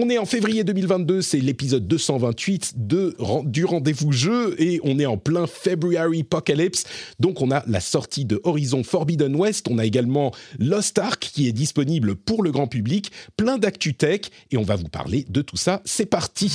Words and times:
On 0.00 0.08
est 0.10 0.18
en 0.18 0.26
février 0.26 0.62
2022, 0.62 1.22
c'est 1.22 1.40
l'épisode 1.40 1.88
228 1.88 2.74
de, 2.76 3.16
du 3.46 3.64
rendez-vous 3.64 4.12
jeu 4.12 4.54
et 4.56 4.80
on 4.84 4.96
est 5.00 5.06
en 5.06 5.16
plein 5.16 5.48
February 5.48 6.20
Apocalypse. 6.20 6.84
Donc 7.18 7.42
on 7.42 7.50
a 7.50 7.64
la 7.66 7.80
sortie 7.80 8.24
de 8.24 8.40
Horizon 8.44 8.84
Forbidden 8.84 9.34
West, 9.34 9.66
on 9.68 9.76
a 9.76 9.84
également 9.84 10.32
Lost 10.60 11.00
Ark 11.00 11.28
qui 11.34 11.48
est 11.48 11.52
disponible 11.52 12.14
pour 12.14 12.44
le 12.44 12.52
grand 12.52 12.68
public, 12.68 13.10
plein 13.36 13.58
d'actu 13.58 13.94
tech 13.94 14.20
et 14.52 14.56
on 14.56 14.62
va 14.62 14.76
vous 14.76 14.88
parler 14.88 15.26
de 15.28 15.42
tout 15.42 15.56
ça. 15.56 15.82
C'est 15.84 16.06
parti. 16.06 16.48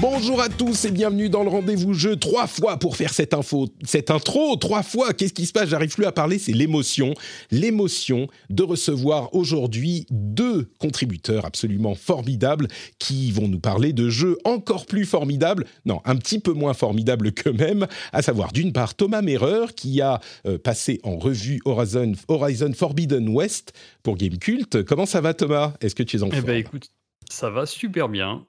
Bonjour 0.00 0.40
à 0.40 0.48
tous 0.48 0.86
et 0.86 0.90
bienvenue 0.90 1.28
dans 1.28 1.42
le 1.42 1.50
rendez-vous 1.50 1.92
jeu. 1.92 2.16
Trois 2.16 2.46
fois 2.46 2.78
pour 2.78 2.96
faire 2.96 3.12
cette 3.12 3.34
info, 3.34 3.68
cette 3.84 4.10
intro, 4.10 4.56
trois 4.56 4.82
fois. 4.82 5.12
Qu'est-ce 5.12 5.34
qui 5.34 5.44
se 5.44 5.52
passe? 5.52 5.68
J'arrive 5.68 5.94
plus 5.94 6.06
à 6.06 6.12
parler. 6.12 6.38
C'est 6.38 6.52
l'émotion, 6.52 7.12
l'émotion 7.50 8.26
de 8.48 8.62
recevoir 8.62 9.34
aujourd'hui 9.34 10.06
deux 10.10 10.70
contributeurs 10.78 11.44
absolument 11.44 11.94
formidables 11.94 12.68
qui 12.98 13.30
vont 13.30 13.46
nous 13.46 13.60
parler 13.60 13.92
de 13.92 14.08
jeux 14.08 14.38
encore 14.44 14.86
plus 14.86 15.04
formidables, 15.04 15.66
non, 15.84 16.00
un 16.06 16.16
petit 16.16 16.38
peu 16.38 16.52
moins 16.52 16.72
formidables 16.72 17.32
qu'eux-mêmes. 17.32 17.86
À 18.14 18.22
savoir 18.22 18.52
d'une 18.52 18.72
part 18.72 18.94
Thomas 18.94 19.20
Merrer 19.20 19.66
qui 19.76 20.00
a 20.00 20.20
euh, 20.46 20.56
passé 20.56 21.00
en 21.02 21.18
revue 21.18 21.60
Horizon, 21.66 22.12
Horizon 22.28 22.72
Forbidden 22.74 23.28
West 23.28 23.74
pour 24.02 24.16
Gamecult. 24.16 24.82
Comment 24.84 25.04
ça 25.06 25.20
va 25.20 25.34
Thomas? 25.34 25.74
Est-ce 25.82 25.94
que 25.94 26.02
tu 26.02 26.16
es 26.16 26.22
en 26.22 26.28
Eh 26.28 26.36
forme? 26.36 26.44
ben 26.44 26.56
écoute, 26.56 26.88
ça 27.28 27.50
va 27.50 27.66
super 27.66 28.08
bien. 28.08 28.46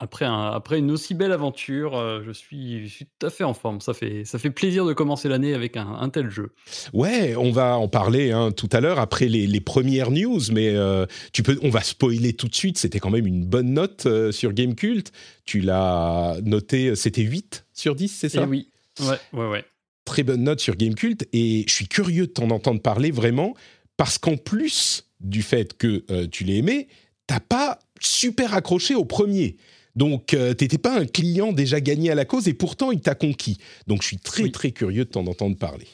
Après, 0.00 0.24
un- 0.24 0.50
après 0.50 0.78
une 0.80 0.90
aussi 0.90 1.14
belle 1.14 1.30
aventure, 1.32 1.96
euh, 1.96 2.20
je, 2.26 2.32
suis, 2.32 2.86
je 2.88 2.92
suis 2.92 3.06
tout 3.06 3.26
à 3.26 3.30
fait 3.30 3.44
en 3.44 3.54
forme. 3.54 3.80
Ça 3.80 3.94
fait, 3.94 4.24
ça 4.24 4.38
fait 4.40 4.50
plaisir 4.50 4.84
de 4.84 4.92
commencer 4.92 5.28
l'année 5.28 5.54
avec 5.54 5.76
un, 5.76 5.86
un 5.86 6.08
tel 6.08 6.28
jeu. 6.30 6.52
Ouais, 6.92 7.36
on 7.36 7.52
va 7.52 7.76
en 7.78 7.86
parler 7.88 8.32
hein, 8.32 8.50
tout 8.50 8.68
à 8.72 8.80
l'heure 8.80 8.98
après 8.98 9.28
les, 9.28 9.46
les 9.46 9.60
premières 9.60 10.10
news, 10.10 10.40
mais 10.52 10.70
euh, 10.74 11.06
tu 11.32 11.42
peux, 11.44 11.58
on 11.62 11.70
va 11.70 11.80
spoiler 11.82 12.32
tout 12.34 12.48
de 12.48 12.54
suite. 12.54 12.76
C'était 12.76 12.98
quand 12.98 13.10
même 13.10 13.26
une 13.26 13.46
bonne 13.46 13.72
note 13.72 14.06
euh, 14.06 14.32
sur 14.32 14.52
Gamecult. 14.52 15.12
Tu 15.44 15.60
l'as 15.60 16.36
noté, 16.42 16.96
c'était 16.96 17.22
8 17.22 17.64
sur 17.72 17.94
10, 17.94 18.08
c'est 18.08 18.28
ça? 18.28 18.42
Et 18.42 18.46
oui, 18.46 18.70
ouais, 19.00 19.18
ouais, 19.32 19.48
ouais. 19.48 19.64
Très 20.04 20.24
bonne 20.24 20.42
note 20.42 20.60
sur 20.60 20.74
Gamecult. 20.76 21.24
Et 21.32 21.64
je 21.68 21.72
suis 21.72 21.86
curieux 21.88 22.26
de 22.26 22.32
t'en 22.32 22.50
entendre 22.50 22.82
parler 22.82 23.12
vraiment, 23.12 23.54
parce 23.96 24.18
qu'en 24.18 24.36
plus 24.36 25.08
du 25.20 25.42
fait 25.42 25.78
que 25.78 26.04
euh, 26.10 26.26
tu 26.30 26.42
l'as 26.44 26.54
aimé, 26.54 26.88
t'as 27.28 27.40
pas 27.40 27.78
super 28.00 28.54
accroché 28.54 28.94
au 28.96 29.04
premier. 29.04 29.56
Donc, 29.96 30.34
euh, 30.34 30.54
t'étais 30.54 30.78
pas 30.78 30.98
un 30.98 31.06
client 31.06 31.52
déjà 31.52 31.80
gagné 31.80 32.10
à 32.10 32.14
la 32.14 32.24
cause, 32.24 32.48
et 32.48 32.54
pourtant 32.54 32.90
il 32.90 33.00
t'a 33.00 33.14
conquis. 33.14 33.58
Donc, 33.86 34.02
je 34.02 34.08
suis 34.08 34.18
très 34.18 34.44
Oui. 34.44 34.52
très 34.52 34.72
curieux 34.72 35.04
de 35.04 35.10
t'en 35.10 35.26
entendre 35.26 35.56
parler. 35.56 35.86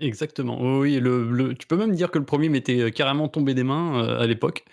Exactement. 0.00 0.78
Oui, 0.78 1.00
le, 1.00 1.28
le- 1.30 1.54
tu 1.54 1.66
peux 1.66 1.76
même 1.76 1.94
dire 1.94 2.10
que 2.10 2.18
le 2.18 2.24
premier 2.24 2.48
m'était 2.48 2.78
euh, 2.80 2.90
carrément 2.90 3.28
tombé 3.28 3.54
des 3.54 3.64
mains 3.64 4.04
euh, 4.04 4.20
à 4.20 4.26
l'époque. 4.26 4.64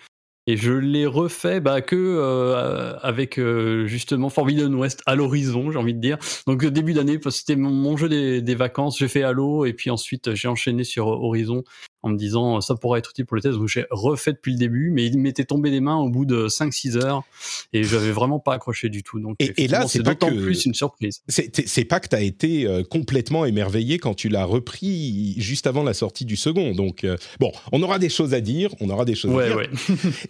Et 0.48 0.56
je 0.56 0.72
l'ai 0.72 1.06
refait 1.06 1.58
bah, 1.58 1.80
que 1.80 1.96
euh, 1.96 2.96
avec 3.00 3.36
euh, 3.36 3.88
justement 3.88 4.28
Forbidden 4.28 4.72
West 4.76 5.02
à 5.04 5.16
l'horizon, 5.16 5.72
j'ai 5.72 5.78
envie 5.78 5.94
de 5.94 5.98
dire. 6.00 6.18
Donc 6.46 6.64
début 6.64 6.92
d'année, 6.92 7.18
c'était 7.30 7.56
mon, 7.56 7.70
mon 7.70 7.96
jeu 7.96 8.08
des, 8.08 8.42
des 8.42 8.54
vacances, 8.54 8.96
j'ai 9.00 9.08
fait 9.08 9.24
Halo 9.24 9.64
et 9.64 9.72
puis 9.72 9.90
ensuite 9.90 10.36
j'ai 10.36 10.46
enchaîné 10.46 10.84
sur 10.84 11.08
Horizon 11.08 11.64
en 12.06 12.10
me 12.10 12.16
disant 12.16 12.60
ça 12.60 12.74
pourrait 12.76 13.00
être 13.00 13.10
utile 13.10 13.26
pour 13.26 13.34
le 13.36 13.42
test. 13.42 13.56
Donc 13.58 13.68
j'ai 13.68 13.84
refait 13.90 14.32
depuis 14.32 14.52
le 14.52 14.58
début, 14.58 14.90
mais 14.90 15.04
il 15.06 15.18
m'était 15.18 15.44
tombé 15.44 15.70
des 15.70 15.80
mains 15.80 15.96
au 15.96 16.08
bout 16.08 16.24
de 16.24 16.46
5-6 16.48 16.96
heures 17.04 17.24
et 17.72 17.82
j'avais 17.84 18.12
vraiment 18.12 18.38
pas 18.38 18.54
accroché 18.54 18.88
du 18.88 19.02
tout. 19.02 19.18
Donc 19.20 19.36
Et- 19.40 19.64
et 19.64 19.68
là, 19.68 19.86
c'est 19.88 20.02
d'autant 20.02 20.28
plus 20.28 20.64
une 20.64 20.74
surprise. 20.74 21.22
C'est 21.28 21.84
pas 21.84 22.00
que 22.00 22.08
tu 22.08 22.16
as 22.16 22.20
été 22.22 22.66
euh, 22.66 22.82
complètement 22.84 23.44
émerveillé 23.44 23.98
quand 23.98 24.14
tu 24.14 24.28
l'as 24.28 24.44
repris 24.44 25.34
juste 25.38 25.66
avant 25.66 25.82
la 25.82 25.94
sortie 25.94 26.24
du 26.24 26.36
second. 26.36 26.72
Donc, 26.72 27.02
euh, 27.04 27.16
bon, 27.40 27.50
on 27.72 27.82
aura 27.82 27.98
des 27.98 28.08
choses 28.08 28.34
à 28.34 28.40
dire, 28.40 28.74
on 28.80 28.88
aura 28.90 29.04
des 29.04 29.14
choses 29.14 29.36
à 29.38 29.46
dire. 29.46 29.56
ouais. 29.56 29.68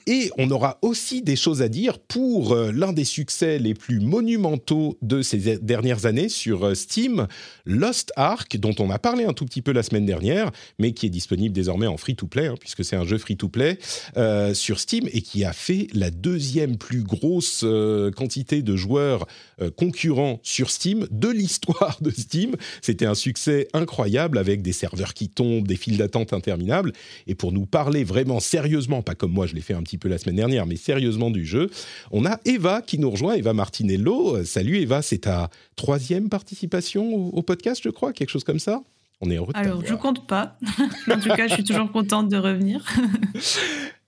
Et 0.06 0.30
on 0.38 0.50
aura 0.50 0.78
aussi 0.82 1.20
des 1.22 1.36
choses 1.36 1.60
à 1.62 1.68
dire 1.68 1.98
pour 1.98 2.52
euh, 2.52 2.72
l'un 2.72 2.92
des 2.92 3.04
succès 3.04 3.58
les 3.58 3.74
plus 3.74 4.00
monumentaux 4.00 4.96
de 5.02 5.22
ces 5.22 5.58
dernières 5.58 6.06
années 6.06 6.28
sur 6.28 6.64
euh, 6.64 6.74
Steam, 6.74 7.26
Lost 7.64 8.12
Ark, 8.16 8.56
dont 8.56 8.74
on 8.78 8.90
a 8.90 8.98
parlé 8.98 9.24
un 9.24 9.32
tout 9.32 9.44
petit 9.44 9.62
peu 9.62 9.72
la 9.72 9.82
semaine 9.82 10.06
dernière, 10.06 10.50
mais 10.78 10.92
qui 10.92 11.06
est 11.06 11.10
disponible 11.10 11.54
désormais 11.54 11.65
en 11.68 11.96
free-to-play, 11.96 12.46
hein, 12.46 12.54
puisque 12.58 12.84
c'est 12.84 12.96
un 12.96 13.04
jeu 13.04 13.18
free-to-play 13.18 13.78
euh, 14.16 14.54
sur 14.54 14.78
Steam 14.78 15.08
et 15.12 15.22
qui 15.22 15.44
a 15.44 15.52
fait 15.52 15.88
la 15.92 16.10
deuxième 16.10 16.76
plus 16.76 17.02
grosse 17.02 17.62
euh, 17.64 18.10
quantité 18.10 18.62
de 18.62 18.76
joueurs 18.76 19.26
euh, 19.60 19.70
concurrents 19.70 20.40
sur 20.42 20.70
Steam 20.70 21.06
de 21.10 21.28
l'histoire 21.28 21.98
de 22.00 22.10
Steam. 22.10 22.56
C'était 22.82 23.06
un 23.06 23.14
succès 23.14 23.68
incroyable 23.72 24.38
avec 24.38 24.62
des 24.62 24.72
serveurs 24.72 25.14
qui 25.14 25.28
tombent, 25.28 25.66
des 25.66 25.76
files 25.76 25.96
d'attente 25.96 26.32
interminables. 26.32 26.92
Et 27.26 27.34
pour 27.34 27.52
nous 27.52 27.66
parler 27.66 28.04
vraiment 28.04 28.40
sérieusement, 28.40 29.02
pas 29.02 29.14
comme 29.14 29.32
moi 29.32 29.46
je 29.46 29.54
l'ai 29.54 29.60
fait 29.60 29.74
un 29.74 29.82
petit 29.82 29.98
peu 29.98 30.08
la 30.08 30.18
semaine 30.18 30.36
dernière, 30.36 30.66
mais 30.66 30.76
sérieusement 30.76 31.30
du 31.30 31.44
jeu, 31.44 31.70
on 32.10 32.24
a 32.26 32.38
Eva 32.44 32.82
qui 32.82 32.98
nous 32.98 33.10
rejoint, 33.10 33.34
Eva 33.34 33.52
Martinello. 33.52 34.44
Salut 34.44 34.78
Eva, 34.78 35.02
c'est 35.02 35.18
ta 35.18 35.50
troisième 35.74 36.28
participation 36.28 37.34
au 37.34 37.42
podcast, 37.42 37.80
je 37.84 37.90
crois, 37.90 38.12
quelque 38.12 38.30
chose 38.30 38.44
comme 38.44 38.58
ça? 38.58 38.82
On 39.20 39.30
est 39.30 39.36
heureux 39.36 39.52
de 39.52 39.58
Alors, 39.58 39.84
je 39.84 39.94
compte 39.94 40.26
pas. 40.26 40.58
en 41.10 41.18
tout 41.18 41.30
cas, 41.30 41.48
je 41.48 41.54
suis 41.54 41.64
toujours 41.64 41.90
contente 41.90 42.28
de 42.28 42.36
revenir. 42.36 42.84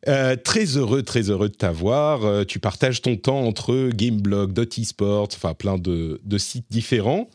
Euh, 0.06 0.36
très 0.36 0.64
heureux, 0.76 1.02
très 1.02 1.28
heureux 1.28 1.48
de 1.48 1.54
t'avoir. 1.54 2.24
Euh, 2.24 2.44
tu 2.44 2.60
partages 2.60 3.02
ton 3.02 3.16
temps 3.16 3.40
entre 3.40 3.90
Gameblog, 3.92 4.52
Dottysport, 4.52 5.28
enfin 5.34 5.54
plein 5.54 5.76
de, 5.76 6.20
de 6.24 6.38
sites 6.38 6.70
différents. 6.70 7.28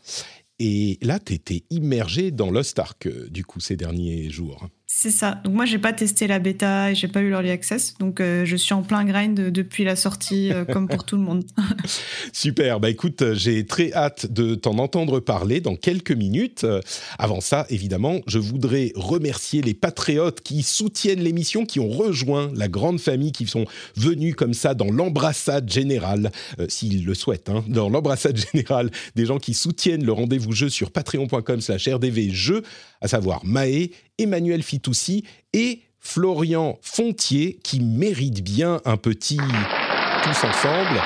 Et 0.58 0.98
là, 1.02 1.18
tu 1.18 1.34
étais 1.34 1.64
immergé 1.70 2.30
dans 2.30 2.50
Lost 2.50 2.78
Ark, 2.78 3.06
euh, 3.06 3.28
du 3.28 3.44
coup, 3.44 3.60
ces 3.60 3.76
derniers 3.76 4.30
jours. 4.30 4.66
C'est 4.86 5.10
ça. 5.10 5.40
Donc, 5.44 5.54
moi, 5.54 5.64
j'ai 5.64 5.78
pas 5.78 5.94
testé 5.94 6.26
la 6.26 6.38
bêta 6.38 6.90
et 6.90 6.94
j'ai 6.94 7.08
pas 7.08 7.20
eu 7.20 7.30
l'early 7.30 7.50
access. 7.50 7.94
Donc, 7.98 8.20
euh, 8.20 8.44
je 8.44 8.54
suis 8.54 8.74
en 8.74 8.82
plein 8.82 9.04
grind 9.04 9.34
depuis 9.34 9.82
la 9.82 9.96
sortie, 9.96 10.52
euh, 10.52 10.64
comme 10.72 10.88
pour 10.88 11.04
tout 11.04 11.16
le 11.16 11.22
monde. 11.22 11.44
Super, 12.34 12.80
bah 12.80 12.90
écoute, 12.90 13.32
j'ai 13.32 13.64
très 13.64 13.92
hâte 13.94 14.30
de 14.30 14.54
t'en 14.54 14.78
entendre 14.78 15.20
parler 15.20 15.62
dans 15.62 15.74
quelques 15.74 16.12
minutes. 16.12 16.64
Euh, 16.64 16.80
Avant 17.18 17.40
ça, 17.40 17.66
évidemment, 17.70 18.20
je 18.26 18.38
voudrais 18.38 18.92
remercier 18.94 19.62
les 19.62 19.72
patriotes 19.72 20.42
qui 20.42 20.62
soutiennent 20.62 21.20
l'émission, 21.20 21.64
qui 21.64 21.80
ont 21.80 21.88
rejoint 21.88 22.50
la 22.54 22.68
grande 22.68 23.00
famille, 23.00 23.32
qui 23.32 23.46
sont 23.46 23.64
venus 23.96 24.34
comme 24.34 24.54
ça 24.54 24.74
dans 24.74 24.90
l'embrassade 24.90 25.70
générale, 25.70 26.30
s'ils 26.68 27.06
le 27.06 27.14
souhaitent, 27.14 27.48
hein, 27.48 27.64
dans 27.68 27.88
l'embrassade 27.88 28.36
générale 28.52 28.90
des 29.14 29.24
gens 29.24 29.38
qui 29.38 29.54
soutiennent 29.54 30.04
le 30.04 30.12
rendez-vous 30.12 30.52
jeu 30.52 30.68
sur 30.68 30.90
patreon.com 30.90 31.60
slash 31.60 31.88
rdvjeux, 31.88 32.62
à 33.04 33.08
savoir 33.08 33.44
Maë, 33.44 33.90
Emmanuel 34.18 34.62
Fitoussi 34.62 35.24
et 35.52 35.80
Florian 36.00 36.78
Fontier, 36.80 37.58
qui 37.62 37.80
méritent 37.80 38.42
bien 38.42 38.80
un 38.86 38.96
petit 38.96 39.36
tous 39.36 40.46
ensemble. 40.46 41.02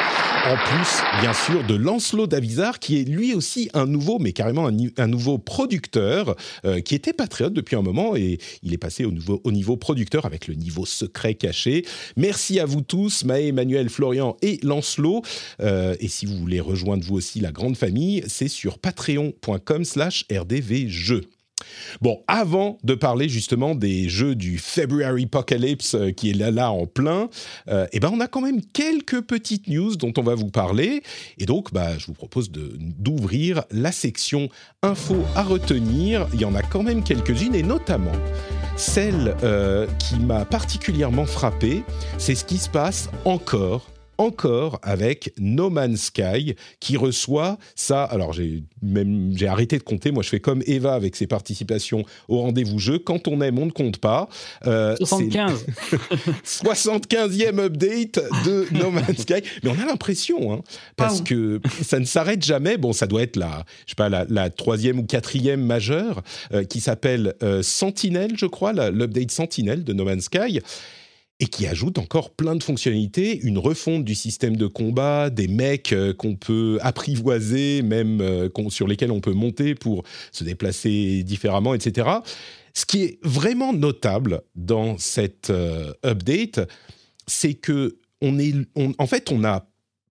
En 0.47 0.56
plus, 0.56 1.03
bien 1.20 1.34
sûr, 1.34 1.64
de 1.64 1.75
Lancelot 1.75 2.28
Davizard, 2.28 2.78
qui 2.78 3.00
est 3.00 3.04
lui 3.04 3.34
aussi 3.34 3.69
un 3.75 3.86
nouveau, 3.86 4.20
mais 4.20 4.32
carrément 4.32 4.69
un, 4.69 5.06
nouveau 5.09 5.38
producteur, 5.38 6.36
euh, 6.65 6.80
qui 6.80 6.95
était 6.95 7.12
patriote 7.12 7.53
depuis 7.53 7.74
un 7.74 7.83
moment 7.83 8.15
et 8.15 8.39
il 8.62 8.72
est 8.72 8.78
passé 8.78 9.04
au, 9.04 9.50
niveau 9.50 9.77
producteur 9.77 10.24
avec 10.24 10.47
le 10.47 10.54
niveau 10.54 10.86
secret 10.86 11.34
caché. 11.34 11.84
Merci 12.16 12.60
à 12.60 12.65
vous 12.65 12.80
tous, 12.80 13.24
Maë, 13.24 13.48
Emmanuel, 13.48 13.89
Florian 13.89 14.36
et 14.41 14.60
Lancelot. 14.62 15.22
Euh, 15.60 15.97
et 15.98 16.06
si 16.06 16.27
vous 16.27 16.36
voulez 16.36 16.60
rejoindre 16.60 17.04
vous 17.04 17.16
aussi 17.16 17.41
la 17.41 17.50
grande 17.50 17.77
famille, 17.77 18.22
c'est 18.28 18.48
sur 18.48 18.78
patreon.com 18.78 19.84
slash 19.84 20.24
rdvjeux. 20.30 21.22
Bon, 22.01 22.22
avant 22.28 22.78
de 22.84 22.95
parler 22.95 23.28
justement 23.28 23.75
des 23.75 24.09
jeux 24.09 24.34
du 24.34 24.59
February 24.59 25.25
Apocalypse 25.25 25.95
euh, 25.95 26.10
qui 26.10 26.31
est 26.31 26.34
là, 26.34 26.51
là 26.51 26.71
en 26.71 26.87
plein, 26.87 27.28
euh, 27.69 27.87
eh 27.93 28.01
ben 28.01 28.10
on 28.13 28.21
a 28.21 28.28
quand 28.28 28.41
même 28.41 28.60
quelques 28.72 29.21
petites 29.22 29.69
news 29.69 29.97
dont 29.97 30.13
on 30.16 30.22
va 30.22 30.34
vous 30.34 30.51
parler. 30.51 31.03
Et 31.39 31.47
donc, 31.47 31.72
bah, 31.72 31.99
je 31.99 32.07
vous 32.07 32.15
propose 32.15 32.51
d'ouvrir 32.51 33.63
la 33.71 33.93
section 33.93 34.49
info 34.83 35.16
à 35.34 35.43
retenir. 35.43 36.28
Il 36.34 36.41
y 36.41 36.45
en 36.45 36.55
a 36.55 36.63
quand 36.63 36.83
même 36.83 37.03
quelques-unes 37.03 37.55
et 37.55 37.63
notamment 37.63 38.13
celle 38.77 39.34
euh, 39.43 39.87
qui 39.99 40.16
m'a 40.21 40.45
particulièrement 40.45 41.27
frappé, 41.27 41.83
c'est 42.16 42.37
ce 42.37 42.45
qui 42.45 42.59
se 42.59 42.69
passe 42.69 43.10
encore 43.25 43.87
encore 44.18 44.80
avec 44.82 45.32
No 45.38 45.70
Man's 45.70 46.06
Sky 46.06 46.54
qui 46.80 46.97
reçoit 46.97 47.59
ça. 47.74 48.04
Alors 48.04 48.32
j'ai 48.32 48.62
même 48.82 49.32
j'ai 49.36 49.47
arrêté 49.47 49.78
de 49.78 49.82
compter. 49.82 50.10
Moi, 50.10 50.22
je 50.22 50.28
fais 50.28 50.41
comme 50.41 50.62
Eva 50.66 50.94
avec 50.94 51.16
ses 51.16 51.26
participations 51.26 52.04
au 52.28 52.41
rendez-vous 52.41 52.78
jeu. 52.78 52.98
Quand 52.98 53.28
on 53.28 53.41
aime, 53.41 53.59
on 53.59 53.66
ne 53.66 53.70
compte 53.70 53.98
pas. 53.98 54.28
Euh, 54.66 54.97
75. 54.97 55.66
75e 56.44 57.59
update 57.65 58.20
de 58.44 58.66
No 58.72 58.91
Man's 58.91 59.18
Sky. 59.18 59.42
Mais 59.62 59.70
on 59.70 59.80
a 59.80 59.86
l'impression, 59.86 60.53
hein, 60.53 60.60
parce 60.97 61.21
que 61.21 61.60
ça 61.82 61.98
ne 61.98 62.04
s'arrête 62.04 62.44
jamais. 62.44 62.76
Bon, 62.76 62.92
ça 62.92 63.06
doit 63.06 63.22
être 63.22 63.36
la, 63.36 63.64
je 63.86 63.91
sais 63.91 63.97
pas, 63.97 64.09
la, 64.09 64.50
troisième 64.50 64.98
ou 64.98 65.04
quatrième 65.04 65.62
majeure 65.62 66.22
euh, 66.53 66.64
qui 66.64 66.80
s'appelle 66.80 67.34
euh, 67.42 67.62
Sentinel, 67.62 68.32
je 68.36 68.47
crois, 68.47 68.72
l'update 68.72 69.30
Sentinel 69.30 69.84
de 69.84 69.92
No 69.92 70.04
Man's 70.04 70.24
Sky 70.24 70.60
et 71.40 71.46
qui 71.46 71.66
ajoute 71.66 71.98
encore 71.98 72.30
plein 72.30 72.56
de 72.56 72.62
fonctionnalités, 72.62 73.38
une 73.40 73.58
refonte 73.58 74.04
du 74.04 74.14
système 74.14 74.56
de 74.56 74.66
combat, 74.66 75.30
des 75.30 75.46
mecs 75.46 75.92
euh, 75.92 76.12
qu'on 76.12 76.34
peut 76.34 76.78
apprivoiser, 76.82 77.82
même 77.82 78.20
euh, 78.20 78.48
sur 78.70 78.88
lesquels 78.88 79.12
on 79.12 79.20
peut 79.20 79.32
monter 79.32 79.74
pour 79.74 80.02
se 80.32 80.42
déplacer 80.42 81.22
différemment, 81.22 81.74
etc. 81.74 82.08
Ce 82.74 82.86
qui 82.86 83.04
est 83.04 83.18
vraiment 83.22 83.72
notable 83.72 84.42
dans 84.56 84.98
cette 84.98 85.50
euh, 85.50 85.92
update, 86.04 86.60
c'est 87.26 87.54
que 87.54 87.98
on 88.20 88.40
est, 88.40 88.52
en 88.74 89.06
fait, 89.06 89.30
on 89.30 89.44
a 89.44 89.68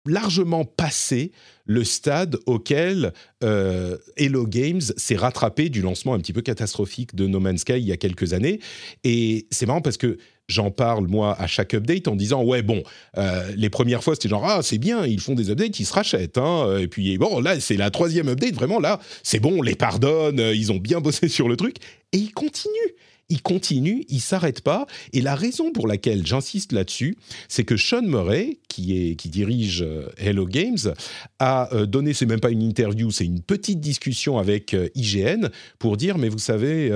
largement 0.07 0.65
passé 0.65 1.33
le 1.65 1.83
stade 1.83 2.39
auquel 2.47 3.13
Hello 3.43 4.47
Games 4.47 4.81
s'est 4.81 5.17
rattrapé 5.17 5.69
du 5.69 5.83
lancement 5.83 6.15
un 6.15 6.21
petit 6.21 6.33
peu 6.33 6.43
catastrophique 6.43 7.17
de 7.17 7.27
No 7.27 7.41
Man's 7.41 7.63
Sky 7.63 7.79
il 7.79 7.87
y 7.87 7.93
a 7.93 7.97
quelques 7.97 8.35
années. 8.35 8.61
Et 9.03 9.49
c'est 9.51 9.67
marrant 9.67 9.83
parce 9.83 9.97
que 9.97 10.17
j'en 10.49 10.71
parle 10.71 11.07
moi 11.07 11.37
à 11.39 11.47
chaque 11.47 11.75
update 11.75 12.09
en 12.09 12.17
disant 12.17 12.43
ouais 12.43 12.63
bon 12.63 12.83
euh, 13.17 13.51
les 13.57 13.71
premières 13.71 14.03
fois 14.03 14.15
c'était 14.15 14.29
genre 14.29 14.45
ah 14.47 14.61
c'est 14.63 14.79
bien 14.79 15.07
ils 15.07 15.21
font 15.21 15.35
des 15.35 15.51
updates 15.51 15.79
ils 15.79 15.85
se 15.85 15.93
rachètent 15.93 16.39
hein. 16.39 16.79
et 16.79 16.89
puis 16.89 17.19
bon 17.19 17.41
là 17.41 17.61
c'est 17.61 17.77
la 17.77 17.91
troisième 17.91 18.29
update 18.29 18.55
vraiment 18.55 18.81
là 18.81 18.99
c'est 19.23 19.41
bon 19.41 19.59
on 19.59 19.63
les 19.63 19.75
pardonne 19.75 20.39
ils 20.39 20.73
ont 20.73 20.79
bien 20.79 21.01
bossé 21.01 21.29
sur 21.29 21.49
le 21.49 21.57
truc 21.57 21.77
et 22.13 22.19
ils 22.19 22.33
continuent 22.33 22.95
il 23.29 23.43
continue, 23.43 24.05
il 24.09 24.21
s'arrête 24.21 24.63
pas. 24.63 24.87
Et 25.13 25.21
la 25.21 25.35
raison 25.35 25.73
pour 25.73 25.87
laquelle 25.87 26.27
j'insiste 26.27 26.73
là-dessus, 26.73 27.17
c'est 27.49 27.65
que 27.65 27.77
Sean 27.77 28.03
Murray, 28.03 28.59
qui, 28.69 29.15
dirige 29.17 29.83
euh, 29.83 30.09
Hello 30.17 30.47
Games, 30.47 30.95
a 31.39 31.73
euh, 31.75 31.87
donné, 31.87 32.15
c'est 32.15 32.27
même 32.27 32.41
pas 32.41 32.51
une 32.51 32.63
interview, 32.63 33.11
c'est 33.11 33.27
une 33.27 33.43
petite 33.43 33.81
discussion 33.81 34.39
avec 34.39 34.73
euh, 34.73 34.89
IGN 34.95 35.49
pour 35.79 35.97
dire, 35.97 36.17
mais 36.17 36.29
vous 36.29 36.39
savez, 36.39 36.91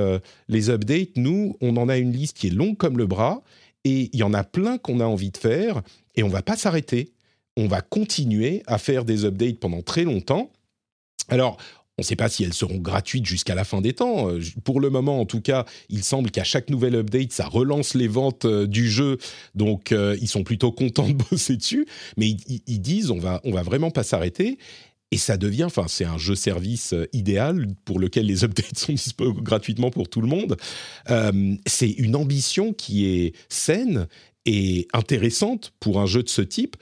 les 0.48 0.70
updates, 0.70 1.16
nous, 1.16 1.56
on 1.60 1.76
en 1.76 1.88
a 1.88 1.98
une 1.98 2.12
liste 2.12 2.36
qui 2.36 2.46
est 2.48 2.50
longue 2.50 2.76
comme 2.76 2.98
le 2.98 3.06
bras, 3.06 3.42
et 3.84 4.10
il 4.12 4.18
y 4.18 4.22
en 4.22 4.32
a 4.32 4.44
plein 4.44 4.78
qu'on 4.78 5.00
a 5.00 5.04
envie 5.04 5.30
de 5.30 5.36
faire, 5.36 5.82
et 6.14 6.22
on 6.22 6.28
va 6.28 6.42
pas 6.42 6.56
s'arrêter. 6.56 7.12
On 7.56 7.66
va 7.66 7.80
continuer 7.80 8.62
à 8.66 8.78
faire 8.78 9.04
des 9.04 9.24
updates 9.24 9.58
pendant 9.58 9.82
très 9.82 10.04
longtemps. 10.04 10.50
Alors, 11.28 11.58
ne 12.02 12.06
sait 12.06 12.16
pas 12.16 12.28
si 12.28 12.44
elles 12.44 12.52
seront 12.52 12.78
gratuites 12.78 13.26
jusqu'à 13.26 13.54
la 13.54 13.64
fin 13.64 13.80
des 13.80 13.92
temps. 13.92 14.30
Euh, 14.30 14.40
pour 14.64 14.80
le 14.80 14.90
moment, 14.90 15.20
en 15.20 15.26
tout 15.26 15.40
cas, 15.40 15.64
il 15.88 16.04
semble 16.04 16.30
qu'à 16.30 16.44
chaque 16.44 16.70
nouvelle 16.70 16.94
update, 16.96 17.32
ça 17.32 17.46
relance 17.46 17.94
les 17.94 18.08
ventes 18.08 18.44
euh, 18.44 18.66
du 18.66 18.90
jeu. 18.90 19.18
Donc, 19.54 19.92
euh, 19.92 20.16
ils 20.20 20.28
sont 20.28 20.44
plutôt 20.44 20.72
contents 20.72 21.08
de 21.08 21.14
bosser 21.30 21.56
dessus. 21.56 21.86
Mais 22.16 22.28
ils, 22.28 22.80
disent, 22.80 23.10
on 23.10 23.18
va, 23.18 23.40
on 23.44 23.52
va 23.52 23.62
vraiment 23.62 23.90
pas 23.90 24.02
s'arrêter. 24.02 24.58
Et 25.10 25.18
ça 25.18 25.36
devient, 25.36 25.64
enfin, 25.64 25.86
c'est 25.88 26.06
un 26.06 26.16
jeu-service 26.16 26.94
idéal 27.12 27.66
pour 27.84 27.98
lequel 27.98 28.26
les 28.26 28.44
updates 28.44 28.78
sont 28.78 28.92
disponibles 28.92 29.42
gratuitement 29.42 29.90
pour 29.90 30.08
tout 30.08 30.22
le 30.22 30.28
monde. 30.28 30.56
c'est 31.66 31.90
une 31.90 32.16
ambition 32.16 32.72
qui 32.72 33.06
est 33.06 33.34
saine 33.50 34.06
et 34.46 34.88
intéressante 34.92 35.72
pour 35.80 36.00
un 36.00 36.06
jeu 36.06 36.22
de 36.22 36.28
ce 36.30 36.42
type 36.42 36.76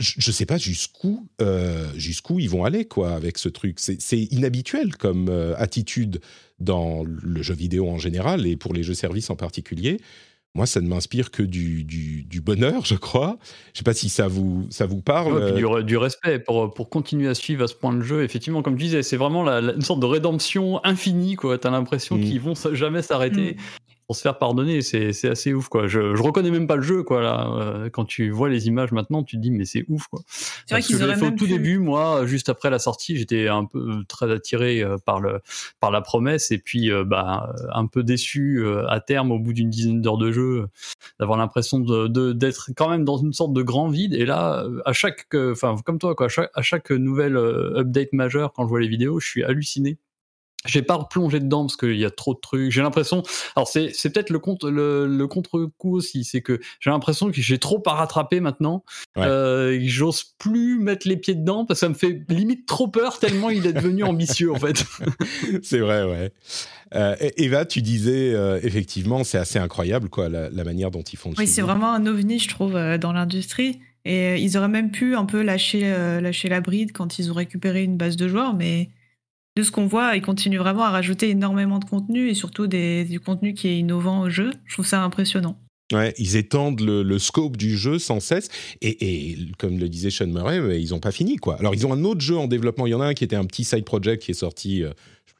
je 0.00 0.30
ne 0.30 0.32
sais 0.32 0.46
pas 0.46 0.56
jusqu'où 0.56 1.28
euh, 1.42 1.86
jusqu'où 1.94 2.40
ils 2.40 2.48
vont 2.48 2.64
aller 2.64 2.86
quoi 2.86 3.12
avec 3.12 3.38
ce 3.38 3.48
truc. 3.48 3.78
C'est 3.78 4.18
inhabituel 4.18 4.96
comme 4.96 5.28
euh, 5.28 5.54
attitude 5.58 6.20
dans 6.58 7.04
le 7.04 7.42
jeu 7.42 7.54
vidéo 7.54 7.88
en 7.88 7.98
général 7.98 8.46
et 8.46 8.56
pour 8.56 8.72
les 8.72 8.82
jeux 8.82 8.94
services 8.94 9.30
en 9.30 9.36
particulier. 9.36 9.98
Moi, 10.56 10.66
ça 10.66 10.80
ne 10.80 10.88
m'inspire 10.88 11.30
que 11.30 11.44
du, 11.44 11.84
du, 11.84 12.40
bonheur, 12.40 12.84
je 12.84 12.96
crois. 12.96 13.38
Je 13.66 13.70
ne 13.70 13.76
sais 13.78 13.84
pas 13.84 13.94
si 13.94 14.08
ça 14.08 14.26
vous, 14.26 14.66
ça 14.70 14.84
vous 14.84 15.00
parle. 15.00 15.54
du, 15.54 15.84
du, 15.84 15.96
respect 15.96 16.40
pour, 16.40 16.74
pour 16.74 16.90
continuer 16.90 17.28
à 17.28 17.34
suivre 17.34 17.62
à 17.62 17.68
ce 17.68 17.74
point 17.74 17.92
de 17.92 18.02
jeu. 18.02 18.24
Effectivement, 18.24 18.60
comme 18.60 18.76
tu 18.76 18.82
disais, 18.82 19.04
c'est 19.04 19.16
vraiment 19.16 19.44
la, 19.44 19.60
une 19.60 19.82
sorte 19.82 20.00
de 20.00 20.06
rédemption 20.06 20.84
infinie. 20.84 21.36
Tu 21.40 21.46
as 21.48 21.70
l'impression 21.70 22.16
mmh. 22.16 22.20
qu'ils 22.22 22.40
vont 22.40 22.54
jamais 22.72 23.02
s'arrêter. 23.02 23.52
Mmh 23.52 23.89
pour 24.10 24.16
se 24.16 24.22
faire 24.22 24.38
pardonner, 24.38 24.82
c'est 24.82 25.28
assez 25.28 25.54
ouf 25.54 25.68
quoi. 25.68 25.86
Je, 25.86 26.16
je 26.16 26.20
reconnais 26.20 26.50
même 26.50 26.66
pas 26.66 26.74
le 26.74 26.82
jeu 26.82 27.04
quoi 27.04 27.22
là. 27.22 27.48
Euh, 27.60 27.90
quand 27.90 28.04
tu 28.04 28.30
vois 28.30 28.48
les 28.48 28.66
images 28.66 28.90
maintenant, 28.90 29.22
tu 29.22 29.36
te 29.36 29.40
dis 29.40 29.52
mais 29.52 29.64
c'est 29.64 29.84
ouf 29.88 30.08
quoi. 30.08 30.18
C'est 30.26 30.74
vrai 30.74 30.82
qu'ils 30.82 31.00
auraient 31.04 31.14
fait 31.14 31.28
au 31.28 31.30
tout 31.30 31.46
début, 31.46 31.78
moi, 31.78 32.26
juste 32.26 32.48
après 32.48 32.70
la 32.70 32.80
sortie, 32.80 33.16
j'étais 33.16 33.46
un 33.46 33.66
peu 33.66 33.78
euh, 33.78 34.02
très 34.08 34.28
attiré 34.32 34.82
euh, 34.82 34.96
par 34.98 35.20
le 35.20 35.38
par 35.78 35.92
la 35.92 36.00
promesse 36.00 36.50
et 36.50 36.58
puis 36.58 36.90
bah 37.06 37.54
un 37.72 37.86
peu 37.86 38.02
déçu 38.02 38.66
à 38.88 38.98
terme 38.98 39.30
au 39.30 39.38
bout 39.38 39.52
d'une 39.52 39.70
dizaine 39.70 40.02
d'heures 40.02 40.18
de 40.18 40.32
jeu, 40.32 40.66
d'avoir 41.20 41.38
l'impression 41.38 41.78
de 41.78 42.32
d'être 42.32 42.70
quand 42.76 42.88
même 42.88 43.04
dans 43.04 43.18
une 43.18 43.32
sorte 43.32 43.52
de 43.52 43.62
grand 43.62 43.90
vide. 43.90 44.14
Et 44.14 44.24
là, 44.24 44.66
à 44.86 44.92
chaque, 44.92 45.28
enfin 45.36 45.76
comme 45.84 46.00
toi 46.00 46.16
quoi, 46.16 46.26
à 46.26 46.30
chaque, 46.30 46.50
à 46.56 46.62
chaque 46.62 46.90
nouvelle 46.90 47.36
update 47.36 48.12
majeure, 48.12 48.52
quand 48.54 48.64
je 48.64 48.70
vois 48.70 48.80
les 48.80 48.88
vidéos, 48.88 49.20
je 49.20 49.28
suis 49.28 49.44
halluciné 49.44 49.98
j'ai 50.66 50.82
pas 50.82 50.96
replongé 50.96 51.40
dedans 51.40 51.64
parce 51.64 51.76
qu'il 51.76 51.96
y 51.96 52.04
a 52.04 52.10
trop 52.10 52.34
de 52.34 52.40
trucs. 52.40 52.70
J'ai 52.70 52.82
l'impression. 52.82 53.22
Alors 53.56 53.66
c'est 53.66 53.92
c'est 53.94 54.10
peut-être 54.10 54.30
le 54.30 54.38
contre 54.38 54.70
le, 54.70 55.06
le 55.06 55.26
contre-coup 55.26 55.96
aussi, 55.96 56.24
c'est 56.24 56.42
que 56.42 56.60
j'ai 56.80 56.90
l'impression 56.90 57.30
que 57.30 57.40
j'ai 57.40 57.58
trop 57.58 57.82
à 57.86 57.94
rattraper 57.94 58.40
maintenant. 58.40 58.84
Euh, 59.16 59.78
J'ose 59.82 60.24
plus 60.38 60.78
mettre 60.78 61.08
les 61.08 61.16
pieds 61.16 61.34
dedans 61.34 61.64
parce 61.64 61.80
que 61.80 61.86
ça 61.86 61.88
me 61.88 61.94
fait 61.94 62.22
limite 62.28 62.66
trop 62.66 62.88
peur 62.88 63.18
tellement 63.18 63.50
il 63.50 63.66
est 63.66 63.72
devenu 63.72 64.04
ambitieux 64.04 64.52
en 64.52 64.58
fait. 64.58 64.84
c'est 65.62 65.78
vrai, 65.78 66.04
ouais. 66.04 66.32
Euh, 66.94 67.14
Eva, 67.36 67.64
tu 67.64 67.82
disais 67.82 68.34
euh, 68.34 68.58
effectivement, 68.62 69.22
c'est 69.24 69.38
assez 69.38 69.58
incroyable 69.58 70.08
quoi 70.08 70.28
la, 70.28 70.50
la, 70.50 70.64
manière 70.64 70.90
dont 70.90 71.02
ils 71.02 71.16
font. 71.16 71.32
Oui, 71.38 71.46
c'est 71.46 71.62
vraiment 71.62 71.92
un 71.92 72.06
ovni, 72.06 72.38
je 72.38 72.48
trouve, 72.48 72.76
euh, 72.76 72.98
dans 72.98 73.12
l'industrie. 73.12 73.78
Et 74.04 74.28
euh, 74.28 74.36
ils 74.36 74.56
auraient 74.56 74.68
même 74.68 74.90
pu 74.90 75.14
un 75.14 75.26
peu 75.26 75.42
lâcher 75.42 75.80
lâcher 76.20 76.48
la 76.48 76.60
bride 76.60 76.92
quand 76.92 77.18
ils 77.18 77.30
ont 77.30 77.34
récupéré 77.34 77.84
une 77.84 77.96
base 77.96 78.16
de 78.16 78.28
joueurs, 78.28 78.54
mais 78.54 78.90
de 79.56 79.62
ce 79.62 79.70
qu'on 79.70 79.86
voit, 79.86 80.16
ils 80.16 80.22
continuent 80.22 80.58
vraiment 80.58 80.84
à 80.84 80.90
rajouter 80.90 81.30
énormément 81.30 81.78
de 81.78 81.84
contenu 81.84 82.28
et 82.28 82.34
surtout 82.34 82.66
du 82.66 83.20
contenu 83.20 83.54
qui 83.54 83.68
est 83.68 83.78
innovant 83.78 84.20
au 84.20 84.30
jeu. 84.30 84.52
Je 84.66 84.74
trouve 84.74 84.86
ça 84.86 85.02
impressionnant. 85.02 85.56
Ouais, 85.92 86.14
ils 86.18 86.36
étendent 86.36 86.80
le, 86.80 87.18
scope 87.18 87.56
du 87.56 87.76
jeu 87.76 87.98
sans 87.98 88.20
cesse. 88.20 88.48
Et, 88.80 89.36
comme 89.58 89.78
le 89.78 89.88
disait 89.88 90.10
Sean 90.10 90.28
Murray, 90.28 90.80
ils 90.80 90.90
n'ont 90.90 91.00
pas 91.00 91.10
fini. 91.10 91.36
quoi. 91.36 91.56
Alors, 91.58 91.74
ils 91.74 91.84
ont 91.86 91.92
un 91.92 92.04
autre 92.04 92.20
jeu 92.20 92.36
en 92.36 92.46
développement. 92.46 92.86
Il 92.86 92.90
y 92.90 92.94
en 92.94 93.00
a 93.00 93.06
un 93.06 93.14
qui 93.14 93.24
était 93.24 93.36
un 93.36 93.44
petit 93.44 93.64
side 93.64 93.84
project 93.84 94.22
qui 94.22 94.30
est 94.30 94.34
sorti, 94.34 94.84
euh, 94.84 94.92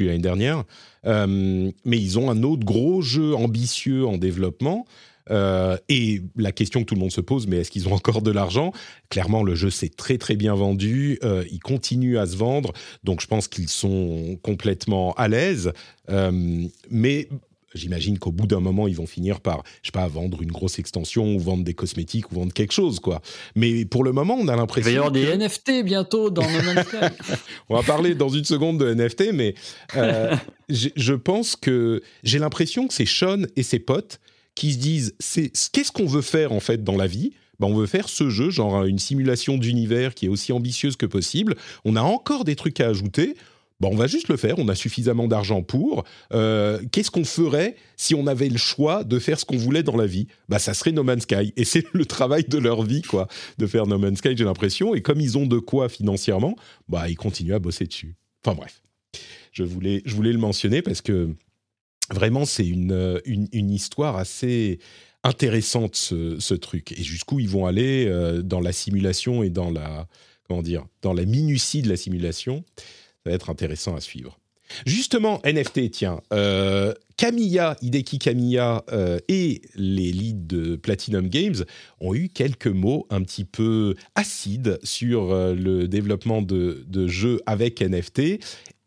l'année 0.06 0.18
dernière. 0.18 0.64
Euh, 1.06 1.70
mais 1.84 1.98
ils 1.98 2.18
ont 2.18 2.30
un 2.30 2.42
autre 2.42 2.64
gros 2.64 3.00
jeu 3.02 3.34
ambitieux 3.34 4.06
en 4.06 4.18
développement. 4.18 4.86
Euh, 5.30 5.76
et 5.88 6.22
la 6.36 6.52
question 6.52 6.80
que 6.80 6.86
tout 6.86 6.94
le 6.94 7.00
monde 7.00 7.12
se 7.12 7.20
pose, 7.20 7.46
mais 7.46 7.58
est-ce 7.58 7.70
qu'ils 7.70 7.88
ont 7.88 7.92
encore 7.92 8.22
de 8.22 8.30
l'argent? 8.30 8.72
Clairement, 9.08 9.42
le 9.42 9.54
jeu 9.54 9.70
s'est 9.70 9.88
très 9.88 10.18
très 10.18 10.36
bien 10.36 10.54
vendu, 10.54 11.18
euh, 11.22 11.44
il 11.50 11.60
continue 11.60 12.18
à 12.18 12.26
se 12.26 12.36
vendre, 12.36 12.72
donc 13.04 13.20
je 13.20 13.26
pense 13.26 13.48
qu'ils 13.48 13.68
sont 13.68 14.38
complètement 14.42 15.12
à 15.14 15.28
l'aise. 15.28 15.72
Euh, 16.10 16.66
mais 16.90 17.28
j'imagine 17.72 18.18
qu'au 18.18 18.32
bout 18.32 18.48
d'un 18.48 18.58
moment, 18.58 18.88
ils 18.88 18.96
vont 18.96 19.06
finir 19.06 19.40
par, 19.40 19.62
je 19.82 19.88
sais 19.88 19.92
pas, 19.92 20.08
vendre 20.08 20.42
une 20.42 20.50
grosse 20.50 20.80
extension 20.80 21.36
ou 21.36 21.38
vendre 21.38 21.62
des 21.62 21.74
cosmétiques 21.74 22.32
ou 22.32 22.34
vendre 22.34 22.52
quelque 22.52 22.72
chose, 22.72 22.98
quoi. 22.98 23.22
Mais 23.54 23.84
pour 23.84 24.02
le 24.02 24.10
moment, 24.10 24.34
on 24.34 24.48
a 24.48 24.56
l'impression. 24.56 24.90
Il 24.90 24.98
va 24.98 25.18
y 25.18 25.22
avoir 25.22 25.38
des 25.38 25.46
NFT 25.46 25.84
bientôt 25.84 26.30
dans 26.30 26.42
No 26.42 26.62
Man's 26.62 26.86
on 27.68 27.76
va 27.76 27.84
parler 27.84 28.16
dans 28.16 28.28
une 28.28 28.44
seconde 28.44 28.78
de 28.78 28.92
NFT, 28.92 29.32
mais 29.32 29.54
je 30.68 31.14
pense 31.14 31.54
que 31.54 32.02
j'ai 32.24 32.40
l'impression 32.40 32.88
que 32.88 32.94
c'est 32.94 33.06
Sean 33.06 33.42
et 33.54 33.62
ses 33.62 33.78
potes 33.78 34.18
qui 34.54 34.72
se 34.72 34.78
disent 34.78 35.14
c'est 35.18 35.52
qu'est-ce 35.72 35.92
qu'on 35.92 36.06
veut 36.06 36.22
faire 36.22 36.52
en 36.52 36.60
fait 36.60 36.82
dans 36.84 36.96
la 36.96 37.06
vie? 37.06 37.32
Ben, 37.58 37.66
on 37.66 37.74
veut 37.74 37.86
faire 37.86 38.08
ce 38.08 38.30
jeu, 38.30 38.50
genre 38.50 38.84
une 38.84 38.98
simulation 38.98 39.58
d'univers 39.58 40.14
qui 40.14 40.26
est 40.26 40.28
aussi 40.30 40.52
ambitieuse 40.52 40.96
que 40.96 41.06
possible. 41.06 41.56
On 41.84 41.94
a 41.94 42.00
encore 42.00 42.44
des 42.44 42.56
trucs 42.56 42.80
à 42.80 42.88
ajouter. 42.88 43.36
Ben, 43.80 43.88
on 43.90 43.96
va 43.96 44.06
juste 44.06 44.28
le 44.28 44.36
faire, 44.36 44.58
on 44.58 44.68
a 44.68 44.74
suffisamment 44.74 45.26
d'argent 45.26 45.62
pour. 45.62 46.04
Euh, 46.32 46.80
qu'est-ce 46.92 47.10
qu'on 47.10 47.24
ferait 47.24 47.76
si 47.96 48.14
on 48.14 48.26
avait 48.26 48.48
le 48.48 48.58
choix 48.58 49.04
de 49.04 49.18
faire 49.18 49.38
ce 49.40 49.44
qu'on 49.44 49.56
voulait 49.56 49.82
dans 49.82 49.96
la 49.96 50.06
vie? 50.06 50.26
Bah, 50.48 50.58
Ça 50.58 50.74
serait 50.74 50.92
No 50.92 51.02
Man's 51.02 51.22
Sky. 51.22 51.52
Et 51.56 51.64
c'est 51.64 51.86
le 51.92 52.04
travail 52.04 52.44
de 52.44 52.58
leur 52.58 52.82
vie, 52.82 53.02
quoi, 53.02 53.28
de 53.58 53.66
faire 53.66 53.86
No 53.86 53.98
Man's 53.98 54.18
Sky, 54.18 54.36
j'ai 54.36 54.44
l'impression. 54.44 54.94
Et 54.94 55.02
comme 55.02 55.20
ils 55.20 55.38
ont 55.38 55.46
de 55.46 55.58
quoi 55.58 55.88
financièrement, 55.88 56.56
bah, 56.88 57.08
ils 57.08 57.16
continuent 57.16 57.54
à 57.54 57.58
bosser 57.58 57.86
dessus. 57.86 58.16
Enfin 58.44 58.54
bref, 58.54 58.82
je 59.52 59.64
voulais, 59.64 60.02
je 60.04 60.14
voulais 60.14 60.32
le 60.32 60.38
mentionner 60.38 60.82
parce 60.82 61.00
que 61.00 61.34
vraiment, 62.10 62.44
c'est 62.44 62.66
une, 62.66 63.20
une, 63.24 63.70
histoire 63.70 64.16
assez 64.16 64.78
intéressante, 65.22 65.94
ce, 65.96 66.54
truc. 66.54 66.92
Et 66.92 67.02
jusqu'où 67.02 67.40
ils 67.40 67.48
vont 67.48 67.66
aller 67.66 68.06
euh, 68.06 68.42
dans 68.42 68.60
la 68.60 68.72
simulation 68.72 69.42
et 69.42 69.50
dans 69.50 69.70
la, 69.70 70.06
comment 70.48 70.62
dire, 70.62 70.86
dans 71.02 71.12
la 71.12 71.24
minutie 71.24 71.82
de 71.82 71.88
la 71.88 71.96
simulation, 71.96 72.64
ça 72.76 73.30
va 73.30 73.32
être 73.32 73.50
intéressant 73.50 73.94
à 73.94 74.00
suivre. 74.00 74.38
Justement, 74.86 75.40
NFT, 75.44 75.90
tiens, 75.90 76.20
euh, 76.32 76.94
Kamiya, 77.16 77.76
Hideki 77.82 78.20
Kamiya 78.20 78.84
et 79.26 79.62
les 79.74 80.12
leads 80.12 80.46
de 80.46 80.76
Platinum 80.76 81.28
Games 81.28 81.64
ont 82.00 82.14
eu 82.14 82.28
quelques 82.28 82.68
mots 82.68 83.04
un 83.10 83.22
petit 83.22 83.44
peu 83.44 83.96
acides 84.14 84.78
sur 84.84 85.34
le 85.34 85.88
développement 85.88 86.40
de 86.40 87.06
jeux 87.08 87.40
avec 87.46 87.82
NFT 87.82 88.38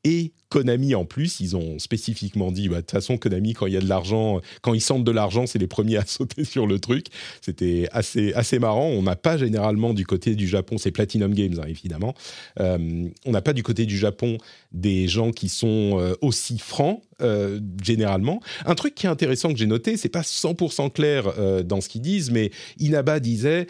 et 0.03 0.33
Konami 0.53 0.93
en 0.93 1.03
plus, 1.03 1.39
ils 1.39 1.55
ont 1.55 1.79
spécifiquement 1.79 2.51
dit, 2.51 2.69
bah, 2.69 2.75
de 2.75 2.81
toute 2.81 2.91
façon, 2.91 3.17
Konami, 3.17 3.53
quand 3.53 3.65
il 3.65 3.73
y 3.73 3.77
a 3.77 3.81
de 3.81 3.89
l'argent, 3.89 4.39
quand 4.61 4.75
ils 4.75 4.81
sentent 4.81 5.03
de 5.03 5.11
l'argent, 5.11 5.47
c'est 5.47 5.57
les 5.57 5.65
premiers 5.65 5.97
à 5.97 6.05
sauter 6.05 6.43
sur 6.43 6.67
le 6.67 6.77
truc. 6.77 7.07
C'était 7.41 7.87
assez, 7.91 8.33
assez 8.33 8.59
marrant. 8.59 8.87
On 8.87 9.01
n'a 9.01 9.15
pas 9.15 9.35
généralement 9.35 9.95
du 9.95 10.05
côté 10.05 10.35
du 10.35 10.47
Japon, 10.47 10.77
c'est 10.77 10.91
Platinum 10.91 11.33
Games, 11.33 11.59
hein, 11.59 11.65
évidemment. 11.67 12.13
Euh, 12.59 13.07
on 13.25 13.31
n'a 13.31 13.41
pas 13.41 13.53
du 13.53 13.63
côté 13.63 13.87
du 13.87 13.97
Japon 13.97 14.37
des 14.71 15.07
gens 15.07 15.31
qui 15.31 15.49
sont 15.49 15.97
euh, 15.99 16.13
aussi 16.21 16.59
francs, 16.59 17.01
euh, 17.21 17.59
généralement. 17.81 18.39
Un 18.65 18.75
truc 18.75 18.93
qui 18.93 19.07
est 19.07 19.09
intéressant 19.09 19.51
que 19.51 19.57
j'ai 19.57 19.65
noté, 19.65 19.97
c'est 19.97 20.09
pas 20.09 20.21
100% 20.21 20.91
clair 20.91 21.33
dans 21.63 21.81
ce 21.81 21.89
qu'ils 21.89 22.01
disent, 22.01 22.29
mais 22.29 22.51
Inaba 22.77 23.19
disait 23.19 23.65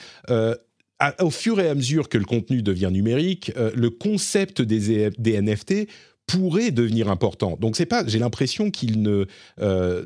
au 1.19 1.29
fur 1.29 1.59
et 1.59 1.69
à 1.69 1.75
mesure 1.75 2.09
que 2.09 2.17
le 2.17 2.25
contenu 2.25 2.61
devient 2.61 2.89
numérique, 2.91 3.51
le 3.55 3.89
concept 3.89 4.61
des, 4.61 5.09
des 5.17 5.41
NFT 5.41 5.87
pourrait 6.27 6.71
devenir 6.71 7.09
important. 7.09 7.57
Donc 7.59 7.75
c'est 7.75 7.85
pas, 7.85 8.05
j'ai 8.07 8.19
l'impression 8.19 8.71
qu'il 8.71 9.01
ne, 9.01 9.25
euh, 9.59 10.05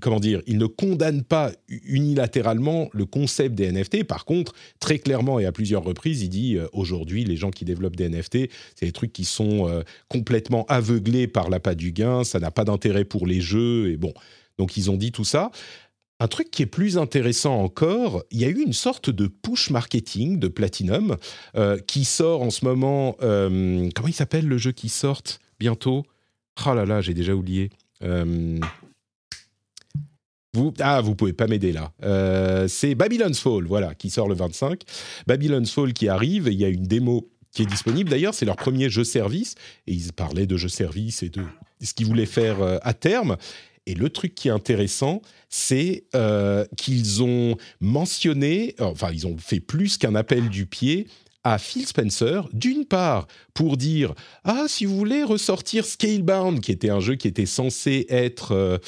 comment 0.00 0.20
dire, 0.20 0.42
il 0.46 0.58
ne 0.58 0.66
condamne 0.66 1.22
pas 1.22 1.52
unilatéralement 1.68 2.88
le 2.92 3.06
concept 3.06 3.54
des 3.54 3.70
NFT. 3.70 4.04
Par 4.04 4.24
contre, 4.24 4.52
très 4.80 4.98
clairement 4.98 5.38
et 5.38 5.46
à 5.46 5.52
plusieurs 5.52 5.84
reprises, 5.84 6.22
il 6.22 6.28
dit 6.28 6.56
euh, 6.56 6.66
aujourd'hui 6.72 7.24
les 7.24 7.36
gens 7.36 7.50
qui 7.50 7.64
développent 7.64 7.96
des 7.96 8.08
NFT, 8.08 8.50
c'est 8.74 8.86
des 8.86 8.92
trucs 8.92 9.12
qui 9.12 9.24
sont 9.24 9.68
euh, 9.68 9.82
complètement 10.08 10.66
aveuglés 10.66 11.28
par 11.28 11.48
l'appât 11.48 11.74
du 11.74 11.92
gain, 11.92 12.24
ça 12.24 12.40
n'a 12.40 12.50
pas 12.50 12.64
d'intérêt 12.64 13.04
pour 13.04 13.26
les 13.26 13.40
jeux 13.40 13.90
et 13.90 13.96
bon. 13.96 14.12
Donc 14.58 14.76
ils 14.76 14.90
ont 14.90 14.96
dit 14.96 15.12
tout 15.12 15.24
ça. 15.24 15.50
Un 16.20 16.28
truc 16.28 16.50
qui 16.50 16.62
est 16.62 16.66
plus 16.66 16.96
intéressant 16.96 17.60
encore, 17.60 18.24
il 18.30 18.40
y 18.40 18.44
a 18.44 18.48
eu 18.48 18.62
une 18.62 18.72
sorte 18.72 19.10
de 19.10 19.26
push 19.26 19.70
marketing 19.70 20.38
de 20.38 20.48
Platinum 20.48 21.16
qui 21.86 22.04
sort 22.04 22.42
en 22.42 22.50
ce 22.50 22.64
moment. 22.64 23.16
comment 23.18 24.08
il 24.08 24.14
s'appelle 24.14 24.46
le 24.46 24.56
jeu 24.56 24.72
qui 24.72 24.88
sort 24.88 25.22
bientôt? 25.58 26.04
Oh 26.66 26.74
là 26.74 26.84
là, 26.84 27.00
j'ai 27.00 27.14
déjà 27.14 27.34
oublié. 27.34 27.70
Euh, 28.02 28.58
vous, 30.52 30.72
ah, 30.80 31.00
vous 31.00 31.14
pouvez 31.14 31.32
pas 31.32 31.46
m'aider 31.46 31.72
là. 31.72 31.92
Euh, 32.04 32.68
c'est 32.68 32.94
Babylon's 32.94 33.40
Fall, 33.40 33.64
voilà, 33.64 33.94
qui 33.94 34.10
sort 34.10 34.28
le 34.28 34.34
25. 34.34 34.82
Babylon's 35.26 35.70
Fall 35.72 35.92
qui 35.92 36.08
arrive, 36.08 36.48
il 36.48 36.58
y 36.58 36.64
a 36.64 36.68
une 36.68 36.86
démo 36.86 37.28
qui 37.50 37.62
est 37.62 37.66
disponible. 37.66 38.10
D'ailleurs, 38.10 38.34
c'est 38.34 38.46
leur 38.46 38.56
premier 38.56 38.88
jeu 38.88 39.04
service, 39.04 39.56
et 39.86 39.92
ils 39.92 40.12
parlaient 40.12 40.46
de 40.46 40.56
jeu 40.56 40.68
service 40.68 41.22
et 41.22 41.28
de 41.28 41.42
ce 41.82 41.92
qu'ils 41.92 42.06
voulaient 42.06 42.26
faire 42.26 42.62
euh, 42.62 42.78
à 42.82 42.94
terme. 42.94 43.36
Et 43.86 43.94
le 43.94 44.08
truc 44.08 44.34
qui 44.34 44.48
est 44.48 44.52
intéressant, 44.52 45.20
c'est 45.50 46.04
qu'ils 46.76 47.22
ont 47.22 47.56
mentionné, 47.80 48.74
enfin, 48.80 49.10
ils 49.12 49.26
ont 49.26 49.36
fait 49.38 49.60
plus 49.60 49.98
qu'un 49.98 50.14
appel 50.14 50.48
du 50.48 50.66
pied 50.66 51.06
à 51.44 51.58
Phil 51.58 51.86
Spencer, 51.86 52.48
d'une 52.54 52.86
part 52.86 53.26
pour 53.52 53.76
dire 53.76 54.14
ah 54.44 54.64
si 54.66 54.86
vous 54.86 54.96
voulez 54.96 55.22
ressortir 55.22 55.84
Scalebound, 55.84 56.60
qui 56.60 56.72
était 56.72 56.88
un 56.88 57.00
jeu 57.00 57.16
qui 57.16 57.28
était 57.28 57.44
censé 57.44 58.06
être 58.08 58.52
euh, 58.52 58.78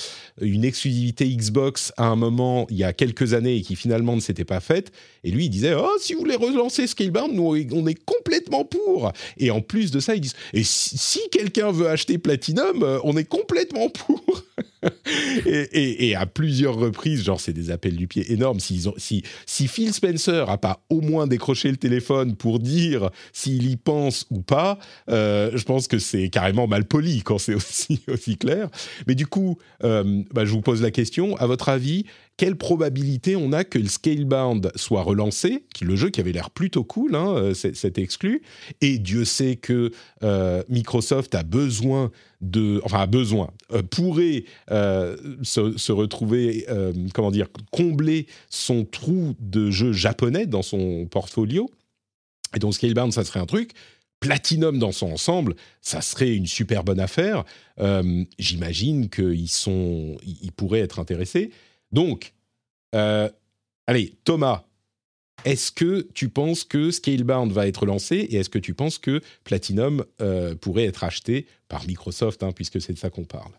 une 0.40 0.64
exclusivité 0.64 1.28
Xbox 1.28 1.92
à 1.98 2.06
un 2.06 2.16
moment 2.16 2.66
il 2.70 2.78
y 2.78 2.84
a 2.84 2.94
quelques 2.94 3.34
années 3.34 3.56
et 3.56 3.60
qui 3.60 3.76
finalement 3.76 4.16
ne 4.16 4.20
s'était 4.20 4.46
pas 4.46 4.60
faite, 4.60 4.90
et 5.22 5.30
lui 5.30 5.44
il 5.44 5.50
disait 5.50 5.74
oh 5.74 5.96
si 6.00 6.14
vous 6.14 6.20
voulez 6.20 6.34
relancer 6.34 6.86
Scalebound, 6.86 7.34
nous 7.34 7.66
on 7.72 7.86
est 7.86 8.04
complètement 8.04 8.64
pour. 8.64 9.12
Et 9.36 9.50
en 9.50 9.60
plus 9.60 9.90
de 9.90 10.00
ça 10.00 10.14
ils 10.14 10.22
disent 10.22 10.36
et 10.54 10.64
si, 10.64 11.20
quelqu'un 11.30 11.70
veut 11.70 11.88
acheter 11.88 12.16
Platinum, 12.16 12.82
euh, 12.82 12.98
on 13.04 13.18
est 13.18 13.24
complètement 13.24 13.90
pour. 13.90 14.42
et, 15.46 16.14
à 16.14 16.26
plusieurs 16.26 16.76
reprises, 16.76 17.24
genre 17.24 17.40
c'est 17.40 17.52
des 17.52 17.70
appels 17.70 17.96
du 17.96 18.06
pied 18.06 18.32
énormes. 18.32 18.60
Si, 18.60 19.22
Phil 19.46 19.92
Spencer 19.92 20.48
a 20.48 20.58
pas 20.58 20.80
au 20.90 21.00
moins 21.00 21.26
décroché 21.26 21.70
le 21.70 21.76
téléphone 21.76 22.36
pour 22.36 22.58
dire 22.58 23.10
s'il 23.32 23.68
y 23.70 23.76
pense 23.76 24.26
ou 24.30 24.40
pas, 24.40 24.78
euh, 25.08 25.50
je 25.54 25.64
pense 25.64 25.88
que 25.88 25.98
c'est 25.98 26.28
carrément 26.28 26.66
mal 26.66 26.84
poli 26.84 27.22
quand 27.22 27.38
c'est 27.38 27.54
aussi, 27.54 28.02
aussi 28.08 28.36
clair. 28.36 28.68
Mais 29.06 29.14
du 29.14 29.26
coup, 29.26 29.58
euh, 29.84 30.22
bah, 30.32 30.44
je 30.44 30.52
vous 30.52 30.62
pose 30.62 30.82
la 30.82 30.90
question, 30.90 31.36
à 31.36 31.46
votre 31.46 31.68
avis, 31.68 32.04
quelle 32.36 32.56
probabilité 32.56 33.34
on 33.34 33.52
a 33.52 33.64
que 33.64 33.78
le 33.78 33.88
Scalebound 33.88 34.70
soit 34.74 35.02
relancé, 35.02 35.64
qui 35.74 35.84
le 35.84 35.96
jeu 35.96 36.10
qui 36.10 36.20
avait 36.20 36.32
l'air 36.32 36.50
plutôt 36.50 36.84
cool, 36.84 37.14
hein, 37.14 37.34
euh, 37.36 37.54
c'est 37.54 37.98
exclu, 37.98 38.42
et 38.80 38.98
Dieu 38.98 39.24
sait 39.24 39.56
que 39.56 39.90
euh, 40.22 40.62
Microsoft 40.68 41.34
a 41.34 41.42
besoin 41.42 42.10
de, 42.42 42.80
enfin 42.84 43.00
a 43.00 43.06
besoin, 43.06 43.50
euh, 43.72 43.82
pourrait 43.82 44.44
se, 44.68 45.92
retrouver, 45.92 46.66
comment 47.14 47.30
dire, 47.30 47.48
combler 47.70 48.26
son 48.50 48.84
trou 48.84 49.34
de 49.40 49.70
jeux 49.70 49.92
japonais 49.92 50.46
dans 50.46 50.62
son 50.62 51.06
portfolio. 51.06 51.70
Et 52.54 52.58
donc 52.58 52.74
Scalebound, 52.74 53.12
ça 53.12 53.24
serait 53.24 53.40
un 53.40 53.46
truc. 53.46 53.72
Platinum 54.20 54.78
dans 54.78 54.92
son 54.92 55.12
ensemble, 55.12 55.56
ça 55.80 56.00
serait 56.00 56.34
une 56.34 56.46
super 56.46 56.84
bonne 56.84 57.00
affaire. 57.00 57.44
J'imagine 58.38 59.08
qu'ils 59.08 59.48
ils 60.26 60.52
pourraient 60.52 60.80
être 60.80 60.98
intéressés. 60.98 61.50
Donc, 61.92 62.34
euh, 62.94 63.28
allez, 63.86 64.14
Thomas, 64.24 64.64
est-ce 65.44 65.70
que 65.70 66.06
tu 66.14 66.28
penses 66.28 66.64
que 66.64 66.90
Scalebound 66.90 67.52
va 67.52 67.68
être 67.68 67.86
lancé 67.86 68.16
et 68.16 68.36
est-ce 68.36 68.50
que 68.50 68.58
tu 68.58 68.74
penses 68.74 68.98
que 68.98 69.20
Platinum 69.44 70.04
euh, 70.20 70.54
pourrait 70.54 70.84
être 70.84 71.04
acheté 71.04 71.46
par 71.68 71.86
Microsoft, 71.86 72.42
hein, 72.42 72.52
puisque 72.52 72.80
c'est 72.80 72.92
de 72.92 72.98
ça 72.98 73.10
qu'on 73.10 73.24
parle? 73.24 73.52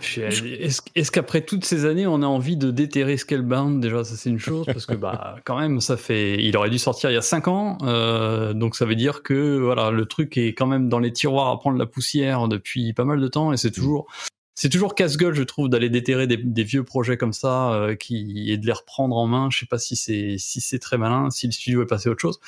Est-ce 0.00 1.10
qu'après 1.10 1.42
toutes 1.42 1.64
ces 1.66 1.84
années, 1.84 2.06
on 2.06 2.22
a 2.22 2.26
envie 2.26 2.56
de 2.56 2.70
déterrer 2.70 3.18
Scalebound? 3.18 3.82
Déjà, 3.82 4.04
ça 4.04 4.16
c'est 4.16 4.30
une 4.30 4.38
chose, 4.38 4.64
parce 4.64 4.86
que 4.86 4.94
bah, 4.94 5.36
quand 5.44 5.58
même, 5.58 5.80
ça 5.80 5.98
fait. 5.98 6.42
Il 6.42 6.56
aurait 6.56 6.70
dû 6.70 6.78
sortir 6.78 7.10
il 7.10 7.14
y 7.14 7.18
a 7.18 7.22
5 7.22 7.48
ans, 7.48 7.78
euh, 7.82 8.54
donc 8.54 8.74
ça 8.74 8.86
veut 8.86 8.94
dire 8.94 9.22
que 9.22 9.58
voilà, 9.58 9.90
le 9.90 10.06
truc 10.06 10.38
est 10.38 10.54
quand 10.54 10.66
même 10.66 10.88
dans 10.88 10.98
les 10.98 11.12
tiroirs 11.12 11.48
à 11.48 11.58
prendre 11.58 11.78
la 11.78 11.86
poussière 11.86 12.48
depuis 12.48 12.94
pas 12.94 13.04
mal 13.04 13.20
de 13.20 13.28
temps, 13.28 13.52
et 13.52 13.56
c'est 13.56 13.70
toujours 13.70 14.06
c'est 14.54 14.68
toujours 14.68 14.94
casse-gueule, 14.94 15.34
je 15.34 15.42
trouve, 15.42 15.68
d'aller 15.68 15.88
déterrer 15.88 16.26
des, 16.26 16.64
vieux 16.64 16.84
projets 16.84 17.16
comme 17.16 17.32
ça 17.32 17.72
euh, 17.72 17.94
qui, 17.94 18.50
et 18.50 18.58
de 18.58 18.66
les 18.66 18.72
reprendre 18.72 19.16
en 19.16 19.26
main. 19.26 19.48
Je 19.50 19.58
sais 19.58 19.66
pas 19.66 19.78
si 19.78 19.96
c'est 19.96 20.36
si 20.38 20.60
c'est 20.60 20.78
très 20.78 20.98
malin, 20.98 21.30
si 21.30 21.46
le 21.46 21.52
studio 21.52 21.82
est 21.82 21.86
passé 21.86 22.08
à 22.08 22.12
autre 22.12 22.20
chose. 22.20 22.38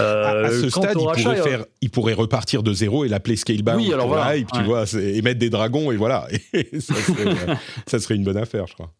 Euh, 0.00 0.46
à, 0.46 0.50
ce 0.50 0.68
stade, 0.68 0.96
il 0.98 1.22
pourrait, 1.22 1.36
faire, 1.36 1.64
il 1.80 1.90
pourrait 1.90 2.14
repartir 2.14 2.62
de 2.62 2.72
zéro 2.72 3.04
et 3.04 3.08
l'appeler 3.08 3.36
Scalebound. 3.36 3.80
Oui, 3.80 3.92
alors 3.92 4.08
voilà. 4.08 4.36
Et 4.36 4.44
puis 4.44 4.58
tu 4.58 4.64
vois, 4.64 4.84
et 4.94 5.22
mettre 5.22 5.38
des 5.38 5.50
dragons 5.50 5.92
et 5.92 5.96
voilà. 5.96 6.26
ça, 6.80 6.94
serait, 6.94 7.56
ça, 7.86 7.98
serait, 8.00 8.16
une 8.16 8.24
bonne 8.24 8.36
affaire, 8.36 8.66
je 8.66 8.74
crois. 8.74 8.92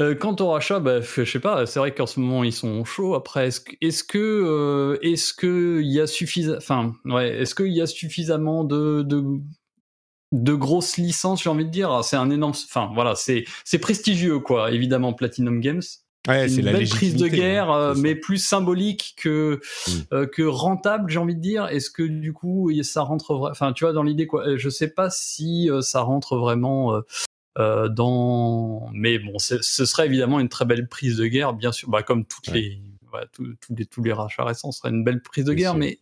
Euh, 0.00 0.14
quant 0.14 0.34
au 0.40 0.48
rachat, 0.48 0.80
bah, 0.80 1.00
je 1.02 1.24
sais 1.24 1.38
pas. 1.38 1.66
C'est 1.66 1.78
vrai 1.78 1.94
qu'en 1.94 2.06
ce 2.06 2.18
moment 2.18 2.44
ils 2.44 2.52
sont 2.52 2.84
chauds. 2.84 3.14
Après, 3.14 3.48
est-ce 3.48 3.60
que, 3.60 3.74
est-ce 3.82 4.02
que, 4.02 4.98
est-ce 5.02 5.34
que 5.34 5.80
il 5.82 5.92
y 5.92 6.00
a 6.00 6.06
suffisamment, 6.06 6.58
enfin, 6.58 6.94
ouais, 7.04 7.28
est-ce 7.42 7.54
qu'il 7.54 7.72
y 7.72 7.82
a 7.82 7.86
suffisamment 7.86 8.64
de, 8.64 9.02
de 9.02 9.22
de 10.34 10.52
grosses 10.52 10.96
licences, 10.96 11.42
j'ai 11.42 11.50
envie 11.50 11.64
de 11.64 11.70
dire. 11.70 12.02
C'est 12.02 12.16
un 12.16 12.30
énorme, 12.30 12.52
enfin 12.52 12.90
voilà, 12.92 13.14
c'est 13.14 13.44
c'est 13.64 13.78
prestigieux 13.78 14.40
quoi. 14.40 14.72
Évidemment, 14.72 15.12
Platinum 15.12 15.60
Games. 15.60 15.82
Ouais, 16.26 16.48
c'est 16.48 16.62
une 16.62 16.72
belle 16.72 16.88
prise 16.88 17.16
de 17.16 17.28
guerre, 17.28 17.70
euh, 17.70 17.94
mais 17.96 18.14
plus 18.14 18.38
symbolique 18.38 19.14
que 19.18 19.60
mm. 19.86 19.90
euh, 20.12 20.26
que 20.26 20.42
rentable, 20.42 21.10
j'ai 21.10 21.18
envie 21.18 21.36
de 21.36 21.40
dire. 21.40 21.66
Est-ce 21.66 21.90
que 21.90 22.02
du 22.02 22.32
coup 22.32 22.70
ça 22.82 23.02
rentre, 23.02 23.48
enfin 23.50 23.72
tu 23.72 23.84
vois, 23.84 23.92
dans 23.92 24.02
l'idée 24.02 24.26
quoi. 24.26 24.56
Je 24.56 24.68
sais 24.70 24.88
pas 24.88 25.10
si 25.10 25.70
euh, 25.70 25.82
ça 25.82 26.00
rentre 26.00 26.36
vraiment 26.36 27.00
dans, 27.56 28.88
mais 28.92 29.20
bon, 29.20 29.38
ce 29.38 29.60
serait 29.60 30.06
évidemment 30.06 30.40
une 30.40 30.48
très 30.48 30.64
belle 30.64 30.88
prise 30.88 31.16
de 31.16 31.26
guerre, 31.26 31.52
bien 31.52 31.70
sûr, 31.70 31.88
bah, 31.88 32.02
comme 32.02 32.24
toutes 32.24 32.48
les, 32.48 32.80
tous, 33.32 33.46
les 33.70 33.86
tous 33.86 34.02
les 34.02 34.12
rachats 34.12 34.42
récents, 34.42 34.72
ce 34.72 34.80
serait 34.80 34.90
une 34.90 35.04
belle 35.04 35.22
prise 35.22 35.44
de 35.44 35.52
guerre, 35.52 35.76
mais 35.76 36.00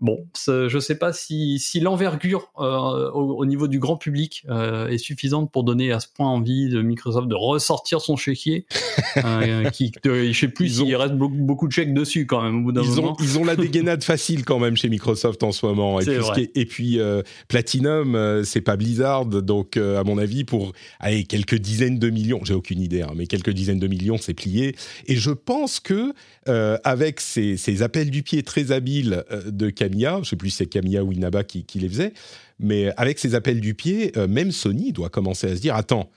Bon, 0.00 0.26
je 0.46 0.74
ne 0.74 0.80
sais 0.80 0.94
pas 0.94 1.12
si, 1.12 1.58
si 1.58 1.78
l'envergure 1.78 2.50
euh, 2.58 3.10
au, 3.10 3.44
niveau 3.44 3.68
du 3.68 3.78
grand 3.78 3.98
public 3.98 4.46
euh, 4.48 4.88
est 4.88 4.96
suffisante 4.96 5.52
pour 5.52 5.62
donner 5.62 5.92
à 5.92 6.00
ce 6.00 6.06
point 6.08 6.26
envie 6.26 6.70
de 6.70 6.80
Microsoft 6.80 7.28
de 7.28 7.34
ressortir 7.34 8.00
son 8.00 8.16
chéquier. 8.16 8.64
euh, 9.18 9.68
qui, 9.70 9.92
je 10.02 10.32
sais 10.32 10.48
plus 10.48 10.68
s'il 10.68 10.96
reste 10.96 11.14
beaucoup, 11.14 11.68
de 11.68 11.72
chèques 11.72 11.92
dessus 11.92 12.26
quand 12.26 12.42
même 12.42 12.60
au 12.60 12.62
bout 12.62 12.72
d'un 12.72 12.82
moment. 12.82 13.12
Ont, 13.12 13.16
ils 13.20 13.38
ont 13.38 13.44
la 13.44 13.56
dégainade 13.56 14.02
facile 14.02 14.44
quand 14.44 14.58
même 14.58 14.76
chez 14.76 14.88
Microsoft 14.88 15.42
en 15.42 15.52
ce 15.52 15.66
moment. 15.66 16.00
Et 16.00 16.04
puis, 16.06 16.50
et 16.54 16.64
puis 16.64 16.98
euh, 16.98 17.22
Platinum, 17.48 18.42
c'est 18.44 18.62
pas 18.62 18.76
Blizzard, 18.76 19.26
donc 19.26 19.76
à 19.76 20.02
mon 20.04 20.16
avis 20.16 20.44
pour 20.44 20.72
allez, 20.98 21.24
quelques 21.24 21.56
dizaines 21.56 21.98
de 21.98 22.08
millions, 22.08 22.40
j'ai 22.44 22.54
aucune 22.54 22.80
idée, 22.80 23.02
hein, 23.02 23.12
mais 23.14 23.26
quelques 23.26 23.50
dizaines 23.50 23.78
de 23.78 23.88
millions, 23.88 24.16
c'est 24.18 24.34
plié. 24.34 24.74
Et 25.06 25.16
je 25.16 25.30
pense 25.30 25.78
que 25.78 26.14
avec 26.46 27.20
ces, 27.20 27.56
ces, 27.56 27.82
appels 27.82 28.10
du 28.10 28.22
pied 28.22 28.42
très 28.42 28.72
habiles 28.72 29.24
de 29.46 29.70
je 29.98 30.18
ne 30.20 30.24
sais 30.24 30.36
plus 30.36 30.50
si 30.50 30.56
c'est 30.56 30.66
Camilla 30.66 31.02
ou 31.04 31.12
Inaba 31.12 31.44
qui, 31.44 31.64
les 31.74 31.88
faisait, 31.88 32.12
mais 32.58 32.90
avec 32.96 33.18
ces 33.18 33.34
appels 33.34 33.60
du 33.60 33.74
pied, 33.74 34.12
euh, 34.16 34.26
même 34.28 34.50
Sony 34.52 34.92
doit 34.92 35.08
commencer 35.08 35.50
à 35.50 35.56
se 35.56 35.60
dire 35.60 35.74
attends, 35.76 36.10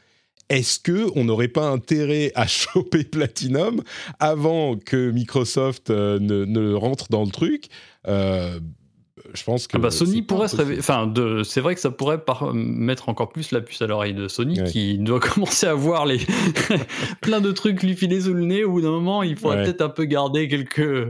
est-ce 0.50 0.80
que 0.80 1.08
on 1.16 1.24
n'aurait 1.24 1.48
pas 1.48 1.68
intérêt 1.70 2.32
à 2.36 2.46
choper 2.48 3.04
Platinum 3.06 3.82
avant 4.20 4.76
que 4.78 5.10
Microsoft 5.12 5.90
euh, 5.90 6.20
ne, 6.20 6.74
rentre 6.74 7.08
dans 7.10 7.24
le 7.24 7.32
truc? 7.32 7.68
Euh, 8.08 8.60
je 9.34 9.44
pense 9.44 9.68
que 9.68 9.78
ah 9.78 9.80
bah 9.80 9.90
Sony 9.90 10.22
pourrait 10.22 10.50
se 10.50 10.56
impossible. 10.56 10.62
réveiller. 10.64 10.80
Enfin, 10.82 11.08
de- 11.08 11.44
c'est 11.44 11.62
vrai 11.62 11.76
que 11.76 11.82
ça 11.82 11.92
pourrait 11.92 12.24
par- 12.26 12.54
mettre 12.54 13.08
encore 13.08 13.30
plus 13.30 13.52
la 13.52 13.62
puce 13.62 13.82
à 13.82 13.88
l'oreille 13.88 14.14
de 14.14 14.28
Sony, 14.28 14.60
Ouais. 14.60 14.70
qui 14.70 14.98
doit 14.98 15.20
commencer 15.22 15.66
à 15.66 15.74
voir 15.74 16.06
les 16.06 16.18
plein 17.22 17.40
de 17.40 17.52
trucs 17.52 17.82
lui 17.84 17.96
filer 17.96 18.22
sous 18.22 18.34
le 18.34 18.44
nez. 18.44 18.64
Au 18.66 18.72
bout 18.72 18.82
d'un 18.82 18.92
moment, 18.92 19.24
il 19.24 19.36
faudrait 19.38 19.58
Ouais. 19.60 19.64
peut-être 19.64 19.82
un 19.82 19.90
peu 19.90 20.04
garder 20.06 20.48
quelques 20.50 21.08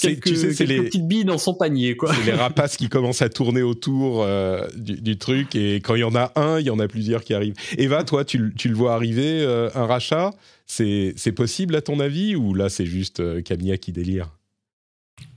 quelques, 0.00 0.24
tu 0.24 0.36
sais, 0.36 0.54
quelques 0.54 0.68
les, 0.68 0.82
petites 0.82 1.06
billes 1.06 1.24
dans 1.24 1.38
son 1.38 1.54
panier, 1.54 1.96
quoi. 1.96 2.14
c'est 2.14 2.24
les 2.24 2.32
rapaces 2.32 2.76
qui 2.76 2.88
commencent 2.88 3.22
à 3.22 3.28
tourner 3.28 3.62
autour 3.62 4.22
euh, 4.22 4.66
du, 4.76 5.00
du 5.00 5.18
truc 5.18 5.54
et 5.54 5.76
quand 5.76 5.94
il 5.94 6.00
y 6.00 6.04
en 6.04 6.14
a 6.14 6.32
un, 6.36 6.58
il 6.60 6.66
y 6.66 6.70
en 6.70 6.78
a 6.78 6.88
plusieurs 6.88 7.24
qui 7.24 7.34
arrivent. 7.34 7.54
Eva, 7.78 8.04
toi, 8.04 8.24
tu, 8.24 8.38
le- 8.38 8.52
tu 8.52 8.68
le 8.68 8.74
vois 8.74 8.94
arriver, 8.94 9.42
euh, 9.42 9.68
un 9.74 9.86
rachat 9.86 10.30
C'est 10.66 11.12
c'est 11.16 11.32
possible 11.32 11.74
à 11.76 11.80
ton 11.82 12.00
avis 12.00 12.34
ou 12.36 12.54
là 12.54 12.68
c'est 12.68 12.86
juste 12.86 13.20
euh, 13.20 13.42
Camilla 13.42 13.76
qui 13.76 13.92
délire? 13.92 14.30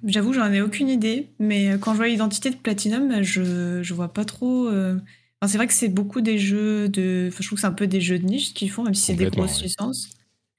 J'avoue, 0.06 0.34
j'en 0.34 0.52
ai 0.52 0.62
aucune 0.62 0.90
idée, 0.90 1.28
mais 1.40 1.78
quand 1.80 1.92
je 1.94 1.98
vois 1.98 2.08
l'identité 2.08 2.50
de 2.50 2.56
Platinum, 2.56 3.22
je, 3.24 3.82
je 3.84 3.94
vois 3.94 4.14
pas 4.14 4.24
trop. 4.26 4.68
euh, 4.68 4.96
enfin, 5.42 5.52
c'est 5.52 5.58
vrai 5.58 5.68
que 5.68 5.74
c'est 5.74 5.90
beaucoup 5.90 6.22
des 6.22 6.38
jeux 6.38 6.90
de. 6.90 7.26
enfin, 7.30 7.38
je 7.42 7.48
trouve 7.48 7.58
que 7.58 7.62
c'est 7.62 7.68
un 7.68 7.72
peu 7.72 7.88
des 7.88 8.02
jeux 8.02 8.20
de 8.20 8.26
niche 8.26 8.54
qu'ils 8.54 8.70
font, 8.72 8.84
même 8.84 8.94
si 8.94 9.02
c'est 9.04 9.16
des 9.16 9.26
grosses 9.28 9.58
ouais. 9.60 9.68
licences. 9.68 10.10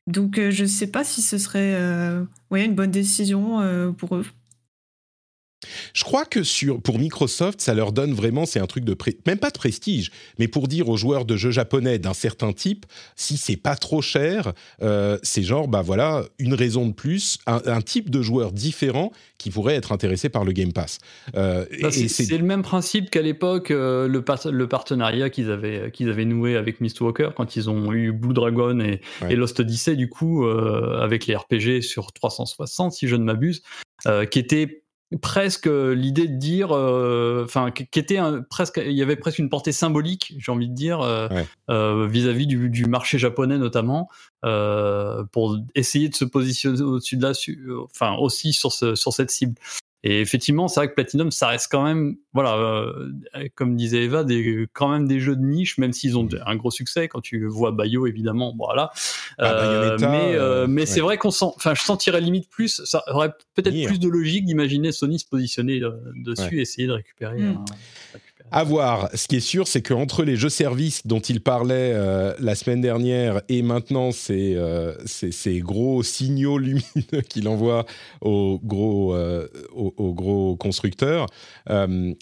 Donc, 0.07 0.39
euh, 0.39 0.51
je 0.51 0.65
sais 0.65 0.87
pas 0.87 1.05
si 1.05 1.21
ce 1.21 1.39
serait 1.39 1.75
euh, 1.75 2.25
une 2.53 2.75
bonne 2.75 2.91
décision 2.91 3.61
euh, 3.61 3.91
pour 3.91 4.17
eux. 4.17 4.27
Je 5.95 6.05
crois 6.05 6.27
que 6.27 6.43
sur, 6.43 6.81
pour 6.83 6.99
Microsoft, 6.99 7.61
ça 7.63 7.73
leur 7.73 7.91
donne 7.93 8.13
vraiment, 8.13 8.45
c'est 8.45 8.61
un 8.61 8.67
truc 8.67 8.85
de, 8.85 8.93
pré- 8.93 9.17
même 9.27 9.39
pas 9.39 9.51
de 9.51 9.57
prestige, 9.59 10.11
mais 10.39 10.49
pour 10.49 10.69
dire 10.69 10.89
aux 10.91 10.99
joueurs 10.99 11.25
de 11.25 11.37
jeux 11.37 11.51
japonais 11.51 11.99
d'un 11.99 12.13
certain 12.13 12.53
type, 12.53 12.85
si 13.17 13.37
c'est 13.39 13.57
pas 13.57 13.75
trop 13.75 14.03
cher, 14.03 14.53
euh, 14.83 15.19
c'est 15.23 15.43
genre, 15.43 15.67
bah 15.67 15.81
voilà, 15.81 16.25
une 16.39 16.53
raison 16.55 16.87
de 16.87 16.93
plus, 16.93 17.39
un, 17.47 17.61
un 17.67 17.81
type 17.81 18.11
de 18.11 18.21
joueur 18.21 18.53
différent 18.53 19.13
qui 19.39 19.51
pourrait 19.51 19.75
être 19.77 19.93
intéressé 19.93 20.29
par 20.29 20.45
le 20.45 20.53
Game 20.53 20.73
Pass. 20.75 20.99
Euh, 21.37 21.65
Bah, 21.81 21.91
c'est 21.91 22.37
le 22.39 22.45
même 22.45 22.63
principe 22.63 23.09
qu'à 23.11 23.23
l'époque, 23.23 23.71
euh, 23.71 24.07
le, 24.09 24.23
par- 24.23 24.47
le 24.51 24.69
partenariat 24.69 25.31
qu'ils 25.31 25.51
avaient, 25.51 25.91
qu'ils 25.91 26.11
avaient 26.11 26.27
noué 26.27 26.57
avec 26.57 26.83
Mistwalker 26.83 27.31
quand 27.35 27.57
ils 27.57 27.71
ont 27.71 27.93
eu 27.95 28.13
Blue 28.13 28.35
Dragon 28.35 28.79
et, 28.81 29.01
Ouais. 29.23 29.33
et 29.33 29.37
Lost 29.37 29.59
Odyssey, 29.59 29.97
du 29.97 30.09
coup, 30.11 30.45
euh, 30.47 31.01
avec 31.01 31.27
les 31.27 31.35
RPG 31.35 31.81
sur 31.81 32.13
360, 32.13 32.93
si 32.93 33.09
je 33.09 33.17
ne 33.17 33.25
m'abuse, 33.25 33.63
euh, 34.07 34.27
qui 34.27 34.39
était 34.39 34.83
presque 35.23 35.67
l'idée 35.67 36.27
de 36.27 36.37
dire, 36.37 36.73
euh, 36.73 37.43
enfin, 37.45 37.71
qui 37.71 37.99
était 37.99 38.19
un- 38.19 38.43
presque, 38.43 38.81
il 38.85 38.93
y 38.93 39.03
avait 39.03 39.17
presque 39.17 39.39
une 39.39 39.49
portée 39.49 39.71
symbolique, 39.73 40.35
j'ai 40.39 40.51
envie 40.51 40.69
de 40.69 40.75
dire, 40.75 41.01
euh, 41.01 41.29
Ouais. 41.29 41.47
euh, 41.71 42.09
vis-à-vis 42.09 42.47
du, 42.47 42.69
du 42.71 42.87
marché 42.87 43.17
japonais 43.19 43.59
notamment, 43.59 44.09
euh, 44.45 45.23
pour 45.31 45.59
essayer 45.75 46.09
de 46.09 46.15
se 46.15 46.25
positionner 46.25 46.83
au-dessus 46.83 47.17
de 47.17 47.23
là, 47.23 47.33
enfin 47.85 48.17
aussi 48.17 48.53
sur, 48.53 48.73
ce, 48.73 48.95
sur 48.97 49.13
cette 49.13 49.31
cible. 49.31 49.55
Et 50.09 50.21
effectivement, 50.21 50.69
c'est 50.69 50.79
vrai 50.79 50.89
que 50.89 50.95
Platinum, 50.95 51.33
ça 51.33 51.49
reste 51.49 51.67
quand 51.69 51.83
même, 51.83 52.15
voilà, 52.33 52.57
euh, 52.57 53.11
comme 53.57 53.75
disait 53.75 54.05
Eva, 54.05 54.23
des, 54.23 54.69
quand 54.73 54.89
même 54.89 55.09
des 55.09 55.19
jeux 55.19 55.35
de 55.35 55.43
niche, 55.43 55.79
même 55.79 55.93
s'ils 55.93 56.17
ont 56.17 56.29
un 56.47 56.55
gros 56.55 56.71
succès. 56.71 57.09
Quand 57.09 57.21
tu 57.21 57.45
vois 57.45 57.73
Bayo, 57.73 58.07
évidemment, 58.07 58.55
voilà. 58.57 58.93
Ah, 59.39 59.97
mais 59.99 60.07
euh, 60.07 60.39
euh, 60.39 60.67
mais 60.69 60.83
ouais. 60.83 60.87
c'est 60.87 61.01
vrai 61.01 61.19
qu'on 61.19 61.33
sent, 61.33 61.47
enfin, 61.57 61.75
je 61.75 61.83
sentirais 61.83 62.21
limite 62.21 62.49
plus, 62.49 62.85
ça 62.85 63.03
aurait 63.09 63.33
peut-être 63.55 63.85
plus 63.85 63.99
de 63.99 64.09
logique 64.09 64.45
d'imaginer 64.45 64.93
Sony 64.93 65.19
se 65.19 65.27
positionner 65.27 65.83
euh, 65.83 65.91
dessus 66.15 66.59
et 66.59 66.61
essayer 66.61 66.87
de 66.87 66.93
récupérer. 66.93 67.41
Mm. 67.41 67.57
un- 67.57 67.65
récupérer. 68.13 68.36
À 68.53 68.63
voir. 68.63 69.11
Ce 69.13 69.27
qui 69.27 69.37
est 69.37 69.41
sûr, 69.41 69.67
c'est 69.67 69.83
qu'entre 69.83 70.23
les 70.23 70.37
jeux-services 70.37 71.05
dont 71.07 71.19
il 71.19 71.41
parlait 71.41 71.93
euh, 71.95 72.33
la 72.39 72.55
semaine 72.55 72.81
dernière 72.81 73.43
et 73.49 73.61
maintenant 73.61 74.13
ces, 74.13 74.55
euh, 74.55 74.95
ces, 75.05 75.59
gros 75.59 76.05
signaux 76.05 76.57
lumineux 76.59 77.23
qu'il 77.29 77.49
envoie 77.49 77.87
aux 78.21 78.61
gros, 78.63 79.15
euh, 79.15 79.49
aux, 79.75 80.15
gros 80.15 80.55
constructeurs, 80.57 81.27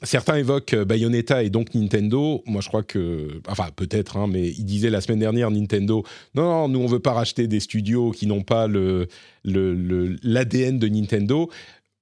certains 0.02 0.36
évoquent 0.36 0.74
Bayonetta 0.74 1.42
et 1.42 1.50
donc 1.50 1.74
Nintendo. 1.74 2.42
Moi, 2.46 2.62
je 2.62 2.68
crois 2.68 2.82
que, 2.82 3.42
enfin, 3.46 3.68
peut-être, 3.76 4.16
hein, 4.16 4.26
mais 4.26 4.48
il 4.48 4.64
disait 4.64 4.90
la 4.90 5.02
semaine 5.02 5.20
dernière 5.20 5.50
Nintendo, 5.50 6.04
non, 6.34 6.42
non, 6.44 6.68
nous 6.68 6.80
on 6.80 6.86
veut 6.86 7.00
pas 7.00 7.12
racheter 7.12 7.46
des 7.48 7.60
studios 7.60 8.12
qui 8.12 8.26
n'ont 8.26 8.42
pas 8.42 8.66
le 8.66 9.08
le- 9.44 9.74
le- 9.74 10.16
l'ADN 10.22 10.78
de 10.78 10.88
Nintendo. 10.88 11.50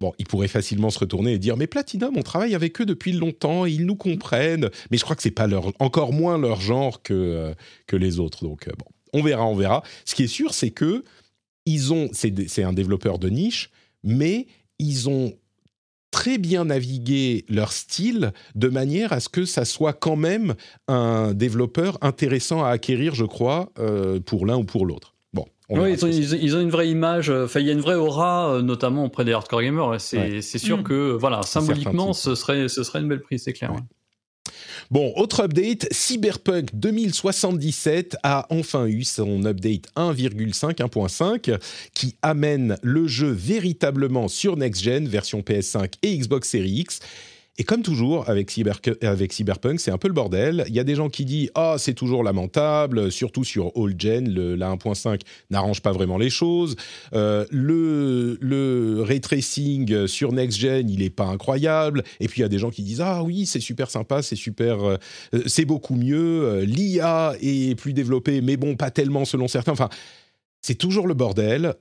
Bon, 0.03 0.13
ils 0.19 0.27
pourraient 0.27 0.49
facilement 0.49 0.91
se 0.91 0.99
retourner 0.99 1.35
et 1.35 1.39
dire 1.39 1.57
mais 1.57 1.69
Platinum, 1.69 2.17
on 2.17 2.23
travaille 2.23 2.57
avec 2.57 2.81
eux 2.81 2.85
depuis 2.85 3.13
longtemps, 3.13 3.67
ils 3.67 3.87
nous 3.87 3.95
comprennent. 3.95 4.69
Mais 4.91 4.99
je 4.99 5.05
crois 5.05 5.15
que 5.15 5.23
c'est 5.23 5.31
pas 5.31 5.47
leur, 5.47 5.73
encore 5.81 6.13
moins 6.13 6.39
leur 6.39 6.61
genre 6.61 7.05
que 7.05 7.15
euh, 7.15 7.55
que 7.87 7.95
les 7.95 8.19
autres. 8.19 8.43
Donc 8.43 8.67
euh, 8.67 8.73
bon, 8.77 8.87
on 9.13 9.23
verra, 9.23 9.47
on 9.47 9.55
verra. 9.55 9.85
Ce 10.05 10.17
qui 10.17 10.25
est 10.25 10.27
sûr, 10.27 10.55
c'est 10.55 10.73
que 10.73 11.05
ils 11.67 11.93
ont, 11.93 12.11
c'est 12.13 12.65
un 12.65 12.73
développeur 12.73 13.21
de 13.21 13.29
niche, 13.29 13.71
mais 14.03 14.49
ils 14.81 15.09
ont 15.09 15.35
très 16.11 16.37
bien 16.37 16.65
navigué 16.65 17.45
leur 17.49 17.73
style 17.73 18.33
de 18.57 18.67
manière 18.67 19.13
à 19.13 19.21
ce 19.21 19.29
que 19.29 19.45
ça 19.45 19.65
soit 19.65 19.93
quand 19.93 20.17
même 20.17 20.57
un 20.89 21.33
développeur 21.33 21.97
intéressant 22.01 22.65
à 22.65 22.71
acquérir, 22.71 23.15
je 23.15 23.25
crois, 23.25 23.71
euh, 23.79 24.19
pour 24.19 24.47
l'un 24.47 24.57
ou 24.57 24.65
pour 24.65 24.85
l'autre. 24.85 25.12
Oui, 25.71 25.93
ils 25.93 26.05
ont, 26.05 26.09
ils 26.09 26.55
une 26.61 26.71
vraie 26.71 26.89
image, 26.91 27.31
euh, 27.31 27.45
enfin, 27.47 27.61
il 27.61 27.67
y 27.67 27.71
a 27.71 27.73
une 27.73 27.81
vraie 27.81 27.95
aura, 27.95 28.55
euh, 28.57 28.63
notamment 28.63 29.05
auprès 29.07 29.25
des 29.25 29.33
hardcore 29.33 29.63
gamers. 29.63 30.01
C'est 30.01 30.19
Ouais. 30.19 30.43
sûr 30.43 30.79
Mm. 30.79 30.83
que, 30.83 31.13
voilà, 31.13 31.43
symboliquement, 31.43 32.13
ce 32.13 32.35
serait, 32.35 32.69
ce 32.69 32.83
serait 32.83 33.01
une 33.01 33.09
belle 33.09 33.23
prise, 33.23 33.43
c'est 33.45 33.53
clair. 33.53 33.73
Ouais. 33.73 33.79
Bon, 34.91 35.13
autre 35.17 35.41
update, 35.45 35.87
Cyberpunk 35.91 36.69
2077 36.75 38.17
a 38.23 38.47
enfin 38.51 38.87
eu 38.87 39.05
son 39.05 39.45
update 39.47 39.87
1,5, 39.97 40.81
1.5, 40.83 41.59
qui 41.95 42.17
amène 42.21 42.77
le 42.83 43.07
jeu 43.07 43.31
véritablement 43.31 44.29
sur 44.29 44.57
Next 44.57 44.83
Gen, 44.83 45.09
version 45.09 45.41
PS5 45.41 45.95
et 46.03 46.19
Xbox 46.19 46.51
Series 46.51 46.81
X. 46.81 47.01
Et 47.59 47.65
comme 47.65 47.83
toujours 47.83 48.31
avec, 48.31 48.51
Cyberc- 48.51 49.05
avec 49.07 49.33
Cyberpunk, 49.33 49.79
c'est 49.79 49.91
un 49.91 49.99
peu 49.99 50.09
le 50.09 50.15
bordel. 50.15 50.65
Il 50.69 50.75
y 50.75 50.81
a 50.81 50.85
des 50.85 50.95
gens 50.95 51.11
qui 51.11 51.27
disent 51.27 51.51
ah 51.55 51.77
c'est 51.79 51.93
toujours 51.93 52.25
lamentable, 52.25 53.13
surtout 53.13 53.45
sur 53.45 53.77
old 53.77 54.01
gen, 54.01 54.27
la 54.57 54.71
1.5 54.75 55.21
n'arrange 55.51 55.83
pas 55.83 55.93
vraiment 55.93 56.17
les 56.17 56.31
choses. 56.31 56.77
Euh, 57.13 57.45
le, 57.51 58.39
le 58.41 59.03
ray 59.03 59.21
tracing 59.21 60.07
sur 60.07 60.33
next 60.33 60.59
gen, 60.59 60.89
il 60.89 61.03
est 61.03 61.11
pas 61.11 61.27
incroyable. 61.27 62.05
Et 62.21 62.27
puis 62.29 62.41
il 62.41 62.43
y 62.43 62.47
a 62.47 62.49
des 62.49 62.59
gens 62.59 62.71
qui 62.71 62.83
disent 62.83 63.03
ah 63.03 63.23
oui 63.23 63.45
c'est 63.45 63.61
super 63.61 63.91
sympa, 63.91 64.23
c'est 64.23 64.35
super, 64.37 64.83
euh, 64.83 64.97
c'est 65.47 65.67
beaucoup 65.67 65.95
mieux. 65.95 66.45
Euh, 66.45 66.65
L'IA 66.65 67.35
est 67.43 67.79
plus 67.79 67.93
développée, 67.93 68.41
mais 68.41 68.57
bon 68.57 68.77
pas 68.77 68.91
tellement 68.91 69.27
selon 69.27 69.47
certains. 69.47 69.73
Enfin 69.73 69.91
c'est 70.63 70.77
toujours 70.77 71.07
le 71.07 71.15
bordel. 71.15 71.75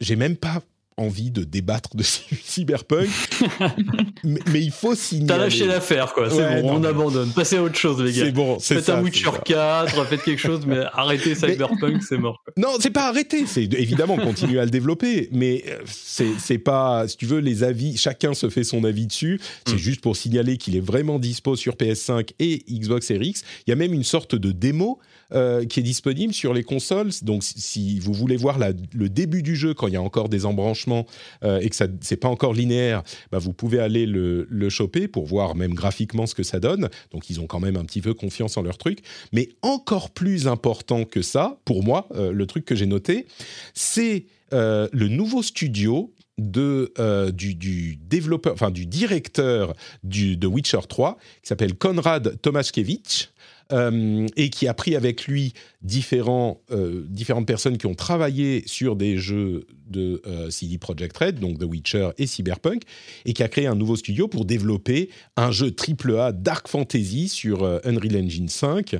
J'ai 0.00 0.16
même 0.16 0.36
pas 0.36 0.62
envie 0.96 1.30
de 1.30 1.44
débattre 1.44 1.94
de 1.96 2.02
Cyberpunk, 2.44 3.08
mais, 4.24 4.40
mais 4.52 4.62
il 4.62 4.70
faut 4.70 4.94
signaler. 4.94 5.26
T'as 5.26 5.38
lâché 5.38 5.66
l'affaire, 5.66 6.12
quoi. 6.14 6.30
C'est 6.30 6.36
Ouais, 6.36 6.62
bon, 6.62 6.68
non, 6.68 6.74
on 6.76 6.80
mais- 6.80 6.88
abandonne. 6.88 7.30
Passez 7.32 7.56
à 7.56 7.62
autre 7.62 7.76
chose, 7.76 8.00
les 8.02 8.12
gars. 8.12 8.24
C'est 8.24 8.32
bon, 8.32 8.58
c'est 8.58 8.74
Faites 8.76 8.84
ça. 8.84 8.98
un 8.98 9.02
Witcher 9.02 9.24
ça. 9.30 9.38
4, 9.44 10.04
faites 10.06 10.22
quelque 10.22 10.38
chose, 10.40 10.60
mais 10.66 10.78
arrêtez 10.92 11.34
Cyberpunk, 11.34 12.02
c'est 12.02 12.18
mort. 12.18 12.40
quoi. 12.44 12.52
Non, 12.56 12.76
c'est 12.80 12.90
pas 12.90 13.08
arrêter, 13.08 13.46
c'est 13.46 13.64
évidemment 13.74 14.16
continuer 14.16 14.58
à 14.60 14.64
le 14.64 14.70
développer, 14.70 15.28
mais 15.32 15.64
euh, 15.68 15.78
c'est 15.86 16.26
c'est 16.38 16.58
pas, 16.58 17.06
si 17.08 17.16
tu 17.16 17.26
veux, 17.26 17.38
les 17.40 17.62
avis, 17.62 17.96
chacun 17.96 18.34
se 18.34 18.48
fait 18.48 18.64
son 18.64 18.84
avis 18.84 19.06
dessus. 19.06 19.40
C'est 19.66 19.74
Mm. 19.74 19.78
juste 19.78 20.00
pour 20.00 20.16
signaler 20.16 20.56
qu'il 20.56 20.76
est 20.76 20.80
vraiment 20.80 21.18
dispo 21.18 21.56
sur 21.56 21.74
PS5 21.76 22.30
et 22.38 22.64
Xbox 22.70 23.06
Series 23.06 23.28
X. 23.28 23.42
Il 23.66 23.70
y 23.70 23.72
a 23.72 23.76
même 23.76 23.92
une 23.92 24.04
sorte 24.04 24.34
de 24.34 24.52
démo 24.52 24.98
euh, 25.32 25.64
qui 25.64 25.80
est 25.80 25.82
disponible 25.82 26.32
sur 26.32 26.54
les 26.54 26.62
consoles. 26.62 27.10
Donc, 27.22 27.42
si, 27.42 27.98
vous 27.98 28.12
voulez 28.12 28.36
voir 28.36 28.58
le 28.58 29.08
début 29.08 29.42
du 29.42 29.56
jeu 29.56 29.74
quand 29.74 29.88
il 29.88 29.94
y 29.94 29.96
a 29.96 30.02
encore 30.02 30.28
des 30.28 30.46
embranchements 30.46 31.04
euh, 31.42 31.58
et 31.58 31.68
que 31.68 31.74
ça 31.74 31.86
c'est 32.00 32.16
pas 32.16 32.28
encore 32.28 32.54
linéaire, 32.54 33.02
bah, 33.32 33.38
vous 33.38 33.52
pouvez 33.52 33.80
aller 33.80 34.06
le, 34.06 34.46
choper 34.68 35.08
pour 35.08 35.26
voir 35.26 35.56
même 35.56 35.74
graphiquement 35.74 36.26
ce 36.26 36.34
que 36.34 36.44
ça 36.44 36.60
donne. 36.60 36.88
Donc, 37.10 37.28
ils 37.28 37.40
ont 37.40 37.46
quand 37.46 37.58
même 37.58 37.76
un 37.76 37.84
petit 37.84 38.00
peu 38.00 38.14
confiance 38.14 38.56
en 38.56 38.62
leur 38.62 38.78
truc. 38.78 39.00
Mais 39.32 39.48
encore 39.62 40.10
plus 40.10 40.46
important 40.46 41.04
que 41.04 41.22
ça, 41.22 41.58
pour 41.64 41.82
moi, 41.82 42.06
euh, 42.14 42.30
le 42.30 42.46
truc 42.46 42.64
que 42.64 42.76
j'ai 42.76 42.86
noté, 42.86 43.26
c'est 43.74 44.26
le 44.52 45.08
nouveau 45.08 45.42
studio 45.42 46.14
du 46.38 47.96
développeur, 47.96 48.52
enfin 48.52 48.70
du 48.70 48.86
directeur 48.86 49.74
du, 50.04 50.36
de 50.36 50.46
Witcher 50.46 50.80
3, 50.88 51.16
qui 51.42 51.48
s'appelle 51.48 51.74
Konrad 51.74 52.40
Tomaszkiewicz, 52.42 53.32
euh, 53.72 54.26
et 54.36 54.50
qui 54.50 54.68
a 54.68 54.74
pris 54.74 54.94
avec 54.94 55.26
lui 55.26 55.52
différents, 55.82 56.60
euh, 56.70 57.04
différentes 57.08 57.46
personnes 57.46 57.78
qui 57.78 57.86
ont 57.86 57.94
travaillé 57.94 58.62
sur 58.66 58.96
des 58.96 59.18
jeux 59.18 59.66
de 59.88 60.22
euh, 60.26 60.50
CD 60.50 60.78
Projekt 60.78 61.16
Red, 61.16 61.40
donc 61.40 61.58
The 61.58 61.64
Witcher 61.64 62.10
et 62.18 62.26
Cyberpunk, 62.26 62.82
et 63.24 63.32
qui 63.32 63.42
a 63.42 63.48
créé 63.48 63.66
un 63.66 63.74
nouveau 63.74 63.96
studio 63.96 64.28
pour 64.28 64.44
développer 64.44 65.10
un 65.36 65.50
jeu 65.50 65.74
AAA 65.74 66.32
Dark 66.32 66.68
Fantasy 66.68 67.28
sur 67.28 67.62
euh, 67.62 67.78
Unreal 67.84 68.24
Engine 68.24 68.48
5. 68.48 68.96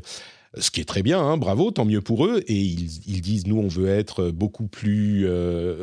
Ce 0.58 0.70
qui 0.70 0.80
est 0.80 0.84
très 0.84 1.02
bien, 1.02 1.20
hein, 1.20 1.36
bravo, 1.36 1.70
tant 1.70 1.84
mieux 1.84 2.00
pour 2.00 2.24
eux. 2.24 2.42
Et 2.46 2.58
ils, 2.58 3.20
disent, 3.20 3.46
nous, 3.46 3.58
on 3.58 3.68
veut 3.68 3.88
être 3.88 4.30
beaucoup 4.30 4.68
plus 4.68 5.28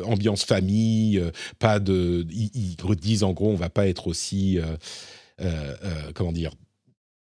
ambiance 0.04 0.42
famille, 0.42 1.22
pas 1.60 1.78
de. 1.78 2.26
Ils, 2.32 2.50
ils 2.54 2.96
disent 2.96 3.22
en 3.22 3.32
gros, 3.34 3.50
on 3.50 3.54
va 3.54 3.68
pas 3.68 3.86
être 3.86 4.08
aussi, 4.08 4.58
comment 6.14 6.32
dire, 6.32 6.50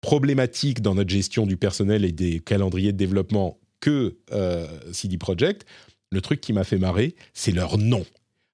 problématique 0.02 0.82
dans 0.82 0.96
notre 0.96 1.10
gestion 1.10 1.46
du 1.46 1.58
personnel 1.58 2.06
et 2.06 2.12
des 2.12 2.40
calendriers 2.40 2.92
de 2.92 2.98
développement 2.98 3.60
que 3.80 4.18
euh, 4.32 4.68
CD 4.92 5.18
Projekt. 5.18 5.66
Le 6.12 6.22
truc 6.22 6.42
qui 6.42 6.54
m'a 6.54 6.64
fait 6.64 6.78
marrer, 6.78 7.16
c'est 7.34 7.52
leur 7.52 7.78
nom. 7.78 8.06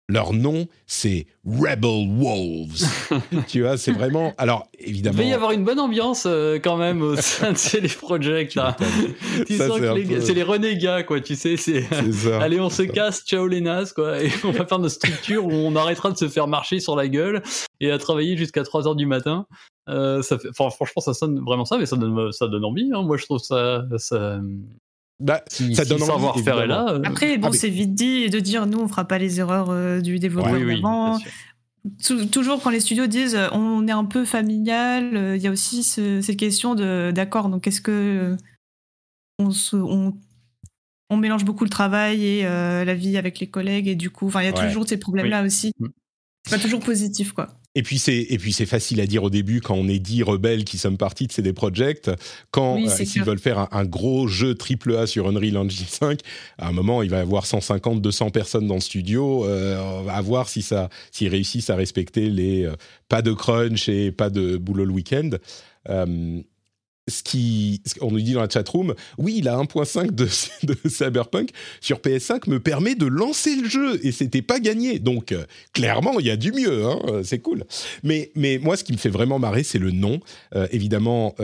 Leur 0.07 0.33
nom, 0.33 0.67
c'est 0.85 1.25
Rebel 1.45 2.07
Wolves. 2.19 2.83
tu 3.47 3.61
vois, 3.61 3.77
c'est 3.77 3.91
vraiment. 3.91 4.33
Alors, 4.37 4.67
évidemment. 4.77 5.17
Il 5.17 5.23
va 5.23 5.29
y 5.29 5.33
avoir 5.33 5.51
une 5.51 5.63
bonne 5.63 5.79
ambiance 5.79 6.25
euh, 6.27 6.59
quand 6.59 6.77
même 6.77 7.01
au 7.01 7.15
sein 7.15 7.53
de 7.53 7.57
ces 7.57 7.81
projects 7.81 8.53
là. 8.53 8.77
tu 9.47 9.57
sens 9.57 9.79
que 9.79 10.19
c'est 10.21 10.33
les 10.33 10.43
renégats, 10.43 11.03
quoi. 11.03 11.21
Tu 11.21 11.35
sais, 11.35 11.57
c'est. 11.57 11.85
Allez, 12.39 12.59
on 12.59 12.69
se 12.69 12.83
casse, 12.83 13.23
ciao 13.25 13.47
les 13.47 13.61
nazes, 13.61 13.93
quoi. 13.93 14.21
Et 14.21 14.29
on 14.43 14.51
va 14.51 14.65
faire 14.65 14.79
notre 14.79 14.95
structure 14.95 15.45
où 15.45 15.51
on 15.51 15.75
arrêtera 15.75 16.11
de 16.11 16.17
se 16.17 16.27
faire 16.27 16.47
marcher 16.47 16.79
sur 16.79 16.95
la 16.95 17.07
gueule 17.07 17.41
et 17.79 17.89
à 17.89 17.97
travailler 17.97 18.37
jusqu'à 18.37 18.63
3 18.63 18.87
heures 18.87 18.95
du 18.95 19.07
matin. 19.07 19.47
Euh, 19.89 20.21
ça 20.21 20.37
fait... 20.37 20.49
enfin, 20.49 20.69
franchement, 20.69 21.01
ça 21.01 21.13
sonne 21.13 21.43
vraiment 21.43 21.65
ça, 21.65 21.77
mais 21.77 21.85
ça 21.85 21.95
donne, 21.95 22.31
ça 22.31 22.47
donne 22.47 22.65
envie. 22.65 22.91
Hein. 22.93 23.01
Moi, 23.01 23.17
je 23.17 23.25
trouve 23.25 23.39
ça, 23.39 23.85
ça, 23.97 24.39
bah, 25.19 25.43
ça 25.49 25.85
donne 25.85 26.03
envie, 26.03 26.43
faire 26.43 26.65
là. 26.67 26.87
Euh. 26.89 27.01
Après, 27.05 27.37
bon, 27.37 27.49
ah, 27.49 27.53
c'est 27.53 27.69
vite 27.69 27.93
dit 27.93 28.29
de 28.29 28.39
dire 28.39 28.65
nous, 28.65 28.79
on 28.79 28.87
fera 28.87 29.05
pas 29.05 29.17
les 29.17 29.39
erreurs 29.39 29.69
euh, 29.69 30.01
du 30.01 30.19
développement 30.19 31.17
toujours 32.31 32.63
quand 32.63 32.71
les 32.71 32.79
studios 32.79 33.05
disent 33.05 33.35
euh, 33.35 33.47
on 33.51 33.87
est 33.87 33.91
un 33.91 34.05
peu 34.05 34.25
familial, 34.25 35.35
il 35.35 35.41
y 35.41 35.45
a 35.45 35.51
aussi 35.51 35.83
cette 35.83 36.37
question 36.37 36.75
d'accord. 37.11 37.49
Donc, 37.49 37.67
est-ce 37.67 37.79
que 37.79 38.35
on, 39.37 39.51
on, 41.09 41.17
mélange 41.17 41.45
beaucoup 41.45 41.63
le 41.63 41.69
travail 41.69 42.25
et 42.25 42.43
la 42.43 42.95
vie 42.95 43.17
avec 43.17 43.39
les 43.39 43.47
collègues 43.47 43.87
et 43.87 43.95
du 43.95 44.09
coup, 44.09 44.31
il 44.35 44.43
y 44.43 44.47
a 44.47 44.53
toujours 44.53 44.87
ces 44.87 44.97
problèmes-là 44.97 45.43
aussi. 45.43 45.71
Mm. 45.79 45.87
C'est 46.43 46.57
pas 46.57 46.61
toujours 46.61 46.79
positif, 46.79 47.31
quoi. 47.31 47.47
Et 47.77 47.83
puis 47.83 47.99
c'est 47.99 48.25
et 48.29 48.37
puis 48.37 48.53
c'est 48.53 48.65
facile 48.65 49.01
à 49.01 49.05
dire 49.05 49.23
au 49.23 49.29
début 49.29 49.59
quand 49.59 49.75
on 49.75 49.87
est 49.89 49.99
dit 49.99 50.23
rebelles 50.23 50.63
qui 50.63 50.77
sommes 50.77 50.97
partis 50.97 51.27
de 51.27 51.33
CD 51.33 51.51
Projekt 51.51 52.09
quand 52.51 52.81
euh, 52.81 52.87
s'ils 52.87 53.23
veulent 53.23 53.37
faire 53.37 53.67
un, 53.71 53.83
gros 53.83 54.27
jeu 54.27 54.55
triple 54.55 54.95
A 54.95 55.07
sur 55.07 55.27
Unreal 55.27 55.57
Engine 55.57 55.85
5 55.85 56.19
à 56.57 56.69
un 56.69 56.71
moment 56.71 57.03
il 57.03 57.09
va 57.09 57.17
y 57.17 57.21
avoir 57.21 57.45
150 57.45 58.01
200 58.01 58.29
personnes 58.31 58.67
dans 58.67 58.75
le 58.75 58.79
studio 58.79 59.45
euh, 59.45 60.07
à 60.07 60.21
voir 60.21 60.47
si 60.47 60.61
ça 60.61 60.89
s'ils 61.11 61.27
réussissent 61.27 61.69
à 61.69 61.75
respecter 61.75 62.29
les 62.29 62.63
euh, 62.63 62.75
pas 63.09 63.21
de 63.21 63.33
crunch 63.33 63.89
et 63.89 64.11
pas 64.11 64.29
de 64.29 64.55
boulot 64.55 64.85
le 64.85 64.93
week-end 64.93 65.31
ce 67.07 67.21
qui, 67.21 67.81
on 68.01 68.09
nous 68.09 68.19
dit 68.19 68.33
dans 68.33 68.41
la 68.41 68.49
chatroom, 68.49 68.95
oui, 69.19 69.35
il 69.37 69.47
a 69.47 69.55
1.5 69.57 70.09
de, 70.11 70.27
de, 70.63 70.89
Cyberpunk 70.89 71.51
sur 71.79 71.99
PS5 71.99 72.49
me 72.49 72.59
permet 72.59 72.95
de 72.95 73.05
lancer 73.05 73.55
le 73.55 73.69
jeu 73.69 73.99
et 74.03 74.11
c'était 74.11 74.41
pas 74.41 74.59
gagné. 74.59 74.97
Donc 74.97 75.31
euh, 75.31 75.45
clairement, 75.73 76.19
il 76.19 76.25
y 76.25 76.31
a 76.31 76.37
du 76.37 76.51
mieux, 76.51 76.85
hein, 76.85 76.99
euh, 77.07 77.23
c'est 77.23 77.39
cool. 77.39 77.63
Mais, 78.03 78.31
mais 78.35 78.57
moi, 78.57 78.75
ce 78.75 78.83
qui 78.83 78.91
me 78.91 78.97
fait 78.97 79.09
vraiment 79.09 79.37
marrer, 79.37 79.61
c'est 79.61 79.77
le 79.77 79.91
nom. 79.91 80.19
Euh, 80.55 80.67
évidemment, 80.71 81.35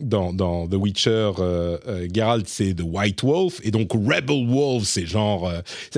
dans, 0.00 0.66
The 0.66 0.74
Witcher, 0.74 1.32
Geralt, 2.12 2.48
c'est 2.48 2.74
The 2.74 2.82
White 2.84 3.22
Wolf 3.22 3.60
et 3.62 3.70
donc 3.70 3.92
Rebel 3.92 4.46
Wolf, 4.48 4.84
c'est 4.84 5.06
genre, 5.06 5.52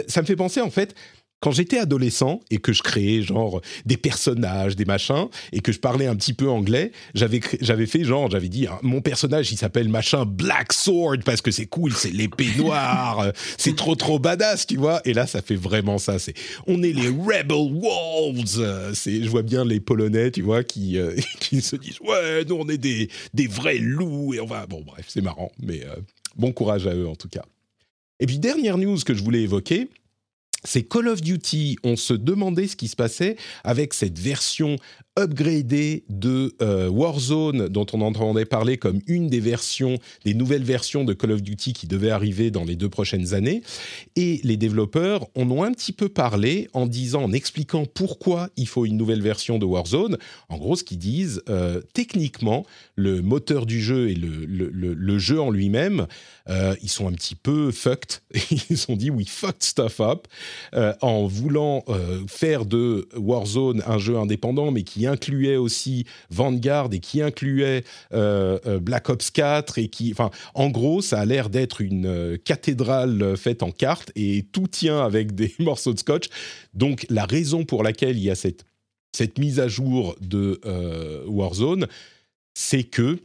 ça, 0.06 0.20
me 0.20 0.26
fait 0.26 0.36
penser 0.36 0.60
en 0.60 0.70
fait 0.70 0.94
quand 1.40 1.52
j'étais 1.52 1.78
adolescent 1.78 2.40
et 2.50 2.58
que 2.58 2.72
je 2.72 2.82
créais 2.82 3.22
genre 3.22 3.60
des 3.86 3.96
personnages, 3.96 4.76
des 4.76 4.84
machins, 4.84 5.28
et 5.52 5.60
que 5.60 5.72
je 5.72 5.78
parlais 5.78 6.06
un 6.06 6.16
petit 6.16 6.32
peu 6.32 6.48
anglais, 6.48 6.92
j'avais 7.14 7.86
fait 7.86 8.04
genre, 8.04 8.30
j'avais 8.30 8.48
dit 8.48 8.66
hein, 8.66 8.78
mon 8.82 9.00
personnage 9.00 9.52
il 9.52 9.56
s'appelle 9.56 9.88
machin 9.88 10.24
Black 10.24 10.72
Sword 10.72 11.18
parce 11.24 11.40
que 11.40 11.50
c'est 11.50 11.66
cool, 11.66 11.92
c'est 11.92 12.10
l'épée 12.10 12.48
noire, 12.56 13.32
c'est 13.58 13.76
trop 13.76 13.94
trop 13.94 14.18
badass, 14.18 14.66
tu 14.66 14.76
vois. 14.76 15.00
Et 15.04 15.14
là 15.14 15.26
ça 15.26 15.42
fait 15.42 15.56
vraiment 15.56 15.98
ça. 15.98 16.18
C'est 16.18 16.34
on 16.66 16.82
est 16.82 16.92
les 16.92 17.08
Rebel 17.08 17.80
Wolves. 17.80 18.94
C'est 18.94 19.22
je 19.22 19.28
vois 19.28 19.42
bien 19.42 19.64
les 19.64 19.80
Polonais, 19.80 20.30
tu 20.30 20.42
vois, 20.42 20.64
qui 20.64 20.98
euh, 20.98 21.14
qui 21.40 21.60
se 21.60 21.76
disent 21.76 22.00
ouais 22.00 22.44
nous 22.46 22.56
on 22.56 22.68
est 22.68 22.78
des 22.78 23.08
des 23.34 23.46
vrais 23.46 23.78
loups 23.78 24.34
et 24.34 24.40
on 24.40 24.46
va 24.46 24.66
bon 24.66 24.82
bref 24.84 25.06
c'est 25.08 25.20
marrant, 25.20 25.52
mais 25.62 25.84
euh, 25.84 25.96
bon 26.36 26.52
courage 26.52 26.86
à 26.86 26.94
eux 26.94 27.08
en 27.08 27.16
tout 27.16 27.28
cas. 27.28 27.44
Et 28.20 28.26
puis 28.26 28.38
dernière 28.38 28.78
news 28.78 28.98
que 29.04 29.14
je 29.14 29.22
voulais 29.22 29.42
évoquer, 29.42 29.88
c'est 30.64 30.82
Call 30.82 31.08
of 31.08 31.20
Duty. 31.20 31.76
On 31.84 31.96
se 31.96 32.14
demandait 32.14 32.66
ce 32.66 32.76
qui 32.76 32.88
se 32.88 32.96
passait 32.96 33.36
avec 33.64 33.94
cette 33.94 34.18
version 34.18 34.76
upgradée 35.18 36.04
de 36.08 36.54
euh, 36.62 36.88
Warzone 36.88 37.68
dont 37.68 37.86
on 37.92 38.00
entendait 38.00 38.44
parler 38.44 38.78
comme 38.78 39.00
une 39.06 39.28
des 39.28 39.40
versions, 39.40 39.98
des 40.24 40.34
nouvelles 40.34 40.62
versions 40.62 41.04
de 41.04 41.12
Call 41.12 41.32
of 41.32 41.42
Duty 41.42 41.72
qui 41.72 41.86
devaient 41.86 42.10
arriver 42.10 42.50
dans 42.50 42.64
les 42.64 42.76
deux 42.76 42.88
prochaines 42.88 43.34
années. 43.34 43.62
Et 44.16 44.40
les 44.44 44.56
développeurs 44.56 45.26
en 45.36 45.50
ont 45.50 45.64
un 45.64 45.72
petit 45.72 45.92
peu 45.92 46.08
parlé 46.08 46.68
en 46.72 46.86
disant, 46.86 47.24
en 47.24 47.32
expliquant 47.32 47.84
pourquoi 47.84 48.48
il 48.56 48.68
faut 48.68 48.86
une 48.86 48.96
nouvelle 48.96 49.22
version 49.22 49.58
de 49.58 49.64
Warzone. 49.64 50.18
En 50.48 50.56
gros, 50.56 50.76
ce 50.76 50.84
qu'ils 50.84 50.98
disent, 50.98 51.42
euh, 51.48 51.80
techniquement, 51.94 52.64
le 52.94 53.20
moteur 53.20 53.66
du 53.66 53.80
jeu 53.80 54.10
et 54.10 54.14
le, 54.14 54.46
le, 54.46 55.18
jeu 55.18 55.40
en 55.40 55.50
lui-même, 55.50 56.06
euh, 56.48 56.76
ils 56.80 56.88
sont 56.88 57.08
un 57.08 57.12
petit 57.12 57.34
peu 57.34 57.72
fucked. 57.72 58.20
Ils 58.70 58.86
ont 58.88 58.96
dit, 58.96 59.10
we 59.10 59.28
fucked 59.28 59.62
stuff 59.62 60.00
up. 60.00 60.28
En 61.00 61.26
voulant 61.26 61.84
faire 62.28 62.64
de 62.64 63.08
Warzone 63.16 63.82
un 63.86 63.98
jeu 63.98 64.16
indépendant, 64.16 64.70
mais 64.70 64.82
qui 64.82 65.07
incluait 65.08 65.56
aussi 65.56 66.04
Vanguard 66.30 66.90
et 66.92 67.00
qui 67.00 67.22
incluait 67.22 67.84
euh, 68.12 68.78
Black 68.80 69.08
Ops 69.08 69.30
4 69.30 69.78
et 69.78 69.88
qui, 69.88 70.12
enfin, 70.12 70.30
en 70.54 70.68
gros, 70.70 71.02
ça 71.02 71.20
a 71.20 71.24
l'air 71.24 71.50
d'être 71.50 71.80
une 71.80 72.38
cathédrale 72.44 73.36
faite 73.36 73.62
en 73.62 73.70
cartes 73.70 74.12
et 74.14 74.46
tout 74.52 74.68
tient 74.68 75.04
avec 75.04 75.34
des 75.34 75.54
morceaux 75.58 75.92
de 75.92 75.98
scotch. 75.98 76.26
Donc, 76.74 77.06
la 77.10 77.24
raison 77.24 77.64
pour 77.64 77.82
laquelle 77.82 78.16
il 78.16 78.24
y 78.24 78.30
a 78.30 78.34
cette, 78.34 78.64
cette 79.12 79.38
mise 79.38 79.58
à 79.58 79.68
jour 79.68 80.14
de 80.20 80.60
Warzone, 81.26 81.86
c'est 82.54 82.84
que 82.84 83.18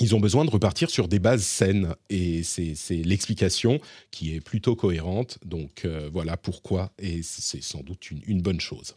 ils 0.00 0.14
ont 0.14 0.20
besoin 0.20 0.44
de 0.44 0.50
repartir 0.50 0.90
sur 0.90 1.08
des 1.08 1.18
bases 1.18 1.44
saines. 1.44 1.94
Et 2.08 2.42
c'est 2.42 3.02
l'explication 3.04 3.80
qui 4.10 4.34
est 4.34 4.40
plutôt 4.40 4.74
cohérente. 4.74 5.38
Donc 5.44 5.84
euh, 5.84 6.08
voilà 6.12 6.36
pourquoi. 6.36 6.92
Et 6.98 7.22
c'est 7.22 7.62
sans 7.62 7.82
doute 7.82 8.10
une 8.10 8.40
bonne 8.40 8.60
chose. 8.60 8.96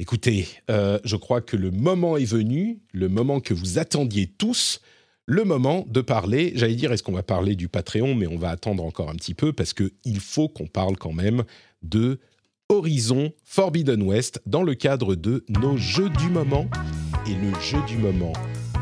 Écoutez, 0.00 0.48
euh, 0.70 0.98
je 1.04 1.14
crois 1.14 1.42
que 1.42 1.58
le 1.58 1.70
moment 1.70 2.16
est 2.16 2.24
venu, 2.24 2.80
le 2.94 3.10
moment 3.10 3.38
que 3.38 3.52
vous 3.52 3.78
attendiez 3.78 4.28
tous, 4.28 4.80
le 5.26 5.44
moment 5.44 5.84
de 5.90 6.00
parler, 6.00 6.52
j'allais 6.54 6.74
dire, 6.74 6.90
est-ce 6.90 7.02
qu'on 7.02 7.12
va 7.12 7.22
parler 7.22 7.54
du 7.54 7.68
Patreon, 7.68 8.14
mais 8.14 8.26
on 8.26 8.38
va 8.38 8.48
attendre 8.48 8.82
encore 8.82 9.10
un 9.10 9.14
petit 9.14 9.34
peu 9.34 9.52
parce 9.52 9.74
qu'il 9.74 10.20
faut 10.20 10.48
qu'on 10.48 10.68
parle 10.68 10.96
quand 10.96 11.12
même 11.12 11.44
de 11.82 12.18
Horizon 12.70 13.34
Forbidden 13.44 14.00
West 14.00 14.40
dans 14.46 14.62
le 14.62 14.74
cadre 14.74 15.16
de 15.16 15.44
nos 15.50 15.76
jeux 15.76 16.08
du 16.08 16.30
moment. 16.30 16.66
Et 17.26 17.34
le 17.34 17.52
jeu 17.60 17.76
du 17.86 17.98
moment 17.98 18.32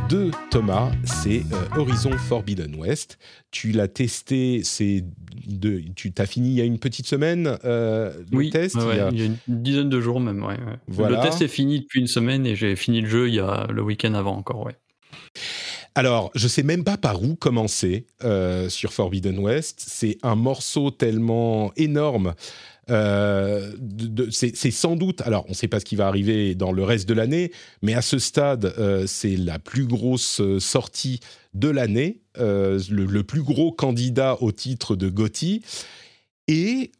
de 0.09 0.31
Thomas, 0.51 0.91
c'est 1.05 1.43
euh, 1.53 1.77
Horizon 1.77 2.13
Forbidden 2.13 2.77
West. 2.77 3.19
Tu 3.51 3.73
l'as 3.73 3.89
testé, 3.89 4.63
c'est 4.65 5.05
de, 5.47 5.83
tu 5.97 6.13
t'as 6.13 6.25
fini 6.25 6.51
il 6.51 6.55
y 6.55 6.61
a 6.63 6.65
une 6.65 6.79
petite 6.79 7.07
semaine 7.07 7.59
euh, 7.65 8.15
le 8.31 8.39
oui, 8.39 8.51
test. 8.51 8.77
il, 8.81 8.97
y 8.97 9.01
a... 9.01 9.25
une 9.27 9.37
dizaine 9.47 9.91
de 9.91 10.01
jours 10.01 10.21
même. 10.21 10.45
Le 10.89 11.23
test 11.23 11.43
est 11.43 11.49
fini 11.49 11.81
depuis 11.81 12.01
une 12.01 12.07
semaine 12.07 12.47
et 12.47 12.57
j'ai 12.57 12.75
fini 12.75 13.03
le 13.03 13.09
jeu 13.09 13.29
il 13.29 13.35
y 13.35 13.41
a 13.41 13.67
le 13.71 13.83
week-end 13.83 14.15
avant 14.15 14.37
encore. 14.37 14.65
Ouais. 14.65 14.77
Alors, 15.95 16.31
je 16.35 16.49
sais 16.49 16.63
même 16.63 16.85
pas 16.85 16.97
par 16.97 17.23
où 17.23 17.35
commencer 17.35 18.07
euh, 18.25 18.69
sur 18.69 18.93
Forbidden 18.93 19.39
West. 19.39 19.85
C'est 19.87 20.17
un 20.23 20.37
morceau 20.37 20.91
tellement 20.91 21.73
énorme 21.77 22.35
Euh, 22.91 23.73
c'est 24.31 24.71
sans 24.71 24.97
doute, 24.97 25.21
alors 25.23 25.45
on 25.47 25.51
ne 25.51 25.55
sait 25.55 25.69
pas 25.69 25.81
ce 25.81 25.85
qui 25.85 25.97
va 25.97 26.07
arriver 26.07 26.55
dans 26.55 26.73
le 26.73 26.83
reste 26.83 27.09
de 27.09 27.15
l'année, 27.15 27.53
mais 27.83 27.95
à 27.95 28.03
ce 28.03 28.19
stade, 28.19 28.73
euh, 28.79 29.05
c'est 29.07 29.37
la 29.37 29.59
plus 29.59 29.87
grosse 29.87 30.41
euh, 30.41 30.59
sortie 30.59 31.21
de 31.55 31.69
l'année, 31.69 32.21
le, 32.39 33.23
plus 33.23 33.43
gros 33.43 33.73
candidat 33.73 34.37
au 34.41 34.53
titre 34.53 34.97
de 34.97 35.09
Gotti. 35.09 35.63
Et 36.47 36.93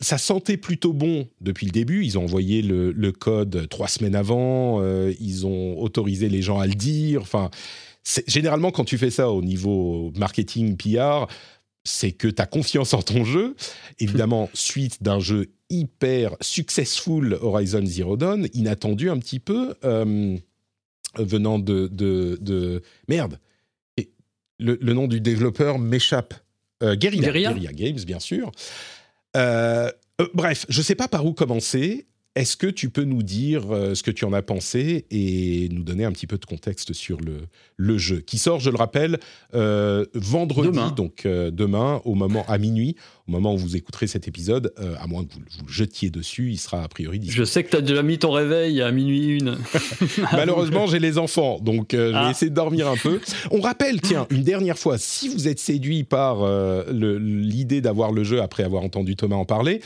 ça 0.00 0.18
sentait 0.18 0.56
plutôt 0.56 0.92
bon 0.92 1.28
depuis 1.40 1.66
le 1.66 1.72
début. 1.72 2.04
Ils 2.04 2.18
ont 2.18 2.24
envoyé 2.24 2.62
le, 2.62 3.12
code 3.12 3.68
trois 3.68 3.86
semaines 3.86 4.16
avant, 4.16 4.82
ils 5.20 5.46
ont 5.46 5.78
autorisé 5.78 6.28
les 6.28 6.42
gens 6.42 6.58
à 6.58 6.66
le 6.66 6.74
dire. 6.74 7.22
Enfin, 7.22 7.50
généralement, 8.26 8.72
quand 8.72 8.84
tu 8.84 8.98
fais 8.98 9.10
ça 9.10 9.30
au 9.30 9.42
niveau 9.42 10.10
marketing, 10.16 10.76
PR, 10.76 11.26
c'est 11.88 12.12
que 12.12 12.28
tu 12.28 12.40
as 12.40 12.46
confiance 12.46 12.94
en 12.94 13.02
ton 13.02 13.24
jeu. 13.24 13.56
Évidemment, 13.98 14.50
suite 14.54 15.02
d'un 15.02 15.20
jeu 15.20 15.46
hyper 15.70 16.36
successful 16.40 17.38
Horizon 17.40 17.84
Zero 17.84 18.16
Dawn, 18.16 18.48
inattendu 18.54 19.10
un 19.10 19.18
petit 19.18 19.40
peu, 19.40 19.74
euh, 19.84 20.36
venant 21.16 21.58
de, 21.58 21.88
de, 21.88 22.82
Merde 23.08 23.38
Et 23.96 24.10
le, 24.58 24.76
nom 24.92 25.08
du 25.08 25.20
développeur 25.20 25.78
m'échappe. 25.78 26.34
Euh, 26.82 26.94
Guerrilla, 26.94 27.32
Guerrilla. 27.32 27.72
Games, 27.72 28.00
bien 28.06 28.20
sûr. 28.20 28.52
Euh, 29.36 29.90
bref, 30.34 30.66
je 30.68 30.78
ne 30.78 30.84
sais 30.84 30.94
pas 30.94 31.08
par 31.08 31.26
où 31.26 31.32
commencer. 31.32 32.06
Est-ce 32.38 32.56
que 32.56 32.68
tu 32.68 32.88
peux 32.88 33.02
nous 33.02 33.24
dire 33.24 33.74
euh, 33.74 33.96
ce 33.96 34.04
que 34.04 34.12
tu 34.12 34.24
en 34.24 34.32
as 34.32 34.42
pensé 34.42 35.06
et 35.10 35.68
nous 35.72 35.82
donner 35.82 36.04
un 36.04 36.12
petit 36.12 36.28
peu 36.28 36.38
de 36.38 36.44
contexte 36.44 36.92
sur 36.92 37.20
le, 37.20 37.40
le 37.76 37.98
jeu 37.98 38.20
qui 38.20 38.38
sort, 38.38 38.60
je 38.60 38.70
le 38.70 38.76
rappelle, 38.76 39.18
euh, 39.54 40.06
vendredi, 40.14 40.78
donc 40.94 41.26
euh, 41.26 41.50
demain, 41.50 42.00
au 42.04 42.14
moment 42.14 42.44
à 42.46 42.58
minuit, 42.58 42.94
au 43.28 43.32
moment 43.32 43.54
où 43.54 43.58
vous 43.58 43.76
écouterez 43.76 44.06
cet 44.06 44.26
épisode, 44.26 44.72
euh, 44.78 44.94
à 45.00 45.06
moins 45.06 45.24
que 45.24 45.32
vous, 45.34 45.40
vous, 45.40 45.66
le 45.66 45.72
jetiez 45.72 46.08
dessus, 46.08 46.50
il 46.50 46.56
sera 46.56 46.82
a 46.82 46.88
priori 46.88 47.20
Je 47.28 47.44
sais 47.44 47.62
que 47.62 47.70
tu 47.70 47.76
as 47.76 47.82
déjà 47.82 48.02
mis 48.02 48.18
ton 48.18 48.30
réveil 48.30 48.80
à 48.80 48.90
minuit 48.90 49.38
une. 49.38 49.58
Malheureusement, 50.32 50.86
j'ai 50.86 50.98
les 50.98 51.18
enfants, 51.18 51.58
donc 51.60 51.92
euh, 51.92 52.08
je 52.08 52.12
vais 52.12 52.24
ah. 52.26 52.30
essayer 52.30 52.50
de 52.50 52.54
dormir 52.54 52.88
un 52.88 52.96
peu. 52.96 53.20
On 53.50 53.60
rappelle, 53.60 54.00
tiens, 54.00 54.26
une 54.30 54.42
dernière 54.42 54.78
fois, 54.78 54.96
si 54.96 55.28
vous 55.28 55.46
êtes 55.46 55.58
séduit 55.58 56.04
par 56.04 56.42
euh, 56.42 56.84
l'idée 56.90 57.80
d'avoir 57.80 58.12
le 58.12 58.24
jeu 58.24 58.40
après 58.40 58.62
avoir 58.62 58.82
entendu 58.82 59.14
Thomas 59.14 59.36
en 59.36 59.44
parler, 59.44 59.82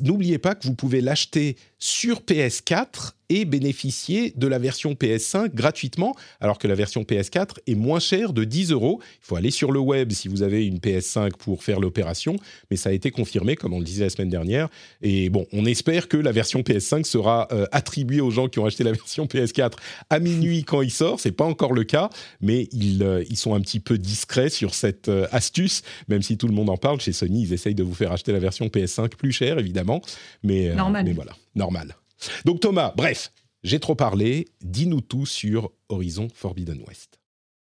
n'oubliez 0.00 0.38
pas 0.38 0.54
que 0.54 0.66
vous 0.66 0.74
pouvez 0.74 1.00
l'acheter 1.00 1.56
sur 1.78 2.20
PS4 2.20 3.12
et 3.32 3.46
bénéficier 3.46 4.34
de 4.36 4.46
la 4.46 4.58
version 4.58 4.92
PS5 4.92 5.54
gratuitement, 5.54 6.14
alors 6.40 6.58
que 6.58 6.68
la 6.68 6.74
version 6.74 7.02
PS4 7.02 7.54
est 7.66 7.74
moins 7.74 7.98
chère 7.98 8.34
de 8.34 8.44
10 8.44 8.72
euros. 8.72 9.00
Il 9.22 9.26
faut 9.26 9.36
aller 9.36 9.50
sur 9.50 9.72
le 9.72 9.80
web 9.80 10.12
si 10.12 10.28
vous 10.28 10.42
avez 10.42 10.66
une 10.66 10.76
PS5 10.76 11.30
pour 11.38 11.64
faire 11.64 11.80
l'opération, 11.80 12.36
mais 12.70 12.76
ça 12.76 12.90
a 12.90 12.92
été 12.92 13.10
confirmé, 13.10 13.56
comme 13.56 13.72
on 13.72 13.78
le 13.78 13.86
disait 13.86 14.04
la 14.04 14.10
semaine 14.10 14.28
dernière. 14.28 14.68
Et 15.00 15.30
bon, 15.30 15.46
on 15.54 15.64
espère 15.64 16.08
que 16.08 16.18
la 16.18 16.30
version 16.30 16.60
PS5 16.60 17.04
sera 17.04 17.48
euh, 17.52 17.64
attribuée 17.72 18.20
aux 18.20 18.30
gens 18.30 18.48
qui 18.48 18.58
ont 18.58 18.66
acheté 18.66 18.84
la 18.84 18.92
version 18.92 19.24
PS4 19.24 19.72
à 20.10 20.18
minuit 20.18 20.64
quand 20.64 20.82
il 20.82 20.90
sort. 20.90 21.18
C'est 21.18 21.32
pas 21.32 21.46
encore 21.46 21.72
le 21.72 21.84
cas, 21.84 22.10
mais 22.42 22.68
ils, 22.72 23.02
euh, 23.02 23.24
ils 23.30 23.38
sont 23.38 23.54
un 23.54 23.62
petit 23.62 23.80
peu 23.80 23.96
discrets 23.96 24.50
sur 24.50 24.74
cette 24.74 25.08
euh, 25.08 25.26
astuce, 25.32 25.82
même 26.08 26.20
si 26.20 26.36
tout 26.36 26.48
le 26.48 26.54
monde 26.54 26.68
en 26.68 26.76
parle. 26.76 27.00
Chez 27.00 27.12
Sony, 27.12 27.44
ils 27.44 27.54
essayent 27.54 27.74
de 27.74 27.82
vous 27.82 27.94
faire 27.94 28.12
acheter 28.12 28.32
la 28.32 28.40
version 28.40 28.66
PS5 28.66 29.08
plus 29.16 29.32
chère, 29.32 29.58
évidemment. 29.58 30.02
Mais, 30.42 30.74
normal. 30.74 31.06
mais 31.06 31.12
voilà, 31.12 31.32
normal. 31.54 31.96
Donc 32.44 32.60
Thomas, 32.60 32.92
bref, 32.96 33.32
j'ai 33.62 33.80
trop 33.80 33.94
parlé, 33.94 34.48
dis-nous 34.60 35.00
tout 35.00 35.26
sur 35.26 35.70
Horizon 35.88 36.28
Forbidden 36.34 36.82
West. 36.88 37.18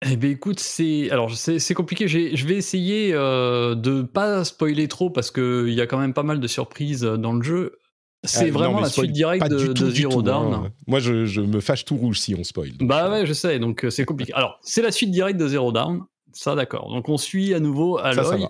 Eh 0.09 0.17
bien 0.17 0.31
écoute, 0.31 0.61
c'est 0.61 1.11
alors 1.11 1.35
c'est 1.35 1.75
compliqué. 1.75 2.07
Je 2.07 2.47
vais 2.47 2.55
essayer 2.55 3.13
euh, 3.13 3.75
de 3.75 4.03
pas 4.03 4.45
spoiler 4.45 4.87
trop 4.87 5.11
parce 5.11 5.33
qu'il 5.33 5.71
y 5.71 5.81
a 5.81 5.87
quand 5.87 5.99
même 5.99 6.15
pas 6.15 6.23
mal 6.23 6.39
de 6.39 6.47
surprises 6.47 7.05
euh, 7.05 7.17
dans 7.17 7.33
le 7.33 7.43
jeu. 7.43 7.79
C'est 8.23 8.51
euh, 8.51 8.53
vraiment 8.53 8.81
la 8.81 8.91
suite 8.91 9.13
directe 9.13 9.49
de, 9.49 9.91
Zero 9.91 10.23
Dawn. 10.23 10.55
Hein. 10.55 10.73
Moi, 10.87 10.99
je, 10.99 11.41
me 11.41 11.61
fâche 11.61 11.85
tout 11.85 11.97
rouge 11.97 12.19
si 12.19 12.35
on 12.35 12.43
spoil. 12.45 12.73
bah 12.81 13.11
ouais, 13.11 13.27
je 13.27 13.33
sais, 13.33 13.59
donc 13.59 13.87
c'est 13.91 14.05
compliqué. 14.05 14.33
Alors, 14.35 14.59
c'est 14.63 14.83
la 14.83 14.91
suite 14.91 15.11
directe 15.11 15.39
de 15.39 15.49
Zero 15.49 15.73
Dawn. 15.73 16.03
Ça, 16.39 16.55
d'accord. 16.55 16.89
Donc, 16.89 17.09
on 17.09 17.19
suit 17.19 17.53
à 17.53 17.59
nouveau 17.59 17.99
Aloy, 17.99 18.47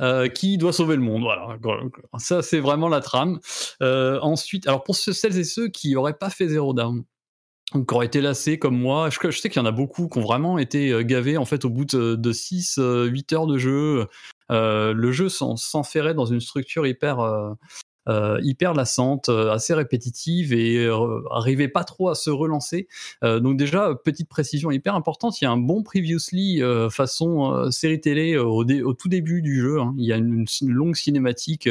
euh, 0.00 0.28
qui 0.28 0.58
doit 0.58 0.72
sauver 0.72 0.94
le 0.94 1.02
monde. 1.02 1.22
Voilà. 1.22 1.58
Ça, 2.18 2.40
c'est 2.40 2.60
vraiment 2.60 2.88
la 2.88 3.00
trame. 3.00 3.40
Euh, 3.82 4.20
ensuite, 4.20 4.68
alors 4.68 4.84
pour 4.84 4.94
celles 4.94 5.36
et 5.36 5.42
ceux 5.42 5.66
qui 5.66 5.92
n'auraient 5.92 6.16
pas 6.16 6.30
fait 6.30 6.46
Zero 6.46 6.72
Down, 6.72 7.02
qui 7.72 7.80
auraient 7.90 8.06
été 8.06 8.20
lassés 8.20 8.60
comme 8.60 8.78
moi, 8.78 9.10
je, 9.10 9.30
sais 9.32 9.50
qu'il 9.50 9.60
y 9.60 9.64
en 9.64 9.66
a 9.66 9.72
beaucoup 9.72 10.06
qui 10.06 10.18
ont 10.18 10.22
vraiment 10.22 10.56
été 10.56 10.92
euh, 10.92 11.02
gavés 11.02 11.36
en 11.36 11.44
fait 11.44 11.64
au 11.64 11.68
bout 11.68 11.84
de, 11.84 12.32
6, 12.32 12.78
8 12.78 13.32
heures 13.32 13.48
de 13.48 13.58
jeu. 13.58 14.06
le 14.48 15.10
jeu 15.10 15.28
s'enferrait 15.28 16.14
dans 16.14 16.26
une 16.26 16.40
structure 16.40 16.86
hyper 16.86 17.18
hyper 18.08 18.74
lassante, 18.74 19.28
euh, 19.28 19.52
assez 19.52 19.74
répétitive 19.74 20.52
et 20.52 20.84
euh, 20.84 21.20
arrivait 21.30 21.68
pas 21.68 21.84
trop 21.84 22.08
à 22.08 22.14
se 22.14 22.30
relancer. 22.30 22.88
donc 23.22 23.56
déjà, 23.56 23.94
petite 23.94 24.28
précision 24.28 24.70
hyper 24.70 24.94
importante, 24.94 25.40
il 25.40 25.44
y 25.44 25.46
a 25.46 25.50
un 25.50 25.56
bon 25.56 25.82
previously 25.82 26.60
façon 26.90 27.70
série 27.70 28.00
télé 28.00 28.36
au, 28.36 28.64
tout 28.94 29.08
début 29.08 29.42
du 29.42 29.60
jeu. 29.60 29.80
Hein. 29.80 29.94
Il 29.98 30.04
y 30.04 30.12
a 30.12 30.16
une, 30.16 30.46
longue 30.62 30.96
cinématique 30.96 31.68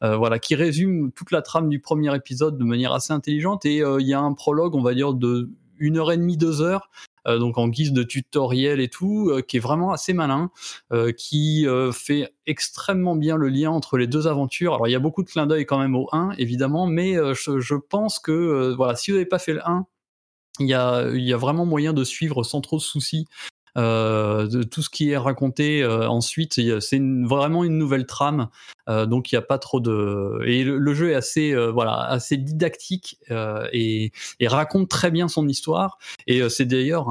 voilà, 0.00 0.38
qui 0.38 0.54
résume 0.54 1.12
toute 1.12 1.30
la 1.30 1.42
trame 1.42 1.68
du 1.68 1.80
premier 1.80 2.14
épisode 2.14 2.58
de 2.58 2.64
manière 2.64 2.92
assez 2.92 3.12
intelligente 3.12 3.64
et 3.66 3.78
il 3.78 4.06
y 4.06 4.14
a 4.14 4.20
un 4.20 4.32
prologue, 4.32 4.74
on 4.74 4.82
va 4.82 4.94
dire, 4.94 5.14
de 5.14 5.50
une 5.78 5.98
heure 5.98 6.12
et 6.12 6.16
demie, 6.16 6.36
deux 6.36 6.60
heures, 6.60 6.88
euh, 6.90 7.13
donc 7.26 7.58
en 7.58 7.68
guise 7.68 7.92
de 7.92 8.02
tutoriel 8.02 8.80
et 8.80 8.88
tout, 8.88 9.30
euh, 9.30 9.42
qui 9.42 9.56
est 9.56 9.60
vraiment 9.60 9.92
assez 9.92 10.12
malin, 10.12 10.50
euh, 10.92 11.12
qui 11.12 11.66
fait 11.92 12.34
extrêmement 12.46 13.16
bien 13.16 13.36
le 13.36 13.48
lien 13.48 13.70
entre 13.70 13.96
les 13.96 14.06
deux 14.06 14.26
aventures. 14.26 14.74
Alors 14.74 14.88
il 14.88 14.92
y 14.92 14.96
a 14.96 15.00
beaucoup 15.00 15.22
de 15.22 15.28
clins 15.28 15.46
d'œil 15.46 15.66
quand 15.66 15.78
même 15.78 15.96
au 15.96 16.08
1, 16.12 16.32
évidemment, 16.38 16.86
mais 16.86 17.14
je, 17.34 17.60
je, 17.60 17.74
pense 17.74 18.18
que 18.18 18.74
voilà, 18.76 18.96
si 18.96 19.10
vous 19.10 19.16
n'avez 19.16 19.28
pas 19.28 19.38
fait 19.38 19.54
le 19.54 19.66
1, 19.66 19.86
il 20.60 20.68
y, 20.68 20.74
a, 20.74 21.08
il 21.12 21.22
y 21.22 21.32
a, 21.32 21.36
vraiment 21.36 21.66
moyen 21.66 21.92
de 21.92 22.04
suivre 22.04 22.44
sans 22.44 22.60
trop 22.60 22.76
de 22.76 22.82
soucis 22.82 23.26
euh, 23.26 23.53
de 23.76 24.62
tout 24.62 24.82
ce 24.82 24.90
qui 24.90 25.10
est 25.10 25.16
raconté 25.16 25.82
euh, 25.82 26.08
ensuite. 26.08 26.60
C'est 26.80 27.00
vraiment 27.00 27.64
une 27.64 27.78
nouvelle 27.78 28.06
trame, 28.06 28.48
euh, 28.88 29.06
donc 29.06 29.32
il 29.32 29.34
n'y 29.34 29.38
a 29.38 29.42
pas 29.42 29.58
trop 29.58 29.80
de. 29.80 30.40
Et 30.46 30.64
le, 30.64 30.94
jeu 30.94 31.10
est 31.10 31.14
assez, 31.14 31.54
voilà, 31.72 32.00
assez 32.02 32.36
didactique 32.36 33.18
et, 33.72 34.12
et, 34.40 34.48
raconte 34.48 34.88
très 34.88 35.10
bien 35.10 35.28
son 35.28 35.48
histoire. 35.48 35.98
Et 36.26 36.48
c'est 36.48 36.66
d'ailleurs 36.66 37.08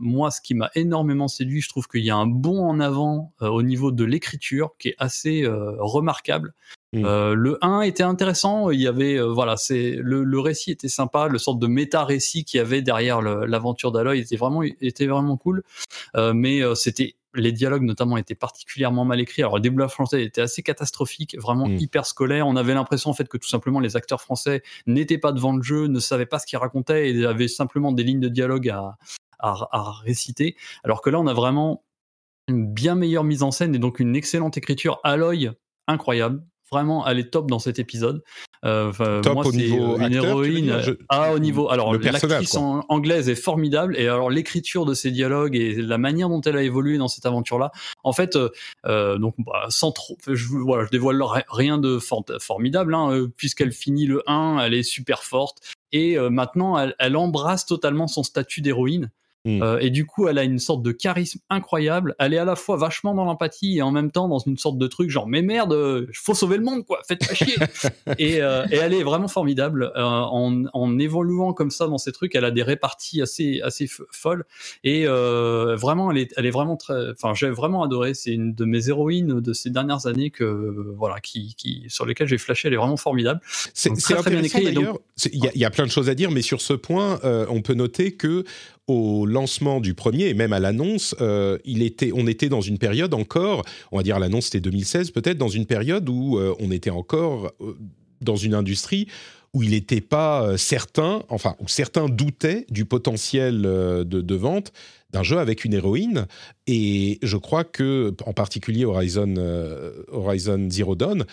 moi 0.00 0.30
ce 0.30 0.40
qui 0.40 0.54
m'a 0.54 0.70
énormément 0.74 1.28
séduit. 1.28 1.60
Je 1.60 1.68
trouve 1.68 1.88
qu'il 1.88 2.04
y 2.04 2.10
a 2.10 2.16
un 2.16 2.26
bond 2.26 2.64
en 2.64 2.80
avant 2.80 3.32
au 3.40 3.62
niveau 3.62 3.92
de 3.92 4.04
l'écriture 4.04 4.72
qui 4.78 4.88
est 4.88 4.96
assez 4.98 5.46
remarquable. 5.46 6.54
Mm. 6.94 7.04
Euh, 7.06 7.34
le 7.34 7.58
1 7.62 7.80
était 7.82 8.02
intéressant, 8.02 8.68
il 8.68 8.80
y 8.80 8.86
avait 8.86 9.16
euh, 9.16 9.32
voilà, 9.32 9.56
c'est 9.56 9.96
le, 9.98 10.24
le, 10.24 10.40
récit 10.40 10.72
était 10.72 10.88
sympa, 10.88 11.26
le 11.26 11.38
sorte 11.38 11.58
de 11.58 11.66
méta 11.66 12.04
récit 12.04 12.44
qu'il 12.44 12.58
y 12.58 12.60
avait 12.60 12.82
derrière 12.82 13.22
l'aventure 13.22 13.92
d'Aloy 13.92 14.18
était 14.18 14.36
vraiment 14.36 14.62
était 14.62 15.06
vraiment 15.06 15.38
cool, 15.38 15.62
euh, 16.16 16.34
mais 16.34 16.60
c'était 16.74 17.16
les 17.34 17.50
dialogues 17.52 17.84
notamment 17.84 18.18
étaient 18.18 18.34
particulièrement 18.34 19.06
mal 19.06 19.20
écrits. 19.20 19.40
Alors 19.40 19.54
le 19.54 19.62
déblage 19.62 19.92
français 19.92 20.22
était 20.22 20.42
assez 20.42 20.62
catastrophique, 20.62 21.34
vraiment 21.38 21.66
mm. 21.66 21.78
hyper 21.78 22.04
scolaire. 22.04 22.46
On 22.46 22.56
avait 22.56 22.74
l'impression 22.74 23.08
en 23.08 23.14
fait 23.14 23.26
que 23.26 23.38
tout 23.38 23.48
simplement 23.48 23.80
les 23.80 23.96
acteurs 23.96 24.20
français 24.20 24.62
n'étaient 24.86 25.16
pas 25.16 25.32
devant 25.32 25.56
le 25.56 25.62
jeu, 25.62 25.86
ne 25.86 25.98
savaient 25.98 26.26
pas 26.26 26.38
ce 26.38 26.46
qu'ils 26.46 26.58
racontaient 26.58 27.10
et 27.10 27.24
avaient 27.24 27.48
simplement 27.48 27.92
des 27.92 28.02
lignes 28.02 28.20
de 28.20 28.28
dialogue 28.28 28.68
à, 28.68 28.98
à, 29.38 29.66
à 29.72 29.92
réciter. 30.04 30.56
Alors 30.84 31.00
que 31.00 31.08
là 31.08 31.18
on 31.18 31.26
a 31.26 31.32
vraiment 31.32 31.84
une 32.48 32.70
bien 32.70 32.96
meilleure 32.96 33.24
mise 33.24 33.42
en 33.42 33.50
scène 33.50 33.74
et 33.74 33.78
donc 33.78 33.98
une 33.98 34.14
excellente 34.14 34.58
écriture. 34.58 35.00
Aloy 35.04 35.52
incroyable 35.88 36.42
vraiment, 36.72 37.06
elle 37.06 37.18
est 37.18 37.30
top 37.30 37.48
dans 37.48 37.58
cet 37.58 37.78
épisode. 37.78 38.24
Euh, 38.64 39.20
top 39.22 39.34
moi, 39.34 39.46
au 39.46 39.52
niveau 39.52 39.98
une 39.98 40.12
héroïne. 40.12 40.96
Ah, 41.08 41.32
au 41.32 41.38
niveau. 41.38 41.68
Alors, 41.70 41.94
l'actrice 41.94 42.56
anglaise 42.56 43.28
est 43.28 43.34
formidable 43.34 43.96
et 43.98 44.08
alors 44.08 44.30
l'écriture 44.30 44.84
de 44.84 44.94
ses 44.94 45.10
dialogues 45.10 45.56
et 45.56 45.74
la 45.74 45.98
manière 45.98 46.28
dont 46.28 46.40
elle 46.40 46.56
a 46.56 46.62
évolué 46.62 46.98
dans 46.98 47.08
cette 47.08 47.26
aventure-là. 47.26 47.72
En 48.04 48.12
fait, 48.12 48.36
euh, 48.36 48.48
euh, 48.86 49.18
donc 49.18 49.34
bah, 49.38 49.66
sans 49.68 49.92
trop, 49.92 50.16
je, 50.26 50.46
voilà, 50.48 50.84
je 50.84 50.90
dévoile 50.90 51.22
rien 51.48 51.78
de 51.78 51.98
formidable 52.40 52.94
hein, 52.94 53.26
puisqu'elle 53.36 53.72
finit 53.72 54.06
le 54.06 54.22
1, 54.26 54.60
elle 54.60 54.74
est 54.74 54.82
super 54.82 55.22
forte 55.22 55.58
et 55.92 56.18
maintenant 56.18 56.78
elle, 56.78 56.94
elle, 56.98 57.16
embrasse 57.16 57.66
totalement 57.66 58.06
son 58.06 58.22
statut 58.22 58.62
d'héroïne. 58.62 59.10
Mm. 59.44 59.62
Euh, 59.62 59.78
et 59.80 59.90
du 59.90 60.06
coup, 60.06 60.28
elle 60.28 60.38
a 60.38 60.44
une 60.44 60.60
sorte 60.60 60.82
de 60.82 60.92
charisme 60.92 61.40
incroyable. 61.50 62.14
Elle 62.18 62.34
est 62.34 62.38
à 62.38 62.44
la 62.44 62.54
fois 62.54 62.76
vachement 62.76 63.14
dans 63.14 63.24
l'empathie 63.24 63.78
et 63.78 63.82
en 63.82 63.90
même 63.90 64.12
temps 64.12 64.28
dans 64.28 64.38
une 64.38 64.56
sorte 64.56 64.78
de 64.78 64.86
truc 64.86 65.10
genre 65.10 65.26
mais 65.26 65.42
merde, 65.42 66.06
faut 66.14 66.34
sauver 66.34 66.56
le 66.56 66.62
monde 66.62 66.84
quoi, 66.86 67.00
faites 67.06 67.26
pas 67.26 67.34
chier. 67.34 67.56
et, 68.18 68.40
euh, 68.40 68.64
et, 68.70 68.76
elle 68.76 68.94
est 68.94 69.02
vraiment 69.02 69.28
formidable 69.28 69.92
euh, 69.96 70.02
en, 70.02 70.64
en, 70.72 70.98
évoluant 70.98 71.52
comme 71.54 71.70
ça 71.70 71.88
dans 71.88 71.98
ces 71.98 72.12
trucs. 72.12 72.34
Elle 72.36 72.44
a 72.44 72.50
des 72.52 72.62
réparties 72.62 73.20
assez 73.20 73.60
assez 73.62 73.88
folles 74.10 74.44
et 74.84 75.06
vraiment 75.06 76.10
elle 76.10 76.18
est 76.18 76.32
elle 76.36 76.46
est 76.46 76.50
vraiment 76.50 76.76
très. 76.76 77.10
Enfin, 77.10 77.34
j'ai 77.34 77.50
vraiment 77.50 77.82
adoré. 77.82 78.14
C'est 78.14 78.32
une 78.32 78.54
de 78.54 78.64
mes 78.64 78.88
héroïnes 78.88 79.40
de 79.40 79.52
ces 79.52 79.70
dernières 79.70 80.06
années 80.06 80.30
que 80.30 80.92
voilà 80.96 81.20
qui, 81.20 81.54
qui 81.56 81.84
sur 81.88 82.06
lesquelles 82.06 82.28
j'ai 82.28 82.38
flashé. 82.38 82.68
Elle 82.68 82.74
est 82.74 82.78
vraiment 82.78 82.96
formidable. 82.96 83.40
C'est 83.74 83.92
très, 83.94 84.14
très 84.14 84.30
bien 84.30 84.42
écrit. 84.42 84.74
Il 85.32 85.44
y, 85.54 85.58
y, 85.58 85.64
a 85.64 85.70
plein 85.70 85.86
de 85.86 85.90
choses 85.90 86.08
à 86.08 86.14
dire, 86.14 86.30
mais 86.30 86.42
sur 86.42 86.60
ce 86.60 86.74
point, 86.74 87.18
on 87.22 87.62
peut 87.62 87.74
noter 87.74 88.12
que 88.12 88.44
au 88.92 89.26
lancement 89.26 89.80
du 89.80 89.94
premier 89.94 90.28
et 90.28 90.34
même 90.34 90.52
à 90.52 90.60
l'annonce, 90.60 91.14
il 91.64 91.82
était, 91.82 92.10
on 92.14 92.26
était 92.26 92.48
dans 92.48 92.60
une 92.60 92.78
période 92.78 93.14
encore, 93.14 93.64
on 93.90 93.96
va 93.96 94.02
dire 94.02 94.18
l'annonce 94.18 94.46
c'était 94.46 94.60
2016 94.60 95.10
peut-être, 95.10 95.38
dans 95.38 95.48
une 95.48 95.66
période 95.66 96.08
où 96.08 96.38
on 96.58 96.70
était 96.70 96.90
encore 96.90 97.52
dans 98.20 98.36
une 98.36 98.54
industrie 98.54 99.08
où 99.54 99.62
il 99.62 99.70
n'était 99.70 100.00
pas 100.00 100.56
certain, 100.56 101.22
enfin 101.28 101.56
où 101.60 101.68
certains 101.68 102.08
doutaient 102.08 102.66
du 102.70 102.84
potentiel 102.84 103.62
de 103.62 104.34
vente 104.34 104.72
d'un 105.12 105.22
jeu 105.22 105.38
avec 105.38 105.64
une 105.64 105.74
héroïne. 105.74 106.26
Et 106.66 107.18
je 107.22 107.36
crois 107.36 107.64
que, 107.64 108.14
en 108.24 108.32
particulier 108.32 108.84
Horizon, 108.84 109.34
Horizon 110.08 110.68
Zero 110.70 110.94
Dawn, 110.94 111.24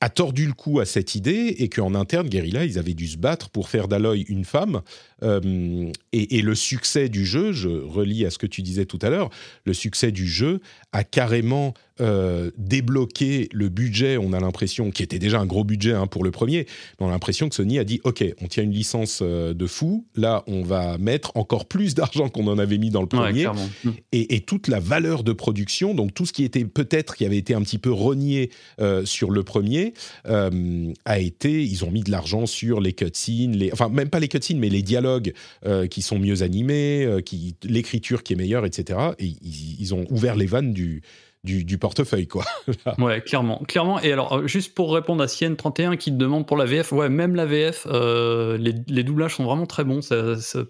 a 0.00 0.10
tordu 0.10 0.46
le 0.46 0.52
coup 0.52 0.78
à 0.78 0.84
cette 0.84 1.14
idée 1.14 1.56
et 1.58 1.68
qu'en 1.68 1.94
interne, 1.94 2.28
Guerrilla, 2.28 2.64
ils 2.64 2.78
avaient 2.78 2.94
dû 2.94 3.08
se 3.08 3.16
battre 3.16 3.50
pour 3.50 3.68
faire 3.68 3.88
d'Aloy 3.88 4.24
une 4.28 4.44
femme. 4.44 4.82
Euh, 5.24 5.90
et, 6.12 6.40
le 6.40 6.54
succès 6.54 7.08
du 7.08 7.26
jeu, 7.26 7.52
je 7.52 7.68
relis 7.68 8.24
à 8.24 8.30
ce 8.30 8.38
que 8.38 8.46
tu 8.46 8.62
disais 8.62 8.84
tout 8.84 8.98
à 9.02 9.10
l'heure, 9.10 9.30
le 9.64 9.74
succès 9.74 10.12
du 10.12 10.28
jeu 10.28 10.60
a 10.92 11.02
carrément 11.02 11.74
euh, 12.00 12.52
débloqué 12.56 13.48
le 13.52 13.68
budget, 13.68 14.16
on 14.18 14.32
a 14.32 14.38
l'impression, 14.38 14.92
qui 14.92 15.02
était 15.02 15.18
déjà 15.18 15.40
un 15.40 15.46
gros 15.46 15.64
budget 15.64 15.94
hein, 15.94 16.06
pour 16.06 16.22
le 16.22 16.30
premier, 16.30 16.66
mais 17.00 17.06
on 17.06 17.08
a 17.08 17.12
l'impression 17.12 17.48
que 17.48 17.56
Sony 17.56 17.80
a 17.80 17.84
dit, 17.84 18.00
OK, 18.04 18.24
on 18.40 18.46
tient 18.46 18.62
une 18.62 18.72
licence 18.72 19.18
euh, 19.22 19.52
de 19.52 19.66
fou, 19.66 20.06
là 20.14 20.44
on 20.46 20.62
va 20.62 20.96
mettre 20.98 21.32
encore 21.34 21.66
plus 21.66 21.96
d'argent 21.96 22.28
qu'on 22.28 22.46
en 22.46 22.58
avait 22.58 22.78
mis 22.78 22.90
dans 22.90 23.02
le 23.02 23.08
premier, 23.08 23.48
et, 24.12 24.36
et, 24.36 24.40
toute 24.40 24.68
la 24.68 24.77
valeur 24.78 25.24
de 25.24 25.32
production, 25.32 25.94
donc 25.94 26.14
tout 26.14 26.26
ce 26.26 26.32
qui 26.32 26.44
était 26.44 26.64
peut-être, 26.64 27.16
qui 27.16 27.24
avait 27.24 27.38
été 27.38 27.54
un 27.54 27.62
petit 27.62 27.78
peu 27.78 27.92
renié 27.92 28.50
sur 29.04 29.30
le 29.30 29.42
premier, 29.42 29.94
a 30.24 31.18
été, 31.18 31.62
ils 31.62 31.84
ont 31.84 31.90
mis 31.90 32.02
de 32.02 32.10
l'argent 32.10 32.46
sur 32.46 32.80
les 32.80 32.92
cutscenes, 32.92 33.56
les, 33.56 33.72
enfin 33.72 33.88
même 33.88 34.10
pas 34.10 34.20
les 34.20 34.28
cutscenes, 34.28 34.58
mais 34.58 34.68
les 34.68 34.82
dialogues 34.82 35.32
euh, 35.66 35.86
qui 35.86 36.02
sont 36.02 36.18
mieux 36.18 36.42
animés, 36.42 37.04
euh, 37.04 37.20
qui, 37.20 37.56
l'écriture 37.62 38.22
qui 38.22 38.32
est 38.32 38.36
meilleure, 38.36 38.64
etc. 38.64 38.98
Et 39.18 39.32
ils, 39.42 39.94
ont 39.94 40.06
ouvert 40.10 40.36
les 40.36 40.46
vannes 40.46 40.72
du, 40.72 41.02
du, 41.44 41.78
portefeuille, 41.78 42.26
quoi. 42.26 42.44
ouais, 42.98 43.20
clairement, 43.20 43.58
clairement. 43.66 44.00
Et 44.00 44.12
alors, 44.12 44.34
euh, 44.34 44.46
juste 44.46 44.74
pour 44.74 44.94
répondre 44.94 45.22
à 45.22 45.26
Cien31 45.26 45.96
qui 45.96 46.12
demande 46.12 46.46
pour 46.46 46.56
la 46.56 46.64
VF, 46.64 46.92
ouais, 46.92 47.08
même 47.08 47.34
la 47.34 47.46
VF, 47.46 47.86
les, 47.86 49.02
doublages 49.02 49.36
sont 49.36 49.44
vraiment 49.44 49.66
très 49.66 49.84
bons 49.84 50.00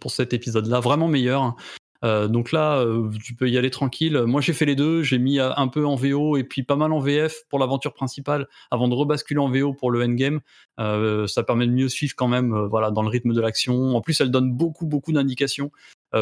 pour 0.01 0.11
cet 0.11 0.33
épisode-là, 0.33 0.81
vraiment 0.81 1.09
meilleurs. 1.09 1.57
Euh, 2.05 2.29
donc 2.29 2.53
là, 2.53 2.79
euh, 2.79 3.11
tu 3.23 3.35
peux 3.35 3.49
y 3.49 3.59
aller 3.59 3.71
tranquille. 3.71 4.23
Moi, 4.27 4.41
j'ai 4.41 4.53
fait 4.53 4.65
les 4.65 4.77
deux. 4.77 5.03
J'ai 5.03 5.19
mis 5.19 5.39
euh, 5.39 5.51
un 5.57 5.69
peu 5.69 5.85
en 5.85 5.97
VO 5.97 6.37
et 6.37 6.45
puis 6.45 6.63
pas 6.63 6.77
mal 6.77 6.93
en 6.93 7.01
VF 7.01 7.45
pour 7.49 7.59
l'aventure 7.59 7.93
principale 7.93 8.47
avant 8.71 8.89
de 8.89 8.95
rebasculer 8.95 9.41
en 9.41 9.51
VO 9.51 9.75
pour 9.75 9.91
le 9.91 10.03
endgame. 10.03 10.41
ça 10.79 11.43
permet 11.43 11.67
de 11.67 11.73
mieux 11.73 11.89
suivre 11.89 12.15
quand 12.17 12.29
même 12.29 12.55
voilà, 12.71 12.91
dans 12.91 13.03
le 13.03 13.09
rythme 13.09 13.33
de 13.33 13.41
l'action. 13.41 13.97
En 13.97 14.01
plus, 14.01 14.21
elle 14.21 14.31
donne 14.31 14.53
beaucoup, 14.53 14.87
beaucoup 14.87 15.13
d'indications 15.13 15.71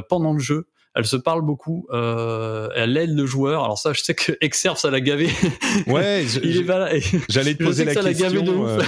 pendant 0.09 0.33
le 0.33 0.39
jeu. 0.39 0.67
Elle 0.95 1.05
se 1.05 1.17
parle 1.17 1.43
beaucoup, 1.43 1.87
elle 1.93 2.97
aide 2.97 3.15
le 3.15 3.27
joueur. 3.27 3.65
Alors 3.65 3.79
ça, 3.79 3.93
je 3.93 4.01
sais 4.01 4.15
que 4.15 4.33
Exerve, 4.41 4.79
ça 4.79 4.91
l'a 4.91 5.01
gavé. 5.01 5.29
Ouais, 5.87 6.25
j'allais 7.29 7.55
te 7.55 7.63
poser 7.63 7.85
la 7.85 7.95
question. 7.95 8.79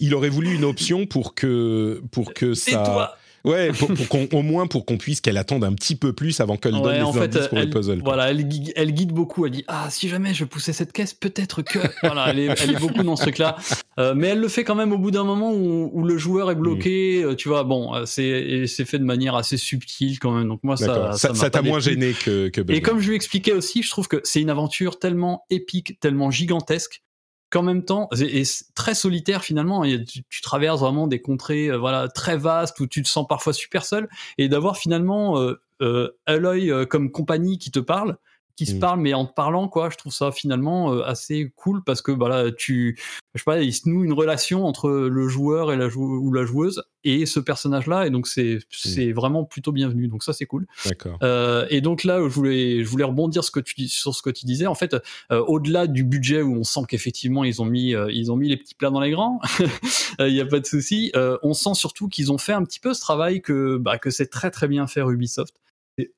il 0.00 0.14
aurait 0.14 0.28
voulu 0.28 0.54
une 0.54 0.64
option 0.64 1.06
pour 1.06 1.34
que 1.34 2.02
pour 2.10 2.34
que 2.34 2.54
ça. 2.54 2.82
Toi 2.82 3.16
Ouais, 3.46 3.70
pour, 3.70 3.90
au 4.34 4.42
moins 4.42 4.66
pour 4.66 4.84
qu'on 4.84 4.98
puisse 4.98 5.20
qu'elle 5.20 5.36
attende 5.36 5.62
un 5.62 5.72
petit 5.72 5.94
peu 5.94 6.12
plus 6.12 6.40
avant 6.40 6.56
qu'elle 6.56 6.72
donne 6.72 6.96
les 6.96 7.02
en 7.02 7.16
indices 7.16 7.46
pour 7.46 7.58
le 7.58 7.70
puzzle. 7.70 8.00
Voilà, 8.04 8.30
elle, 8.30 8.44
elle, 8.74 8.92
guide 8.92 9.12
beaucoup. 9.12 9.46
Elle 9.46 9.52
dit 9.52 9.64
ah 9.68 9.86
si 9.88 10.08
jamais 10.08 10.34
je 10.34 10.44
poussais 10.44 10.72
cette 10.72 10.92
caisse, 10.92 11.14
peut-être 11.14 11.62
que. 11.62 11.78
voilà, 12.02 12.30
elle 12.30 12.40
est, 12.40 12.60
elle 12.60 12.70
est, 12.72 12.80
beaucoup 12.80 13.04
dans 13.04 13.14
ce 13.14 13.22
truc-là. 13.22 13.56
Euh, 14.00 14.14
mais 14.16 14.28
elle 14.28 14.40
le 14.40 14.48
fait 14.48 14.64
quand 14.64 14.74
même 14.74 14.92
au 14.92 14.98
bout 14.98 15.12
d'un 15.12 15.22
moment 15.22 15.52
où, 15.52 15.90
où, 15.92 16.04
le 16.04 16.18
joueur 16.18 16.50
est 16.50 16.56
bloqué. 16.56 17.22
Mm. 17.22 17.28
Euh, 17.28 17.34
tu 17.36 17.48
vois, 17.48 17.62
bon, 17.62 17.94
euh, 17.94 18.04
c'est 18.04 18.66
c'est 18.66 18.84
fait 18.84 18.98
de 18.98 19.04
manière 19.04 19.36
assez 19.36 19.56
subtile 19.56 20.18
quand 20.18 20.32
même. 20.32 20.48
Donc 20.48 20.64
moi 20.64 20.76
ça 20.76 21.12
ça 21.12 21.50
t'a 21.50 21.62
moins 21.62 21.78
gêné 21.78 22.14
que, 22.14 22.48
que 22.48 22.60
Et 22.72 22.82
comme 22.82 22.98
je 22.98 23.08
lui 23.08 23.14
expliquais 23.14 23.52
aussi, 23.52 23.84
je 23.84 23.90
trouve 23.90 24.08
que 24.08 24.20
c'est 24.24 24.40
une 24.40 24.50
aventure 24.50 24.98
tellement 24.98 25.44
épique, 25.50 26.00
tellement 26.00 26.32
gigantesque 26.32 27.02
qu'en 27.50 27.62
même 27.62 27.84
temps, 27.84 28.08
et, 28.18 28.42
très 28.74 28.94
solitaire 28.94 29.42
finalement, 29.44 29.82
tu, 29.82 30.24
tu, 30.28 30.40
traverses 30.42 30.80
vraiment 30.80 31.06
des 31.06 31.20
contrées 31.20 31.68
euh, 31.68 31.78
voilà 31.78 32.08
très 32.08 32.36
vastes 32.36 32.80
où 32.80 32.86
tu 32.86 33.02
te 33.02 33.08
sens 33.08 33.26
parfois 33.28 33.52
super 33.52 33.84
seul, 33.84 34.08
et 34.38 34.48
d'avoir 34.48 34.76
finalement 34.76 35.40
euh, 35.40 35.60
euh, 35.82 36.10
Aloy 36.26 36.70
euh, 36.70 36.86
comme 36.86 37.10
compagnie 37.10 37.58
qui 37.58 37.70
te 37.70 37.78
parle, 37.78 38.16
qui 38.56 38.66
se 38.66 38.74
mmh. 38.74 38.80
parle 38.80 39.00
mais 39.00 39.14
en 39.14 39.26
te 39.26 39.34
parlant 39.34 39.68
quoi 39.68 39.90
je 39.90 39.96
trouve 39.96 40.12
ça 40.12 40.32
finalement 40.32 40.92
euh, 40.92 41.02
assez 41.04 41.52
cool 41.56 41.84
parce 41.84 42.02
que 42.02 42.12
bah 42.12 42.28
là 42.28 42.50
tu 42.50 42.98
je 43.34 43.40
sais 43.40 43.44
pas 43.44 43.60
il 43.60 43.72
se 43.72 43.88
noue 43.88 44.04
une 44.04 44.12
relation 44.12 44.66
entre 44.66 44.90
le 44.90 45.28
joueur 45.28 45.72
et 45.72 45.76
la 45.76 45.88
ou 45.94 46.32
la 46.32 46.44
joueuse 46.44 46.82
et 47.04 47.24
ce 47.24 47.38
personnage 47.38 47.86
là 47.86 48.06
et 48.06 48.10
donc 48.10 48.26
c'est 48.26 48.56
mmh. 48.56 48.60
c'est 48.70 49.12
vraiment 49.12 49.44
plutôt 49.44 49.72
bienvenu 49.72 50.08
donc 50.08 50.22
ça 50.24 50.32
c'est 50.32 50.46
cool. 50.46 50.66
D'accord. 50.84 51.18
Euh, 51.22 51.66
et 51.70 51.80
donc 51.80 52.04
là 52.04 52.18
je 52.18 52.34
voulais 52.34 52.84
je 52.84 52.88
voulais 52.88 53.04
rebondir 53.04 53.44
ce 53.44 53.50
que 53.50 53.60
tu 53.60 53.74
dis 53.76 53.88
sur 53.88 54.14
ce 54.14 54.22
que 54.22 54.30
tu 54.30 54.46
disais. 54.46 54.66
En 54.66 54.74
fait 54.74 54.96
euh, 55.30 55.44
au-delà 55.46 55.86
du 55.86 56.04
budget 56.04 56.42
où 56.42 56.54
on 56.54 56.64
sent 56.64 56.80
qu'effectivement 56.88 57.44
ils 57.44 57.62
ont 57.62 57.64
mis 57.64 57.94
euh, 57.94 58.10
ils 58.12 58.32
ont 58.32 58.36
mis 58.36 58.48
les 58.48 58.56
petits 58.56 58.74
plats 58.74 58.90
dans 58.90 59.00
les 59.00 59.10
grands 59.10 59.40
il 60.18 60.34
y 60.34 60.40
a 60.40 60.46
pas 60.46 60.60
de 60.60 60.66
souci 60.66 61.12
on 61.42 61.54
sent 61.54 61.74
surtout 61.74 62.08
qu'ils 62.08 62.32
ont 62.32 62.38
fait 62.38 62.52
un 62.52 62.64
petit 62.64 62.80
peu 62.80 62.94
ce 62.94 63.00
travail 63.00 63.40
que 63.40 63.76
bah, 63.76 63.98
que 63.98 64.10
c'est 64.10 64.28
très 64.28 64.50
très 64.50 64.68
bien 64.68 64.86
fait 64.86 65.00
Ubisoft. 65.00 65.54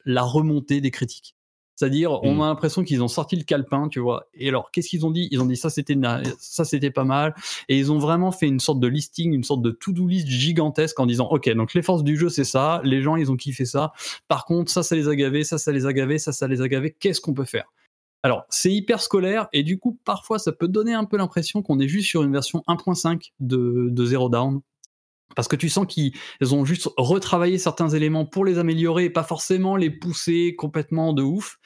La 0.04 0.22
remontée 0.22 0.80
des 0.80 0.90
critiques 0.90 1.36
c'est-à-dire, 1.78 2.10
on 2.24 2.34
mm. 2.34 2.40
a 2.40 2.46
l'impression 2.48 2.82
qu'ils 2.82 3.04
ont 3.04 3.08
sorti 3.08 3.36
le 3.36 3.44
calepin, 3.44 3.86
tu 3.86 4.00
vois. 4.00 4.26
Et 4.34 4.48
alors, 4.48 4.72
qu'est-ce 4.72 4.88
qu'ils 4.88 5.06
ont 5.06 5.12
dit? 5.12 5.28
Ils 5.30 5.40
ont 5.40 5.46
dit 5.46 5.56
ça, 5.56 5.70
c'était 5.70 5.96
ça, 6.40 6.64
c'était 6.64 6.90
pas 6.90 7.04
mal. 7.04 7.36
Et 7.68 7.78
ils 7.78 7.92
ont 7.92 7.98
vraiment 7.98 8.32
fait 8.32 8.48
une 8.48 8.58
sorte 8.58 8.80
de 8.80 8.88
listing, 8.88 9.32
une 9.32 9.44
sorte 9.44 9.62
de 9.62 9.70
to-do 9.70 10.08
list 10.08 10.26
gigantesque 10.26 10.98
en 10.98 11.06
disant, 11.06 11.28
ok, 11.28 11.48
donc 11.50 11.74
les 11.74 11.82
forces 11.82 12.02
du 12.02 12.16
jeu, 12.16 12.30
c'est 12.30 12.42
ça. 12.42 12.80
Les 12.82 13.00
gens, 13.00 13.14
ils 13.14 13.30
ont 13.30 13.36
kiffé 13.36 13.64
ça. 13.64 13.92
Par 14.26 14.44
contre, 14.44 14.72
ça, 14.72 14.82
ça 14.82 14.96
les 14.96 15.06
a 15.06 15.14
gavés, 15.14 15.44
ça, 15.44 15.56
ça 15.56 15.70
les 15.70 15.86
a 15.86 15.92
gavés, 15.92 16.18
ça, 16.18 16.32
ça 16.32 16.48
les 16.48 16.62
a 16.62 16.66
gavés. 16.66 16.96
Qu'est-ce 16.98 17.20
qu'on 17.20 17.32
peut 17.32 17.44
faire? 17.44 17.72
Alors, 18.24 18.44
c'est 18.48 18.72
hyper 18.72 19.00
scolaire 19.00 19.46
et 19.52 19.62
du 19.62 19.78
coup, 19.78 20.00
parfois, 20.04 20.40
ça 20.40 20.50
peut 20.50 20.66
donner 20.66 20.94
un 20.94 21.04
peu 21.04 21.16
l'impression 21.16 21.62
qu'on 21.62 21.78
est 21.78 21.86
juste 21.86 22.08
sur 22.08 22.24
une 22.24 22.32
version 22.32 22.64
1.5 22.66 23.30
de, 23.38 23.86
de 23.88 24.04
Zero 24.04 24.28
Down 24.28 24.62
parce 25.36 25.48
que 25.48 25.56
tu 25.56 25.68
sens 25.68 25.86
qu'ils 25.86 26.12
ont 26.52 26.64
juste 26.64 26.88
retravaillé 26.96 27.58
certains 27.58 27.88
éléments 27.90 28.26
pour 28.26 28.44
les 28.44 28.58
améliorer 28.58 29.04
et 29.04 29.10
pas 29.10 29.22
forcément 29.22 29.76
les 29.76 29.90
pousser 29.90 30.54
complètement 30.56 31.12
de 31.12 31.22
ouf. 31.22 31.58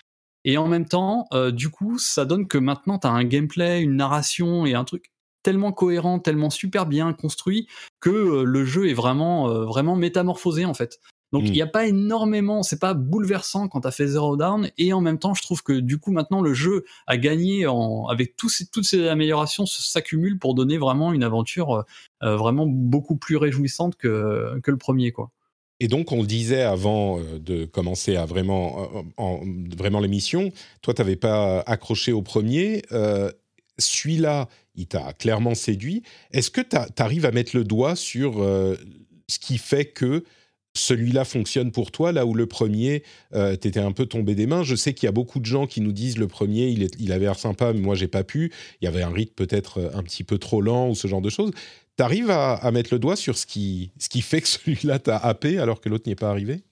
Et 0.44 0.58
en 0.58 0.66
même 0.66 0.86
temps, 0.86 1.26
euh, 1.32 1.50
du 1.50 1.70
coup, 1.70 1.98
ça 1.98 2.24
donne 2.24 2.46
que 2.48 2.58
maintenant, 2.58 2.98
tu 2.98 3.06
as 3.06 3.10
un 3.10 3.24
gameplay, 3.24 3.80
une 3.80 3.96
narration 3.96 4.66
et 4.66 4.74
un 4.74 4.84
truc 4.84 5.12
tellement 5.42 5.72
cohérent, 5.72 6.18
tellement 6.18 6.50
super 6.50 6.86
bien 6.86 7.12
construit 7.12 7.68
que 8.00 8.10
euh, 8.10 8.44
le 8.44 8.64
jeu 8.64 8.88
est 8.88 8.94
vraiment, 8.94 9.48
euh, 9.48 9.64
vraiment 9.64 9.96
métamorphosé 9.96 10.64
en 10.64 10.74
fait. 10.74 11.00
Donc 11.32 11.44
il 11.46 11.52
n'y 11.52 11.62
a 11.62 11.66
pas 11.66 11.86
énormément, 11.86 12.62
c'est 12.62 12.78
pas 12.78 12.92
bouleversant 12.92 13.66
quand 13.66 13.80
tu 13.80 13.88
as 13.88 13.90
fait 13.90 14.06
Zero 14.06 14.36
Down, 14.36 14.68
et 14.76 14.92
en 14.92 15.00
même 15.00 15.18
temps, 15.18 15.32
je 15.32 15.40
trouve 15.40 15.62
que 15.62 15.72
du 15.72 15.98
coup 15.98 16.12
maintenant 16.12 16.42
le 16.42 16.52
jeu 16.52 16.84
a 17.06 17.16
gagné 17.16 17.66
en, 17.66 18.04
avec 18.08 18.34
ces, 18.48 18.66
toutes 18.66 18.84
ces 18.84 19.08
améliorations 19.08 19.64
s'accumulent 19.64 20.38
pour 20.38 20.54
donner 20.54 20.76
vraiment 20.76 21.10
une 21.14 21.24
aventure 21.24 21.86
vraiment 22.20 22.66
beaucoup 22.66 23.16
plus 23.16 23.38
réjouissante 23.38 23.96
que, 23.96 24.60
que 24.62 24.70
le 24.70 24.76
premier 24.76 25.10
quoi. 25.10 25.30
Et 25.82 25.88
donc, 25.88 26.12
on 26.12 26.22
disait 26.22 26.62
avant 26.62 27.18
euh, 27.18 27.40
de 27.40 27.64
commencer 27.64 28.14
à 28.14 28.24
vraiment, 28.24 28.88
euh, 28.94 29.02
en, 29.16 29.40
vraiment 29.76 29.98
l'émission, 29.98 30.52
toi, 30.80 30.94
tu 30.94 31.02
n'avais 31.02 31.16
pas 31.16 31.58
accroché 31.66 32.12
au 32.12 32.22
premier. 32.22 32.82
Euh, 32.92 33.32
celui-là, 33.78 34.48
il 34.76 34.86
t'a 34.86 35.12
clairement 35.12 35.56
séduit. 35.56 36.04
Est-ce 36.30 36.52
que 36.52 36.60
tu 36.60 36.76
arrives 37.02 37.26
à 37.26 37.32
mettre 37.32 37.56
le 37.56 37.64
doigt 37.64 37.96
sur 37.96 38.34
ce 38.36 39.38
qui 39.40 39.58
fait 39.58 39.86
que 39.86 40.22
celui-là 40.74 41.24
fonctionne 41.24 41.70
pour 41.70 41.90
toi, 41.90 42.12
là 42.12 42.24
où 42.24 42.34
le 42.34 42.46
premier, 42.46 43.02
euh, 43.34 43.56
t'étais 43.56 43.80
un 43.80 43.92
peu 43.92 44.06
tombé 44.06 44.34
des 44.34 44.46
mains? 44.46 44.62
Je 44.62 44.74
sais 44.74 44.94
qu'il 44.94 45.06
y 45.06 45.08
a 45.08 45.12
beaucoup 45.12 45.40
de 45.40 45.46
gens 45.46 45.66
qui 45.66 45.80
nous 45.80 45.92
disent 45.92 46.16
le 46.16 46.28
premier, 46.28 46.68
il, 46.68 46.88
il 46.98 47.12
avait 47.12 47.26
l'air 47.26 47.38
sympa, 47.38 47.72
mais 47.72 47.80
moi 47.80 47.94
j'ai 47.94 48.08
pas 48.08 48.24
pu. 48.24 48.52
Il 48.80 48.84
y 48.86 48.88
avait 48.88 49.02
un 49.02 49.10
rythme 49.10 49.34
peut-être 49.34 49.90
un 49.94 50.02
petit 50.02 50.24
peu 50.24 50.38
trop 50.38 50.62
lent 50.62 50.88
ou 50.88 50.94
ce 50.94 51.08
genre 51.08 51.20
de 51.20 51.30
choses. 51.30 51.50
T'arrives 51.96 52.30
à, 52.30 52.54
à 52.54 52.70
mettre 52.70 52.92
le 52.92 52.98
doigt 52.98 53.16
sur 53.16 53.36
ce 53.36 53.46
qui, 53.46 53.92
ce 53.98 54.08
qui 54.08 54.22
fait 54.22 54.40
que 54.40 54.48
celui-là 54.48 54.98
t'a 54.98 55.16
happé 55.16 55.58
alors 55.58 55.80
que 55.80 55.88
l'autre 55.88 56.04
n'y 56.06 56.12
est 56.12 56.16
pas 56.16 56.30
arrivé? 56.30 56.62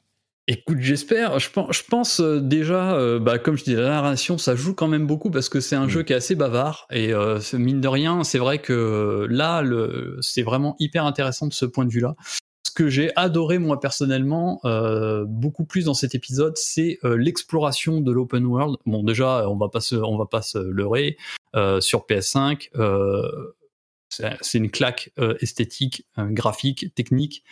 Écoute, 0.53 0.79
j'espère. 0.81 1.39
Je 1.39 1.49
pense, 1.49 1.77
je 1.77 1.83
pense 1.89 2.19
euh, 2.19 2.41
déjà, 2.41 2.95
euh, 2.95 3.21
bah, 3.21 3.39
comme 3.39 3.57
je 3.57 3.63
disais, 3.63 3.81
la 3.81 3.91
narration, 3.91 4.37
ça 4.37 4.57
joue 4.57 4.75
quand 4.75 4.89
même 4.89 5.07
beaucoup 5.07 5.31
parce 5.31 5.49
que 5.49 5.61
c'est 5.61 5.77
un 5.77 5.87
mm. 5.87 5.91
jeu 5.91 6.03
qui 6.03 6.13
est 6.13 6.17
assez 6.17 6.35
bavard. 6.35 6.89
Et 6.91 7.13
euh, 7.13 7.39
mine 7.53 7.81
de 7.81 7.87
rien, 7.87 8.25
c'est 8.25 8.39
vrai 8.39 8.59
que 8.59 9.29
là, 9.31 9.63
c'est 10.23 10.43
vraiment 10.43 10.75
hyper 10.81 11.07
intéressant 11.07 11.47
de 11.47 11.53
ce 11.53 11.67
point 11.67 11.85
de 11.85 11.93
vue-là. 11.93 12.17
Ce 12.67 12.73
que 12.73 12.89
j'ai 12.89 13.13
adoré 13.15 13.59
moi 13.59 13.79
personnellement, 13.79 14.61
beaucoup 15.27 15.65
plus 15.65 15.85
dans 15.85 15.95
cet 15.95 16.15
épisode, 16.15 16.57
c'est 16.57 16.99
l'exploration 17.03 18.01
de 18.01 18.13
l'open 18.13 18.45
world. 18.45 18.77
Bon, 18.87 19.03
déjà, 19.03 19.49
on 19.49 19.57
va 19.57 19.69
pas 19.69 19.81
se, 19.81 19.97
on 19.97 20.17
va 20.17 20.27
pas 20.27 20.43
se 20.43 20.59
leurrer. 20.59 21.17
sur 21.81 22.07
PS5, 22.09 22.71
c'est 24.11 24.59
une 24.59 24.71
claque 24.71 25.13
euh, 25.19 25.37
esthétique, 25.41 26.05
euh, 26.19 26.27
graphique, 26.27 26.95
technique. 26.95 27.45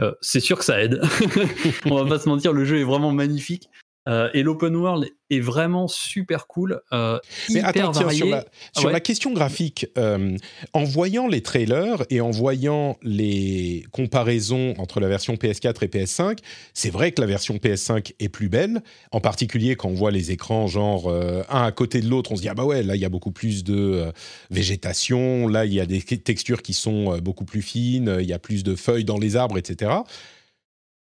Euh, 0.00 0.12
c'est 0.20 0.40
sûr 0.40 0.58
que 0.58 0.64
ça 0.64 0.82
aide. 0.82 1.02
On 1.84 2.02
va 2.02 2.08
pas 2.08 2.18
se 2.18 2.28
mentir, 2.28 2.52
le 2.52 2.64
jeu 2.64 2.80
est 2.80 2.84
vraiment 2.84 3.12
magnifique. 3.12 3.68
Euh, 4.08 4.28
et 4.34 4.42
l'open 4.42 4.74
world 4.74 5.08
est 5.30 5.38
vraiment 5.38 5.86
super 5.86 6.48
cool. 6.48 6.80
Euh, 6.92 7.20
Mais 7.50 7.60
hyper 7.60 7.68
attends, 7.68 7.92
tiens, 7.92 8.02
varié. 8.02 8.18
sur, 8.18 8.26
la, 8.28 8.44
sur 8.76 8.86
Ouais. 8.86 8.92
la 8.92 8.98
question 9.00 9.32
graphique, 9.32 9.86
euh, 9.96 10.36
en 10.72 10.82
voyant 10.82 11.28
les 11.28 11.40
trailers 11.40 12.02
et 12.10 12.20
en 12.20 12.32
voyant 12.32 12.96
les 13.02 13.86
comparaisons 13.92 14.74
entre 14.78 14.98
la 14.98 15.06
version 15.06 15.34
PS4 15.34 15.84
et 15.84 15.86
PS5, 15.86 16.38
c'est 16.74 16.90
vrai 16.90 17.12
que 17.12 17.20
la 17.20 17.28
version 17.28 17.58
PS5 17.58 18.12
est 18.18 18.28
plus 18.28 18.48
belle, 18.48 18.82
en 19.12 19.20
particulier 19.20 19.76
quand 19.76 19.88
on 19.88 19.94
voit 19.94 20.10
les 20.10 20.32
écrans 20.32 20.66
genre 20.66 21.08
un 21.48 21.62
à 21.62 21.70
côté 21.72 22.00
de 22.00 22.08
l'autre, 22.08 22.32
on 22.32 22.36
se 22.36 22.42
dit 22.42 22.48
ah 22.48 22.54
bah 22.54 22.64
ouais, 22.64 22.82
là 22.82 22.96
il 22.96 23.00
y 23.00 23.04
a 23.04 23.08
beaucoup 23.08 23.30
plus 23.32 23.62
de 23.62 24.12
végétation, 24.50 25.46
là 25.46 25.64
il 25.64 25.72
y 25.72 25.80
a 25.80 25.86
des 25.86 26.00
textures 26.02 26.62
qui 26.62 26.74
sont 26.74 27.18
beaucoup 27.18 27.44
plus 27.44 27.62
fines, 27.62 28.16
il 28.20 28.26
y 28.26 28.32
a 28.32 28.38
plus 28.40 28.64
de 28.64 28.74
feuilles 28.74 29.04
dans 29.04 29.18
les 29.18 29.36
arbres, 29.36 29.58
etc. 29.58 29.92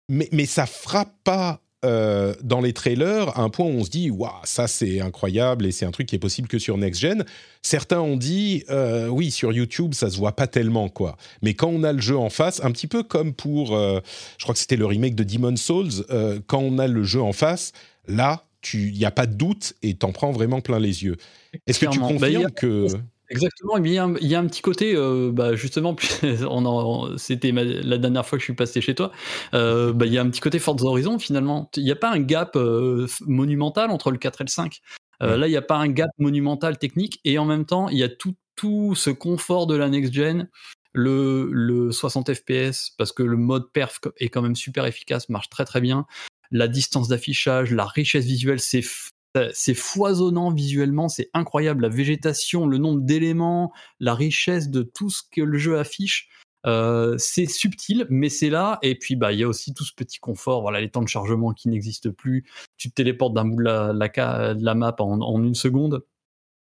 Mais, 0.09 0.29
mais 0.33 0.47
ça 0.47 0.67
frappe 0.67 1.15
pas 1.25 1.61
euh, 1.85 2.35
dans 2.43 2.61
les 2.61 2.73
trailers 2.73 3.29
à 3.39 3.43
un 3.43 3.49
point 3.51 3.67
où 3.67 3.71
on 3.71 3.85
se 3.85 3.91
dit 3.91 4.11
waouh 4.11 4.31
ça 4.45 4.67
c'est 4.67 5.01
incroyable 5.01 5.67
et 5.67 5.73
c'est 5.73 5.85
un 5.85 5.91
truc 5.91 6.07
qui 6.09 6.17
est 6.17 6.19
possible 6.21 6.49
que 6.49 6.59
sur 6.59 6.77
next 6.79 7.01
gen. 7.01 7.25
Certains 7.63 8.01
ont 8.01 8.17
dit 8.17 8.65
euh, 8.71 9.09
oui 9.09 9.31
sur 9.31 9.53
YouTube 9.53 9.95
ça 9.95 10.11
se 10.11 10.17
voit 10.17 10.35
pas 10.35 10.47
tellement 10.47 10.89
quoi. 10.89 11.17
Mais 11.43 11.55
quand 11.55 11.69
on 11.69 11.83
a 11.85 11.93
le 11.93 12.01
jeu 12.01 12.17
en 12.17 12.31
face, 12.31 12.63
un 12.65 12.71
petit 12.73 12.87
peu 12.87 13.03
comme 13.03 13.33
pour 13.33 13.77
euh, 13.77 14.01
je 14.39 14.45
crois 14.45 14.55
que 14.55 14.61
c'était 14.61 14.77
le 14.77 14.87
remake 14.87 15.15
de 15.15 15.25
Demon 15.25 15.57
Souls, 15.57 16.05
quand 16.47 16.59
on 16.61 16.79
a 16.79 16.87
le 16.89 17.05
jeu 17.05 17.21
en 17.23 17.33
face, 17.33 17.73
là 18.09 18.45
il 18.73 18.93
n'y 18.95 19.05
a 19.05 19.11
pas 19.11 19.27
de 19.27 19.35
doute 19.35 19.75
et 19.83 19.93
t'en 19.95 20.11
prends 20.13 20.33
vraiment 20.33 20.63
plein 20.63 20.79
les 20.79 21.05
yeux. 21.05 21.17
Est-ce 21.67 21.79
que 21.81 21.85
tu 21.85 21.99
Clairement. 21.99 22.19
Bah, 22.19 22.27
a- 22.27 22.31
confirmes 22.33 22.51
que 22.53 22.87
Exactement, 23.31 23.79
il 23.79 23.87
y, 23.91 23.97
a 23.99 24.05
un- 24.05 24.17
il 24.21 24.27
y 24.29 24.35
a 24.35 24.39
un 24.39 24.47
petit 24.47 24.61
côté, 24.61 24.95
euh, 24.95 25.31
bah, 25.33 25.55
justement, 25.57 25.97
c'était 27.17 27.53
la 27.53 27.97
dernière 27.99 28.27
fois 28.27 28.37
que 28.37 28.41
je 28.41 28.45
suis 28.47 28.55
passé 28.55 28.81
chez 28.83 28.95
toi, 28.95 29.13
euh, 29.55 29.93
bah, 29.95 30.05
il 30.07 30.13
y 30.13 30.19
a 30.19 30.23
un 30.23 30.29
petit 30.29 30.41
côté 30.43 30.59
Forza 30.59 30.85
Horizon 30.87 31.19
finalement. 31.19 31.71
Il 31.77 31.85
n'y 31.85 31.91
a 31.91 31.97
pas 31.97 32.11
un 32.13 32.21
gap 32.21 32.55
euh, 32.57 33.07
monumental 33.27 33.91
entre 33.91 34.11
le 34.11 34.19
4 34.19 34.43
et 34.43 34.45
le 34.45 34.51
5. 34.51 34.81
Euh, 35.23 35.33
Ouais. 35.33 35.39
Là, 35.39 35.47
il 35.47 35.51
n'y 35.51 35.57
a 35.57 35.63
pas 35.63 35.77
un 35.77 35.89
gap 35.89 36.11
monumental 36.19 36.77
technique, 36.79 37.21
et 37.25 37.39
en 37.39 37.45
même 37.47 37.65
temps, 37.65 37.89
il 37.89 37.97
y 37.99 38.03
a 38.03 38.09
tout, 38.11 38.35
tout 38.57 38.95
ce 38.95 39.11
confort 39.11 39.67
de 39.67 39.77
la 39.77 39.89
next-gen, 39.89 40.49
le, 40.93 41.49
le 41.51 41.93
60 41.93 42.33
FPS, 42.35 42.91
parce 42.99 43.13
que 43.13 43.23
le 43.23 43.37
mode 43.37 43.71
perf 43.73 44.01
est 44.19 44.29
quand 44.29 44.43
même 44.43 44.57
super 44.57 44.85
efficace, 44.87 45.29
marche 45.31 45.49
très 45.49 45.65
très 45.65 45.81
bien. 45.81 46.07
La 46.51 46.69
distance 46.69 47.09
d'affichage, 47.09 47.71
la 47.73 47.87
richesse 47.87 48.25
visuelle, 48.27 48.61
c'est 48.61 48.83
c'est 49.53 49.75
foisonnant 49.75 50.53
visuellement, 50.53 51.09
c'est 51.09 51.31
incroyable. 51.35 51.83
La 51.83 51.89
végétation, 51.89 52.67
le 52.67 52.79
nombre 52.79 53.01
d'éléments, 53.03 53.73
la 54.01 54.15
richesse 54.15 54.71
de 54.71 54.83
tout 54.83 55.11
ce 55.11 55.23
que 55.31 55.43
le 55.43 55.59
jeu 55.59 55.79
affiche. 55.79 56.29
euh, 56.67 57.17
c'est 57.19 57.47
subtil, 57.47 58.07
mais 58.09 58.31
c'est 58.31 58.49
là. 58.51 58.79
Et 58.83 58.95
puis, 58.99 59.17
bah, 59.17 59.33
il 59.33 59.41
y 59.41 59.43
a 59.45 59.49
aussi 59.49 59.75
tout 59.75 59.85
ce 59.85 59.93
petit 59.95 60.19
confort. 60.19 60.63
Voilà, 60.63 60.81
les 60.81 60.91
temps 60.91 61.03
de 61.03 61.09
chargement 61.09 61.53
qui 61.53 61.69
n'existent 61.69 62.11
plus. 62.11 62.47
Tu 62.79 62.89
te 62.91 62.95
téléportes 62.95 63.35
d'un 63.35 63.45
bout 63.45 63.59
de 63.59 63.65
la, 63.65 63.93
la 64.55 64.75
map 64.75 64.97
en 64.99 65.43
une 65.45 65.55
seconde. 65.55 66.05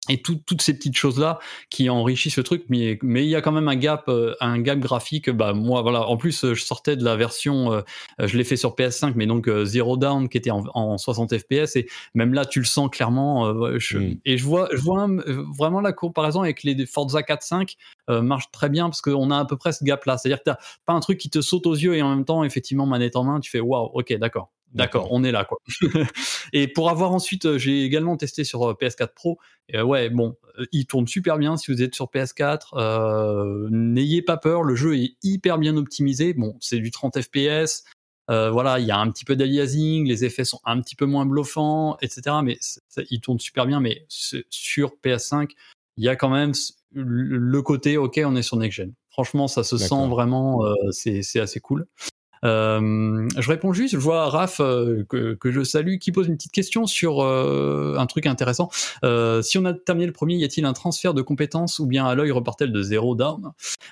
Et 0.10 0.22
tout- 0.22 0.42
toutes 0.46 0.62
ces 0.62 0.74
petites 0.74 0.98
choses-là 0.98 1.40
qui 1.70 1.90
enrichissent 1.90 2.36
le 2.36 2.44
truc, 2.44 2.66
mais 2.68 3.00
mais 3.02 3.24
il 3.24 3.30
y 3.30 3.36
a 3.36 3.42
quand 3.42 3.54
même 3.54 3.70
un 3.70 3.76
gap, 3.78 4.04
euh, 4.10 4.34
un 4.42 4.60
gap 4.60 4.78
graphique. 4.80 5.30
Bah 5.30 5.54
moi, 5.54 5.82
voilà. 5.82 6.08
En 6.10 6.18
plus, 6.18 6.44
euh, 6.44 6.54
je 6.56 6.62
sortais 6.64 6.98
de 6.98 7.06
la 7.06 7.16
version, 7.16 7.72
euh, 7.72 7.82
je 8.20 8.38
l'ai 8.38 8.44
fait 8.44 8.58
sur 8.58 8.76
PS5, 8.76 9.14
mais 9.16 9.26
donc 9.28 9.50
Zero 9.64 9.96
Down 9.96 10.28
qui 10.28 10.38
était 10.38 10.52
en, 10.52 10.64
en 10.74 10.98
60 10.98 11.38
FPS 11.38 11.78
et 11.78 11.88
même 12.16 12.34
là, 12.34 12.44
tu 12.46 12.60
le 12.60 12.66
sens 12.66 12.90
clairement. 12.90 13.54
je- 13.80 13.98
Mm. 13.98 14.18
Et 14.26 14.38
je 14.38 14.44
vois, 14.44 14.68
je 14.74 14.82
vois 14.82 15.04
un- 15.04 15.18
vraiment 15.58 15.80
la 15.80 15.94
comparaison 15.94 16.42
avec 16.42 16.64
les 16.64 16.86
Forza 16.86 17.22
4.5 17.24 17.78
euh, 18.10 18.22
marche 18.22 18.52
très 18.52 18.68
bien 18.70 18.90
parce 18.90 19.00
qu'on 19.02 19.32
a 19.32 19.38
à 19.40 19.46
peu 19.46 19.56
près 19.56 19.72
ce 19.72 19.84
gap-là. 19.86 20.18
C'est-à-dire 20.18 20.40
que 20.40 20.44
t'as 20.52 20.58
pas 20.86 20.94
un 20.94 21.00
truc 21.00 21.18
qui 21.18 21.30
te 21.30 21.40
saute 21.40 21.66
aux 21.66 21.76
yeux 21.76 21.96
et 21.96 22.02
en 22.02 22.10
même 22.10 22.26
temps, 22.26 22.44
effectivement, 22.44 22.86
manette 22.86 23.16
en 23.16 23.24
main, 23.24 23.40
tu 23.40 23.50
fais 23.50 23.62
waouh, 23.62 23.90
ok, 23.94 24.14
d'accord. 24.18 24.52
D'accord, 24.74 25.08
on 25.12 25.24
est 25.24 25.32
là 25.32 25.46
quoi. 25.46 25.60
et 26.54 26.68
pour 26.68 26.90
avoir 26.90 27.12
ensuite, 27.12 27.46
euh, 27.46 27.58
j'ai 27.58 27.84
également 27.84 28.18
testé 28.18 28.44
sur 28.44 28.70
euh, 28.70 28.74
PS4 28.74 29.14
Pro. 29.14 29.38
Et, 29.70 29.78
euh, 29.78 29.84
ouais, 29.84 30.10
bon, 30.10 30.36
il 30.72 30.86
tourne 30.88 31.08
super 31.08 31.38
bien 31.38 31.58
si 31.58 31.72
vous 31.72 31.82
êtes 31.82 31.94
sur 31.96 32.08
PS4. 32.08 32.70
euh, 32.78 33.68
N'ayez 33.72 34.22
pas 34.22 34.38
peur, 34.38 34.64
le 34.64 34.76
jeu 34.76 34.98
est 34.98 35.16
hyper 35.24 35.58
bien 35.60 35.78
optimisé. 35.78 36.34
Bon, 36.34 36.58
c'est 36.60 36.80
du 36.80 36.90
30 36.92 37.22
FPS. 37.22 37.84
euh, 38.30 38.50
voilà, 38.52 38.80
il 38.80 38.86
y 38.88 38.92
a 38.92 38.98
un 38.98 39.12
petit 39.12 39.26
peu 39.26 39.36
d'aliasing, 39.36 40.08
les 40.08 40.26
effets 40.26 40.46
sont 40.46 40.60
un 40.66 40.82
petit 40.82 40.96
peu 40.96 41.06
moins 41.06 41.26
bluffants, 41.26 41.98
etc. 42.02 42.38
Mais 42.44 42.58
il 43.10 43.22
tourne 43.22 43.40
super 43.40 43.66
bien. 43.68 43.80
Mais 43.80 44.06
sur 44.50 44.94
PS5, 45.04 45.52
il 45.98 46.04
y 46.04 46.10
a 46.10 46.16
quand 46.16 46.30
même 46.30 46.54
le 46.96 47.62
côté, 47.62 47.98
ok, 47.98 48.20
on 48.26 48.36
est 48.36 48.42
sur 48.44 48.58
next 48.58 48.78
gen. 48.78 48.94
Franchement, 49.10 49.48
ça 49.48 49.64
se 49.64 49.78
sent 49.78 50.08
vraiment, 50.10 50.66
euh, 50.66 50.74
c'est 50.92 51.40
assez 51.40 51.60
cool. 51.60 51.86
Euh, 52.44 53.28
je 53.38 53.50
réponds 53.50 53.74
juste, 53.74 53.94
je 53.94 54.00
vois 54.00 54.30
Raph 54.30 54.60
euh, 54.60 55.04
que, 55.08 55.34
que 55.36 55.52
je 55.52 55.64
salue 55.64 55.98
qui 55.98 56.12
pose 56.12 56.28
une 56.28 56.36
petite 56.36 56.52
question 56.52 56.86
sur 56.86 57.22
euh, 57.22 57.96
un 57.98 58.06
truc 58.06 58.26
intéressant. 58.26 58.70
Si 59.42 59.58
on 59.58 59.66
a 59.66 59.74
terminé 59.74 60.06
le 60.08 60.14
premier, 60.14 60.36
y 60.36 60.44
a-t-il 60.44 60.66
un 60.66 60.74
transfert 60.74 61.14
de 61.14 61.22
compétences 61.22 61.80
ou 61.80 61.86
bien 61.86 62.06
à 62.06 62.16
l'œil 62.16 62.32
repart-elle 62.32 62.72
de 62.72 62.82
zéro 62.82 63.16
down? 63.16 63.52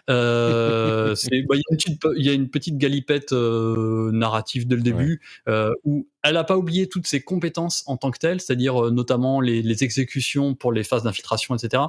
Euh, 0.09 1.15
bah, 1.49 1.55
Il 1.55 1.59
y, 1.59 1.63
a 1.69 1.71
une 1.71 1.77
petite- 1.77 2.07
il 2.17 2.25
y 2.25 2.29
a 2.29 2.33
une 2.33 2.49
petite 2.49 2.77
galipette 2.77 3.33
euh, 3.33 4.11
narrative 4.11 4.67
dès 4.67 4.75
le 4.75 4.81
début 4.81 5.21
euh, 5.47 5.71
où 5.83 6.07
elle 6.23 6.33
n'a 6.33 6.43
pas 6.43 6.57
oublié 6.57 6.87
toutes 6.87 7.07
ses 7.07 7.21
compétences 7.21 7.83
en 7.87 7.97
tant 7.97 8.11
que 8.11 8.19
telles, 8.19 8.41
c'est-à-dire 8.41 8.91
notamment 8.91 9.41
les, 9.41 9.61
les 9.61 9.83
exécutions 9.83 10.55
pour 10.55 10.71
les 10.71 10.83
phases 10.83 11.03
d'infiltration, 11.03 11.55
etc. 11.55 11.83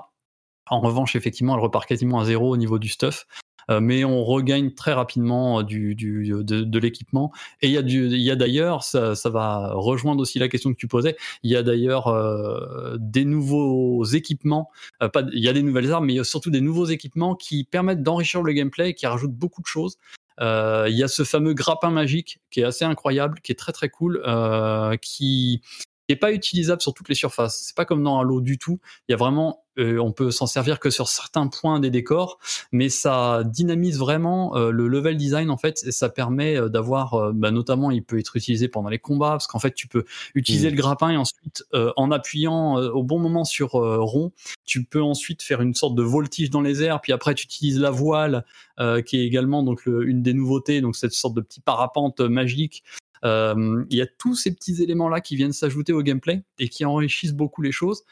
En 0.69 0.81
revanche, 0.81 1.17
effectivement, 1.17 1.55
elle 1.55 1.61
repart 1.61 1.87
quasiment 1.87 2.21
à 2.21 2.25
zéro 2.25 2.51
au 2.51 2.57
niveau 2.57 2.79
du 2.79 2.89
stuff. 2.89 3.27
Euh, 3.71 3.81
mais 3.81 4.05
on 4.05 4.25
regagne 4.25 4.73
très 4.73 4.93
rapidement 4.93 5.61
euh, 5.61 5.63
du, 5.63 5.95
du- 5.95 6.33
de, 6.43 6.79
l'équipement. 6.79 7.33
Et 7.61 7.69
il 7.69 7.73
y 7.73 7.79
a, 7.79 7.81
il 7.81 8.21
y 8.21 8.31
a 8.31 8.37
d'ailleurs, 8.37 8.83
ça, 8.83 9.15
ça 9.15 9.31
va 9.31 9.73
rejoindre 9.75 10.21
aussi 10.21 10.39
la 10.39 10.49
question 10.49 10.73
que 10.73 10.79
tu 10.79 10.89
posais, 10.89 11.17
il 11.43 11.51
y 11.51 11.57
a 11.57 11.63
d'ailleurs 11.63 12.09
euh, 12.09 12.97
des 12.99 13.25
nouveaux 13.25 14.05
équipements, 14.05 14.71
euh, 15.03 15.09
il 15.33 15.43
y 15.43 15.49
a 15.49 15.53
des 15.53 15.63
nouvelles 15.63 15.93
armes, 15.93 16.07
mais 16.07 16.15
il 16.15 16.17
y 16.17 16.21
a 16.21 16.25
surtout 16.25 16.51
des 16.51 16.61
nouveaux 16.61 16.87
équipements 16.87 17.35
qui 17.35 17.65
permettent 17.65 18.03
d'enrichir 18.03 18.43
le 18.43 18.53
gameplay 18.53 18.91
et 18.91 18.95
qui 18.95 19.07
rajoutent 19.07 19.35
beaucoup 19.35 19.63
de 19.63 19.67
choses. 19.67 19.99
Euh, 20.41 20.87
il 20.89 20.97
y 20.97 21.03
a 21.03 21.09
ce 21.09 21.25
fameux 21.25 21.55
grappin 21.55 21.91
magique 21.91 22.41
qui 22.51 22.61
est 22.61 22.65
assez 22.65 22.85
incroyable, 22.85 23.41
qui 23.43 23.53
est 23.53 23.57
très 23.57 23.73
très 23.73 23.89
cool, 23.89 24.23
euh, 24.27 24.97
qui 24.97 25.63
n'est 26.09 26.17
pas 26.17 26.33
utilisable 26.33 26.81
sur 26.81 26.95
toutes 26.95 27.09
les 27.09 27.15
surfaces. 27.15 27.63
C'est 27.67 27.77
pas 27.77 27.85
comme 27.85 28.03
dans 28.03 28.19
Halo 28.19 28.41
du 28.41 28.59
tout. 28.59 28.81
Il 29.09 29.13
y 29.13 29.15
a 29.15 29.19
vraiment, 29.19 29.62
euh, 29.79 29.99
on 29.99 30.12
peut 30.12 30.31
s'en 30.31 30.47
servir 30.47 30.81
que 30.81 30.91
sur 30.91 31.09
certains 31.09 31.47
points 31.47 31.81
des 31.81 31.91
décors, 31.91 32.39
mais 32.73 32.89
ça 32.89 33.43
dynamise 33.45 33.99
vraiment 33.99 34.57
euh, 34.57 34.70
le 34.70 34.89
level 34.89 35.16
design 35.16 35.51
en 35.51 35.57
fait, 35.57 35.83
et 35.87 35.93
ça 35.93 36.09
permet 36.09 36.57
euh, 36.57 36.68
d'avoir, 36.68 37.14
euh, 37.14 37.33
bah, 37.35 37.51
notamment, 37.51 37.91
il 37.91 38.05
peut 38.05 38.18
être 38.18 38.37
utilisé 38.37 38.68
pendant 38.68 38.89
les 38.89 38.99
combats 38.99 39.31
parce 39.31 39.47
qu'en 39.47 39.59
fait, 39.59 39.75
tu 39.75 39.89
peux 39.89 40.05
utiliser 40.35 40.68
Mm. 40.68 40.70
le 40.73 40.77
grappin 40.77 41.11
et 41.11 41.16
ensuite, 41.16 41.64
euh, 41.75 41.93
en 41.97 42.11
appuyant 42.11 42.79
euh, 42.79 42.91
au 42.91 43.03
bon 43.03 43.18
moment 43.18 43.45
sur 43.45 43.77
euh, 43.77 43.99
rond, 44.01 44.33
tu 44.64 44.85
peux 44.85 45.03
ensuite 45.03 45.43
faire 45.43 45.61
une 45.62 45.75
sorte 45.75 45.95
de 45.95 46.03
voltige 46.03 46.51
dans 46.51 46.61
les 46.61 46.83
airs, 46.83 47.01
puis 47.01 47.12
après 47.12 47.35
tu 47.35 47.45
utilises 47.45 47.79
la 47.81 47.91
voile, 47.91 48.45
euh, 48.81 49.03
qui 49.03 49.18
est 49.18 49.25
également 49.25 49.62
donc 49.62 49.85
le- 49.87 50.07
une 50.07 50.23
des 50.23 50.35
nouveautés, 50.35 50.81
donc 50.81 50.97
cette 50.97 51.12
sorte 51.12 51.35
de 51.35 51.41
petit 51.41 51.61
parapente 51.61 52.20
magique. 52.20 52.83
Euh, 53.25 53.85
Il 53.91 53.97
y 53.97 54.03
a 54.03 54.07
tous 54.18 54.35
ces 54.35 54.53
petits 54.55 54.83
éléments 54.83 55.09
là 55.09 55.20
qui 55.20 55.37
viennent 55.37 55.53
s'ajouter 55.53 55.93
au 55.93 56.03
gameplay 56.03 56.43
et 56.59 56.68
qui 56.68 56.85
enrichissent 56.85 57.35
beaucoup 57.35 57.62
les 57.62 57.70
choses. 57.73 58.03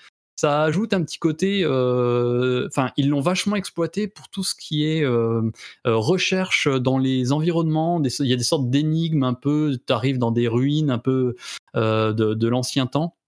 Ça 0.41 0.62
ajoute 0.62 0.95
un 0.95 1.03
petit 1.03 1.18
côté, 1.18 1.61
euh, 1.64 2.66
enfin 2.66 2.93
ils 2.97 3.11
l'ont 3.11 3.20
vachement 3.20 3.57
exploité 3.57 4.09
pour 4.09 4.30
tout 4.30 4.43
ce 4.43 4.55
qui 4.55 4.86
est 4.86 5.05
euh, 5.05 5.43
euh, 5.86 5.97
recherche 5.97 6.66
dans 6.66 6.97
les 6.97 7.30
environnements. 7.30 8.03
Il 8.03 8.26
y 8.26 8.32
a 8.32 8.36
des 8.36 8.43
sortes 8.43 8.70
d'énigmes 8.70 9.24
un 9.24 9.34
peu. 9.34 9.76
Tu 9.86 9.93
arrives 9.93 10.16
dans 10.16 10.30
des 10.30 10.49
ruines 10.49 10.88
un 10.88 10.97
peu 10.97 11.36
de 11.74 12.49
l'ancien 12.49 12.86
temps. 12.86 13.18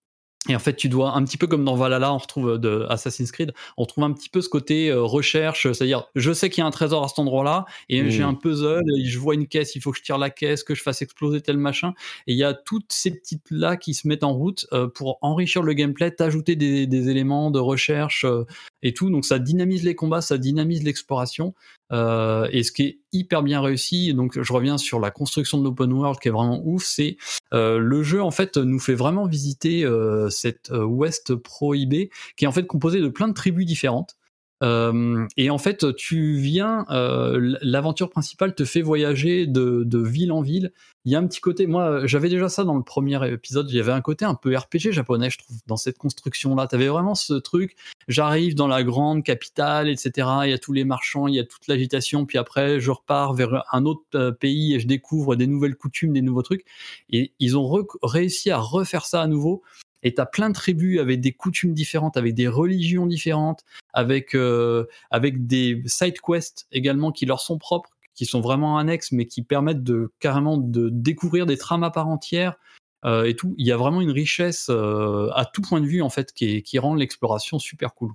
Et 0.49 0.57
en 0.57 0.59
fait, 0.59 0.75
tu 0.75 0.89
dois, 0.89 1.13
un 1.15 1.25
petit 1.25 1.37
peu 1.37 1.47
comme 1.47 1.65
dans 1.65 1.77
Valhalla, 1.77 2.13
on 2.13 2.19
retrouve 2.19 2.59
de 2.59 2.85
Assassin's 2.89 3.31
Creed, 3.31 3.53
on 3.77 3.87
trouve 3.87 4.03
un 4.03 4.13
petit 4.13 4.29
peu 4.29 4.41
ce 4.41 4.49
côté 4.49 4.89
euh, 4.89 5.01
recherche, 5.01 5.71
c'est-à-dire, 5.71 6.07
je 6.17 6.33
sais 6.33 6.51
qu'il 6.51 6.63
y 6.63 6.65
a 6.65 6.67
un 6.67 6.73
trésor 6.73 7.05
à 7.05 7.09
cet 7.09 7.21
endroit-là, 7.21 7.65
et 7.89 8.03
Mm. 8.03 8.11
j'ai 8.11 8.23
un 8.25 8.35
puzzle, 8.35 8.83
et 8.99 9.05
je 9.05 9.19
vois 9.21 9.35
une 9.35 9.47
caisse, 9.47 9.77
il 9.77 9.81
faut 9.81 9.93
que 9.93 9.99
je 9.99 10.03
tire 10.03 10.19
la 10.19 10.31
caisse, 10.31 10.65
que 10.65 10.75
je 10.75 10.83
fasse 10.83 11.01
exploser 11.01 11.41
tel 11.43 11.59
machin, 11.59 11.95
et 12.27 12.33
il 12.33 12.39
y 12.39 12.43
a 12.43 12.55
toutes 12.55 12.93
ces 12.93 13.13
petites-là 13.13 13.77
qui 13.77 13.95
se 13.95 14.09
mettent 14.09 14.25
en 14.25 14.33
route 14.33 14.67
euh, 14.73 14.89
pour 14.89 15.19
enrichir 15.23 15.63
le 15.63 15.75
gameplay, 15.75 16.11
t'ajouter 16.11 16.57
des, 16.57 16.89
des 16.89 17.09
éléments 17.09 17.53
de 17.53 17.61
recherche 17.61 18.25
euh, 18.25 18.45
et 18.83 18.95
tout, 18.95 19.11
donc 19.11 19.25
ça 19.25 19.39
dynamise 19.39 19.85
les 19.85 19.95
combats, 19.95 20.21
ça 20.21 20.39
dynamise 20.39 20.83
l'exploration, 20.83 21.55
euh, 21.93 22.49
et 22.51 22.63
ce 22.63 22.73
qui 22.73 22.83
est 22.83 22.99
hyper 23.13 23.43
bien 23.43 23.61
réussi, 23.61 24.15
donc 24.15 24.41
je 24.41 24.53
reviens 24.53 24.79
sur 24.79 24.99
la 25.01 25.11
construction 25.11 25.59
de 25.59 25.65
l'open 25.65 25.93
world 25.93 26.19
qui 26.21 26.29
est 26.29 26.33
vraiment 26.33 26.61
ouf, 26.65 26.85
c'est 26.85 27.17
euh, 27.53 27.79
le 27.79 28.03
jeu 28.03 28.23
en 28.23 28.31
fait 28.31 28.57
nous 28.57 28.81
fait 28.81 28.95
vraiment 28.95 29.27
visiter 29.27 29.85
euh, 29.85 30.31
cette 30.31 30.71
Ouest 30.71 31.35
prohibée 31.35 32.11
qui 32.37 32.45
est 32.45 32.49
en 32.49 32.53
fait 32.53 32.67
composée 32.67 33.01
de 33.01 33.09
plein 33.09 33.29
de 33.29 33.35
tribus 33.35 33.67
différentes. 33.67 34.17
Euh, 34.63 35.27
et 35.37 35.51
en 35.51 35.59
fait, 35.59 35.95
tu 35.97 36.37
viens, 36.37 36.87
euh, 36.91 37.57
l'aventure 37.63 38.11
principale 38.11 38.55
te 38.55 38.65
fait 38.65 38.83
voyager 38.83 39.47
de, 39.47 39.83
de, 39.85 39.99
ville 39.99 40.31
en 40.31 40.41
ville. 40.41 40.73
Il 41.05 41.11
y 41.11 41.17
a 41.17 41.19
un 41.19 41.27
petit 41.27 41.41
côté, 41.41 41.67
moi, 41.67 42.07
j'avais 42.07 42.29
déjà 42.29 42.49
ça 42.49 42.63
dans 42.63 42.77
le 42.77 42.85
premier 42.85 43.19
épisode. 43.29 43.69
Il 43.71 43.77
y 43.77 43.81
avait 43.81 43.93
un 43.93 44.01
côté 44.01 44.25
un 44.25 44.35
peu 44.35 44.57
RPG 44.57 44.93
japonais, 44.93 45.31
je 45.31 45.39
trouve, 45.39 45.57
dans 45.67 45.77
cette 45.77 45.99
construction-là. 45.99 46.69
Tu 46.69 46.77
avais 46.77 46.87
vraiment 46.87 47.17
ce 47.17 47.35
truc. 47.35 47.75
J'arrive 48.07 48.55
dans 48.55 48.69
la 48.69 48.85
grande 48.85 49.25
capitale, 49.25 49.89
etc. 49.89 50.29
Il 50.45 50.51
y 50.51 50.53
a 50.53 50.59
tous 50.59 50.73
les 50.73 50.85
marchands, 50.85 51.27
il 51.27 51.35
y 51.35 51.41
a 51.41 51.45
toute 51.45 51.67
l'agitation. 51.67 52.25
Puis 52.25 52.39
après, 52.39 52.79
je 52.79 52.91
repars 52.93 53.35
vers 53.35 53.65
un 53.73 53.85
autre 53.85 54.03
euh, 54.15 54.31
pays 54.31 54.75
et 54.75 54.81
je 54.81 54.87
découvre 54.87 55.35
des 55.35 55.49
nouvelles 55.49 55.77
coutumes, 55.77 56.13
des 56.13 56.23
nouveaux 56.23 56.43
trucs. 56.43 56.65
Et 57.11 57.33
ils 57.41 57.57
ont 57.57 57.85
réussi 58.03 58.51
à 58.51 58.59
refaire 58.59 59.05
ça 59.07 59.23
à 59.23 59.27
nouveau 59.27 59.63
et 60.03 60.15
t'as 60.15 60.27
plein 60.27 60.49
de 60.49 60.55
tribus 60.55 61.01
avec 61.01 61.21
des 61.21 61.33
coutumes 61.33 61.75
différentes, 61.75 62.17
avec 62.17 62.35
des 62.35 62.49
religions 62.49 63.07
différentes, 63.07 63.65
avec 63.93 64.35
euh, 64.35 64.87
avec 65.11 65.47
des 65.47 65.83
side 65.87 66.21
quests 66.21 66.67
également 66.73 67.13
qui 67.13 67.27
leur 67.27 67.41
sont 67.41 67.59
propres, 67.59 67.91
qui 68.15 68.27
sont 68.27 68.41
vraiment 68.41 68.79
annexes, 68.79 69.13
mais 69.13 69.27
qui 69.27 69.43
permettent 69.43 69.85
de 69.85 70.13
carrément 70.21 70.57
de 70.59 70.89
découvrir 70.91 71.47
des 71.47 71.57
trames 71.57 71.85
à 71.85 71.91
part 71.91 72.09
entière. 72.09 72.57
Euh, 73.05 73.33
il 73.59 73.67
y 73.67 73.73
a 73.73 73.77
vraiment 73.77 74.01
une 74.01 74.13
richesse 74.13 74.69
euh, 74.71 75.29
à 75.35 75.45
tout 75.45 75.61
point 75.61 75.81
de 75.81 75.87
vue 75.87 76.03
en 76.03 76.11
fait 76.11 76.33
qui, 76.33 76.63
rend 76.79 76.95
l'exploration 76.95 77.59
super 77.59 77.95
cool. 77.95 78.13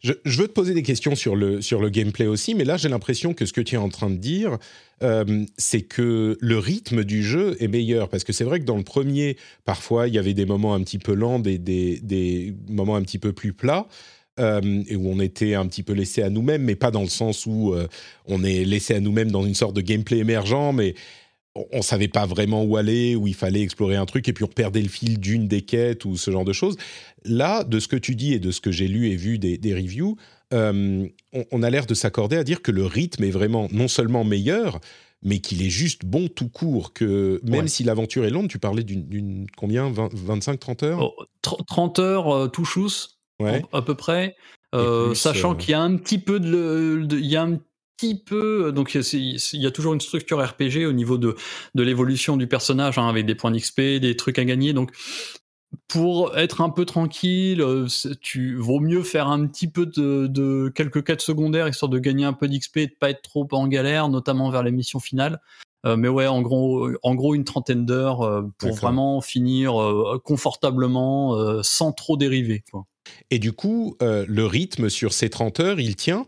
Je, 0.00 0.12
veux 0.24 0.48
te 0.48 0.52
poser 0.52 0.74
des 0.74 0.82
questions 0.82 1.14
sur 1.14 1.36
le 1.36 1.60
sur 1.60 1.80
le 1.80 1.90
gameplay 1.90 2.26
aussi, 2.26 2.54
mais 2.54 2.64
là 2.64 2.76
j'ai 2.76 2.88
l'impression 2.88 3.34
que 3.34 3.46
ce 3.46 3.52
que 3.52 3.60
tu 3.60 3.74
es 3.74 3.78
en 3.78 3.88
train 3.88 4.10
de 4.10 4.16
dire, 4.16 4.58
euh, 5.02 5.44
c'est 5.58 5.82
que 5.82 6.36
le 6.40 6.58
rythme 6.58 7.04
du 7.04 7.22
jeu 7.22 7.56
est 7.60 7.68
meilleur. 7.68 8.08
Parce 8.08 8.24
que 8.24 8.32
c'est 8.32 8.44
vrai 8.44 8.60
que 8.60 8.64
dans 8.64 8.76
le 8.76 8.82
premier, 8.82 9.36
parfois, 9.64 10.08
il 10.08 10.14
y 10.14 10.18
avait 10.18 10.34
des 10.34 10.46
moments 10.46 10.74
un 10.74 10.82
petit 10.82 10.98
peu 10.98 11.14
lents, 11.14 11.38
des, 11.38 11.58
des, 11.58 12.00
des 12.00 12.54
moments 12.68 12.96
un 12.96 13.02
petit 13.02 13.18
peu 13.18 13.32
plus 13.32 13.52
plats. 13.52 13.86
Où 14.36 15.08
on 15.08 15.20
était 15.20 15.54
un 15.54 15.64
petit 15.68 15.84
peu 15.84 15.92
laissé 15.92 16.20
à 16.20 16.28
nous-mêmes, 16.28 16.64
mais 16.64 16.74
pas 16.74 16.90
dans 16.90 17.02
le 17.02 17.08
sens 17.08 17.46
où 17.46 17.72
on 18.26 18.42
est 18.42 18.64
laissé 18.64 18.92
à 18.96 18.98
nous-mêmes 18.98 19.30
dans 19.30 19.44
une 19.44 19.54
sorte 19.54 19.76
de 19.76 19.80
gameplay 19.80 20.18
émergent, 20.18 20.72
mais 20.74 20.96
on, 21.54 21.78
ne 21.78 21.82
savait 21.82 22.08
pas 22.08 22.26
vraiment 22.26 22.64
où 22.64 22.76
aller, 22.76 23.14
où 23.16 23.26
il 23.26 23.34
fallait 23.34 23.62
explorer 23.62 23.96
un 23.96 24.06
truc, 24.06 24.28
et 24.28 24.32
puis 24.32 24.44
on 24.44 24.48
perdait 24.48 24.82
le 24.82 24.88
fil 24.88 25.18
d'une 25.18 25.46
des 25.46 25.62
quêtes 25.62 26.04
ou 26.04 26.16
ce 26.16 26.30
genre 26.30 26.44
de 26.44 26.52
choses. 26.52 26.76
Là, 27.24 27.64
de 27.64 27.78
ce 27.78 27.88
que 27.88 27.96
tu 27.96 28.16
dis 28.16 28.32
et 28.32 28.38
de 28.38 28.50
ce 28.50 28.60
que 28.60 28.72
j'ai 28.72 28.88
lu 28.88 29.08
et 29.08 29.16
vu 29.16 29.38
des, 29.38 29.56
des 29.58 29.74
reviews, 29.74 30.16
euh, 30.52 31.06
on, 31.50 31.62
a 31.62 31.70
l'air 31.70 31.86
de 31.86 31.94
s'accorder 31.94 32.36
à 32.36 32.44
dire 32.44 32.62
que 32.62 32.70
le 32.70 32.84
rythme 32.84 33.24
est 33.24 33.30
vraiment 33.30 33.68
non 33.72 33.88
seulement 33.88 34.24
meilleur, 34.24 34.78
mais 35.22 35.38
qu'il 35.38 35.62
est 35.62 35.70
juste 35.70 36.04
bon 36.04 36.28
tout 36.28 36.48
court, 36.48 36.92
que 36.92 37.40
même 37.44 37.66
si 37.66 37.82
l'aventure 37.82 38.24
est 38.24 38.30
longue, 38.30 38.48
tu 38.48 38.58
parlais 38.58 38.84
d'une 38.84 39.46
combien 39.56 39.90
25-30 39.90 40.84
heures? 40.84 41.12
30 41.42 41.98
heures 41.98 42.34
euh, 42.34 42.48
tout 42.48 42.64
chousse, 42.64 43.18
à 43.72 43.82
peu 43.82 43.94
près, 43.94 44.36
euh, 44.74 45.14
sachant 45.14 45.54
qu'il 45.54 45.70
y 45.70 45.74
a 45.74 45.80
un 45.80 45.96
petit 45.96 46.18
peu 46.18 46.40
de... 46.40 47.06
il 47.12 47.26
y 47.26 47.36
a 47.36 47.42
un 47.42 47.58
petit 47.96 48.18
peu, 48.18 48.72
donc 48.72 48.94
il 48.94 49.38
y 49.52 49.66
a 49.66 49.70
toujours 49.70 49.94
une 49.94 50.00
structure 50.00 50.44
RPG 50.44 50.86
au 50.86 50.92
niveau 50.92 51.18
de, 51.18 51.36
de 51.74 51.82
l'évolution 51.82 52.36
du 52.36 52.46
personnage, 52.46 52.98
hein, 52.98 53.08
avec 53.08 53.26
des 53.26 53.34
points 53.34 53.50
d'XP, 53.50 53.80
des 54.00 54.16
trucs 54.16 54.38
à 54.38 54.44
gagner, 54.44 54.72
donc 54.72 54.92
pour 55.88 56.36
être 56.36 56.60
un 56.60 56.70
peu 56.70 56.84
tranquille, 56.84 57.60
euh, 57.60 57.86
tu 58.20 58.56
vaut 58.56 58.80
mieux 58.80 59.02
faire 59.02 59.28
un 59.28 59.46
petit 59.46 59.68
peu 59.68 59.86
de, 59.86 60.72
quelques 60.74 61.04
quêtes 61.04 61.20
secondaires 61.20 61.68
histoire 61.68 61.88
de 61.88 61.98
gagner 61.98 62.24
un 62.24 62.32
peu 62.32 62.48
d'XP 62.48 62.76
et 62.78 62.86
de 62.88 62.94
pas 62.98 63.10
être 63.10 63.22
trop 63.22 63.46
en 63.52 63.66
galère, 63.66 64.08
notamment 64.08 64.50
vers 64.50 64.62
les 64.62 64.72
missions 64.72 65.00
finales. 65.00 65.40
Euh, 65.86 65.96
mais 65.96 66.08
ouais, 66.08 66.26
en 66.26 66.40
gros, 66.40 66.88
en 67.02 67.14
gros 67.14 67.34
une 67.34 67.44
trentaine 67.44 67.84
d'heures 67.84 68.22
euh, 68.22 68.42
pour 68.58 68.72
vraiment 68.74 69.20
finir 69.20 69.74
confortablement, 70.24 71.62
sans 71.62 71.92
trop 71.92 72.16
dériver. 72.16 72.64
Et 73.30 73.38
du 73.38 73.52
coup, 73.52 73.96
le 74.00 74.46
rythme 74.46 74.88
sur 74.88 75.12
ces 75.12 75.28
30 75.28 75.60
heures, 75.60 75.80
il 75.80 75.96
tient? 75.96 76.26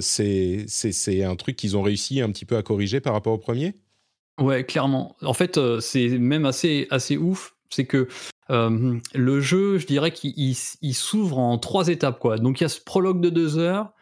C'est 0.00 1.24
un 1.24 1.36
truc 1.36 1.56
qu'ils 1.56 1.76
ont 1.76 1.82
réussi 1.82 2.20
un 2.20 2.30
petit 2.30 2.44
peu 2.44 2.56
à 2.56 2.62
corriger 2.62 3.00
par 3.00 3.12
rapport 3.12 3.32
au 3.32 3.38
premier? 3.38 3.74
Ouais, 4.40 4.64
clairement. 4.64 5.16
En 5.22 5.34
fait, 5.34 5.60
c'est 5.80 6.08
même 6.18 6.46
assez, 6.46 6.86
assez 6.90 7.16
ouf. 7.16 7.54
C'est 7.70 7.86
que 7.86 8.08
euh, 8.50 8.98
le 9.14 9.40
jeu, 9.40 9.78
je 9.78 9.86
dirais 9.86 10.12
qu'il 10.12 10.54
s'ouvre 10.94 11.38
en 11.38 11.58
trois 11.58 11.88
étapes. 11.88 12.18
Quoi. 12.18 12.38
Donc 12.38 12.60
il 12.60 12.64
y 12.64 12.66
a 12.66 12.68
ce 12.68 12.80
prologue 12.80 13.20
de 13.20 13.30
deux 13.30 13.58
heures. 13.58 13.92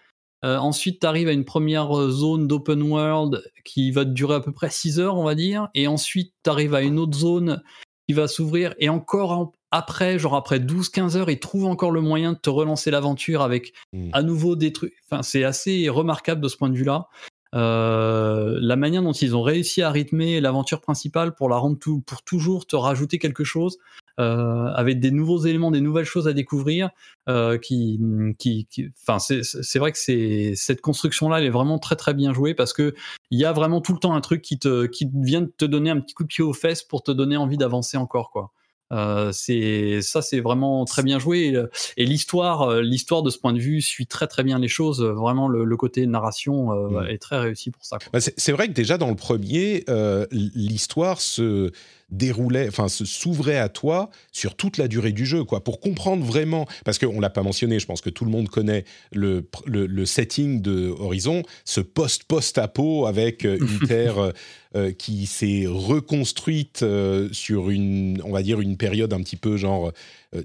Euh, 0.45 0.57
ensuite, 0.57 1.01
tu 1.01 1.07
arrives 1.07 1.29
à 1.29 1.33
une 1.33 1.45
première 1.45 1.93
zone 2.11 2.49
d'open 2.49 2.83
world 2.83 3.45
qui 3.65 3.93
va 3.93 4.05
durer 4.05 4.35
à 4.37 4.41
peu 4.41 4.53
près 4.53 4.71
6 4.71 4.99
heures, 4.99 5.17
on 5.17 5.23
va 5.23 5.37
dire. 5.37 5.69
Et 5.75 5.87
ensuite, 5.87 6.35
tu 6.43 6.51
arrives 6.51 6.75
à 6.75 6.83
une 6.83 6.99
autre 6.99 7.17
zone 7.17 7.63
qui 8.09 8.15
va 8.15 8.27
s'ouvrir. 8.27 8.75
Et 8.79 8.89
encore 8.89 9.53
après, 9.73 10.19
genre 10.19 10.37
après 10.37 10.59
12-15 10.59 11.17
heures, 11.17 11.31
ils 11.31 11.41
trouvent 11.41 11.67
encore 11.67 11.91
le 11.91 12.01
moyen 12.01 12.35
de 12.35 12.39
te 12.39 12.51
relancer 12.51 12.91
l'aventure 12.91 13.43
avec 13.43 13.73
mmh. 13.93 14.11
à 14.13 14.23
nouveau 14.23 14.55
des 14.55 14.73
trucs. 14.73 14.95
Enfin, 15.11 15.23
c'est 15.23 15.45
assez 15.45 15.89
remarquable 15.89 16.41
de 16.41 16.49
ce 16.49 16.57
point 16.57 16.69
de 16.69 16.77
vue-là. 16.77 17.09
Euh, 17.55 18.59
la 18.63 18.77
manière 18.77 19.03
dont 19.03 19.13
ils 19.13 19.37
ont 19.37 19.43
réussi 19.43 19.83
à 19.83 19.91
rythmer 19.91 20.41
l'aventure 20.41 20.81
principale 20.81 21.35
pour 21.35 21.49
la 21.49 21.57
rendre 21.57 21.79
tout, 21.79 22.01
pour 22.01 22.23
toujours 22.23 22.67
te 22.67 22.77
rajouter 22.77 23.19
quelque 23.19 23.45
chose, 23.45 23.79
euh, 24.21 24.67
avec 24.75 25.01
des 25.01 25.11
nouveaux 25.11 25.39
éléments, 25.39 25.71
des 25.71 25.83
nouvelles 25.83 26.07
choses 26.07 26.29
à 26.29 26.33
découvrir. 26.33 26.91
Euh, 27.29 27.57
qui, 27.59 28.01
qui, 28.39 28.67
enfin, 29.07 29.19
c'est 29.19 29.79
vrai 29.79 29.93
que 29.93 29.99
c'est 29.99 30.55
cette 30.57 30.81
construction-là, 30.81 31.39
elle 31.39 31.47
est 31.47 31.51
vraiment 31.51 31.79
très 31.79 31.97
très 31.97 32.15
bien 32.15 32.33
jouée 32.33 32.55
parce 32.55 32.73
que 32.73 32.95
il 33.31 33.39
y 33.39 33.45
a 33.45 33.53
vraiment 33.53 33.81
tout 33.81 33.93
le 33.93 33.99
temps 33.99 34.15
un 34.15 34.21
truc 34.21 34.43
qui 34.43 34.59
te, 34.59 34.87
qui 34.87 35.09
vient 35.15 35.43
de 35.43 35.53
te 35.57 35.65
donner 35.65 35.91
un 35.91 36.01
petit 36.01 36.15
coup 36.15 36.25
de 36.25 36.29
pied 36.29 36.43
aux 36.43 36.53
fesses 36.53 36.83
pour 36.83 37.03
te 37.03 37.11
donner 37.11 37.37
envie 37.37 37.59
d'avancer 37.59 37.97
encore, 37.97 38.31
quoi. 38.31 38.51
Euh, 38.93 39.31
c'est 39.33 40.01
ça, 40.03 40.23
c'est 40.23 40.41
vraiment 40.41 40.85
très 40.85 41.03
bien 41.03 41.19
joué. 41.19 41.55
Et, 41.97 42.05
l'histoire, 42.05 42.63
euh, 42.63 42.83
l'histoire 42.83 43.23
de 43.23 43.31
ce 43.31 43.39
point 43.39 43.53
de 43.53 43.59
vue 43.59 43.81
suit 43.81 44.07
très 44.07 44.27
très 44.27 44.43
bien 44.43 44.59
les 44.59 44.69
choses. 44.69 45.03
Vraiment, 45.03 45.49
le, 45.49 45.77
côté 45.77 46.07
narration 46.07 46.73
euh, 46.73 47.07
est 47.07 47.19
très 47.19 47.39
réussi 47.39 47.71
pour 47.71 47.85
ça. 47.85 47.99
Bah, 48.13 48.21
c'est 48.21 48.53
vrai 48.53 48.69
que 48.69 48.73
déjà 48.73 48.99
dans 48.99 49.09
le 49.09 49.17
premier, 49.17 49.85
l'histoire 50.31 51.21
se 51.21 51.73
déroulait, 52.13 52.69
enfin 52.69 52.89
s'ouvrait 52.89 53.59
à 53.59 53.69
toi 53.69 54.11
sur 54.31 54.55
toute 54.55 54.77
la 54.77 54.87
durée 54.87 55.13
du 55.13 55.27
jeu, 55.27 55.45
quoi, 55.45 55.65
pour 55.65 55.81
comprendre 55.81 56.25
vraiment, 56.25 56.67
parce 56.85 56.99
qu'on 56.99 57.19
l'a 57.19 57.31
pas 57.31 57.43
mentionné, 57.43 57.81
je 57.81 57.87
pense 57.87 58.01
que 58.01 58.11
tout 58.11 58.25
le 58.25 58.31
monde 58.31 58.49
connaît 58.49 58.85
le, 59.13 59.49
le, 59.67 60.05
setting 60.05 60.61
de 60.61 60.89
Horizon, 60.99 61.43
ce 61.65 61.81
post-post-apo 61.81 63.07
avec 63.07 63.45
euh, 63.45 63.59
une 63.81 63.89
terre 63.89 64.33
euh, 64.75 64.83
euh, 64.83 64.93
qui 64.93 65.27
s'est 65.27 65.65
reconstruite 65.67 66.85
sur 67.33 67.71
une, 67.71 68.21
on 68.25 68.33
va 68.33 68.43
dire 68.43 68.61
une 68.61 68.77
période 68.77 69.13
un 69.13 69.21
petit 69.21 69.37
peu 69.37 69.57
genre 69.57 69.93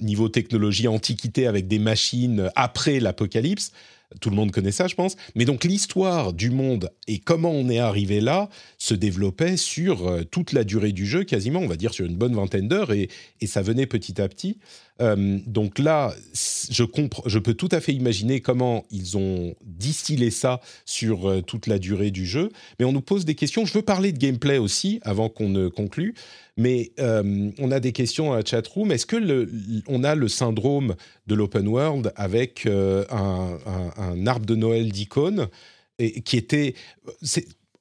niveau 0.02 0.30
technologie 0.30 0.88
antiquité 0.88 1.48
avec 1.48 1.68
des 1.68 1.80
machines 1.80 2.50
après 2.56 3.00
l'apocalypse. 3.00 3.72
Tout 4.22 4.30
le 4.30 4.38
monde 4.38 4.52
connaît 4.52 4.72
ça, 4.72 4.88
je 4.88 4.96
pense. 4.96 5.18
Mais 5.36 5.44
donc 5.44 5.66
l'histoire 5.66 6.32
du 6.32 6.50
monde 6.50 6.92
et 7.08 7.20
comment 7.20 7.52
on 7.52 7.70
est 7.70 7.80
arrivé 7.80 8.22
là 8.22 8.50
se 8.78 8.94
développait 8.94 9.58
sur 9.58 10.08
euh, 10.08 10.24
toute 10.24 10.54
la 10.54 10.64
durée 10.64 10.94
du 10.94 11.06
jeu, 11.06 11.26
quasiment, 11.26 11.60
on 11.60 11.68
va 11.68 11.76
dire 11.76 11.94
sur 11.94 12.06
une 12.06 12.16
bonne 12.16 12.34
vingtaine 12.34 12.70
d'heures, 12.70 12.94
et, 12.94 13.10
ça 13.46 13.62
venait 13.62 13.86
petit 13.86 14.22
à 14.22 14.28
petit. 14.30 14.60
Euh, 15.02 15.40
donc 15.46 15.80
là, 15.80 16.14
je, 16.34 16.84
peux 17.40 17.54
tout 17.54 17.70
à 17.72 17.80
fait 17.80 17.94
imaginer 17.94 18.42
comment 18.42 18.86
ils 18.92 19.18
ont 19.18 19.56
distillé 19.64 20.32
ça 20.32 20.60
sur 20.86 21.30
euh, 21.30 21.42
toute 21.42 21.68
la 21.68 21.80
durée 21.80 22.12
du 22.12 22.26
jeu. 22.26 22.50
Mais 22.80 22.86
on 22.86 22.92
nous 22.92 23.02
pose 23.02 23.26
des 23.26 23.36
questions. 23.36 23.66
Je 23.66 23.74
veux 23.74 23.82
parler 23.82 24.12
de 24.12 24.18
gameplay 24.18 24.58
aussi, 24.58 25.00
avant 25.04 25.30
qu'on 25.30 25.50
ne 25.50 25.68
conclue. 25.68 26.16
Mais 26.58 26.92
euh, 27.00 27.52
on 27.60 27.72
a 27.72 27.80
des 27.80 27.92
questions 27.92 28.34
à 28.34 28.38
la 28.38 28.46
chatroom. 28.46 28.92
Est-ce 28.92 29.06
que 29.06 29.48
on 29.88 30.04
a 30.04 30.16
le 30.16 30.28
syndrome 30.28 30.96
de 31.28 31.36
l'open 31.36 31.68
world 31.68 32.12
avec 32.16 32.66
un, 32.66 34.28
arbre 34.28 34.46
de 34.46 34.56
Noël 34.56 34.92
d'icônes 34.92 35.48
qui 35.98 36.38
était, 36.38 36.74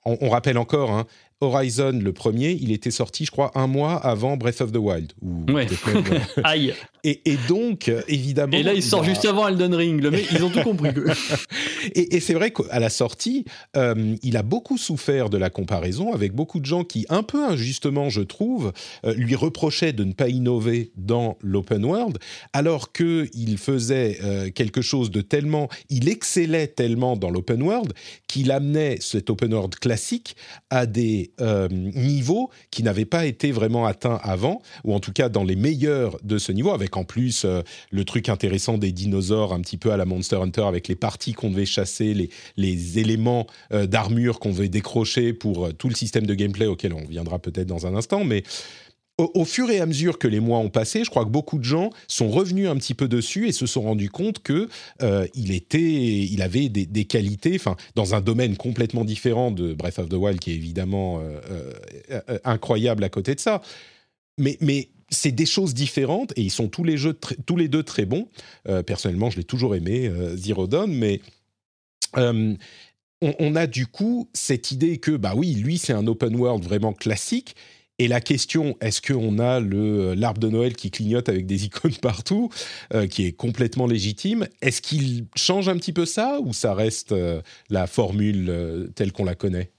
on, 0.07 0.29
rappelle 0.31 0.57
encore, 0.57 0.91
hein, 0.91 1.07
Horizon, 1.41 2.01
le 2.03 2.13
premier, 2.13 2.53
il 2.53 2.73
était 2.73 2.91
sorti, 2.91 3.27
je 3.27 3.31
crois, 3.31 3.51
un 3.55 3.67
mois 3.67 3.95
avant 3.97 4.39
Breath 4.39 4.63
of 4.63 4.73
the 4.73 4.79
Wild. 4.79 5.13
ouais. 5.51 5.67
Aïe. 6.45 6.75
Et, 7.05 7.37
donc, 7.47 7.89
évidemment. 8.09 8.57
Et 8.57 8.65
là, 8.65 8.75
il 8.75 8.83
sort 8.83 9.05
juste 9.05 9.25
avant 9.27 9.47
Elden 9.47 9.73
Ring. 9.75 10.01
Le 10.03 10.11
mec, 10.11 10.27
ils 10.33 10.43
ont 10.43 10.51
tout 10.51 10.63
compris. 10.63 10.91
et, 11.95 12.19
c'est 12.19 12.35
vrai 12.35 12.51
qu'à 12.51 12.81
la 12.81 12.91
sortie, 12.91 13.45
euh, 13.77 14.17
il 14.25 14.37
a 14.37 14.43
beaucoup 14.43 14.77
souffert 14.77 15.31
de 15.31 15.39
la 15.39 15.49
comparaison 15.49 16.13
avec 16.13 16.33
beaucoup 16.33 16.59
de 16.59 16.67
gens 16.67 16.83
qui, 16.83 17.07
un 17.09 17.23
peu 17.23 17.45
injustement, 17.45 18.09
je 18.09 18.23
trouve, 18.23 18.73
euh, 19.05 19.15
lui 19.15 19.37
reprochaient 19.37 19.93
de 19.93 20.03
ne 20.03 20.13
pas 20.13 20.29
innover 20.29 20.91
dans 20.97 21.39
l'open 21.43 21.85
world, 21.85 22.19
alors 22.53 22.93
qu'il 22.93 23.59
faisait 23.59 24.19
euh, 24.25 24.51
quelque 24.51 24.83
chose 24.83 25.13
de 25.13 25.21
tellement. 25.21 25.69
Il 25.91 26.09
excellait 26.09 26.67
tellement 26.67 27.17
dans 27.17 27.31
l'open 27.31 27.63
world 27.63 27.93
qu'il 28.27 28.51
amenait 28.51 28.99
cet 29.01 29.31
open 29.31 29.55
world 29.55 29.77
classique 29.77 30.35
à 30.71 30.87
des 30.87 31.26
euh, 31.41 31.69
niveaux 31.71 32.51
qui 32.71 32.83
n'avaient 32.83 33.05
pas 33.05 33.27
été 33.27 33.53
vraiment 33.53 33.87
atteints 33.87 34.21
avant, 34.23 34.61
ou 34.85 34.95
en 34.95 35.01
tout 35.01 35.13
cas 35.13 35.29
dans 35.29 35.45
les 35.45 35.57
meilleurs 35.57 36.19
de 36.23 36.39
ce 36.39 36.53
niveau, 36.53 36.71
avec 36.71 36.97
en 36.97 37.05
plus 37.05 37.45
euh, 37.45 37.63
le 37.91 38.05
truc 38.05 38.29
intéressant 38.29 38.79
des 38.79 38.93
dinosaures, 38.93 39.53
un 39.53 39.61
petit 39.61 39.77
peu 39.77 39.93
à 39.93 39.97
la 39.97 40.05
Monster 40.05 40.37
Hunter, 40.37 40.63
avec 40.63 40.89
les 40.89 40.97
parties 40.97 41.33
qu'on 41.33 41.51
devait 41.51 41.67
chasser, 41.67 42.15
les, 42.15 42.31
les 42.57 42.99
éléments 42.99 43.47
euh, 43.73 43.87
d'armure 43.87 44.39
qu'on 44.39 44.51
devait 44.51 44.69
décrocher 44.69 45.33
pour 45.33 45.73
tout 45.75 45.89
le 45.89 45.95
système 45.95 46.27
de 46.27 46.35
gameplay 46.35 46.67
auquel 46.67 46.93
on 46.93 47.05
viendra 47.05 47.39
peut-être 47.39 47.67
dans 47.67 47.87
un 47.87 47.95
instant, 47.95 48.25
mais 48.25 48.43
au, 49.19 49.45
fur 49.47 49.71
et 49.71 49.81
à 49.81 49.87
mesure 49.87 50.19
que 50.19 50.29
les 50.29 50.41
mois 50.41 50.59
ont 50.59 50.69
passé, 50.69 51.03
je 51.03 51.11
crois 51.11 51.25
que 51.25 51.31
beaucoup 51.31 51.59
de 51.59 51.65
gens 51.65 51.91
sont 52.07 52.29
revenus 52.29 52.69
un 52.69 52.77
petit 52.77 52.93
peu 52.93 53.09
dessus 53.09 53.49
et 53.49 53.53
se 53.53 53.65
sont 53.65 53.83
rendus 53.83 54.11
compte 54.11 54.41
que 54.41 54.69
euh, 55.03 55.27
il 55.35 55.53
était, 55.53 55.81
il 55.81 56.43
avait 56.43 56.69
des, 56.69 57.05
qualités, 57.07 57.55
enfin, 57.55 57.77
dans 57.95 58.15
un 58.15 58.21
domaine 58.21 58.57
complètement 58.57 59.05
différent 59.05 59.51
de 59.51 59.73
Breath 59.73 59.99
of 59.99 60.11
the 60.11 60.15
Wild, 60.15 60.39
qui 60.39 60.51
est 60.51 60.55
évidemment 60.55 61.21
euh, 61.21 61.41
euh, 62.11 62.39
incroyable 62.45 63.05
à 63.05 63.09
côté 63.09 63.35
de 63.35 63.41
ça. 63.41 63.63
Mais, 64.39 64.59
c'est 65.09 65.31
des 65.31 65.47
choses 65.47 65.73
différentes 65.73 66.33
et 66.35 66.43
ils 66.43 66.51
sont 66.51 66.67
tous 66.67 66.83
les, 66.83 66.97
tous 67.47 67.57
les 67.57 67.69
deux 67.69 67.85
très 67.85 68.07
bons. 68.07 68.29
personnellement, 68.87 69.31
je 69.31 69.37
l'ai 69.37 69.45
toujours 69.45 69.77
aimé, 69.77 70.11
Zero 70.35 70.67
Dawn, 70.67 70.93
mais 70.93 71.21
on, 72.17 73.55
a 73.55 73.69
du 73.69 73.87
coup 73.87 74.29
cette 74.33 74.73
idée 74.73 74.99
que, 74.99 75.13
bah 75.13 75.35
oui, 75.37 75.55
lui, 75.55 75.79
c'est 75.79 75.93
un 75.93 76.09
open 76.09 76.35
world 76.35 76.65
vraiment 76.65 76.93
classique 76.93 77.55
et 77.99 78.09
la 78.09 78.21
question, 78.21 78.77
est-ce 78.81 79.01
qu'on 79.01 79.39
a 79.39 79.59
le 79.59 80.15
l'arbre 80.15 80.41
de 80.41 80.49
Noël 80.49 80.77
qui 80.77 80.91
clignote 80.91 81.29
avec 81.29 81.47
des 81.47 81.65
icônes 81.67 81.97
partout, 81.97 82.51
euh, 82.95 83.07
qui 83.07 83.27
est 83.27 83.33
complètement 83.33 83.87
légitime? 83.87 84.47
Est-ce 84.61 84.83
qu'il 84.83 85.27
change 85.35 85.69
un 85.69 85.77
petit 85.77 85.93
peu 85.93 86.05
ça 86.05 86.39
ou 86.43 86.53
ça 86.53 86.75
reste 86.75 87.13
euh, 87.13 87.41
la 87.71 87.87
formule 87.87 88.47
euh, 88.51 88.89
telle 88.95 89.13
qu'on 89.13 89.25
la 89.25 89.35
connaît? 89.35 89.71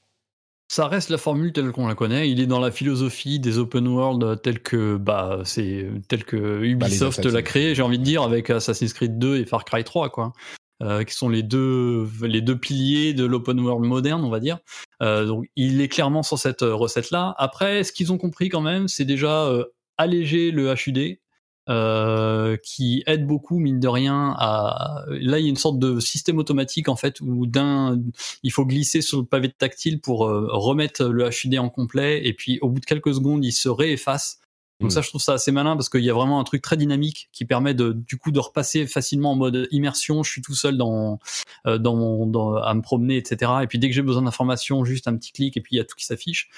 Ça 0.70 0.88
reste 0.88 1.10
la 1.10 1.18
formule 1.18 1.54
telle 1.54 1.72
qu'on 1.72 1.88
la 1.88 1.96
connaît. 1.96 2.30
Il 2.30 2.42
est 2.42 2.48
dans 2.48 2.60
la 2.60 2.72
philosophie 2.72 3.40
des 3.40 3.58
open 3.58 3.88
world 3.88 4.42
telle 4.42 4.60
que 4.60 4.98
bah 4.98 5.40
c'est 5.46 5.88
tel 6.10 6.26
que 6.26 6.36
bah, 6.76 6.88
Ubisoft 6.88 7.24
l'a 7.24 7.42
créé. 7.42 7.74
J'ai 7.74 7.84
envie 7.84 8.00
de 8.00 8.04
dire 8.04 8.22
avec 8.24 8.50
Assassin's 8.50 8.92
Creed 8.92 9.18
2 9.18 9.38
et 9.38 9.46
Far 9.46 9.64
Cry 9.64 9.86
3 9.86 10.10
quoi. 10.10 10.34
Euh, 10.84 11.04
qui 11.04 11.16
sont 11.16 11.28
les 11.28 11.42
deux, 11.42 12.08
les 12.22 12.42
deux 12.42 12.56
piliers 12.56 13.16
de 13.16 13.26
l'open 13.26 13.60
world 13.60 13.84
moderne, 13.84 14.24
on 14.24 14.30
va 14.30 14.40
dire. 14.40 14.60
Euh, 15.02 15.26
donc, 15.26 15.46
il 15.56 15.82
est 15.82 15.88
clairement 15.88 16.22
sur 16.22 16.38
cette 16.38 16.62
euh, 16.62 16.76
recette-là. 16.76 17.34
Après, 17.40 17.84
ce 17.84 17.92
qu'ils 17.92 18.14
ont 18.14 18.20
compris 18.20 18.50
quand 18.50 18.62
même, 18.62 18.88
c'est 18.88 19.06
déjà 19.06 19.52
alléger 19.98 20.52
le 20.52 20.76
HUD, 20.76 21.18
euh, 21.70 22.58
qui 22.64 23.04
aide 23.08 23.26
beaucoup 23.26 23.58
mine 23.58 23.80
de 23.80 23.88
rien 23.88 24.36
à 24.38 25.04
là 25.10 25.40
il 25.40 25.44
y 25.44 25.48
a 25.48 25.50
une 25.50 25.58
sorte 25.58 25.80
de 25.80 26.00
système 26.00 26.38
automatique 26.38 26.88
en 26.88 26.96
fait 26.96 27.20
où 27.20 27.46
d'un 27.46 28.00
il 28.42 28.54
faut 28.54 28.66
glisser 28.66 29.02
sur 29.02 29.20
le 29.20 29.26
pavé 29.26 29.52
tactile 29.52 30.00
pour 30.00 30.20
remettre 30.20 31.04
le 31.04 31.28
HUD 31.30 31.58
en 31.58 31.68
complet 31.68 32.26
et 32.26 32.34
puis 32.34 32.58
au 32.62 32.70
bout 32.70 32.80
de 32.80 32.86
quelques 32.86 33.14
secondes 33.16 33.44
il 33.44 33.52
se 33.52 33.68
réefface 33.68 34.40
donc 34.80 34.92
ça, 34.92 35.00
mm. 35.00 35.04
je 35.04 35.10
trouve 35.10 35.22
ça 35.22 35.34
assez 35.34 35.52
malin 35.52 35.76
parce 35.76 35.90
qu'il 35.90 36.04
y 36.04 36.10
a 36.10 36.14
vraiment 36.14 36.40
un 36.40 36.44
truc 36.44 36.62
très 36.62 36.78
dynamique 36.78 37.30
qui 37.32 37.46
permet 37.46 37.74
de, 37.74 37.94
du 37.94 38.18
coup, 38.18 38.32
de 38.32 38.40
repasser 38.40 38.86
facilement 38.86 39.32
en 39.32 39.36
mode 39.36 39.68
immersion. 39.72 40.24
Je 40.24 40.32
suis 40.32 40.42
tout 40.42 40.54
seul 40.54 40.78
dans, 40.78 41.20
euh, 41.66 41.78
dans, 41.78 41.96
mon, 41.96 42.28
dans 42.28 42.56
à 42.56 42.74
me 42.74 42.82
promener, 42.82 43.18
etc. 43.18 43.52
Et 43.64 43.68
puis 43.68 43.80
dès 43.80 43.90
que 43.90 43.96
j'ai 43.96 44.04
besoin 44.04 44.22
d'informations, 44.22 44.86
juste 44.86 45.08
un 45.08 45.16
petit 45.18 45.32
clic 45.32 45.58
et 45.58 45.62
puis 45.62 45.76
il 45.76 45.78
y 45.78 45.82
a 45.82 45.84
tout 45.84 45.96
qui 45.96 46.06
s'affiche. 46.06 46.50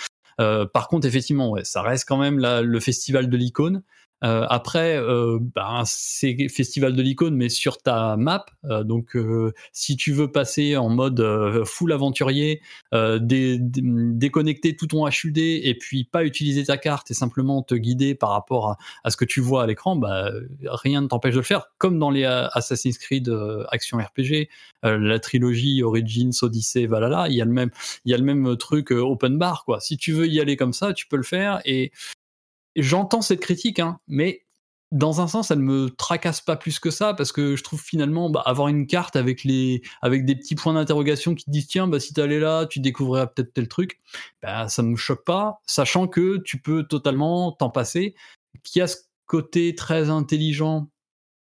Euh, 0.42 0.66
par 0.66 0.88
contre, 0.88 1.08
effectivement, 1.08 1.50
ouais, 1.50 1.64
ça 1.64 1.82
reste 1.82 2.06
quand 2.08 2.18
même 2.18 2.40
la, 2.40 2.62
le 2.62 2.80
festival 2.80 3.30
de 3.30 3.38
l'icône. 3.38 3.84
Euh, 4.24 4.46
après, 4.50 4.98
euh, 4.98 5.40
ben, 5.42 5.84
c'est 5.86 6.48
festival 6.50 6.96
de 6.96 7.02
l'icône, 7.02 7.36
mais 7.36 7.50
sur 7.50 7.78
ta 7.78 8.18
map. 8.18 8.46
Euh, 8.66 8.84
donc, 8.84 9.16
euh, 9.16 9.54
si 9.72 9.96
tu 9.96 10.12
veux 10.12 10.32
passer 10.32 10.76
en 10.78 10.90
mode 10.90 11.20
euh, 11.22 11.64
full 11.66 11.92
aventurier, 11.94 12.62
dé 12.94 13.58
déconnecter 13.60 14.76
tout 14.76 14.88
ton 14.88 15.08
HUD 15.08 15.38
et 15.38 15.76
puis 15.80 16.04
pas 16.04 16.24
utiliser 16.26 16.66
ta 16.66 16.78
carte 16.78 17.12
et 17.12 17.14
simplement 17.14 17.62
te 17.62 17.76
guider 17.76 18.16
par 18.16 18.32
rapport 18.32 18.72
à, 18.72 18.78
à 19.04 19.10
ce 19.10 19.18
que 19.18 19.26
tu 19.26 19.42
vois 19.42 19.64
à 19.64 19.68
l'écran, 19.68 19.96
bah, 19.96 20.32
rien 20.66 21.02
ne 21.02 21.08
t'empêche 21.08 21.34
de 21.34 21.40
le 21.40 21.44
faire. 21.44 21.68
Comme 21.78 22.00
dans 22.00 22.10
les 22.10 22.26
Assassin's 22.26 22.98
Creed 22.98 23.32
Action 23.72 23.98
RPG, 23.98 24.50
la 24.84 25.20
trilogie 25.20 25.84
Origins, 25.84 26.32
Odyssey, 26.42 26.86
Valhalla, 26.88 27.28
il 27.30 27.36
y 27.36 27.42
a 27.42 27.46
le 27.46 27.52
même, 27.52 27.70
il 28.06 28.12
y 28.12 28.14
a 28.14 28.18
le 28.18 28.24
même 28.24 28.58
truc 28.58 28.92
open 28.92 29.38
bar 29.38 29.64
quoi. 29.66 29.80
Si 29.80 29.98
tu 29.98 30.12
veux 30.12 30.28
y 30.28 30.40
aller 30.40 30.58
comme 30.58 30.74
ça, 30.74 30.94
tu 30.94 31.08
peux 31.08 31.18
le 31.18 31.24
faire 31.24 31.62
et 31.66 31.92
j'entends 32.76 33.22
cette 33.22 33.40
critique, 33.40 33.80
hein, 33.80 34.00
mais 34.08 34.44
dans 34.92 35.22
un 35.22 35.28
sens, 35.28 35.52
elle 35.52 35.60
me 35.60 35.90
tracasse 35.92 36.42
pas 36.42 36.56
plus 36.56 36.80
que 36.80 36.90
ça 36.90 37.14
parce 37.14 37.32
que 37.32 37.56
je 37.56 37.64
trouve 37.64 37.82
finalement 37.82 38.30
bah, 38.30 38.42
avoir 38.46 38.70
une 38.70 38.88
carte 38.88 39.16
avec 39.16 39.44
les 39.44 39.82
avec 40.02 40.26
des 40.26 40.36
petits 40.36 40.56
points 40.56 40.74
d'interrogation 40.74 41.36
qui 41.36 41.46
disent 41.48 41.68
tiens 41.68 41.88
bah 41.88 42.00
si 42.00 42.14
t'allais 42.14 42.40
là 42.40 42.66
tu 42.66 42.80
découvriras 42.80 43.28
peut-être 43.28 43.54
tel 43.54 43.68
truc 43.68 44.00
bah 44.42 44.68
ça 44.68 44.82
me 44.82 44.96
choque 44.96 45.24
pas 45.26 45.62
sachant 45.68 46.08
que 46.08 46.38
tu 46.38 46.60
peux 46.60 46.84
totalement 46.84 47.52
t'en 47.52 47.70
passer 47.70 48.16
qu'il 48.64 48.80
y 48.80 48.82
a 48.82 48.88
ce 48.88 48.98
côté 49.28 49.76
très 49.76 50.10
intelligent 50.10 50.90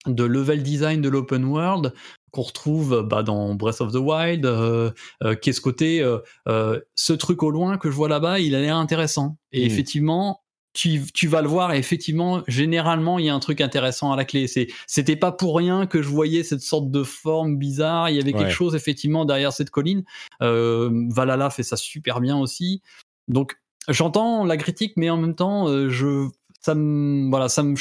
de 0.07 0.25
level 0.25 0.63
design 0.63 1.01
de 1.01 1.09
l'open 1.09 1.45
world 1.45 1.95
qu'on 2.31 2.43
retrouve 2.43 3.03
bah, 3.03 3.23
dans 3.23 3.55
Breath 3.55 3.81
of 3.81 3.93
the 3.93 3.97
Wild, 3.97 4.47
euh, 4.47 4.93
euh, 5.25 5.35
qui 5.35 5.51
est 5.51 5.53
ce 5.53 5.61
côté, 5.61 6.01
euh, 6.01 6.81
ce 6.95 7.13
truc 7.13 7.43
au 7.43 7.51
loin 7.51 7.77
que 7.77 7.91
je 7.91 7.97
vois 7.97 8.09
là-bas, 8.09 8.39
il 8.39 8.55
a 8.55 8.61
l'air 8.61 8.77
intéressant. 8.77 9.37
Et 9.51 9.65
mmh. 9.65 9.67
effectivement, 9.67 10.41
tu, 10.73 11.03
tu, 11.13 11.27
vas 11.27 11.43
le 11.43 11.49
voir 11.49 11.73
et 11.73 11.79
effectivement, 11.79 12.43
généralement, 12.47 13.19
il 13.19 13.27
y 13.27 13.29
a 13.29 13.35
un 13.35 13.41
truc 13.41 13.61
intéressant 13.61 14.13
à 14.13 14.17
la 14.17 14.25
clé. 14.25 14.47
C'est, 14.47 14.69
c'était 14.87 15.17
pas 15.17 15.33
pour 15.33 15.57
rien 15.57 15.87
que 15.87 16.03
je 16.03 16.09
voyais 16.09 16.43
cette 16.43 16.61
sorte 16.61 16.91
de 16.91 17.03
forme 17.03 17.57
bizarre. 17.57 18.09
Il 18.11 18.17
y 18.17 18.21
avait 18.21 18.33
quelque 18.33 18.53
chose 18.53 18.75
effectivement 18.75 19.25
derrière 19.25 19.53
cette 19.53 19.71
colline. 19.71 20.05
Euh, 20.43 20.91
Valhalla 21.11 21.51
fait 21.51 21.63
ça 21.63 21.77
super 21.77 22.21
bien 22.21 22.39
aussi. 22.39 22.83
Donc, 23.29 23.57
j'entends 23.89 24.45
la 24.45 24.57
critique, 24.57 24.93
mais 24.97 25.11
en 25.11 25.17
même 25.17 25.35
temps, 25.35 25.69
euh, 25.69 25.89
je, 25.89 26.29
ça 26.61 26.75
me, 26.75 27.29
voilà, 27.31 27.49
ça 27.49 27.63
me 27.63 27.75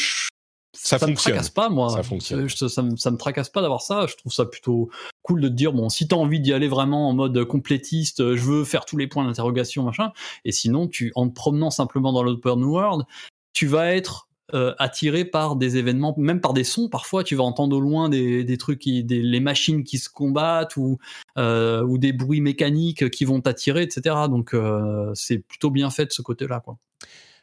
ça, 0.74 0.99
ça 0.99 1.07
me 1.07 1.15
tracasse 1.15 1.49
pas 1.49 1.70
moi 1.70 1.89
ça 1.89 2.03
fonctionne 2.03 2.47
ça, 2.49 2.84
me, 2.84 2.95
ça 2.95 3.11
me 3.11 3.17
tracasse 3.17 3.49
pas 3.49 3.61
d'avoir 3.61 3.82
ça 3.82 4.05
je 4.07 4.15
trouve 4.15 4.32
ça 4.32 4.45
plutôt 4.45 4.89
cool 5.24 5.41
de 5.41 5.47
te 5.47 5.53
dire 5.53 5.74
bon 5.74 5.89
si 5.89 6.07
t'as 6.07 6.15
envie 6.15 6.39
d'y 6.39 6.53
aller 6.53 6.67
vraiment 6.67 7.09
en 7.09 7.13
mode 7.13 7.43
complétiste 7.45 8.36
je 8.36 8.41
veux 8.43 8.63
faire 8.63 8.86
tous 8.86 8.97
les 8.97 9.07
points 9.07 9.26
d'interrogation 9.26 9.84
machin 9.84 10.11
et 10.45 10.51
sinon 10.51 10.88
tu 10.88 11.11
en 11.15 11.28
te 11.28 11.34
promenant 11.34 11.72
simplement 11.72 12.13
dans 12.13 12.24
l'open 12.24 12.63
world 12.63 13.05
tu 13.53 13.65
vas 13.65 13.93
être 13.95 14.30
euh, 14.55 14.74
attiré 14.80 15.26
par 15.26 15.55
des 15.55 15.78
événements, 15.78 16.15
même 16.17 16.41
par 16.41 16.53
des 16.53 16.63
sons. 16.63 16.89
Parfois, 16.89 17.24
tu 17.24 17.36
vas 17.36 17.43
entendre 17.43 17.78
au 17.78 17.80
loin 17.80 18.09
des, 18.09 18.43
des 18.43 18.57
trucs, 18.57 18.80
qui, 18.80 19.03
des, 19.03 19.22
les 19.22 19.39
machines 19.39 19.84
qui 19.84 19.99
se 19.99 20.09
combattent 20.09 20.76
ou, 20.76 20.97
euh, 21.38 21.84
ou 21.84 21.99
des 21.99 22.13
bruits 22.13 22.41
mécaniques 22.41 23.11
qui 23.11 23.26
vont 23.26 23.41
t'attirer, 23.41 23.84
etc. 23.84 24.15
Donc, 24.28 24.55
euh, 24.55 25.11
c'est 25.13 25.38
plutôt 25.38 25.70
bien 25.70 25.91
fait 25.91 26.05
de 26.07 26.11
ce 26.11 26.24
côté-là, 26.24 26.61
quoi. 26.61 26.78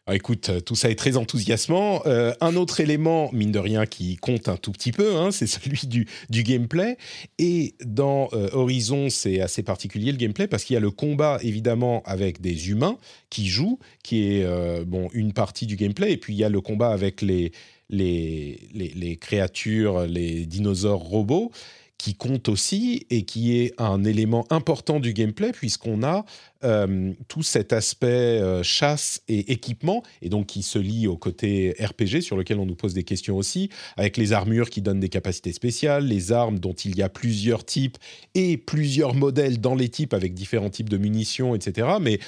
Ah, 0.09 0.15
écoute, 0.15 0.51
euh, 0.51 0.61
tout 0.61 0.77
ça 0.77 0.89
est 0.89 0.95
très 0.95 1.17
enthousiasmant. 1.17 2.03
Euh, 2.07 2.33
un 2.41 2.55
autre 2.55 2.79
élément, 2.79 3.29
mine 3.33 3.51
de 3.51 3.59
rien, 3.59 3.87
qui 3.87 4.15
compte 4.15 4.49
un 4.49 4.57
tout 4.57 4.71
petit 4.71 4.93
peu, 4.93 5.17
hein, 5.17 5.33
c'est 5.33 5.49
celui 5.49 5.89
du, 5.89 6.07
gameplay. 6.45 6.97
Et 7.41 7.75
dans 7.85 8.29
euh, 8.33 8.49
Horizon, 8.53 9.11
c'est 9.11 9.41
assez 9.41 9.65
particulier 9.65 10.13
le 10.13 10.17
gameplay 10.17 10.47
parce 10.47 10.63
qu'il 10.63 10.75
y 10.75 10.77
a 10.77 10.81
le 10.81 10.93
combat, 10.93 11.41
évidemment, 11.43 12.05
avec 12.07 12.41
des 12.41 12.71
humains 12.71 12.99
qui 13.31 13.49
jouent, 13.49 13.81
qui 14.05 14.29
est 14.29 14.85
bon, 14.85 15.09
une 15.13 15.33
partie 15.33 15.67
du 15.67 15.75
gameplay. 15.75 16.13
Et 16.13 16.17
puis 16.17 16.35
il 16.35 16.37
y 16.37 16.45
a 16.45 16.49
le 16.49 16.61
combat 16.61 16.91
avec 16.91 17.21
les 17.21 17.51
créatures, 19.21 20.07
les 20.07 20.47
dinosaures 20.47 21.01
robots 21.03 21.51
qui 21.99 22.15
compte 22.15 22.49
aussi 22.49 23.07
et 23.11 23.23
qui 23.23 23.57
est 23.59 23.73
un 23.79 24.05
élément 24.05 24.45
important 24.51 25.01
du 25.01 25.13
gameplay 25.13 25.53
puisqu'on 25.53 26.03
a 26.03 26.25
euh, 26.65 27.13
tout 27.29 27.43
cet 27.43 27.73
aspect 27.73 28.07
euh, 28.07 28.63
chasse 28.63 29.23
et 29.29 29.53
équipement 29.53 30.03
et 30.21 30.29
donc 30.29 30.47
qui 30.47 30.63
se 30.63 30.79
lie 30.79 31.07
au 31.07 31.17
côté 31.17 31.75
RPG 31.81 32.21
sur 32.21 32.37
lequel 32.37 32.59
on 32.59 32.67
nous 32.67 32.75
pose 32.75 32.93
des 32.93 33.05
questions 33.05 33.37
aussi 33.37 33.71
avec 33.97 34.17
les 34.17 34.33
armures 34.33 34.69
qui 34.69 34.83
donnent 34.83 35.01
des 35.01 35.09
capacités 35.09 35.53
spéciales, 35.53 36.07
les 36.07 36.33
armes 36.33 36.59
dont 36.59 36.75
il 36.75 36.97
y 36.97 37.03
a 37.03 37.09
plusieurs 37.09 37.65
types 37.65 37.97
et 38.35 38.57
plusieurs 38.59 39.15
modèles 39.15 39.61
dans 39.61 39.75
les 39.75 39.89
types 39.89 40.13
avec 40.13 40.35
différents 40.35 40.71
types 40.71 40.91
de 40.91 40.99
munitions, 40.99 41.55
etc. 41.55 41.89
Mais 42.01 42.21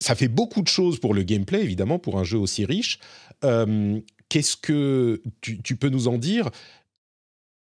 ça 0.00 0.14
fait 0.14 0.28
beaucoup 0.28 0.62
de 0.62 0.68
choses 0.68 1.00
pour 1.00 1.12
le 1.12 1.22
gameplay 1.24 1.60
évidemment 1.60 1.98
pour 1.98 2.18
un 2.18 2.24
jeu 2.24 2.38
aussi 2.38 2.64
riche. 2.64 3.00
Euh, 3.44 4.00
qu'est-ce 4.28 4.56
que 4.56 5.22
tu, 5.40 5.60
tu, 5.62 5.76
peux 5.76 5.88
nous 5.88 6.06
en 6.08 6.18
dire 6.18 6.50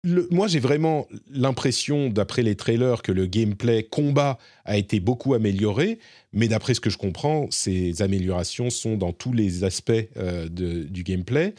moi, 0.02 0.46
j'ai 0.46 0.60
vraiment 0.60 1.06
l'impression, 1.30 2.08
d'après 2.08 2.42
les 2.42 2.56
trailers, 2.56 3.02
que 3.02 3.12
le 3.12 3.26
gameplay 3.26 3.82
combat 3.82 4.38
a 4.64 4.78
été 4.78 4.98
beaucoup 4.98 5.34
amélioré. 5.34 5.98
Mais 6.32 6.48
d'après 6.48 6.74
ce 6.74 6.80
que 6.80 6.90
je 6.90 6.96
comprends, 6.96 7.48
ces 7.50 8.00
améliorations 8.00 8.70
sont 8.70 8.96
dans 8.96 9.12
tous 9.12 9.32
les 9.32 9.64
aspects 9.64 9.92
euh, 10.16 10.48
du 10.48 11.02
gameplay. 11.02 11.54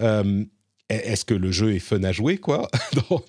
Euh, 0.00 0.44
est-ce 0.88 1.24
que 1.24 1.34
le 1.34 1.50
jeu 1.52 1.74
est 1.74 1.80
fun 1.80 2.02
à 2.04 2.12
jouer, 2.12 2.38
quoi 2.38 2.70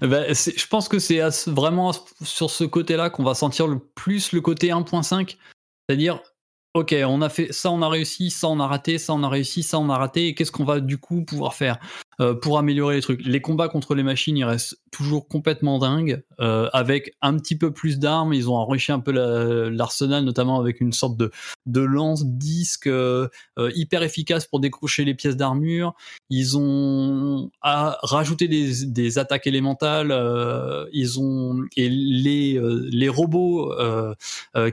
ben, 0.00 0.26
Je 0.32 0.66
pense 0.66 0.88
que 0.88 0.98
c'est 0.98 1.20
vraiment 1.46 1.92
sur 2.22 2.50
ce 2.50 2.64
côté-là 2.64 3.10
qu'on 3.10 3.24
va 3.24 3.34
sentir 3.34 3.66
le 3.66 3.78
plus 3.78 4.32
le 4.32 4.40
côté 4.40 4.68
1.5. 4.68 5.36
C'est-à-dire, 5.88 6.20
ok, 6.74 6.94
on 7.04 7.22
a 7.22 7.28
fait 7.28 7.52
ça, 7.52 7.70
on 7.70 7.82
a 7.82 7.88
réussi, 7.88 8.30
ça, 8.30 8.48
on 8.48 8.60
a 8.60 8.66
raté, 8.66 8.98
ça, 8.98 9.12
on 9.12 9.22
a 9.22 9.28
réussi, 9.28 9.62
ça, 9.62 9.78
on 9.78 9.88
a 9.90 9.96
raté, 9.96 10.28
et 10.28 10.34
qu'est-ce 10.34 10.52
qu'on 10.52 10.64
va 10.64 10.80
du 10.80 10.98
coup 10.98 11.24
pouvoir 11.24 11.54
faire? 11.54 11.78
Euh, 12.20 12.34
pour 12.34 12.58
améliorer 12.58 12.96
les 12.96 13.02
trucs. 13.02 13.24
Les 13.24 13.40
combats 13.40 13.68
contre 13.68 13.94
les 13.94 14.02
machines, 14.02 14.36
ils 14.36 14.44
restent 14.44 14.76
toujours 14.90 15.28
complètement 15.28 15.78
dingues, 15.78 16.24
euh, 16.40 16.68
avec 16.72 17.14
un 17.22 17.36
petit 17.36 17.56
peu 17.56 17.72
plus 17.72 18.00
d'armes. 18.00 18.34
Ils 18.34 18.50
ont 18.50 18.56
enrichi 18.56 18.90
un 18.90 18.98
peu 18.98 19.12
l'arsenal, 19.12 20.24
notamment 20.24 20.58
avec 20.58 20.80
une 20.80 20.92
sorte 20.92 21.16
de, 21.16 21.30
de 21.66 21.80
lance-disque 21.80 22.88
euh, 22.88 23.28
hyper 23.56 24.02
efficace 24.02 24.46
pour 24.46 24.58
décrocher 24.58 25.04
les 25.04 25.14
pièces 25.14 25.36
d'armure. 25.36 25.94
Ils 26.28 26.58
ont 26.58 27.50
rajouté 27.62 28.48
des, 28.48 28.86
des 28.86 29.18
attaques 29.18 29.46
élémentales. 29.46 30.12
ils 30.92 31.20
ont 31.20 31.62
et 31.76 31.88
les 31.88 32.60
les 32.90 33.08
robots 33.08 33.72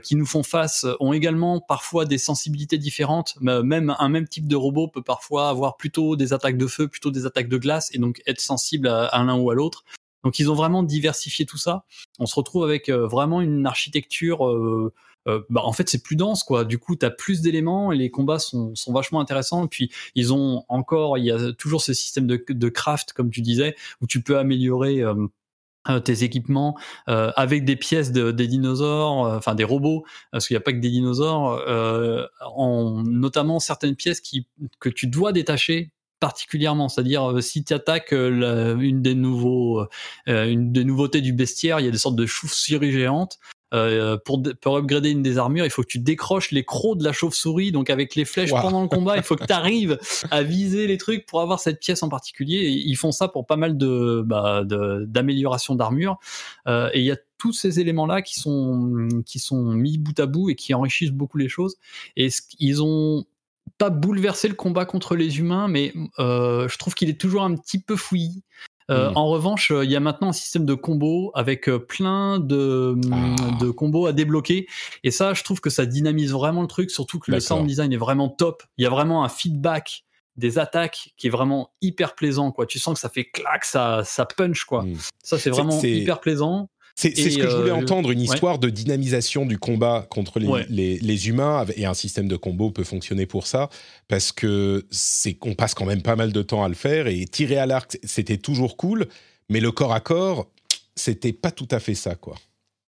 qui 0.02 0.16
nous 0.16 0.26
font 0.26 0.42
face 0.42 0.86
ont 1.00 1.12
également 1.12 1.60
parfois 1.60 2.04
des 2.04 2.18
sensibilités 2.18 2.78
différentes. 2.78 3.34
Même 3.40 3.94
un 3.98 4.08
même 4.08 4.26
type 4.26 4.48
de 4.48 4.56
robot 4.56 4.88
peut 4.88 5.02
parfois 5.02 5.48
avoir 5.48 5.76
plutôt 5.76 6.16
des 6.16 6.32
attaques 6.32 6.58
de 6.58 6.66
feu, 6.66 6.88
plutôt 6.88 7.10
des 7.10 7.26
attaques 7.26 7.35
de 7.44 7.58
glace 7.58 7.90
et 7.94 7.98
donc 7.98 8.22
être 8.26 8.40
sensible 8.40 8.88
à, 8.88 9.22
l'un 9.24 9.36
ou 9.36 9.50
à 9.50 9.54
l'autre. 9.54 9.84
Donc 10.24 10.40
ils 10.40 10.50
ont 10.50 10.54
vraiment 10.54 10.82
diversifié 10.82 11.46
tout 11.46 11.56
ça. 11.56 11.84
On 12.18 12.26
se 12.26 12.34
retrouve 12.34 12.64
avec 12.64 12.88
euh, 12.88 13.06
vraiment 13.06 13.40
une 13.40 13.64
architecture. 13.64 14.46
Euh, 14.48 14.92
euh, 15.28 15.42
bah, 15.50 15.62
en 15.64 15.72
fait, 15.72 15.88
c'est 15.88 16.02
plus 16.02 16.16
dense, 16.16 16.42
quoi. 16.42 16.64
Du 16.64 16.78
coup, 16.78 16.96
tu 16.96 17.06
as 17.06 17.10
plus 17.10 17.42
d'éléments 17.42 17.92
et 17.92 17.96
les 17.96 18.10
combats 18.10 18.40
sont, 18.40 18.74
vachement 18.88 19.20
intéressants. 19.20 19.64
Et 19.64 19.68
puis, 19.68 19.92
ils 20.16 20.32
ont 20.32 20.64
encore, 20.68 21.16
il 21.16 21.24
y 21.24 21.30
a 21.30 21.52
toujours 21.52 21.80
ce 21.80 21.92
système 21.92 22.26
de, 22.26 22.44
de 22.48 22.68
craft, 22.68 23.12
comme 23.12 23.30
tu 23.30 23.40
disais, 23.40 23.76
où 24.00 24.06
tu 24.08 24.20
peux 24.20 24.36
améliorer 24.38 25.02
tes 26.04 26.24
équipements 26.24 26.76
avec 27.06 27.64
des 27.64 27.76
pièces 27.76 28.12
de, 28.12 28.30
des 28.30 28.46
dinosaures, 28.46 29.32
enfin 29.36 29.56
des 29.56 29.64
robots, 29.64 30.04
parce 30.30 30.46
qu'il 30.46 30.54
n'y 30.54 30.58
a 30.58 30.60
pas 30.60 30.72
que 30.72 30.78
des 30.78 30.90
dinosaures, 30.90 31.60
en, 32.40 33.02
notamment 33.04 33.58
certaines 33.58 33.96
pièces 33.96 34.20
qui, 34.20 34.46
que 34.78 34.88
tu 34.88 35.06
dois 35.08 35.32
détacher 35.32 35.92
particulièrement, 36.20 36.88
c'est-à-dire 36.88 37.30
euh, 37.30 37.40
si 37.40 37.64
tu 37.64 37.74
attaques 37.74 38.12
euh, 38.12 38.76
une 38.78 39.02
des 39.02 39.14
nouveaux, 39.14 39.80
euh, 40.28 40.46
une 40.46 40.72
des 40.72 40.84
nouveautés 40.84 41.20
du 41.20 41.32
bestiaire, 41.32 41.80
il 41.80 41.86
y 41.86 41.88
a 41.88 41.92
des 41.92 41.98
sortes 41.98 42.16
de 42.16 42.26
chauves-souris 42.26 42.92
géantes. 42.92 43.38
pour, 44.24 44.42
pour 44.62 44.76
upgrader 44.78 45.10
une 45.10 45.22
des 45.22 45.36
armures, 45.36 45.66
il 45.66 45.70
faut 45.70 45.82
que 45.82 45.88
tu 45.88 45.98
décroches 45.98 46.50
les 46.50 46.64
crocs 46.64 46.98
de 46.98 47.04
la 47.04 47.12
chauve-souris. 47.12 47.72
Donc 47.72 47.90
avec 47.90 48.14
les 48.14 48.24
flèches 48.24 48.50
pendant 48.50 48.80
le 48.80 48.88
combat, 48.88 49.16
il 49.16 49.22
faut 49.22 49.36
que 49.36 49.44
tu 49.44 49.52
arrives 49.52 49.98
à 50.30 50.42
viser 50.42 50.86
les 50.86 50.96
trucs 50.96 51.26
pour 51.26 51.42
avoir 51.42 51.60
cette 51.60 51.80
pièce 51.80 52.02
en 52.02 52.08
particulier. 52.08 52.56
Et 52.56 52.70
ils 52.70 52.96
font 52.96 53.12
ça 53.12 53.28
pour 53.28 53.44
pas 53.44 53.56
mal 53.56 53.76
de 53.76 54.22
bah, 54.24 54.62
d'amélioration 54.64 55.74
d'armure. 55.74 56.18
et 56.66 57.00
il 57.00 57.04
y 57.04 57.10
a 57.10 57.18
tous 57.38 57.52
ces 57.52 57.80
éléments-là 57.80 58.22
qui 58.22 58.40
sont 58.40 59.08
qui 59.26 59.38
sont 59.38 59.62
mis 59.72 59.98
bout 59.98 60.18
à 60.18 60.26
bout 60.26 60.48
et 60.48 60.54
qui 60.54 60.72
enrichissent 60.72 61.10
beaucoup 61.10 61.36
les 61.36 61.50
choses. 61.50 61.76
Et 62.16 62.28
ils 62.58 62.82
ont 62.82 63.26
pas 63.78 63.90
bouleverser 63.90 64.48
le 64.48 64.54
combat 64.54 64.84
contre 64.84 65.16
les 65.16 65.38
humains, 65.38 65.68
mais 65.68 65.92
euh, 66.18 66.68
je 66.68 66.78
trouve 66.78 66.94
qu'il 66.94 67.08
est 67.08 67.20
toujours 67.20 67.42
un 67.42 67.54
petit 67.54 67.80
peu 67.80 67.96
fouillis. 67.96 68.42
Euh, 68.88 69.10
En 69.16 69.28
revanche, 69.28 69.72
il 69.82 69.90
y 69.90 69.96
a 69.96 70.00
maintenant 70.00 70.28
un 70.28 70.32
système 70.32 70.64
de 70.64 70.74
combos 70.74 71.32
avec 71.34 71.68
euh, 71.68 71.78
plein 71.78 72.38
de, 72.38 72.94
ah. 73.10 73.58
de, 73.60 73.70
combos 73.70 74.06
à 74.06 74.12
débloquer. 74.12 74.68
Et 75.02 75.10
ça, 75.10 75.34
je 75.34 75.42
trouve 75.42 75.60
que 75.60 75.70
ça 75.70 75.86
dynamise 75.86 76.32
vraiment 76.32 76.62
le 76.62 76.68
truc, 76.68 76.90
surtout 76.92 77.18
que 77.18 77.32
le 77.32 77.40
sound 77.40 77.66
design 77.66 77.92
est 77.92 77.98
vraiment 77.98 78.28
top. 78.28 78.62
Il 78.78 78.84
y 78.84 78.86
a 78.86 78.90
vraiment 78.90 79.24
un 79.24 79.28
feedback 79.28 80.04
des 80.36 80.58
attaques 80.58 81.14
qui 81.16 81.26
est 81.26 81.30
vraiment 81.30 81.70
hyper 81.80 82.14
plaisant. 82.14 82.52
Quoi. 82.52 82.66
Tu 82.66 82.78
sens 82.78 82.94
que 82.94 83.00
ça 83.00 83.08
fait 83.08 83.24
clac, 83.24 83.64
ça, 83.64 84.02
ça 84.04 84.24
punch. 84.24 84.64
Quoi. 84.64 84.84
Mm. 84.84 84.96
Ça, 85.22 85.38
c'est 85.38 85.50
vraiment 85.50 85.80
hyper 85.82 86.20
plaisant. 86.20 86.68
C'est 86.98 87.14
ce 87.14 87.36
que 87.36 87.48
je 87.48 87.56
voulais 87.56 87.70
euh, 87.70 87.74
entendre, 87.76 88.10
une 88.10 88.22
histoire 88.22 88.58
de 88.58 88.70
dynamisation 88.70 89.44
du 89.44 89.58
combat 89.58 90.06
contre 90.08 90.40
les, 90.40 90.98
les, 90.98 91.28
humains, 91.28 91.66
et 91.76 91.84
un 91.84 91.92
système 91.92 92.26
de 92.26 92.36
combo 92.36 92.70
peut 92.70 92.84
fonctionner 92.84 93.26
pour 93.26 93.46
ça, 93.46 93.68
parce 94.08 94.32
que 94.32 94.86
c'est 94.90 95.34
qu'on 95.34 95.54
passe 95.54 95.74
quand 95.74 95.84
même 95.84 96.00
pas 96.00 96.16
mal 96.16 96.32
de 96.32 96.42
temps 96.42 96.64
à 96.64 96.68
le 96.68 96.74
faire, 96.74 97.06
et 97.06 97.26
tirer 97.26 97.58
à 97.58 97.66
l'arc, 97.66 97.98
c'était 98.02 98.38
toujours 98.38 98.78
cool, 98.78 99.06
mais 99.50 99.60
le 99.60 99.70
corps 99.72 99.92
à 99.92 100.00
corps, 100.00 100.48
c'était 100.94 101.34
pas 101.34 101.50
tout 101.50 101.68
à 101.70 101.80
fait 101.80 101.94
ça, 101.94 102.14
quoi. 102.14 102.36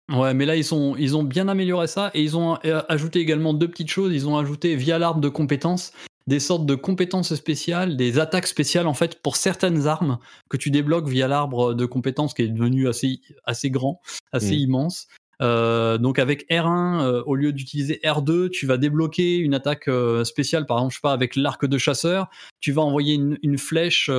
Ouais, 0.10 0.34
mais 0.34 0.46
là 0.46 0.56
ils 0.56 0.64
sont 0.64 0.96
ils 0.98 1.18
ont 1.18 1.24
bien 1.24 1.50
amélioré 1.50 1.86
ça 1.86 2.12
et 2.14 2.24
ils 2.24 2.38
ont 2.38 2.58
euh, 2.64 2.82
ajouté 2.88 3.20
également 3.20 3.54
deux 3.54 3.68
petites 3.68 3.92
choses. 3.92 4.14
Ils 4.14 4.26
ont 4.26 4.38
ajouté 4.38 4.78
via 4.78 4.98
l'arbre 4.98 5.20
de 5.20 5.28
compétences 5.28 5.92
des 6.28 6.40
sortes 6.40 6.66
de 6.66 6.76
compétences 6.76 7.34
spéciales, 7.34 7.98
des 7.98 8.20
attaques 8.20 8.48
spéciales 8.48 8.88
en 8.88 8.94
fait 8.94 9.22
pour 9.22 9.38
certaines 9.38 9.88
armes 9.88 10.20
que 10.50 10.58
tu 10.58 10.72
débloques 10.72 11.08
via 11.08 11.28
l'arbre 11.28 11.74
de 11.74 11.86
compétences 11.86 12.34
qui 12.34 12.44
est 12.44 12.50
devenu 12.50 12.88
assez, 12.88 13.22
assez 13.46 13.70
grand, 13.70 14.02
assez 14.32 14.56
mm. 14.56 14.60
immense. 14.60 15.08
Euh, 15.42 15.98
donc 15.98 16.18
avec 16.20 16.50
R1, 16.50 17.02
euh, 17.02 17.24
au 17.26 17.36
lieu 17.36 17.54
d'utiliser 17.54 18.00
R2, 18.04 18.50
tu 18.50 18.66
vas 18.66 18.78
débloquer 18.78 19.38
une 19.38 19.54
attaque 19.54 19.88
euh, 19.88 20.24
spéciale, 20.24 20.66
par 20.66 20.78
exemple, 20.78 20.94
je 20.94 20.98
sais 20.98 21.02
pas, 21.02 21.14
avec 21.14 21.36
l'arc 21.36 21.66
de 21.66 21.78
chasseur, 21.78 22.28
tu 22.60 22.72
vas 22.72 22.82
envoyer 22.82 23.14
une, 23.14 23.38
une 23.44 23.58
flèche 23.58 24.10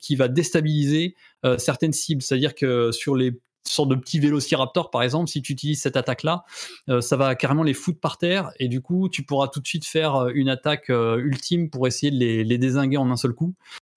qui 0.00 0.16
va 0.16 0.28
déstabiliser 0.28 1.14
certaines 1.58 1.92
cibles. 1.92 2.22
C'est-à-dire 2.22 2.54
que 2.54 2.90
sur 2.90 3.14
les 3.16 3.32
sorte 3.68 3.88
de 3.88 3.94
petit 3.94 4.18
vélociraptor 4.18 4.90
par 4.90 5.02
exemple, 5.02 5.28
si 5.28 5.42
tu 5.42 5.52
utilises 5.52 5.80
cette 5.80 5.96
attaque-là, 5.96 6.44
euh, 6.88 7.00
ça 7.00 7.16
va 7.16 7.34
carrément 7.34 7.62
les 7.62 7.74
foutre 7.74 8.00
par 8.00 8.18
terre 8.18 8.50
et 8.58 8.68
du 8.68 8.80
coup 8.80 9.08
tu 9.08 9.22
pourras 9.22 9.48
tout 9.48 9.60
de 9.60 9.66
suite 9.66 9.86
faire 9.86 10.16
euh, 10.16 10.30
une 10.34 10.48
attaque 10.48 10.90
euh, 10.90 11.18
ultime 11.18 11.70
pour 11.70 11.86
essayer 11.86 12.10
de 12.10 12.16
les, 12.16 12.44
les 12.44 12.58
désinguer 12.58 12.96
en 12.96 13.10
un 13.10 13.16
seul 13.16 13.32
coup. 13.32 13.54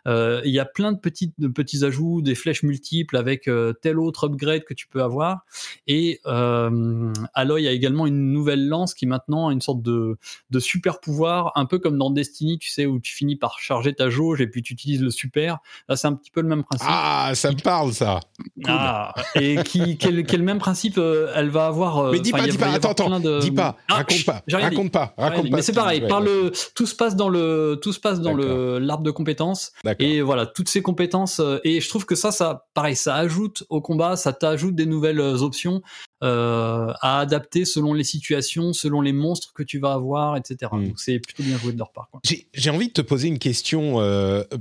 Euh, 0.08 0.42
il 0.46 0.52
y 0.52 0.60
a 0.60 0.66
plein 0.66 0.92
de, 0.92 1.00
petites, 1.00 1.34
de 1.38 1.48
petits 1.48 1.84
ajouts, 1.84 2.22
des 2.22 2.36
flèches 2.36 2.64
multiples 2.64 3.18
avec 3.18 3.48
euh, 3.48 3.74
tel 3.74 4.00
autre 4.00 4.26
upgrade 4.26 4.64
que 4.64 4.74
tu 4.74 4.88
peux 4.88 5.04
avoir. 5.04 5.42
Et 5.86 6.22
euh, 6.26 7.14
Aloy 7.34 7.68
a 7.68 7.72
également 7.72 8.08
une 8.08 8.32
nouvelle 8.32 8.68
lance 8.68 8.94
qui 8.94 9.06
maintenant 9.06 9.50
a 9.50 9.54
une 9.54 9.62
sorte 9.62 9.82
de, 9.82 10.18
de 10.50 10.60
super 10.60 11.00
pouvoir, 11.00 11.52
un 11.56 11.66
peu 11.66 11.80
comme 11.80 11.98
dans 11.98 12.10
Destiny, 12.10 12.58
tu 12.58 12.70
sais, 12.70 12.86
où 12.86 13.00
tu 13.00 13.14
finis 13.14 13.36
par 13.36 13.60
charger 13.60 13.94
ta 13.94 14.10
jauge 14.10 14.42
et 14.42 14.48
puis 14.48 14.64
tu 14.64 14.74
utilises 14.74 15.02
le 15.02 15.10
super. 15.10 15.58
Là, 15.90 15.96
c'est 15.96 16.08
un 16.08 16.14
petit 16.14 16.32
peu 16.32 16.42
le 16.42 16.48
même 16.48 16.64
principe. 16.64 16.88
Ah, 16.90 17.32
ça 17.34 17.52
me 17.52 17.62
parle 17.62 17.94
ça. 17.94 18.20
Ah, 18.66 19.14
et 19.36 19.58
qui, 19.64 19.98
quel, 19.98 20.26
quel 20.26 20.42
même 20.42 20.60
principe 20.60 20.98
elle 20.98 21.50
va 21.50 21.68
avoir. 21.68 22.12
mais 22.12 22.20
dis 22.20 22.32
pas, 22.32 22.48
dis 22.48 22.58
pas, 22.58 22.72
attends, 22.72 22.92
attends, 22.92 23.40
dis 23.40 23.52
pas, 23.52 23.78
ah, 23.90 23.96
raconte, 23.96 24.26
pas 24.26 24.44
raconte 24.52 24.92
pas, 24.92 25.14
raconte 25.18 25.50
pas, 25.50 25.58
Mais 25.58 25.62
c'est 25.62 25.74
pareil, 25.74 26.08
par 26.08 26.22
le, 26.22 26.52
tout 26.76 26.86
se 26.86 26.96
passe 26.96 27.16
dans 27.16 27.30
le, 27.30 27.80
tout 27.82 27.92
se 27.92 28.00
passe 28.00 28.22
dans 28.22 28.34
le 28.34 28.80
l'arbre 28.80 29.04
de 29.04 29.12
compétences. 29.12 29.72
Et 30.00 30.22
voilà, 30.22 30.46
toutes 30.46 30.70
ces 30.70 30.82
compétences. 30.82 31.40
Euh, 31.40 31.60
et 31.64 31.82
je 31.82 31.90
trouve 31.90 32.06
que 32.06 32.16
ça, 32.16 32.32
ça, 32.32 32.68
pareil, 32.74 32.96
ça 32.96 33.16
ajoute 33.16 33.64
au 33.70 33.82
combat, 33.82 34.16
ça 34.16 34.34
t'ajoute 34.34 34.76
des 34.76 34.86
nouvelles 34.86 35.20
euh, 35.20 35.38
options 35.38 35.82
euh, 36.24 36.94
à 37.02 37.20
adapter 37.20 37.66
selon 37.66 37.94
les 37.94 38.04
situations, 38.04 38.74
selon 38.74 39.02
les 39.02 39.14
monstres 39.14 39.54
que 39.54 39.64
tu 39.64 39.80
vas 39.80 39.94
avoir, 39.94 40.38
etc. 40.38 40.72
Hmm. 40.72 40.88
Donc 40.88 41.00
c'est 41.00 41.20
plutôt 41.20 41.44
bien 41.44 41.58
joué 41.58 41.74
de 41.74 41.78
leur 41.78 41.92
part. 41.92 42.10
J'ai 42.54 42.70
envie 42.70 42.88
de 42.88 42.94
te 42.94 43.02
poser 43.02 43.28
une 43.28 43.40
question, 43.40 43.98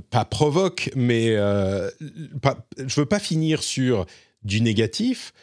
pas 0.09 0.25
provoque, 0.25 0.91
mais 0.95 1.35
pas, 2.41 2.67
je 2.77 2.99
veux 2.99 3.05
pas 3.05 3.19
finir 3.19 3.63
sur 3.63 4.05
du 4.43 4.61
négatif, 4.61 5.33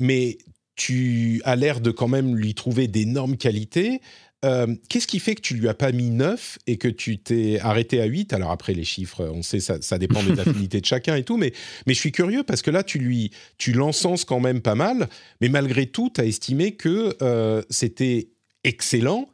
mais 0.00 0.38
tu 0.76 1.40
as 1.44 1.56
l'air 1.56 1.80
de 1.80 1.90
quand 1.90 2.08
même 2.08 2.36
lui 2.36 2.54
trouver 2.54 2.88
d'énormes 2.88 3.36
qualités. 3.36 4.00
Euh, 4.44 4.74
qu'est-ce 4.88 5.06
qui 5.06 5.18
fait 5.18 5.34
que 5.34 5.40
tu 5.40 5.54
lui 5.54 5.68
as 5.68 5.74
pas 5.74 5.90
mis 5.90 6.10
9 6.10 6.58
et 6.66 6.76
que 6.76 6.88
tu 6.88 7.18
t'es 7.18 7.58
arrêté 7.60 8.00
à 8.00 8.04
8 8.04 8.32
Alors 8.32 8.50
après, 8.50 8.74
les 8.74 8.84
chiffres, 8.84 9.24
on 9.32 9.42
sait, 9.42 9.60
ça, 9.60 9.80
ça 9.80 9.98
dépend 9.98 10.22
des 10.22 10.38
affinités 10.40 10.80
de 10.80 10.86
chacun 10.86 11.16
et 11.16 11.24
tout, 11.24 11.36
mais, 11.36 11.52
mais 11.86 11.94
je 11.94 11.98
suis 11.98 12.12
curieux 12.12 12.42
parce 12.42 12.62
que 12.62 12.70
là, 12.70 12.82
tu 12.82 12.98
lui, 12.98 13.30
tu 13.56 13.72
l'encenses 13.72 14.24
quand 14.24 14.40
même 14.40 14.60
pas 14.60 14.74
mal, 14.74 15.08
mais 15.40 15.48
malgré 15.48 15.86
tout, 15.86 16.10
tu 16.14 16.20
as 16.20 16.24
estimé 16.24 16.72
que 16.72 17.16
euh, 17.22 17.62
c'était 17.70 18.28
excellent, 18.64 19.28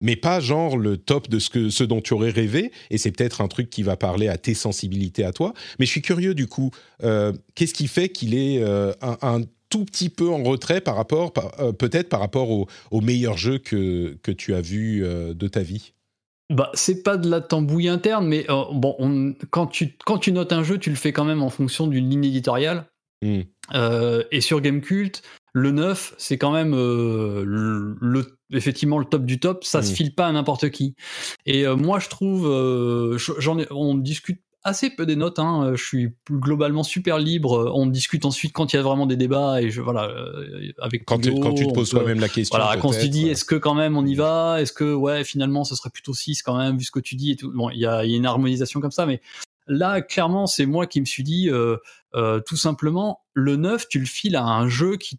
mais 0.00 0.16
pas 0.16 0.40
genre 0.40 0.76
le 0.76 0.96
top 0.96 1.28
de 1.28 1.38
ce, 1.38 1.50
que, 1.50 1.70
ce 1.70 1.82
dont 1.82 2.00
tu 2.00 2.14
aurais 2.14 2.30
rêvé, 2.30 2.70
et 2.90 2.98
c'est 2.98 3.10
peut-être 3.10 3.40
un 3.40 3.48
truc 3.48 3.68
qui 3.68 3.82
va 3.82 3.96
parler 3.96 4.28
à 4.28 4.36
tes 4.36 4.54
sensibilités 4.54 5.24
à 5.24 5.32
toi. 5.32 5.54
Mais 5.78 5.86
je 5.86 5.90
suis 5.90 6.02
curieux 6.02 6.34
du 6.34 6.46
coup, 6.46 6.70
euh, 7.02 7.32
qu'est-ce 7.54 7.74
qui 7.74 7.88
fait 7.88 8.10
qu'il 8.10 8.34
est 8.34 8.62
un, 8.62 9.18
un 9.22 9.42
tout 9.72 9.86
petit 9.86 10.10
peu 10.10 10.28
en 10.28 10.42
retrait 10.42 10.82
par 10.82 10.96
rapport, 10.96 11.32
euh, 11.58 11.72
peut-être 11.72 12.10
par 12.10 12.20
rapport 12.20 12.50
au, 12.50 12.68
au, 12.90 13.00
meilleur 13.00 13.38
jeu 13.38 13.58
que, 13.58 14.18
que 14.22 14.30
tu 14.30 14.54
as 14.54 14.60
vu 14.60 15.02
euh, 15.02 15.32
de 15.32 15.48
ta 15.48 15.62
vie? 15.62 15.94
Bah, 16.50 16.70
c'est 16.74 17.02
pas 17.02 17.16
de 17.16 17.30
la 17.30 17.40
tambouille 17.40 17.88
interne, 17.88 18.28
mais 18.28 18.44
euh, 18.50 18.64
bon, 18.70 19.34
quand, 19.50 19.68
tu, 19.68 19.96
quand 20.04 20.18
tu 20.18 20.30
notes 20.30 20.52
un 20.52 20.62
jeu, 20.62 20.76
tu 20.76 20.90
le 20.90 20.96
fais 20.96 21.12
quand 21.12 21.24
même 21.24 21.42
en 21.42 21.48
fonction 21.48 21.86
d'une 21.86 22.08
ligne 22.08 22.26
éditoriale. 22.26 22.86
Hmm. 23.24 23.42
et 24.32 24.40
sur 24.40 24.60
Gamecult, 24.60 25.22
le 25.52 25.70
9, 25.70 26.14
c'est 26.18 26.38
quand 26.38 26.50
même 26.50 26.72
le, 26.74 28.36
effectivement 28.52 28.98
le 28.98 29.04
top 29.04 29.24
du 29.24 29.38
top. 29.38 29.62
Ça 29.62 29.80
se 29.80 29.92
hmm. 29.92 29.94
file 29.94 30.14
pas 30.16 30.26
à 30.26 30.32
n'importe 30.32 30.70
qui. 30.70 30.96
Et 31.46 31.64
moi, 31.68 32.00
je 32.00 32.08
trouve, 32.08 33.16
j'en 33.38 33.58
on 33.70 33.94
discute 33.94 34.40
assez 34.64 34.90
peu 34.90 35.06
des 35.06 35.16
notes. 35.16 35.38
Hein. 35.38 35.64
Euh, 35.64 35.76
je 35.76 35.84
suis 35.84 36.14
globalement 36.30 36.82
super 36.82 37.18
libre. 37.18 37.72
On 37.74 37.86
discute 37.86 38.24
ensuite 38.24 38.52
quand 38.52 38.72
il 38.72 38.76
y 38.76 38.78
a 38.78 38.82
vraiment 38.82 39.06
des 39.06 39.16
débats 39.16 39.60
et 39.60 39.70
je 39.70 39.80
voilà 39.80 40.08
euh, 40.08 40.72
avec 40.80 41.04
quand, 41.04 41.18
tu, 41.18 41.32
quand 41.40 41.54
tu 41.54 41.66
te 41.66 41.72
poses 41.72 41.90
toi-même 41.90 42.20
la 42.20 42.28
question. 42.28 42.56
Voilà, 42.56 42.76
quand 42.80 42.90
tu 42.90 43.08
dis 43.08 43.28
est-ce 43.28 43.44
que 43.44 43.56
quand 43.56 43.74
même 43.74 43.96
on 43.96 44.06
y 44.06 44.14
va, 44.14 44.60
est-ce 44.60 44.72
que 44.72 44.94
ouais 44.94 45.24
finalement 45.24 45.64
ce 45.64 45.74
serait 45.74 45.90
plutôt 45.90 46.14
6 46.14 46.42
quand 46.42 46.56
même 46.56 46.78
vu 46.78 46.84
ce 46.84 46.90
que 46.90 47.00
tu 47.00 47.16
dis 47.16 47.32
et 47.32 47.36
tout? 47.36 47.52
Bon, 47.52 47.70
il 47.70 47.78
y 47.78 47.86
a, 47.86 48.04
y 48.04 48.14
a, 48.14 48.16
une 48.16 48.26
harmonisation 48.26 48.80
comme 48.80 48.90
ça, 48.90 49.06
mais 49.06 49.20
là 49.66 50.00
clairement 50.00 50.46
c'est 50.46 50.66
moi 50.66 50.86
qui 50.86 51.00
me 51.00 51.06
suis 51.06 51.24
dit 51.24 51.48
euh, 51.48 51.76
euh, 52.14 52.40
tout 52.40 52.56
simplement 52.56 53.20
le 53.34 53.56
9 53.56 53.88
tu 53.88 53.98
le 53.98 54.06
files 54.06 54.36
à 54.36 54.44
un 54.44 54.68
jeu 54.68 54.96
qui 54.96 55.18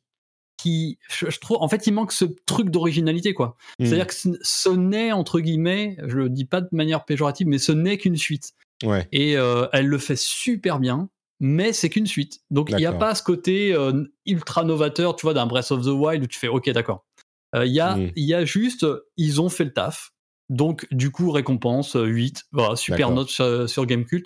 qui, 0.56 0.98
je, 1.10 1.38
trouve, 1.40 1.58
en 1.60 1.68
fait, 1.68 1.88
il 1.88 1.94
manque 1.94 2.14
ce 2.14 2.24
truc 2.46 2.70
d'originalité, 2.70 3.34
quoi. 3.34 3.58
Hmm. 3.80 3.86
C'est-à-dire 3.86 4.08
que 4.08 4.14
ce, 4.14 4.70
n'est, 4.70 5.12
entre 5.12 5.42
guillemets, 5.42 5.98
je 6.06 6.16
le 6.16 6.30
dis 6.30 6.46
pas 6.46 6.62
de 6.62 6.70
manière 6.72 7.04
péjorative, 7.04 7.48
mais 7.48 7.58
ce 7.58 7.74
n'est 7.74 7.98
qu'une 7.98 8.16
suite. 8.16 8.54
Ouais. 8.84 9.08
Et 9.12 9.38
euh, 9.38 9.68
elle 9.74 9.88
le 9.88 9.98
fait 9.98 10.18
super 10.18 10.80
bien, 10.80 11.10
mais 11.40 11.74
c'est 11.74 11.90
qu'une 11.90 12.08
suite. 12.08 12.40
Donc 12.52 12.70
il 12.70 12.76
n'y 12.78 12.86
a 12.86 12.92
pas 13.00 13.16
ce 13.16 13.24
côté 13.24 13.74
euh, 13.74 14.04
ultra 14.26 14.64
novateur, 14.64 15.16
tu 15.16 15.26
vois, 15.26 15.34
d'un 15.34 15.46
Breath 15.46 15.72
of 15.72 15.84
the 15.84 15.90
Wild 15.90 16.24
où 16.24 16.28
tu 16.28 16.40
fais 16.40 16.48
OK, 16.48 16.70
d'accord. 16.72 17.06
Euh, 17.56 17.66
Il 17.66 17.72
y, 17.74 17.80
a- 17.80 17.96
Mm. 17.96 18.12
il 18.16 18.26
y 18.26 18.34
a 18.34 18.46
juste, 18.46 18.86
ils 19.18 19.40
ont 19.42 19.50
fait 19.50 19.64
le 19.66 19.74
taf. 19.74 20.12
Donc, 20.50 20.88
du 20.92 21.12
coup, 21.12 21.32
récompense 21.32 21.96
euh, 21.96 22.04
8. 22.06 22.44
Voilà, 22.52 22.76
super 22.76 23.10
note 23.16 23.30
sur, 23.30 23.70
sur 23.70 23.86
Gamecult. 23.86 24.26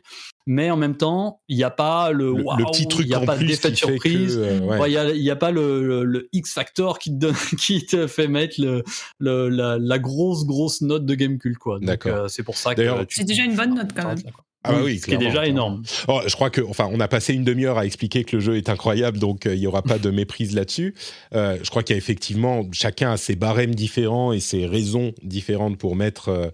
Mais 0.50 0.72
en 0.72 0.78
même 0.78 0.95
temps, 0.98 1.41
il 1.50 1.58
n'y 1.58 1.64
a 1.64 1.70
pas 1.70 2.12
le, 2.12 2.32
Le, 2.32 2.38
le 2.38 2.43
waouh, 2.43 2.72
petit 2.72 2.88
truc 2.88 3.06
il 3.06 3.10
n'y 3.10 3.16
a 3.16 3.20
en 3.20 3.26
pas 3.26 3.38
d'effet 3.38 3.68
qui 3.68 3.72
de 3.74 3.76
fait 3.76 3.76
surprise. 3.76 4.38
euh, 4.41 4.60
ouais. 4.62 4.88
Il 4.89 4.91
n'y 4.91 4.98
a, 4.98 5.10
il 5.12 5.22
y 5.22 5.30
a 5.30 5.36
pas 5.36 5.52
le, 5.52 5.86
le- 5.86 6.04
le 6.06 6.30
X 6.32 6.54
Factor 6.54 6.98
qui 7.00 7.12
te, 7.12 7.16
donne, 7.18 7.36
qui 7.60 7.86
te 7.86 8.08
fait 8.08 8.28
mettre 8.28 8.56
le, 8.60 8.84
le- 9.20 9.50
la, 9.50 9.78
la 9.78 10.00
grosse, 10.00 10.45
grosse 10.45 10.82
note 10.82 11.06
de 11.06 11.16
quoi. 11.60 11.80
Donc, 11.80 11.86
D'accord. 11.88 12.16
euh, 12.16 12.28
c'est 12.30 12.43
pour 12.43 12.56
ça 12.58 12.74
que 12.74 12.82
C'est 13.10 13.26
déjà 13.26 13.43
une 13.43 13.56
bonne 13.56 13.76
note 13.76 13.89
quand 13.95 14.08
même. 14.08 14.18
Ah 14.64 14.72
bah 14.72 14.82
oui, 14.84 15.00
ce 15.00 15.06
qui 15.06 15.14
est 15.14 15.18
déjà 15.18 15.45
énorme. 15.45 15.84
Oh, 16.08 16.22
je 16.26 16.34
crois 16.34 16.50
que, 16.50 16.62
enfin, 16.62 16.89
on 16.91 17.00
a 17.00 17.08
passé 17.08 17.34
une 17.34 17.43
demi-heure 17.43 17.78
à 17.78 17.86
expliquer 17.86 18.24
que 18.24 18.36
le 18.38 18.41
jeu 18.41 18.58
est 18.58 18.70
incroyable, 18.70 19.18
donc 19.18 19.45
euh, 19.45 19.54
il 19.56 19.60
n'y 19.62 19.68
aura 19.68 19.82
pas 19.82 19.98
de 20.00 20.10
méprise 20.10 20.54
là-dessus. 20.56 20.93
Euh, 21.34 21.58
je 21.64 21.70
crois 21.70 21.84
qu'il 21.84 21.93
y 21.93 21.98
a 21.98 21.98
effectivement, 21.98 22.64
chacun 22.74 23.12
a 23.12 23.18
ses 23.18 23.36
barèmes 23.36 23.76
différents 23.76 24.34
et 24.34 24.39
ses 24.39 24.66
raisons 24.66 25.14
différentes 25.24 25.78
pour 25.78 25.95
mettre 25.95 26.30
euh, 26.30 26.48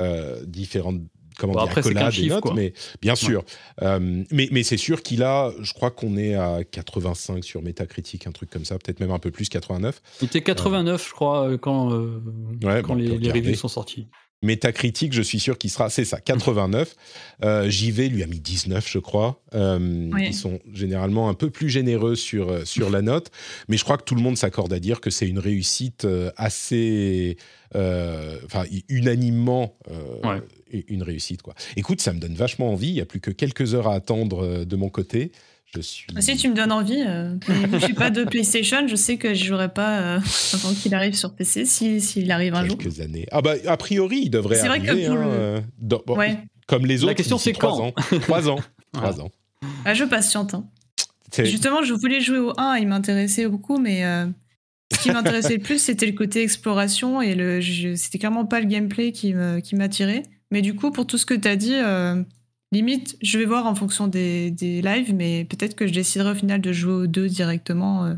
euh, 0.00 0.42
différentes 0.46 1.00
comment 1.40 1.54
Bon, 1.54 1.60
dire, 1.64 1.68
après, 1.78 1.80
et 1.90 2.10
chiffre, 2.12 2.34
notes, 2.36 2.42
quoi. 2.42 2.54
mais 2.54 2.72
bien 3.02 3.14
sûr. 3.16 3.42
Euh, 3.82 4.22
mais 4.30 4.48
mais 4.52 4.62
c'est 4.62 4.76
sûr 4.76 5.02
qu'il 5.02 5.22
a, 5.22 5.50
je 5.60 5.72
crois 5.72 5.90
qu'on 5.90 6.16
est 6.16 6.34
à 6.34 6.62
85 6.70 7.42
sur 7.42 7.62
Metacritic, 7.62 8.26
un 8.26 8.32
truc 8.32 8.50
comme 8.50 8.64
ça, 8.64 8.78
peut-être 8.78 9.00
même 9.00 9.10
un 9.10 9.18
peu 9.18 9.30
plus, 9.30 9.48
89. 9.48 10.00
Il 10.20 10.26
était 10.26 10.42
89, 10.42 11.08
je 11.08 11.12
crois, 11.14 11.48
euh, 11.48 11.56
quand, 11.58 11.92
euh, 11.92 12.22
Ouais, 12.62 12.82
quand 12.82 12.88
bon, 12.88 12.94
les, 12.96 13.18
les 13.18 13.32
reviews 13.32 13.54
sont 13.56 13.68
sortis. 13.68 14.06
Metacritic, 14.42 15.12
je 15.12 15.20
suis 15.20 15.38
sûr 15.38 15.58
qu'il 15.58 15.68
sera, 15.68 15.90
c'est 15.90 16.06
ça, 16.06 16.18
89. 16.18 16.94
Euh, 17.44 17.68
JV 17.68 18.08
lui 18.08 18.22
a 18.22 18.26
mis 18.26 18.40
19, 18.40 18.88
je 18.90 18.98
crois. 18.98 19.42
Euh, 19.54 20.08
Oui. 20.14 20.28
Ils 20.28 20.34
sont 20.34 20.60
généralement 20.72 21.28
un 21.28 21.34
peu 21.34 21.50
plus 21.50 21.68
généreux 21.68 22.14
sur, 22.14 22.66
sur 22.66 22.88
la 22.88 23.02
note, 23.02 23.30
mais 23.68 23.76
je 23.76 23.84
crois 23.84 23.98
que 23.98 24.04
tout 24.04 24.14
le 24.14 24.22
monde 24.22 24.38
s'accorde 24.38 24.72
à 24.72 24.78
dire 24.78 25.02
que 25.02 25.10
c'est 25.10 25.28
une 25.28 25.38
réussite 25.38 26.06
assez, 26.36 27.36
enfin, 27.74 28.64
unanimement. 28.88 29.76
euh, 29.90 30.26
Ouais. 30.36 30.40
Une 30.88 31.02
réussite, 31.02 31.42
quoi. 31.42 31.54
Écoute, 31.76 32.00
ça 32.00 32.12
me 32.12 32.18
donne 32.20 32.34
vachement 32.34 32.72
envie. 32.72 32.88
Il 32.88 32.94
n'y 32.94 33.00
a 33.00 33.06
plus 33.06 33.20
que 33.20 33.30
quelques 33.30 33.74
heures 33.74 33.88
à 33.88 33.94
attendre 33.94 34.44
euh, 34.44 34.64
de 34.64 34.76
mon 34.76 34.88
côté. 34.88 35.32
Je 35.74 35.80
suis. 35.80 36.06
Si 36.18 36.36
tu 36.36 36.48
me 36.48 36.54
donnes 36.54 36.72
envie, 36.72 37.00
euh, 37.06 37.36
je 37.72 37.78
suis 37.78 37.94
pas 37.94 38.10
de 38.10 38.24
PlayStation, 38.24 38.88
je 38.88 38.96
sais 38.96 39.18
que 39.18 39.34
je 39.34 39.44
jouerai 39.44 39.72
pas 39.72 40.00
euh, 40.00 40.20
avant 40.54 40.74
qu'il 40.74 40.92
arrive 40.94 41.14
sur 41.14 41.32
PC, 41.34 41.64
si- 41.64 42.00
s'il 42.00 42.30
arrive 42.32 42.54
un 42.54 42.66
jour. 42.66 42.76
quelques 42.76 43.00
années. 43.00 43.26
Ah 43.30 43.40
bah 43.40 43.54
a 43.66 43.76
priori 43.76 44.18
il 44.24 44.30
devrait 44.30 44.56
C'est 44.56 44.66
vrai 44.66 44.80
que 44.80 44.88
arriver. 44.88 45.06
pour 45.06 45.16
hein, 45.16 45.24
le- 45.26 45.30
euh, 45.32 45.60
dans- 45.78 46.02
bon, 46.04 46.16
Ouais, 46.16 46.38
Comme 46.66 46.86
les 46.86 46.96
La 46.98 47.04
autres. 47.04 47.14
question, 47.14 47.36
d'ici 47.36 47.50
c'est 47.50 47.52
trois 47.52 47.70
quand 47.70 47.84
ans. 47.84 47.92
Trois 48.20 48.48
ans. 48.48 48.58
Voilà. 48.92 49.08
Trois 49.12 49.24
ans. 49.24 49.30
ah, 49.84 49.94
je 49.94 50.02
patiente. 50.04 50.54
hein. 50.54 50.64
Justement, 51.38 51.84
je 51.84 51.94
voulais 51.94 52.20
jouer 52.20 52.38
au 52.38 52.52
1, 52.58 52.78
il 52.78 52.88
m'intéressait 52.88 53.46
beaucoup, 53.46 53.78
mais 53.78 54.04
euh, 54.04 54.26
ce 54.92 54.98
qui 55.04 55.10
m'intéressait 55.12 55.54
le 55.58 55.62
plus, 55.62 55.80
c'était 55.80 56.06
le 56.06 56.12
côté 56.12 56.42
exploration 56.42 57.22
et 57.22 57.36
le, 57.36 57.60
c'était 57.94 58.18
clairement 58.18 58.44
pas 58.44 58.58
le 58.58 58.66
gameplay 58.66 59.12
qui 59.12 59.34
me- 59.34 59.60
qui 59.60 59.76
m'attirait. 59.76 60.24
Mais 60.50 60.62
du 60.62 60.74
coup, 60.74 60.90
pour 60.90 61.06
tout 61.06 61.18
ce 61.18 61.26
que 61.26 61.34
tu 61.34 61.46
as 61.48 61.56
dit, 61.56 61.74
euh, 61.74 62.22
limite, 62.72 63.16
je 63.22 63.38
vais 63.38 63.44
voir 63.44 63.66
en 63.66 63.74
fonction 63.74 64.08
des, 64.08 64.50
des 64.50 64.82
lives, 64.82 65.14
mais 65.14 65.44
peut-être 65.44 65.74
que 65.76 65.86
je 65.86 65.92
déciderai 65.92 66.32
au 66.32 66.34
final 66.34 66.60
de 66.60 66.72
jouer 66.72 66.92
aux 66.92 67.06
deux 67.06 67.28
directement. 67.28 68.04
euh. 68.06 68.14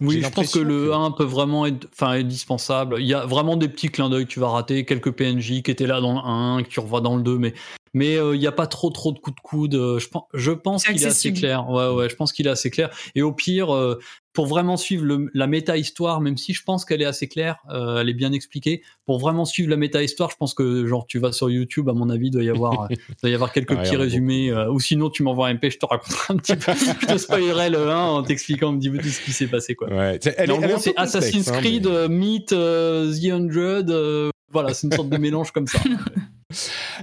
Oui, 0.00 0.20
je 0.20 0.28
pense 0.28 0.52
que 0.52 0.58
le 0.58 0.86
que- 0.88 0.92
1 0.92 1.12
peut 1.12 1.24
vraiment 1.24 1.66
être 1.66 1.86
enfin, 1.92 2.08
indispensable. 2.10 2.96
Il 2.98 3.06
y 3.06 3.14
a 3.14 3.26
vraiment 3.26 3.56
des 3.56 3.68
petits 3.68 3.88
clins 3.90 4.10
d'œil 4.10 4.24
que 4.26 4.30
tu 4.30 4.40
vas 4.40 4.48
rater, 4.48 4.84
quelques 4.84 5.12
PNJ 5.12 5.62
qui 5.62 5.70
étaient 5.70 5.86
là 5.86 6.00
dans 6.00 6.14
le 6.14 6.18
1, 6.18 6.62
que 6.64 6.68
tu 6.68 6.80
revois 6.80 7.00
dans 7.00 7.16
le 7.16 7.22
2, 7.22 7.38
mais 7.38 7.54
mais 7.96 8.16
euh, 8.16 8.34
il 8.34 8.40
n'y 8.40 8.48
a 8.48 8.52
pas 8.52 8.66
trop 8.66 8.90
trop 8.90 9.12
de 9.12 9.20
coups 9.20 9.36
de 9.36 9.40
coude. 9.40 9.72
Je 10.00 10.08
pense, 10.08 10.24
je 10.34 10.50
pense 10.50 10.82
C'est 10.82 10.92
qu'il 10.94 11.02
est 11.04 11.06
assez 11.06 11.32
clair. 11.32 11.68
Ouais, 11.70 11.88
ouais, 11.90 12.08
je 12.08 12.16
pense 12.16 12.32
qu'il 12.32 12.48
est 12.48 12.50
assez 12.50 12.70
clair. 12.70 12.90
Et 13.14 13.22
au 13.22 13.32
pire, 13.32 13.72
euh, 13.72 14.00
pour 14.34 14.46
vraiment 14.46 14.76
suivre 14.76 15.04
le- 15.06 15.30
la 15.32 15.46
méta-histoire, 15.46 16.20
même 16.20 16.36
si 16.36 16.52
je 16.52 16.62
pense 16.64 16.84
qu'elle 16.84 17.00
est 17.00 17.06
assez 17.06 17.28
claire, 17.28 17.56
euh, 17.70 18.00
elle 18.00 18.08
est 18.10 18.14
bien 18.14 18.32
expliquée, 18.32 18.82
pour 19.06 19.18
vraiment 19.20 19.44
suivre 19.44 19.70
la 19.70 19.76
méta-histoire, 19.76 20.30
je 20.30 20.36
pense 20.36 20.52
que 20.54 20.86
genre 20.86 21.06
tu 21.06 21.18
vas 21.20 21.32
sur 21.32 21.48
YouTube, 21.48 21.88
à 21.88 21.92
mon 21.92 22.10
avis, 22.10 22.26
il 22.26 22.30
doit 22.32 22.42
y 22.42 22.50
avoir, 22.50 22.82
euh, 22.82 22.86
doit 23.22 23.30
y 23.30 23.34
avoir 23.34 23.52
quelques 23.52 23.72
Ah, 23.72 23.82
petits 23.82 23.96
résumés, 23.96 24.50
euh, 24.50 24.70
ou 24.72 24.80
sinon 24.80 25.08
tu 25.08 25.22
m'envoies 25.22 25.46
un 25.48 25.54
MP, 25.54 25.70
je 25.70 25.78
te 25.78 25.86
raconterai 25.86 26.34
un 26.34 26.36
petit 26.36 26.56
peu, 26.56 26.72
je 27.02 27.06
te 27.06 27.16
spoilerai 27.16 27.70
le 27.70 27.88
1 27.90 27.96
en 27.96 28.22
t'expliquant 28.24 28.74
un 28.74 28.78
petit 28.78 28.90
peu 28.90 28.98
tout 28.98 29.08
ce 29.08 29.20
qui 29.20 29.30
s'est 29.32 29.46
passé. 29.46 29.74
quoi. 29.76 29.88
Ouais. 29.88 30.18
Elle 30.36 30.50
en 30.52 30.58
gros, 30.58 30.78
c'est 30.78 30.90
complexe, 30.94 31.14
Assassin's 31.14 31.48
hein, 31.48 31.58
Creed 31.60 31.86
mais- 31.86 31.92
euh, 31.94 32.08
meet 32.08 32.52
euh, 32.52 33.14
The 33.14 33.24
Hundred. 33.32 34.30
Voilà, 34.54 34.72
c'est 34.72 34.86
une 34.86 34.92
sorte 34.92 35.10
de 35.10 35.18
mélange 35.18 35.50
comme 35.52 35.66
ça. 35.66 35.78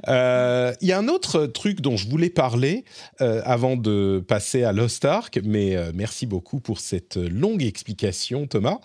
Euh, 0.07 0.73
Il 0.79 0.87
y 0.87 0.93
a 0.93 0.97
un 0.97 1.09
autre 1.09 1.45
truc 1.45 1.81
dont 1.81 1.97
je 1.97 2.07
voulais 2.07 2.29
parler 2.29 2.85
euh, 3.19 3.41
avant 3.43 3.75
de 3.75 4.23
passer 4.25 4.63
à 4.63 4.71
Lost 4.71 5.03
Ark, 5.03 5.39
mais 5.43 5.75
euh, 5.75 5.91
merci 5.93 6.25
beaucoup 6.25 6.61
pour 6.61 6.79
cette 6.79 7.17
longue 7.17 7.61
explication, 7.61 8.47
Thomas. 8.47 8.77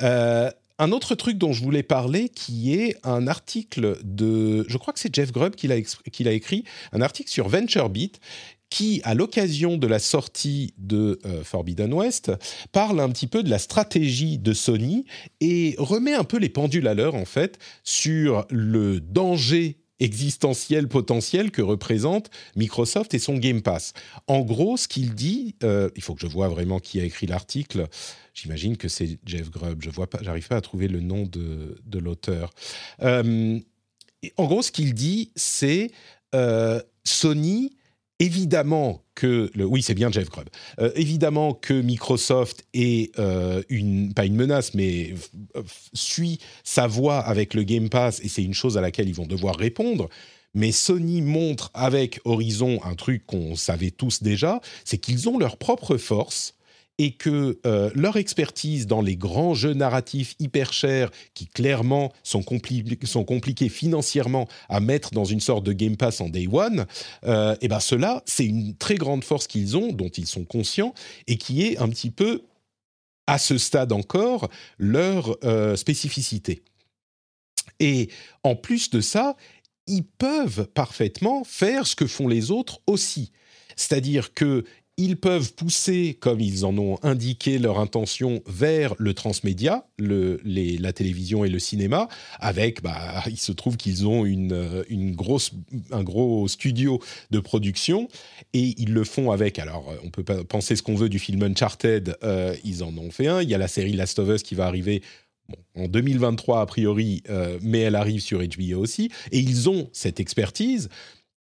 Un 0.00 0.92
autre 0.92 1.14
truc 1.14 1.36
dont 1.36 1.52
je 1.52 1.62
voulais 1.62 1.82
parler, 1.82 2.30
qui 2.30 2.74
est 2.74 2.96
un 3.04 3.26
article 3.26 3.98
de, 4.02 4.64
je 4.66 4.78
crois 4.78 4.94
que 4.94 5.00
c'est 5.00 5.14
Jeff 5.14 5.30
Grubb 5.30 5.54
qui 5.54 5.68
l'a 5.68 6.32
écrit, 6.32 6.64
un 6.92 7.02
article 7.02 7.30
sur 7.30 7.48
VentureBeat, 7.48 8.18
qui, 8.70 9.00
à 9.04 9.14
l'occasion 9.14 9.76
de 9.76 9.86
la 9.86 9.98
sortie 9.98 10.74
de 10.78 11.18
euh, 11.26 11.42
Forbidden 11.44 11.92
West, 11.92 12.32
parle 12.72 13.00
un 13.00 13.10
petit 13.10 13.26
peu 13.26 13.42
de 13.42 13.50
la 13.50 13.58
stratégie 13.58 14.38
de 14.38 14.52
Sony 14.52 15.04
et 15.40 15.74
remet 15.78 16.14
un 16.14 16.24
peu 16.24 16.38
les 16.38 16.48
pendules 16.48 16.86
à 16.86 16.94
l'heure, 16.94 17.16
en 17.16 17.24
fait, 17.24 17.58
sur 17.82 18.46
le 18.48 19.00
danger 19.00 19.80
existentiel 20.00 20.88
potentiel 20.88 21.50
que 21.50 21.62
représente 21.62 22.30
Microsoft 22.56 23.14
et 23.14 23.18
son 23.18 23.36
Game 23.36 23.62
Pass. 23.62 23.92
En 24.26 24.40
gros, 24.40 24.76
ce 24.76 24.88
qu'il 24.88 25.14
dit, 25.14 25.54
euh, 25.62 25.90
il 25.94 26.02
faut 26.02 26.14
que 26.14 26.22
je 26.22 26.26
vois 26.26 26.48
vraiment 26.48 26.80
qui 26.80 27.00
a 27.00 27.04
écrit 27.04 27.26
l'article. 27.26 27.86
J'imagine 28.34 28.76
que 28.76 28.88
c'est 28.88 29.18
Jeff 29.26 29.50
Grubb. 29.50 29.82
Je 29.82 29.90
vois 29.90 30.08
pas, 30.08 30.18
j'arrive 30.22 30.48
pas 30.48 30.56
à 30.56 30.60
trouver 30.60 30.88
le 30.88 31.00
nom 31.00 31.24
de, 31.24 31.78
de 31.84 31.98
l'auteur. 31.98 32.50
Euh, 33.02 33.60
en 34.36 34.46
gros, 34.46 34.62
ce 34.62 34.72
qu'il 34.72 34.94
dit, 34.94 35.32
c'est 35.36 35.90
euh, 36.34 36.80
Sony. 37.04 37.76
Évidemment 38.20 39.02
que 39.14 39.50
oui, 39.56 39.82
c'est 39.82 39.94
bien 39.94 40.12
Jeff 40.12 40.28
Grubb. 40.28 40.50
Euh, 40.78 40.92
évidemment 40.94 41.54
que 41.54 41.72
Microsoft 41.72 42.64
est 42.74 43.18
euh, 43.18 43.62
une 43.70 44.12
pas 44.12 44.26
une 44.26 44.36
menace, 44.36 44.74
mais 44.74 45.14
suit 45.94 46.38
sa 46.62 46.86
voie 46.86 47.18
avec 47.18 47.54
le 47.54 47.62
Game 47.62 47.88
Pass 47.88 48.20
et 48.22 48.28
c'est 48.28 48.44
une 48.44 48.54
chose 48.54 48.76
à 48.76 48.82
laquelle 48.82 49.08
ils 49.08 49.14
vont 49.14 49.26
devoir 49.26 49.56
répondre. 49.56 50.10
Mais 50.52 50.70
Sony 50.70 51.22
montre 51.22 51.70
avec 51.72 52.20
Horizon 52.24 52.80
un 52.84 52.94
truc 52.94 53.24
qu'on 53.24 53.56
savait 53.56 53.90
tous 53.90 54.22
déjà, 54.22 54.60
c'est 54.84 54.98
qu'ils 54.98 55.28
ont 55.28 55.38
leur 55.38 55.56
propre 55.56 55.96
force 55.96 56.54
et 57.00 57.12
que 57.12 57.58
euh, 57.64 57.90
leur 57.94 58.18
expertise 58.18 58.86
dans 58.86 59.00
les 59.00 59.16
grands 59.16 59.54
jeux 59.54 59.72
narratifs 59.72 60.34
hyper 60.38 60.74
chers, 60.74 61.10
qui 61.32 61.46
clairement 61.46 62.12
sont, 62.22 62.42
compli- 62.42 63.06
sont 63.06 63.24
compliqués 63.24 63.70
financièrement 63.70 64.46
à 64.68 64.80
mettre 64.80 65.10
dans 65.12 65.24
une 65.24 65.40
sorte 65.40 65.64
de 65.64 65.72
Game 65.72 65.96
Pass 65.96 66.20
en 66.20 66.28
Day 66.28 66.46
One, 66.46 66.84
euh, 67.24 67.56
et 67.62 67.68
ben 67.68 67.80
cela, 67.80 68.22
c'est 68.26 68.44
une 68.44 68.76
très 68.76 68.96
grande 68.96 69.24
force 69.24 69.46
qu'ils 69.46 69.78
ont, 69.78 69.94
dont 69.94 70.10
ils 70.10 70.26
sont 70.26 70.44
conscients, 70.44 70.92
et 71.26 71.38
qui 71.38 71.62
est 71.62 71.78
un 71.78 71.88
petit 71.88 72.10
peu, 72.10 72.42
à 73.26 73.38
ce 73.38 73.56
stade 73.56 73.92
encore, 73.92 74.50
leur 74.76 75.38
euh, 75.42 75.76
spécificité. 75.76 76.60
Et 77.78 78.10
en 78.42 78.56
plus 78.56 78.90
de 78.90 79.00
ça, 79.00 79.36
ils 79.86 80.04
peuvent 80.04 80.66
parfaitement 80.74 81.44
faire 81.44 81.86
ce 81.86 81.96
que 81.96 82.06
font 82.06 82.28
les 82.28 82.50
autres 82.50 82.80
aussi. 82.86 83.32
C'est-à-dire 83.74 84.34
que 84.34 84.64
ils 85.00 85.16
peuvent 85.16 85.54
pousser, 85.54 86.16
comme 86.20 86.40
ils 86.40 86.66
en 86.66 86.76
ont 86.76 86.98
indiqué 87.02 87.58
leur 87.58 87.78
intention, 87.80 88.42
vers 88.46 88.94
le 88.98 89.14
transmédia, 89.14 89.86
la 89.98 90.92
télévision 90.92 91.42
et 91.42 91.48
le 91.48 91.58
cinéma, 91.58 92.08
avec, 92.38 92.82
bah, 92.82 93.22
il 93.26 93.38
se 93.38 93.52
trouve 93.52 93.78
qu'ils 93.78 94.06
ont 94.06 94.26
euh, 94.26 94.84
une 94.90 95.14
grosse, 95.14 95.52
un 95.90 96.02
gros 96.02 96.46
studio 96.48 97.00
de 97.30 97.40
production, 97.40 98.08
et 98.52 98.74
ils 98.76 98.92
le 98.92 99.04
font 99.04 99.30
avec, 99.30 99.58
alors 99.58 99.88
euh, 99.88 99.96
on 100.04 100.10
peut 100.10 100.22
penser 100.44 100.76
ce 100.76 100.82
qu'on 100.82 100.96
veut 100.96 101.08
du 101.08 101.18
film 101.18 101.42
Uncharted, 101.42 102.16
euh, 102.22 102.54
ils 102.62 102.84
en 102.84 102.96
ont 102.98 103.10
fait 103.10 103.26
un, 103.26 103.40
il 103.40 103.48
y 103.48 103.54
a 103.54 103.58
la 103.58 103.68
série 103.68 103.94
Last 103.94 104.18
of 104.18 104.28
Us 104.28 104.42
qui 104.42 104.54
va 104.54 104.66
arriver 104.66 105.02
en 105.76 105.88
2023 105.88 106.60
a 106.60 106.66
priori, 106.66 107.24
mais 107.60 107.80
elle 107.80 107.96
arrive 107.96 108.20
sur 108.20 108.40
HBO 108.40 108.78
aussi, 108.78 109.10
et 109.32 109.40
ils 109.40 109.68
ont 109.68 109.90
cette 109.92 110.20
expertise. 110.20 110.88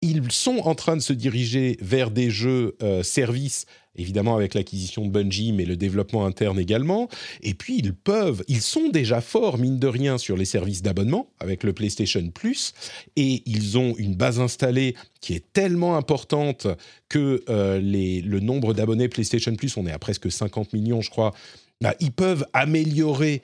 Ils 0.01 0.31
sont 0.31 0.59
en 0.63 0.75
train 0.75 0.95
de 0.95 1.01
se 1.01 1.11
diriger 1.11 1.77
vers 1.81 2.09
des 2.09 2.29
jeux 2.29 2.77
euh, 2.81 3.03
services, 3.03 3.65
évidemment 3.97 4.33
avec 4.35 4.53
l'acquisition 4.53 5.05
de 5.05 5.11
Bungie, 5.11 5.51
mais 5.51 5.65
le 5.65 5.75
développement 5.75 6.25
interne 6.25 6.57
également. 6.57 7.09
Et 7.41 7.53
puis 7.53 7.77
ils 7.79 7.93
peuvent, 7.93 8.41
ils 8.47 8.61
sont 8.61 8.87
déjà 8.87 9.19
forts 9.19 9.57
mine 9.57 9.77
de 9.77 9.87
rien 9.87 10.17
sur 10.17 10.37
les 10.37 10.45
services 10.45 10.81
d'abonnement 10.81 11.27
avec 11.39 11.63
le 11.63 11.73
PlayStation 11.73 12.25
Plus, 12.29 12.73
et 13.17 13.43
ils 13.45 13.77
ont 13.77 13.93
une 13.97 14.15
base 14.15 14.39
installée 14.39 14.95
qui 15.19 15.33
est 15.33 15.51
tellement 15.51 15.97
importante 15.97 16.67
que 17.09 17.43
euh, 17.49 17.81
le 17.81 18.39
nombre 18.39 18.73
d'abonnés 18.73 19.09
PlayStation 19.09 19.53
Plus, 19.55 19.75
on 19.75 19.85
est 19.85 19.91
à 19.91 19.99
presque 19.99 20.31
50 20.31 20.71
millions, 20.71 21.01
je 21.01 21.09
crois. 21.09 21.33
bah, 21.81 21.95
ils 21.99 22.13
peuvent 22.13 22.45
améliorer 22.53 23.41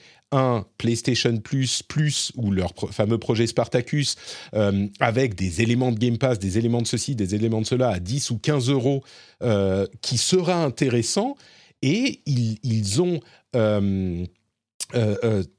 PlayStation 0.78 1.38
Plus 1.38 1.84
Plus 1.84 2.32
ou 2.36 2.52
leur 2.52 2.74
fameux 2.92 3.18
projet 3.18 3.48
Spartacus 3.48 4.16
euh, 4.54 4.88
avec 5.00 5.36
des 5.36 5.62
éléments 5.62 5.92
de 5.92 6.00
Game 6.00 6.18
Pass, 6.18 6.40
des 6.40 6.58
éléments 6.58 6.82
de 6.82 6.88
ceci, 6.88 7.16
des 7.16 7.36
éléments 7.36 7.62
de 7.62 7.66
cela 7.66 7.90
à 7.90 8.00
10 8.00 8.32
ou 8.32 8.38
15 8.38 8.70
euros 8.70 9.04
euh, 9.44 9.88
qui 10.02 10.18
sera 10.18 10.64
intéressant. 10.64 11.36
Et 11.82 12.22
ils, 12.26 13.02
ont 13.02 13.20
euh, 13.56 14.26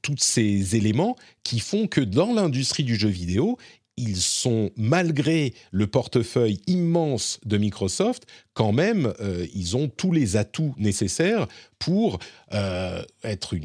tous 0.01 0.17
ces 0.17 0.75
éléments 0.75 1.15
qui 1.43 1.59
font 1.59 1.87
que 1.87 2.01
dans 2.01 2.33
l'industrie 2.33 2.83
du 2.83 2.95
jeu 2.95 3.09
vidéo, 3.09 3.57
ils 3.95 4.17
sont, 4.17 4.71
malgré 4.75 5.53
le 5.71 5.87
portefeuille 5.87 6.59
immense 6.67 7.39
de 7.45 7.57
Microsoft, 7.57 8.25
quand 8.53 8.73
même, 8.73 9.13
ils 9.55 9.77
ont 9.77 9.87
tous 9.87 10.11
les 10.11 10.35
atouts 10.35 10.75
nécessaires 10.77 11.47
pour 11.79 12.19
euh, 12.53 13.03
être 13.23 13.55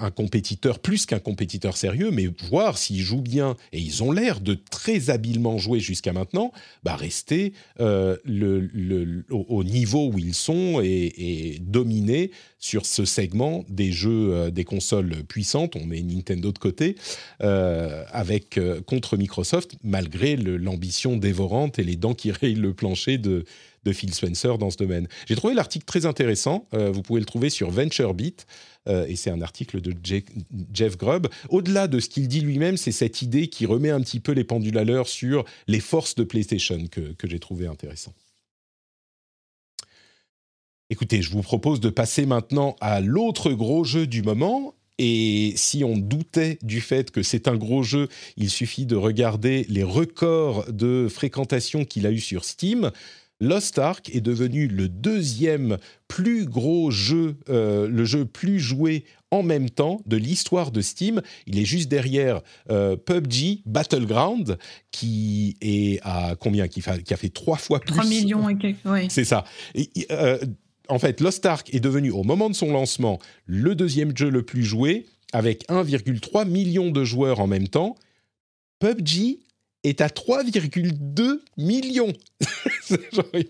un, 0.00 0.10
compétiteur 0.10 0.78
plus 0.78 1.06
qu'un 1.06 1.18
compétiteur 1.18 1.76
sérieux, 1.76 2.10
mais 2.10 2.28
voir 2.50 2.76
s'ils 2.76 3.00
jouent 3.00 3.22
bien, 3.22 3.56
et 3.72 3.78
ils 3.78 4.02
ont 4.02 4.12
l'air 4.12 4.40
de 4.40 4.54
très 4.54 5.10
habilement 5.10 5.58
jouer 5.58 5.80
jusqu'à 5.80 6.12
maintenant, 6.12 6.52
bah 6.82 6.96
rester 6.96 7.52
euh, 7.80 8.16
au, 9.30 9.64
niveau 9.64 10.10
où 10.12 10.18
ils 10.18 10.34
sont 10.34 10.80
et, 10.82 11.58
dominer 11.60 12.30
sur 12.58 12.86
ce 12.86 13.04
segment 13.04 13.64
des 13.68 13.92
jeux 13.92 14.50
des 14.50 14.64
consoles 14.64 15.24
puissantes. 15.24 15.76
On 15.76 15.84
met 15.84 16.02
Nintendo 16.02 16.52
de 16.52 16.58
côté 16.58 16.96
avec 17.40 18.60
contre 18.86 19.16
Microsoft, 19.16 19.72
malgré 19.82 20.36
l'ambition 20.36 21.16
dévorante 21.16 21.78
et 21.78 21.84
les 21.84 21.96
dents 21.96 22.14
qui 22.14 22.30
rayent 22.30 22.54
le 22.54 22.74
plancher 22.74 23.18
de 23.18 23.44
de 23.84 23.92
Phil 23.92 24.14
Spencer 24.14 24.58
dans 24.58 24.70
ce 24.70 24.76
domaine. 24.76 25.08
J'ai 25.26 25.36
trouvé 25.36 25.54
l'article 25.54 25.84
très 25.84 26.06
intéressant. 26.06 26.66
Euh, 26.74 26.90
vous 26.90 27.02
pouvez 27.02 27.20
le 27.20 27.26
trouver 27.26 27.50
sur 27.50 27.70
VentureBeat. 27.70 28.46
Euh, 28.88 29.06
et 29.06 29.16
c'est 29.16 29.30
un 29.30 29.40
article 29.40 29.80
de 29.80 29.94
Jeff 30.72 30.96
Grubb. 30.96 31.28
Au-delà 31.48 31.88
de 31.88 32.00
ce 32.00 32.08
qu'il 32.08 32.28
dit 32.28 32.40
lui-même, 32.40 32.76
c'est 32.76 32.92
cette 32.92 33.22
idée 33.22 33.48
qui 33.48 33.66
remet 33.66 33.90
un 33.90 34.00
petit 34.00 34.20
peu 34.20 34.32
les 34.32 34.44
pendules 34.44 34.78
à 34.78 34.84
l'heure 34.84 35.08
sur 35.08 35.44
les 35.68 35.80
forces 35.80 36.14
de 36.14 36.24
PlayStation 36.24 36.86
que, 36.90 37.12
que 37.12 37.28
j'ai 37.28 37.38
trouvé 37.38 37.66
intéressant. 37.66 38.12
Écoutez, 40.90 41.22
je 41.22 41.30
vous 41.30 41.42
propose 41.42 41.80
de 41.80 41.88
passer 41.88 42.26
maintenant 42.26 42.76
à 42.80 43.00
l'autre 43.00 43.52
gros 43.52 43.84
jeu 43.84 44.06
du 44.06 44.22
moment. 44.22 44.74
Et 44.98 45.54
si 45.56 45.84
on 45.84 45.96
doutait 45.96 46.58
du 46.62 46.80
fait 46.80 47.10
que 47.10 47.22
c'est 47.22 47.48
un 47.48 47.56
gros 47.56 47.82
jeu, 47.82 48.08
il 48.36 48.50
suffit 48.50 48.84
de 48.84 48.94
regarder 48.94 49.64
les 49.68 49.82
records 49.82 50.70
de 50.70 51.08
fréquentation 51.10 51.84
qu'il 51.84 52.06
a 52.06 52.10
eu 52.10 52.20
sur 52.20 52.44
Steam. 52.44 52.90
Lost 53.42 53.76
Ark 53.80 54.08
est 54.14 54.20
devenu 54.20 54.68
le 54.68 54.88
deuxième 54.88 55.76
plus 56.06 56.46
gros 56.46 56.92
jeu, 56.92 57.34
euh, 57.48 57.88
le 57.88 58.04
jeu 58.04 58.24
plus 58.24 58.60
joué 58.60 59.04
en 59.32 59.42
même 59.42 59.68
temps 59.68 60.00
de 60.06 60.16
l'histoire 60.16 60.70
de 60.70 60.80
Steam. 60.80 61.20
Il 61.48 61.58
est 61.58 61.64
juste 61.64 61.88
derrière 61.88 62.40
euh, 62.70 62.94
PUBG 62.94 63.62
Battleground, 63.66 64.58
qui 64.92 65.56
est 65.60 65.98
à 66.04 66.36
combien 66.38 66.68
qui, 66.68 66.84
a 66.88 67.16
fait 67.16 67.30
trois 67.30 67.56
fois 67.56 67.80
plus. 67.80 67.94
3 67.94 68.04
millions 68.04 68.48
et 68.48 68.56
quelques, 68.56 68.76
oui. 68.84 69.06
C'est 69.08 69.24
ça. 69.24 69.42
Euh, 70.12 70.38
en 70.88 71.00
fait, 71.00 71.20
Lost 71.20 71.44
Ark 71.44 71.68
est 71.74 71.80
devenu, 71.80 72.12
au 72.12 72.22
moment 72.22 72.48
de 72.48 72.54
son 72.54 72.70
lancement, 72.70 73.18
le 73.46 73.74
deuxième 73.74 74.16
jeu 74.16 74.30
le 74.30 74.44
plus 74.44 74.62
joué, 74.62 75.06
avec 75.32 75.68
1,3 75.68 76.46
million 76.46 76.92
de 76.92 77.02
joueurs 77.02 77.40
en 77.40 77.48
même 77.48 77.66
temps. 77.66 77.96
PUBG 78.78 79.40
est 79.84 80.00
à 80.00 80.08
3,2 80.08 81.40
millions. 81.56 82.12
il, 83.34 83.46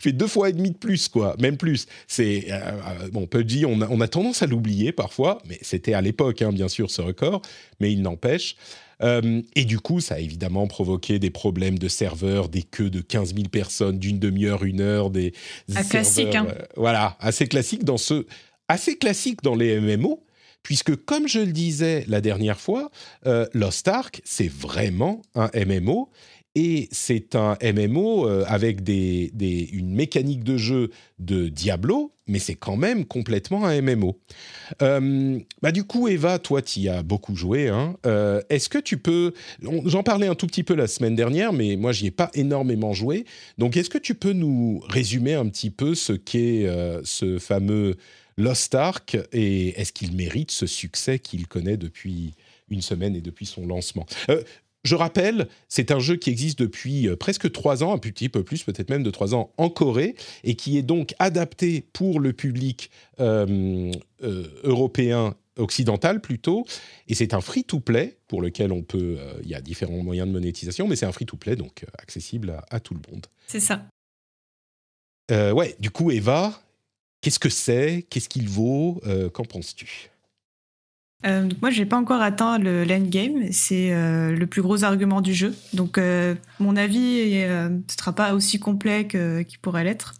fait, 0.00 0.12
deux 0.12 0.26
fois 0.26 0.48
et 0.48 0.52
demi 0.52 0.70
de 0.70 0.76
plus, 0.76 1.08
quoi, 1.08 1.36
même 1.38 1.56
plus. 1.56 1.86
C'est 2.06 2.46
euh, 2.50 2.56
euh, 2.56 3.08
bon, 3.12 3.26
PUBG, 3.26 3.64
on 3.66 3.80
a, 3.80 3.88
on 3.88 4.00
a 4.00 4.08
tendance 4.08 4.42
à 4.42 4.46
l'oublier 4.46 4.92
parfois, 4.92 5.38
mais 5.48 5.58
c'était 5.62 5.94
à 5.94 6.00
l'époque, 6.00 6.42
hein, 6.42 6.52
bien 6.52 6.68
sûr, 6.68 6.90
ce 6.90 7.00
record, 7.02 7.42
mais 7.80 7.92
il 7.92 8.02
n'empêche. 8.02 8.56
Euh, 9.02 9.42
et 9.54 9.64
du 9.64 9.78
coup, 9.78 10.00
ça 10.00 10.16
a 10.16 10.18
évidemment 10.18 10.66
provoqué 10.66 11.18
des 11.18 11.30
problèmes 11.30 11.78
de 11.78 11.88
serveurs, 11.88 12.48
des 12.48 12.62
queues 12.62 12.90
de 12.90 13.00
15 13.00 13.34
000 13.34 13.48
personnes 13.48 13.98
d'une 13.98 14.18
demi-heure, 14.18 14.64
une 14.64 14.80
heure, 14.80 15.10
des 15.10 15.32
ah, 15.74 15.84
classique, 15.84 16.34
hein. 16.34 16.48
voilà, 16.76 17.16
assez 17.20 17.46
classique 17.46 17.84
dans 17.84 17.96
ce, 17.96 18.26
assez 18.66 18.96
classique 18.96 19.42
dans 19.42 19.54
les 19.54 19.78
MMO 19.80 20.24
puisque 20.62 20.96
comme 21.04 21.28
je 21.28 21.40
le 21.40 21.52
disais 21.52 22.04
la 22.08 22.20
dernière 22.20 22.60
fois, 22.60 22.90
euh, 23.26 23.46
Lost 23.54 23.88
Ark, 23.88 24.20
c'est 24.24 24.50
vraiment 24.50 25.22
un 25.34 25.50
MMO. 25.54 26.10
Et 26.54 26.88
c'est 26.90 27.36
un 27.36 27.56
MMO 27.62 28.26
euh, 28.26 28.44
avec 28.48 28.80
une 28.88 29.94
mécanique 29.94 30.42
de 30.42 30.56
jeu 30.56 30.90
de 31.20 31.48
Diablo, 31.48 32.12
mais 32.26 32.40
c'est 32.40 32.56
quand 32.56 32.76
même 32.76 33.04
complètement 33.04 33.64
un 33.64 33.80
MMO. 33.80 34.18
Euh, 34.82 35.38
bah 35.62 35.70
du 35.70 35.84
coup, 35.84 36.08
Eva, 36.08 36.40
toi, 36.40 36.60
tu 36.60 36.80
y 36.80 36.88
as 36.88 37.04
beaucoup 37.04 37.36
joué. 37.36 37.68
Hein. 37.68 37.94
Est-ce 38.50 38.68
que 38.68 38.78
tu 38.78 38.96
peux... 38.96 39.34
J'en 39.84 40.02
parlais 40.02 40.26
un 40.26 40.34
tout 40.34 40.48
petit 40.48 40.64
peu 40.64 40.74
la 40.74 40.88
semaine 40.88 41.14
dernière, 41.14 41.52
mais 41.52 41.76
moi, 41.76 41.92
j'y 41.92 42.06
ai 42.06 42.10
pas 42.10 42.30
énormément 42.34 42.92
joué. 42.92 43.24
Donc, 43.58 43.76
est-ce 43.76 43.90
que 43.90 43.98
tu 43.98 44.16
peux 44.16 44.32
nous 44.32 44.82
résumer 44.88 45.34
un 45.34 45.48
petit 45.48 45.70
peu 45.70 45.94
ce 45.94 46.12
qu'est 46.12 46.66
ce 47.04 47.38
fameux 47.38 47.94
Lost 48.38 48.74
Ark 48.76 49.18
et 49.32 49.80
est-ce 49.80 49.92
qu'il 49.92 50.14
mérite 50.14 50.52
ce 50.52 50.66
succès 50.66 51.18
qu'il 51.18 51.46
connaît 51.48 51.76
depuis 51.76 52.34
une 52.70 52.82
semaine 52.82 53.16
et 53.16 53.20
depuis 53.20 53.46
son 53.46 53.66
lancement? 53.66 54.06
Euh, 54.30 54.42
je 54.84 54.94
rappelle, 54.94 55.48
c'est 55.68 55.90
un 55.90 55.98
jeu 55.98 56.14
qui 56.14 56.30
existe 56.30 56.60
depuis 56.60 57.08
euh, 57.08 57.16
presque 57.16 57.50
trois 57.50 57.82
ans, 57.82 57.92
un 57.92 57.98
petit 57.98 58.28
peu 58.28 58.44
plus, 58.44 58.62
peut-être 58.62 58.90
même 58.90 59.02
de 59.02 59.10
trois 59.10 59.34
ans, 59.34 59.52
en 59.58 59.68
Corée, 59.68 60.14
et 60.44 60.54
qui 60.54 60.78
est 60.78 60.82
donc 60.82 61.14
adapté 61.18 61.84
pour 61.92 62.20
le 62.20 62.32
public 62.32 62.90
euh, 63.18 63.90
européen 64.62 65.34
occidental 65.56 66.20
plutôt. 66.20 66.64
Et 67.08 67.14
c'est 67.14 67.34
un 67.34 67.40
free-to-play 67.40 68.18
pour 68.28 68.40
lequel 68.40 68.70
on 68.70 68.82
peut. 68.82 69.18
Il 69.42 69.48
y 69.48 69.56
a 69.56 69.60
différents 69.60 70.04
moyens 70.04 70.28
de 70.28 70.32
monétisation, 70.32 70.86
mais 70.86 70.94
c'est 70.94 71.06
un 71.06 71.12
free-to-play 71.12 71.56
donc 71.56 71.84
accessible 71.98 72.50
à, 72.50 72.64
à, 72.70 72.78
tout 72.78 72.94
le 72.94 73.00
monde. 73.10 73.26
C'est 73.48 73.58
ça. 73.58 73.84
ouais, 75.28 75.74
du 75.80 75.90
coup, 75.90 76.12
Eva, 76.12 76.62
Qu'est-ce 77.20 77.38
que 77.38 77.48
c'est? 77.48 78.06
Qu'est-ce 78.08 78.28
qu'il 78.28 78.48
vaut? 78.48 79.00
Euh, 79.06 79.28
Qu'en 79.28 79.44
penses-tu? 79.44 80.10
Euh, 81.26 81.46
donc 81.46 81.60
moi, 81.60 81.70
j'ai 81.70 81.84
pas 81.84 81.96
encore 81.96 82.22
atteint 82.22 82.58
le 82.58 82.84
game. 82.84 83.50
C'est 83.50 83.92
euh, 83.92 84.30
le 84.30 84.46
plus 84.46 84.62
gros 84.62 84.84
argument 84.84 85.20
du 85.20 85.34
jeu. 85.34 85.54
Donc, 85.72 85.98
mon 86.60 86.76
avis 86.76 87.34
ne 87.34 87.80
sera 87.88 88.12
pas 88.12 88.34
aussi 88.34 88.58
complet 88.58 89.06
qu'il 89.08 89.58
pourrait 89.60 89.84
l'être. 89.84 90.14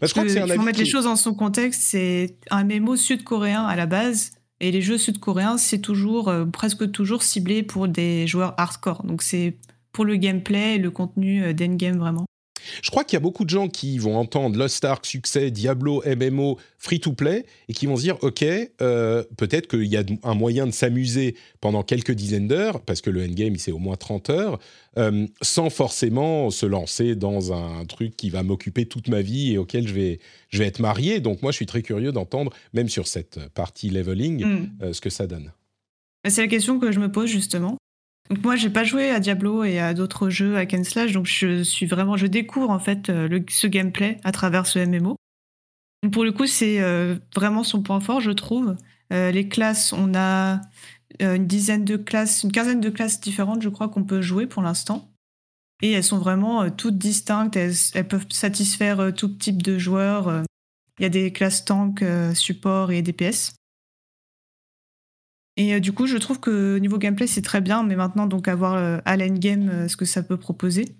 Bah, 0.00 0.06
je 0.06 0.12
crois 0.12 0.24
que 0.24 0.38
un 0.38 0.54
faut 0.54 0.62
mettre 0.62 0.78
les 0.78 0.86
choses 0.86 1.04
dans 1.04 1.16
son 1.16 1.34
contexte. 1.34 1.82
C'est 1.82 2.36
un 2.50 2.64
mémo 2.64 2.96
sud-coréen 2.96 3.64
à 3.64 3.76
la 3.76 3.86
base. 3.86 4.32
Et 4.62 4.70
les 4.70 4.82
jeux 4.82 4.98
sud-coréens, 4.98 5.56
c'est 5.56 5.78
toujours, 5.78 6.32
presque 6.52 6.90
toujours 6.90 7.22
ciblé 7.22 7.62
pour 7.62 7.88
des 7.88 8.26
joueurs 8.26 8.54
hardcore. 8.58 9.02
Donc, 9.04 9.22
c'est 9.22 9.56
pour 9.92 10.04
le 10.04 10.16
gameplay 10.16 10.76
et 10.76 10.78
le 10.78 10.90
contenu 10.90 11.52
d'endgame 11.52 11.98
vraiment. 11.98 12.26
Je 12.82 12.90
crois 12.90 13.04
qu'il 13.04 13.16
y 13.16 13.18
a 13.18 13.20
beaucoup 13.20 13.44
de 13.44 13.50
gens 13.50 13.68
qui 13.68 13.98
vont 13.98 14.16
entendre 14.16 14.58
Lost 14.58 14.84
Ark, 14.84 15.06
succès, 15.06 15.50
Diablo, 15.50 16.02
MMO, 16.06 16.58
free-to-play, 16.78 17.44
et 17.68 17.72
qui 17.72 17.86
vont 17.86 17.96
se 17.96 18.02
dire, 18.02 18.16
OK, 18.22 18.42
euh, 18.42 19.22
peut-être 19.36 19.68
qu'il 19.68 19.86
y 19.86 19.96
a 19.96 20.02
un 20.22 20.34
moyen 20.34 20.66
de 20.66 20.72
s'amuser 20.72 21.36
pendant 21.60 21.82
quelques 21.82 22.12
dizaines 22.12 22.48
d'heures, 22.48 22.80
parce 22.82 23.00
que 23.00 23.10
le 23.10 23.22
endgame, 23.22 23.56
c'est 23.56 23.72
au 23.72 23.78
moins 23.78 23.96
30 23.96 24.30
heures, 24.30 24.58
euh, 24.98 25.26
sans 25.42 25.70
forcément 25.70 26.50
se 26.50 26.66
lancer 26.66 27.14
dans 27.14 27.52
un 27.52 27.84
truc 27.84 28.16
qui 28.16 28.30
va 28.30 28.42
m'occuper 28.42 28.86
toute 28.86 29.08
ma 29.08 29.22
vie 29.22 29.52
et 29.52 29.58
auquel 29.58 29.86
je 29.86 29.94
vais, 29.94 30.18
je 30.48 30.58
vais 30.58 30.66
être 30.66 30.80
marié. 30.80 31.20
Donc 31.20 31.42
moi, 31.42 31.52
je 31.52 31.56
suis 31.56 31.66
très 31.66 31.82
curieux 31.82 32.12
d'entendre, 32.12 32.52
même 32.72 32.88
sur 32.88 33.06
cette 33.06 33.38
partie 33.50 33.90
leveling, 33.90 34.44
mm. 34.44 34.70
euh, 34.82 34.92
ce 34.92 35.00
que 35.00 35.10
ça 35.10 35.26
donne. 35.26 35.52
C'est 36.28 36.42
la 36.42 36.48
question 36.48 36.78
que 36.78 36.92
je 36.92 37.00
me 37.00 37.10
pose 37.10 37.30
justement. 37.30 37.78
Donc 38.30 38.44
moi, 38.44 38.54
j'ai 38.54 38.70
pas 38.70 38.84
joué 38.84 39.10
à 39.10 39.18
Diablo 39.18 39.64
et 39.64 39.80
à 39.80 39.92
d'autres 39.92 40.30
jeux 40.30 40.56
à 40.56 40.64
Ken 40.64 40.84
Slash, 40.84 41.12
donc 41.12 41.26
je 41.26 41.64
suis 41.64 41.86
vraiment, 41.86 42.16
je 42.16 42.26
découvre 42.26 42.70
en 42.70 42.78
fait 42.78 43.10
euh, 43.10 43.26
le, 43.26 43.44
ce 43.48 43.66
gameplay 43.66 44.18
à 44.22 44.30
travers 44.30 44.68
ce 44.68 44.78
MMO. 44.78 45.16
Pour 46.12 46.22
le 46.22 46.30
coup, 46.30 46.46
c'est 46.46 46.80
euh, 46.80 47.16
vraiment 47.34 47.64
son 47.64 47.82
point 47.82 47.98
fort, 47.98 48.20
je 48.20 48.30
trouve. 48.30 48.76
Euh, 49.12 49.32
les 49.32 49.48
classes, 49.48 49.92
on 49.92 50.14
a 50.14 50.60
une 51.18 51.48
dizaine 51.48 51.84
de 51.84 51.96
classes, 51.96 52.44
une 52.44 52.52
quinzaine 52.52 52.80
de 52.80 52.88
classes 52.88 53.20
différentes, 53.20 53.62
je 53.62 53.68
crois, 53.68 53.88
qu'on 53.88 54.04
peut 54.04 54.22
jouer 54.22 54.46
pour 54.46 54.62
l'instant. 54.62 55.10
Et 55.82 55.90
elles 55.90 56.04
sont 56.04 56.18
vraiment 56.18 56.70
toutes 56.70 56.98
distinctes, 56.98 57.56
elles, 57.56 57.74
elles, 57.94 58.06
peuvent 58.06 58.26
satisfaire 58.30 59.12
tout 59.14 59.28
type 59.28 59.60
de 59.60 59.76
joueurs. 59.76 60.44
Il 60.98 61.02
y 61.02 61.06
a 61.06 61.08
des 61.08 61.32
classes 61.32 61.64
tank, 61.64 62.04
support 62.34 62.92
et 62.92 63.02
DPS. 63.02 63.54
Et 65.60 65.74
euh, 65.74 65.80
du 65.80 65.92
coup, 65.92 66.06
je 66.06 66.16
trouve 66.16 66.40
que 66.40 66.78
niveau 66.78 66.96
gameplay, 66.96 67.26
c'est 67.26 67.42
très 67.42 67.60
bien, 67.60 67.82
mais 67.82 67.94
maintenant, 67.94 68.26
donc, 68.26 68.48
avoir 68.48 68.74
euh, 68.74 68.96
à 69.04 69.18
l'endgame 69.18 69.68
euh, 69.68 69.88
ce 69.88 69.96
que 69.96 70.06
ça 70.06 70.22
peut 70.22 70.38
proposer. 70.38 70.96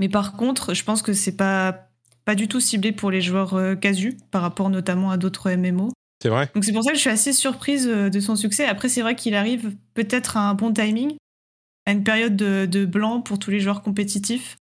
Mais 0.00 0.08
par 0.08 0.32
contre, 0.32 0.72
je 0.72 0.82
pense 0.84 1.02
que 1.02 1.12
c'est 1.12 1.36
pas, 1.36 1.90
pas 2.24 2.34
du 2.34 2.48
tout 2.48 2.60
ciblé 2.60 2.92
pour 2.92 3.10
les 3.10 3.20
joueurs 3.20 3.78
casus, 3.78 4.16
par 4.30 4.40
rapport 4.40 4.70
notamment 4.70 5.10
à 5.10 5.18
d'autres 5.18 5.50
MMO. 5.50 5.90
C'est 6.22 6.30
vrai. 6.30 6.50
Donc 6.54 6.64
c'est 6.64 6.72
pour 6.72 6.82
ça 6.82 6.92
que 6.92 6.96
je 6.96 7.02
suis 7.02 7.10
assez 7.10 7.34
surprise 7.34 7.86
de 7.86 8.20
son 8.20 8.36
succès. 8.36 8.64
Après, 8.64 8.88
c'est 8.88 9.02
vrai 9.02 9.16
qu'il 9.16 9.34
arrive 9.34 9.74
peut-être 9.94 10.38
à 10.38 10.48
un 10.48 10.54
bon 10.54 10.72
timing, 10.72 11.16
à 11.84 11.92
une 11.92 12.04
période 12.04 12.36
de, 12.36 12.64
de, 12.64 12.86
blanc 12.86 13.20
pour 13.20 13.38
tous 13.38 13.50
les 13.50 13.60
joueurs 13.60 13.82
compétitifs. 13.82 14.56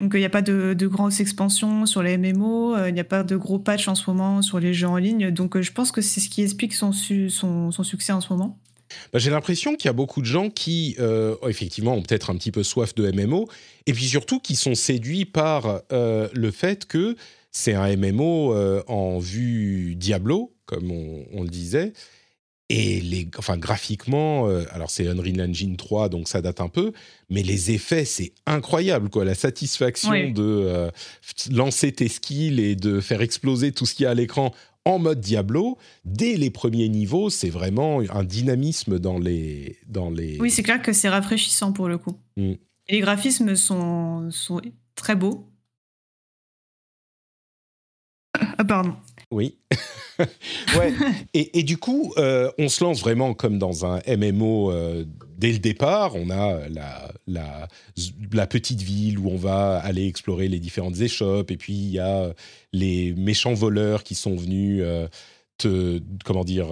Donc 0.00 0.12
il 0.14 0.20
n'y 0.20 0.26
a 0.26 0.30
pas 0.30 0.42
de, 0.42 0.74
de 0.74 0.86
grosses 0.86 1.20
expansions 1.20 1.84
sur 1.84 2.02
les 2.02 2.16
MMO, 2.18 2.76
il 2.86 2.94
n'y 2.94 3.00
a 3.00 3.04
pas 3.04 3.24
de 3.24 3.36
gros 3.36 3.58
patchs 3.58 3.88
en 3.88 3.94
ce 3.94 4.08
moment 4.08 4.42
sur 4.42 4.60
les 4.60 4.72
jeux 4.72 4.86
en 4.86 4.96
ligne. 4.96 5.30
Donc 5.30 5.60
je 5.60 5.72
pense 5.72 5.90
que 5.90 6.00
c'est 6.00 6.20
ce 6.20 6.28
qui 6.28 6.42
explique 6.42 6.72
son, 6.72 6.92
succès 6.92 8.12
en 8.12 8.20
ce 8.20 8.32
moment. 8.32 8.58
Bah, 9.12 9.18
j'ai 9.18 9.30
l'impression 9.30 9.74
qu'il 9.74 9.86
y 9.86 9.90
a 9.90 9.94
beaucoup 9.94 10.20
de 10.20 10.26
gens 10.26 10.50
qui, 10.50 10.96
effectivement, 11.46 11.94
ont 11.94 12.02
peut-être 12.02 12.30
un 12.30 12.36
petit 12.36 12.52
peu 12.52 12.62
soif 12.62 12.94
de 12.94 13.10
MMO, 13.10 13.48
et 13.86 13.92
puis 13.92 14.04
surtout 14.04 14.38
qui 14.38 14.54
sont 14.54 14.76
séduits 14.76 15.24
par 15.24 15.82
le 15.90 16.50
fait 16.52 16.86
que 16.86 17.16
c'est 17.50 17.74
un 17.74 17.96
MMO 17.96 18.54
en 18.86 19.18
vue 19.18 19.96
Diablo, 19.96 20.54
comme 20.68 20.90
on, 20.90 21.42
le 21.42 21.48
disait, 21.48 21.92
et 22.70 23.00
les, 23.00 23.28
enfin, 23.38 23.56
graphiquement, 23.56 24.46
euh, 24.46 24.64
alors 24.72 24.90
c'est 24.90 25.06
Unreal 25.06 25.40
Engine 25.40 25.76
3, 25.76 26.10
donc 26.10 26.28
ça 26.28 26.42
date 26.42 26.60
un 26.60 26.68
peu, 26.68 26.92
mais 27.30 27.42
les 27.42 27.70
effets, 27.70 28.04
c'est 28.04 28.32
incroyable, 28.44 29.08
quoi. 29.08 29.24
La 29.24 29.34
satisfaction 29.34 30.30
de 30.30 30.42
euh, 30.42 30.90
lancer 31.50 31.92
tes 31.92 32.08
skills 32.08 32.60
et 32.60 32.76
de 32.76 33.00
faire 33.00 33.22
exploser 33.22 33.72
tout 33.72 33.86
ce 33.86 33.94
qu'il 33.94 34.04
y 34.04 34.06
a 34.06 34.10
à 34.10 34.14
l'écran 34.14 34.52
en 34.84 34.98
mode 34.98 35.20
Diablo, 35.20 35.78
dès 36.04 36.36
les 36.36 36.50
premiers 36.50 36.88
niveaux, 36.88 37.30
c'est 37.30 37.50
vraiment 37.50 38.00
un 38.10 38.24
dynamisme 38.24 38.98
dans 38.98 39.18
les... 39.18 39.76
Dans 39.86 40.10
les... 40.10 40.38
Oui, 40.40 40.50
c'est 40.50 40.62
clair 40.62 40.80
que 40.80 40.92
c'est 40.92 41.08
rafraîchissant 41.08 41.72
pour 41.72 41.88
le 41.88 41.98
coup. 41.98 42.18
Mm. 42.36 42.52
les 42.88 43.00
graphismes 43.00 43.54
sont, 43.54 44.30
sont 44.30 44.60
très 44.94 45.14
beaux. 45.14 45.46
Ah, 48.58 48.64
pardon. 48.64 48.94
Oui. 49.30 49.58
ouais. 50.78 50.94
Et, 51.34 51.62
du 51.62 51.76
coup, 51.76 52.12
euh, 52.16 52.50
on 52.58 52.68
se 52.68 52.82
lance 52.82 53.00
vraiment 53.00 53.34
comme 53.34 53.58
dans 53.58 53.84
un 53.84 54.00
MMO 54.08 54.72
euh, 54.72 55.04
dès 55.36 55.52
le 55.52 55.58
départ. 55.58 56.16
On 56.16 56.30
a 56.30 56.68
la, 56.68 57.12
la, 57.26 57.68
la, 58.32 58.46
petite 58.46 58.80
ville 58.80 59.18
où 59.18 59.28
on 59.28 59.36
va 59.36 59.78
aller 59.78 60.06
explorer 60.06 60.48
les 60.48 60.58
différentes 60.58 61.00
échoppes. 61.00 61.50
Et 61.50 61.56
puis, 61.56 61.74
il 61.74 61.90
y 61.90 61.98
a 61.98 62.32
les 62.72 63.12
méchants 63.14 63.54
voleurs 63.54 64.02
qui 64.02 64.14
sont 64.14 64.34
venus 64.34 64.80
euh, 64.82 65.08
te. 65.58 66.00
Comment 66.24 66.44
dire 66.44 66.68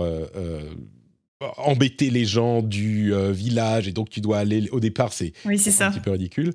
embêter 1.58 2.08
les 2.08 2.24
gens 2.24 2.62
du 2.62 3.12
village. 3.32 3.86
Et 3.86 3.92
donc, 3.92 4.08
tu 4.08 4.22
dois 4.22 4.38
aller. 4.38 4.68
Au 4.70 4.80
départ, 4.80 5.12
c'est 5.12 5.34
oui, 5.44 5.60
un 5.80 5.90
petit 5.90 6.00
peu 6.00 6.10
ridicule. 6.10 6.54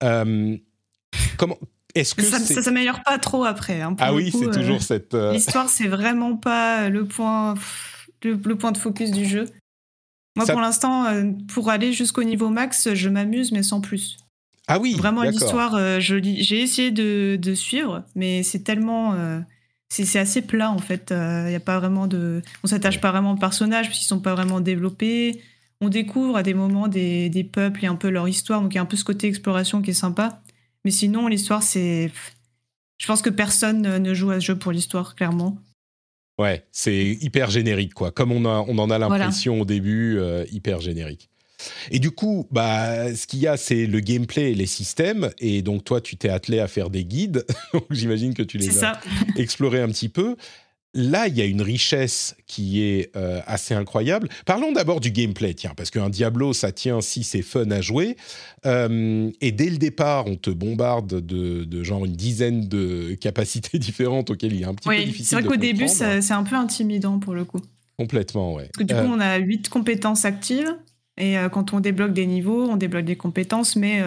comment, 0.00 1.58
est-ce 1.94 2.14
que 2.14 2.22
ça, 2.22 2.38
ça 2.38 2.62
s'améliore 2.62 3.02
pas 3.02 3.18
trop 3.18 3.44
après 3.44 3.80
hein, 3.80 3.94
Ah 3.98 4.14
oui, 4.14 4.30
c'est 4.32 4.50
toujours 4.50 4.76
euh, 4.76 4.80
cette. 4.80 5.14
Euh, 5.14 5.32
l'histoire, 5.32 5.68
c'est 5.68 5.88
vraiment 5.88 6.36
pas 6.36 6.88
le 6.88 7.06
point, 7.06 7.54
le, 8.22 8.36
point 8.56 8.72
de 8.72 8.78
focus 8.78 9.10
du 9.10 9.26
jeu. 9.26 9.46
Moi, 10.36 10.46
pour 10.46 10.60
l'instant, 10.60 11.06
euh, 11.06 11.24
pour 11.52 11.68
aller 11.68 11.92
jusqu'au 11.92 12.24
niveau 12.24 12.48
max, 12.48 12.94
je 12.94 13.08
m'amuse, 13.08 13.52
mais 13.52 13.62
sans 13.62 13.80
plus. 13.80 14.16
Ah 14.68 14.78
oui. 14.78 14.94
Vraiment, 14.94 15.22
l'histoire, 15.22 16.00
j'ai 16.00 16.62
essayé 16.62 16.90
de, 16.90 17.36
de, 17.36 17.54
suivre, 17.54 18.04
mais 18.14 18.42
c'est 18.42 18.60
tellement. 18.60 19.14
c'est 19.90 20.18
assez 20.18 20.42
plat 20.42 20.70
en 20.70 20.78
fait. 20.78 21.10
Il 21.10 21.52
y 21.52 21.56
a 21.56 21.60
pas 21.60 21.78
vraiment 21.78 22.06
de. 22.06 22.42
On 22.64 22.66
s'attache 22.66 23.00
pas 23.00 23.10
vraiment 23.10 23.32
aux 23.32 23.38
personnages 23.38 23.86
parce 23.86 23.98
qu'ils 23.98 24.08
sont 24.08 24.20
pas 24.20 24.34
vraiment 24.34 24.60
développés. 24.60 25.42
On 25.82 25.88
découvre 25.88 26.36
à 26.36 26.44
des 26.44 26.54
moments 26.54 26.86
des, 26.86 27.28
des 27.28 27.42
peuples 27.42 27.84
et 27.84 27.88
un 27.88 27.96
peu 27.96 28.08
leur 28.08 28.28
histoire, 28.28 28.62
donc 28.62 28.72
il 28.72 28.76
y 28.76 28.78
a 28.78 28.82
un 28.82 28.86
peu 28.86 28.96
ce 28.96 29.02
côté 29.02 29.26
exploration 29.26 29.82
qui 29.82 29.90
est 29.90 29.94
sympa. 29.94 30.40
Mais 30.84 30.90
sinon, 30.90 31.28
l'histoire, 31.28 31.62
c'est. 31.62 32.10
Je 32.98 33.06
pense 33.06 33.22
que 33.22 33.30
personne 33.30 33.98
ne 33.98 34.14
joue 34.14 34.30
à 34.30 34.40
ce 34.40 34.46
jeu 34.46 34.58
pour 34.58 34.72
l'histoire, 34.72 35.14
clairement. 35.14 35.58
Ouais, 36.38 36.64
c'est 36.72 37.18
hyper 37.20 37.50
générique, 37.50 37.94
quoi. 37.94 38.10
Comme 38.10 38.32
on, 38.32 38.44
a, 38.44 38.64
on 38.66 38.78
en 38.78 38.90
a 38.90 38.98
l'impression 38.98 39.60
au 39.60 39.64
début, 39.64 40.18
euh, 40.18 40.44
hyper 40.50 40.80
générique. 40.80 41.28
Et 41.90 41.98
du 41.98 42.10
coup, 42.10 42.46
bah, 42.50 43.14
ce 43.14 43.26
qu'il 43.26 43.40
y 43.40 43.46
a, 43.46 43.56
c'est 43.56 43.86
le 43.86 44.00
gameplay 44.00 44.52
et 44.52 44.54
les 44.54 44.66
systèmes. 44.66 45.30
Et 45.38 45.62
donc, 45.62 45.84
toi, 45.84 46.00
tu 46.00 46.16
t'es 46.16 46.28
attelé 46.28 46.58
à 46.58 46.68
faire 46.68 46.90
des 46.90 47.04
guides. 47.04 47.44
donc, 47.72 47.86
j'imagine 47.90 48.34
que 48.34 48.42
tu 48.42 48.58
les 48.58 48.84
as 48.84 49.00
explorés 49.36 49.80
un 49.80 49.88
petit 49.88 50.08
peu. 50.08 50.36
Là, 50.94 51.26
il 51.26 51.34
y 51.34 51.40
a 51.40 51.46
une 51.46 51.62
richesse 51.62 52.36
qui 52.46 52.82
est 52.82 53.16
euh, 53.16 53.40
assez 53.46 53.72
incroyable. 53.72 54.28
Parlons 54.44 54.72
d'abord 54.72 55.00
du 55.00 55.10
gameplay, 55.10 55.54
tiens, 55.54 55.72
parce 55.74 55.90
qu'un 55.90 56.10
Diablo, 56.10 56.52
ça 56.52 56.70
tient 56.70 57.00
si 57.00 57.24
c'est 57.24 57.40
fun 57.40 57.70
à 57.70 57.80
jouer. 57.80 58.16
Euh, 58.66 59.30
et 59.40 59.52
dès 59.52 59.70
le 59.70 59.78
départ, 59.78 60.26
on 60.26 60.36
te 60.36 60.50
bombarde 60.50 61.06
de, 61.06 61.82
genre 61.82 62.04
une 62.04 62.12
dizaine 62.12 62.68
de 62.68 63.14
capacités 63.14 63.78
différentes 63.80 64.28
auxquelles 64.28 64.52
il 64.52 64.62
est 64.62 64.66
un 64.66 64.74
petit 64.74 64.88
peu 64.88 64.96
difficile. 64.96 65.24
C'est 65.24 65.36
vrai 65.36 65.44
qu'au 65.44 65.56
début, 65.56 65.88
c'est 65.88 66.32
un 66.32 66.44
peu 66.44 66.56
intimidant 66.56 67.18
pour 67.18 67.34
le 67.34 67.46
coup. 67.46 67.60
Complètement, 67.98 68.54
ouais. 68.54 68.68
Parce 68.74 68.86
que 68.86 68.92
du 68.92 68.94
coup, 68.94 69.12
euh, 69.12 69.16
on 69.16 69.20
a 69.20 69.38
huit 69.38 69.70
compétences 69.70 70.26
actives. 70.26 70.76
Et 71.18 71.36
quand 71.52 71.74
on 71.74 71.80
débloque 71.80 72.14
des 72.14 72.26
niveaux, 72.26 72.70
on 72.70 72.76
débloque 72.76 73.04
des 73.04 73.16
compétences, 73.16 73.76
mais 73.76 74.02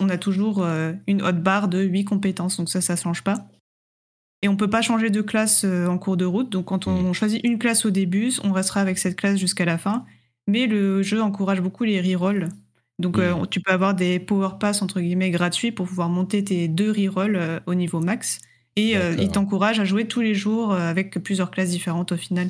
on 0.00 0.08
a 0.08 0.18
toujours 0.18 0.66
une 1.06 1.22
haute 1.22 1.40
barre 1.40 1.68
de 1.68 1.80
huit 1.80 2.04
compétences. 2.04 2.56
Donc 2.56 2.68
ça, 2.68 2.80
ça 2.80 2.94
ne 2.94 2.98
change 2.98 3.22
pas. 3.22 3.48
Et 4.42 4.48
on 4.48 4.56
peut 4.56 4.70
pas 4.70 4.82
changer 4.82 5.10
de 5.10 5.20
classe 5.20 5.64
euh, 5.64 5.86
en 5.86 5.98
cours 5.98 6.16
de 6.16 6.24
route. 6.24 6.50
Donc 6.50 6.66
quand 6.66 6.86
on 6.86 7.10
mm. 7.10 7.12
choisit 7.12 7.40
une 7.44 7.58
classe 7.58 7.84
au 7.84 7.90
début, 7.90 8.32
on 8.42 8.52
restera 8.52 8.80
avec 8.80 8.98
cette 8.98 9.16
classe 9.16 9.38
jusqu'à 9.38 9.64
la 9.64 9.78
fin. 9.78 10.04
Mais 10.46 10.66
le 10.66 11.02
jeu 11.02 11.22
encourage 11.22 11.60
beaucoup 11.60 11.84
les 11.84 12.00
rerolls. 12.00 12.48
Donc 12.98 13.18
euh, 13.18 13.34
mm. 13.34 13.48
tu 13.48 13.60
peux 13.60 13.72
avoir 13.72 13.94
des 13.94 14.18
power 14.18 14.50
pass 14.58 14.82
entre 14.82 15.00
guillemets 15.00 15.30
gratuits 15.30 15.72
pour 15.72 15.86
pouvoir 15.86 16.08
monter 16.08 16.42
tes 16.42 16.68
deux 16.68 16.90
rerolls 16.90 17.36
euh, 17.36 17.60
au 17.66 17.74
niveau 17.74 18.00
max. 18.00 18.40
Et 18.76 18.94
il 19.18 19.30
t'encourage 19.30 19.78
à 19.78 19.84
jouer 19.84 20.06
tous 20.06 20.22
les 20.22 20.34
jours 20.34 20.72
avec 20.72 21.18
plusieurs 21.22 21.50
classes 21.50 21.68
différentes 21.68 22.12
au 22.12 22.16
final. 22.16 22.48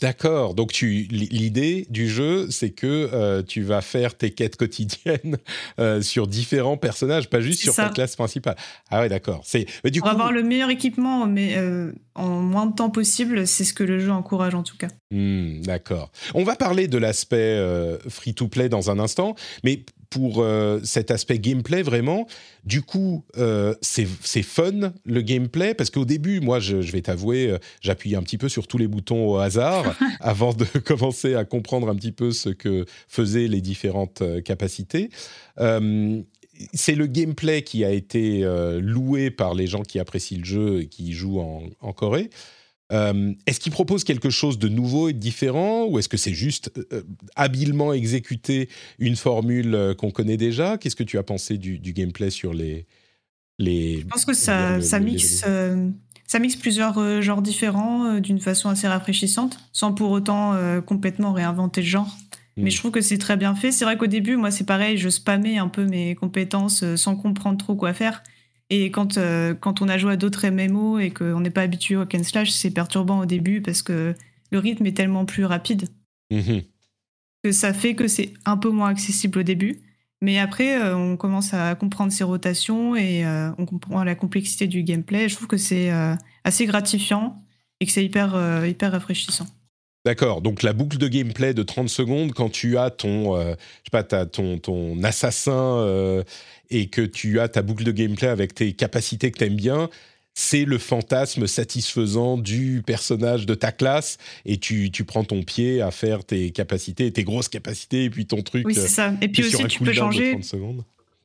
D'accord. 0.00 0.54
Donc 0.54 0.72
tu 0.72 1.06
l'idée 1.10 1.86
du 1.88 2.08
jeu, 2.08 2.50
c'est 2.50 2.70
que 2.70 3.08
euh, 3.12 3.42
tu 3.42 3.62
vas 3.62 3.80
faire 3.80 4.14
tes 4.14 4.30
quêtes 4.30 4.56
quotidiennes 4.56 5.38
euh, 5.80 6.02
sur 6.02 6.26
différents 6.26 6.76
personnages, 6.76 7.30
pas 7.30 7.40
juste 7.40 7.62
sur 7.62 7.74
ta 7.74 7.88
classe 7.88 8.14
principale. 8.14 8.56
Ah 8.90 9.00
ouais, 9.00 9.08
d'accord. 9.08 9.40
C'est 9.44 9.66
du 9.84 10.02
avoir 10.02 10.32
le 10.32 10.42
meilleur 10.42 10.68
équipement, 10.68 11.26
mais 11.26 11.54
euh, 11.56 11.92
en 12.14 12.28
moins 12.28 12.66
de 12.66 12.74
temps 12.74 12.90
possible, 12.90 13.46
c'est 13.46 13.64
ce 13.64 13.72
que 13.72 13.84
le 13.84 13.98
jeu 13.98 14.10
encourage 14.10 14.54
en 14.54 14.62
tout 14.62 14.76
cas. 14.76 14.88
Hmm, 15.10 15.62
d'accord. 15.62 16.10
On 16.34 16.44
va 16.44 16.56
parler 16.56 16.88
de 16.88 16.98
l'aspect 16.98 17.58
free-to-play 18.08 18.68
dans 18.68 18.90
un 18.90 18.98
instant, 18.98 19.34
mais 19.64 19.82
pour 20.10 20.42
euh, 20.42 20.80
cet 20.84 21.10
aspect 21.10 21.38
gameplay 21.38 21.82
vraiment. 21.82 22.26
Du 22.64 22.82
coup, 22.82 23.24
euh, 23.36 23.74
c'est 23.80 24.06
fun 24.42 24.92
le 25.04 25.20
gameplay 25.22 25.74
parce 25.74 25.90
qu'au 25.90 26.04
début, 26.04 26.40
moi, 26.40 26.60
je, 26.60 26.76
vais 26.76 27.02
t'avouer, 27.02 27.50
euh, 27.50 27.58
j'appuyais 27.80 28.16
un 28.16 28.22
petit 28.22 28.38
peu 28.38 28.48
sur 28.48 28.66
tous 28.66 28.78
les 28.78 28.88
boutons 28.88 29.28
au 29.28 29.36
hasard 29.38 29.96
avant 30.20 30.52
de 30.52 30.64
commencer 30.84 31.34
à 31.34 31.44
comprendre 31.44 31.88
un 31.88 31.96
petit 31.96 32.12
peu 32.12 32.32
ce 32.32 32.50
que 32.50 32.84
faisaient 33.08 33.48
les 33.48 33.60
différentes 33.60 34.22
capacités. 34.44 35.10
c'est 36.72 36.94
le 36.94 37.06
gameplay 37.06 37.62
qui 37.62 37.84
a 37.84 37.90
été 37.90 38.42
loué 38.80 39.30
par 39.30 39.54
les 39.54 39.66
gens 39.66 39.82
qui 39.82 39.98
apprécient 39.98 40.38
le 40.38 40.44
jeu 40.44 40.80
et 40.82 40.86
qui 40.86 41.12
jouent 41.12 41.40
en, 41.40 41.64
en 41.80 41.92
Corée. 41.92 42.30
Euh, 42.92 43.32
est-ce 43.46 43.58
qu'il 43.58 43.72
propose 43.72 44.04
quelque 44.04 44.30
chose 44.30 44.58
de 44.58 44.68
nouveau 44.68 45.08
et 45.08 45.12
de 45.12 45.18
différent 45.18 45.86
ou 45.86 45.98
est-ce 45.98 46.08
que 46.08 46.16
c'est 46.16 46.34
juste 46.34 46.70
euh, 46.92 47.02
habilement 47.34 47.92
exécuter 47.92 48.68
une 49.00 49.16
formule 49.16 49.74
euh, 49.74 49.94
qu'on 49.94 50.10
connaît 50.10 50.36
déjà? 50.36 50.78
Qu'est-ce 50.78 50.94
que 50.94 51.02
tu 51.02 51.18
as 51.18 51.24
pensé 51.24 51.58
du, 51.58 51.78
gameplay 51.78 52.30
sur 52.30 52.54
les, 52.54 52.86
les 53.58 54.00
Je 54.00 54.06
pense 54.06 54.24
que 54.24 54.34
ça, 54.34 54.80
ça 54.80 55.00
mixe, 55.00 55.44
ça 56.26 56.38
mixe 56.38 56.56
plusieurs 56.56 57.22
genres 57.22 57.42
différents 57.42 58.20
d'une 58.20 58.40
façon 58.40 58.68
assez 58.68 58.86
rafraîchissante, 58.86 59.58
sans 59.72 59.92
pour 59.92 60.10
autant 60.10 60.54
complètement 60.82 61.32
réinventer 61.32 61.80
le 61.80 61.86
genre. 61.86 62.16
Mais 62.56 62.64
hmm. 62.64 62.70
je 62.70 62.78
trouve 62.78 62.90
que 62.90 63.00
c'est 63.00 63.18
très 63.18 63.36
bien 63.36 63.54
fait. 63.54 63.70
C'est 63.70 63.84
vrai 63.84 63.98
qu'au 63.98 64.06
début, 64.06 64.36
moi, 64.36 64.50
c'est 64.50 64.64
pareil, 64.64 64.96
je 64.96 65.08
spammais 65.08 65.58
un 65.58 65.68
peu 65.68 65.84
mes 65.84 66.14
compétences 66.14 66.84
sans 66.94 67.16
comprendre 67.16 67.58
trop 67.58 67.74
quoi 67.74 67.92
faire. 67.92 68.22
Et 68.70 68.90
quand, 68.90 69.16
euh, 69.16 69.54
quand 69.54 69.80
on 69.80 69.88
a 69.88 69.96
joué 69.96 70.12
à 70.12 70.16
d'autres 70.16 70.46
MMO 70.48 70.98
et 70.98 71.10
qu'on 71.10 71.40
n'est 71.40 71.50
pas 71.50 71.62
habitué 71.62 71.96
au 71.96 72.04
Ken 72.04 72.24
slash, 72.24 72.50
c'est 72.50 72.70
perturbant 72.70 73.20
au 73.20 73.26
début 73.26 73.62
parce 73.62 73.82
que 73.82 74.14
le 74.50 74.58
rythme 74.58 74.86
est 74.86 74.96
tellement 74.96 75.24
plus 75.24 75.44
rapide 75.44 75.88
mhm. 76.32 76.62
que 77.44 77.52
ça 77.52 77.72
fait 77.72 77.94
que 77.94 78.08
c'est 78.08 78.32
un 78.44 78.56
peu 78.56 78.70
moins 78.70 78.88
accessible 78.88 79.38
au 79.40 79.42
début. 79.42 79.80
Mais 80.22 80.38
après, 80.38 80.80
euh, 80.80 80.96
on 80.96 81.16
commence 81.16 81.54
à 81.54 81.74
comprendre 81.74 82.10
ses 82.10 82.24
rotations 82.24 82.96
et 82.96 83.24
euh, 83.24 83.50
on 83.58 83.66
comprend 83.66 84.02
la 84.02 84.14
complexité 84.14 84.66
du 84.66 84.82
gameplay. 84.82 85.28
Je 85.28 85.36
trouve 85.36 85.48
que 85.48 85.58
c'est 85.58 85.90
assez 86.42 86.66
gratifiant 86.66 87.42
et 87.80 87.86
que 87.86 87.92
c'est 87.92 88.04
hyper, 88.04 88.64
hyper 88.66 88.92
rafraîchissant. 88.92 89.46
D'accord, 90.06 90.40
donc 90.40 90.62
la 90.62 90.72
boucle 90.72 90.98
de 90.98 91.08
gameplay 91.08 91.52
de 91.52 91.62
30 91.62 91.88
secondes, 91.88 92.32
quand 92.32 92.48
tu 92.48 92.78
as 92.78 92.90
ton, 92.90 93.36
je 93.36 93.54
sais 93.84 93.90
pas, 93.90 94.04
ton, 94.04 94.58
ton 94.58 95.02
assassin 95.02 96.24
et 96.70 96.86
que 96.86 97.02
tu 97.02 97.40
as 97.40 97.48
ta 97.48 97.62
boucle 97.62 97.84
de 97.84 97.92
gameplay 97.92 98.28
avec 98.28 98.54
tes 98.54 98.72
capacités 98.72 99.30
que 99.32 99.38
tu 99.38 99.44
aimes 99.44 99.56
bien, 99.56 99.90
c'est 100.36 100.66
le 100.66 100.76
fantasme 100.78 101.46
satisfaisant 101.46 102.36
du 102.36 102.82
personnage 102.86 103.46
de 103.46 103.54
ta 103.54 103.72
classe 103.72 104.18
et 104.44 104.58
tu, 104.58 104.90
tu, 104.90 105.04
prends 105.04 105.24
ton 105.24 105.42
pied 105.42 105.80
à 105.80 105.90
faire 105.90 106.24
tes 106.24 106.50
capacités, 106.50 107.10
tes 107.10 107.24
grosses 107.24 107.48
capacités 107.48 108.04
et 108.04 108.10
puis 108.10 108.26
ton 108.26 108.42
truc. 108.42 108.66
Oui, 108.66 108.74
c'est 108.74 108.86
ça. 108.86 109.14
Et 109.22 109.28
puis 109.28 109.44
aussi, 109.44 109.64
tu 109.66 109.82
peux 109.82 109.94
changer. 109.94 110.38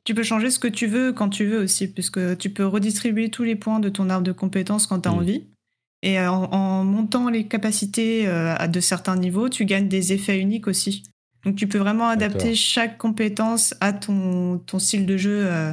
Tu 0.04 0.14
peux 0.14 0.24
changer 0.24 0.50
ce 0.50 0.58
que 0.58 0.66
tu 0.66 0.88
veux 0.88 1.12
quand 1.12 1.28
tu 1.28 1.44
veux 1.44 1.62
aussi, 1.62 1.86
puisque 1.86 2.36
tu 2.38 2.50
peux 2.50 2.66
redistribuer 2.66 3.28
tous 3.28 3.44
les 3.44 3.54
points 3.54 3.78
de 3.78 3.88
ton 3.88 4.10
arbre 4.10 4.26
de 4.26 4.32
compétences 4.32 4.88
quand 4.88 5.00
tu 5.00 5.08
as 5.08 5.12
mm. 5.12 5.18
envie. 5.18 5.44
Et 6.02 6.18
euh, 6.18 6.30
en, 6.30 6.84
montant 6.84 7.28
les 7.30 7.46
capacités 7.46 8.26
euh, 8.26 8.54
à 8.56 8.68
de 8.68 8.80
certains 8.80 9.16
niveaux, 9.16 9.48
tu 9.48 9.64
gagnes 9.64 9.88
des 9.88 10.12
effets 10.12 10.38
uniques 10.38 10.66
aussi. 10.66 11.04
Donc 11.44 11.56
tu 11.56 11.66
peux 11.66 11.78
vraiment 11.78 12.08
adapter 12.08 12.54
chaque 12.54 12.98
compétence 12.98 13.74
à 13.80 13.92
ton, 13.92 14.58
ton 14.58 14.78
style 14.78 15.06
de 15.06 15.16
jeu 15.16 15.46
euh, 15.46 15.72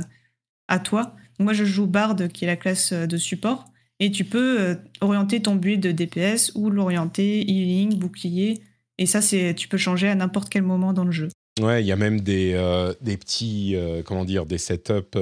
à 0.68 0.80
toi. 0.80 1.16
Moi, 1.40 1.54
je 1.54 1.64
joue 1.64 1.86
Bard, 1.86 2.16
qui 2.34 2.46
est 2.46 2.48
la 2.48 2.56
classe 2.56 2.92
de 2.92 3.18
support, 3.18 3.66
et 4.00 4.12
tu 4.12 4.26
peux 4.26 4.78
orienter 5.00 5.42
ton 5.42 5.56
build 5.56 5.82
de 5.82 5.92
DPS 5.92 6.52
ou 6.56 6.70
l'orienter 6.70 7.42
healing, 7.42 7.98
bouclier. 7.98 8.62
Et 8.98 9.06
ça, 9.06 9.22
c'est 9.22 9.54
tu 9.56 9.68
peux 9.68 9.78
changer 9.78 10.10
à 10.10 10.16
n'importe 10.16 10.50
quel 10.50 10.64
moment 10.64 10.92
dans 10.92 11.06
le 11.06 11.12
jeu. 11.12 11.30
Ouais, 11.62 11.84
il 11.84 11.88
y 11.88 11.92
a 11.92 11.96
même 11.96 12.20
des, 12.20 12.60
des 13.02 13.16
petits, 13.16 13.76
comment 14.06 14.26
dire, 14.26 14.46
des 14.46 14.58
setups 14.58 15.18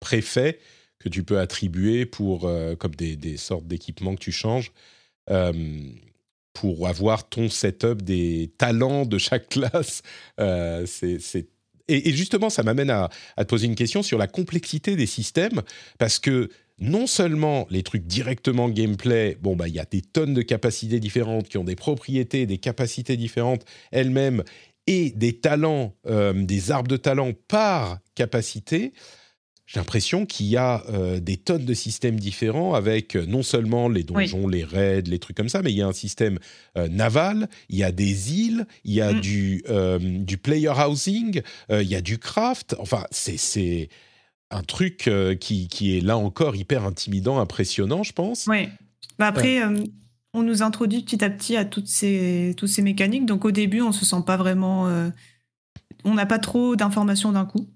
préfaits 0.00 0.58
que 1.02 1.08
tu 1.08 1.22
peux 1.24 1.38
attribuer 1.38 2.06
pour, 2.06 2.50
comme 2.78 2.94
des, 2.94 3.36
sortes 3.36 3.66
d'équipements 3.66 4.14
que 4.14 4.20
tu 4.20 4.32
changes 4.32 4.72
pour 6.52 6.88
avoir 6.88 7.28
ton 7.28 7.48
setup 7.48 8.02
des 8.02 8.52
talents 8.58 9.06
de 9.06 9.18
chaque 9.18 9.48
classe. 9.50 10.02
Euh, 10.40 10.86
c'est, 10.86 11.48
et, 11.88 12.12
justement, 12.12 12.50
ça 12.50 12.62
m'amène 12.62 12.90
à, 12.90 13.10
te 13.36 13.44
poser 13.44 13.66
une 13.66 13.74
question 13.74 14.02
sur 14.02 14.18
la 14.18 14.26
complexité 14.26 14.96
des 14.96 15.06
systèmes, 15.06 15.62
parce 15.98 16.18
que 16.18 16.48
non 16.78 17.06
seulement 17.06 17.66
les 17.70 17.82
trucs 17.82 18.06
directement 18.06 18.68
gameplay, 18.68 19.36
bon, 19.40 19.56
bah, 19.56 19.68
il 19.68 19.74
y 19.74 19.80
a 19.80 19.84
des 19.84 20.00
tonnes 20.00 20.34
de 20.34 20.42
capacités 20.42 21.00
différentes 21.00 21.48
qui 21.48 21.58
ont 21.58 21.64
des 21.64 21.76
propriétés, 21.76 22.46
des 22.46 22.58
capacités 22.58 23.16
différentes 23.16 23.64
elles-mêmes, 23.90 24.42
et 24.88 25.10
des 25.10 25.38
talents, 25.38 25.94
euh, 26.06 26.32
des 26.32 26.72
arbres 26.72 26.88
de 26.88 26.96
talents 26.96 27.32
par 27.46 27.98
capacité 28.16 28.92
j'ai 29.72 29.80
l'impression 29.80 30.26
qu'il 30.26 30.46
y 30.46 30.58
a 30.58 30.84
euh, 30.90 31.18
des 31.18 31.38
tonnes 31.38 31.64
de 31.64 31.72
systèmes 31.72 32.20
différents 32.20 32.74
avec 32.74 33.16
euh, 33.16 33.24
non 33.24 33.42
seulement 33.42 33.88
les 33.88 34.02
donjons, 34.02 34.46
les 34.46 34.64
raids, 34.64 35.00
les 35.06 35.18
trucs 35.18 35.34
comme 35.34 35.48
ça, 35.48 35.62
mais 35.62 35.72
il 35.72 35.78
y 35.78 35.80
a 35.80 35.86
un 35.86 35.94
système 35.94 36.38
euh, 36.76 36.88
naval, 36.88 37.48
il 37.70 37.78
y 37.78 37.82
a 37.82 37.90
des 37.90 38.34
îles, 38.34 38.66
il 38.84 38.92
y 38.92 39.00
a 39.00 39.14
mm. 39.14 39.20
du, 39.20 39.64
du 40.00 40.36
player 40.36 40.68
housing, 40.68 41.40
il 41.70 41.82
y 41.82 41.94
a 41.94 42.02
du 42.02 42.18
craft. 42.18 42.76
Enfin, 42.78 43.04
c'est 43.10 43.88
un 44.50 44.62
truc 44.62 45.10
qui, 45.40 45.68
qui, 45.68 45.96
est 45.96 46.00
là 46.02 46.18
encore 46.18 46.54
hyper 46.54 46.84
intimidant, 46.84 47.40
impressionnant, 47.40 48.02
je 48.02 48.12
pense. 48.12 48.46
Oui. 48.48 48.68
Bah 49.18 49.28
après, 49.28 49.60
on 50.34 50.42
nous 50.42 50.62
introduit 50.62 51.02
petit 51.02 51.24
à 51.24 51.30
petit 51.30 51.56
à 51.56 51.64
toutes 51.64 51.88
ces, 51.88 52.54
toutes 52.58 52.68
ces 52.68 52.82
mécaniques. 52.82 53.24
Donc 53.24 53.46
au 53.46 53.50
début, 53.52 53.80
on 53.80 53.92
se 53.92 54.04
sent 54.04 54.22
pas 54.26 54.36
vraiment. 54.36 54.86
on 56.04 56.14
n'a 56.14 56.26
pas 56.26 56.38
trop 56.38 56.76
d'informations 56.76 57.32
d'un 57.32 57.46
coup. 57.46 57.66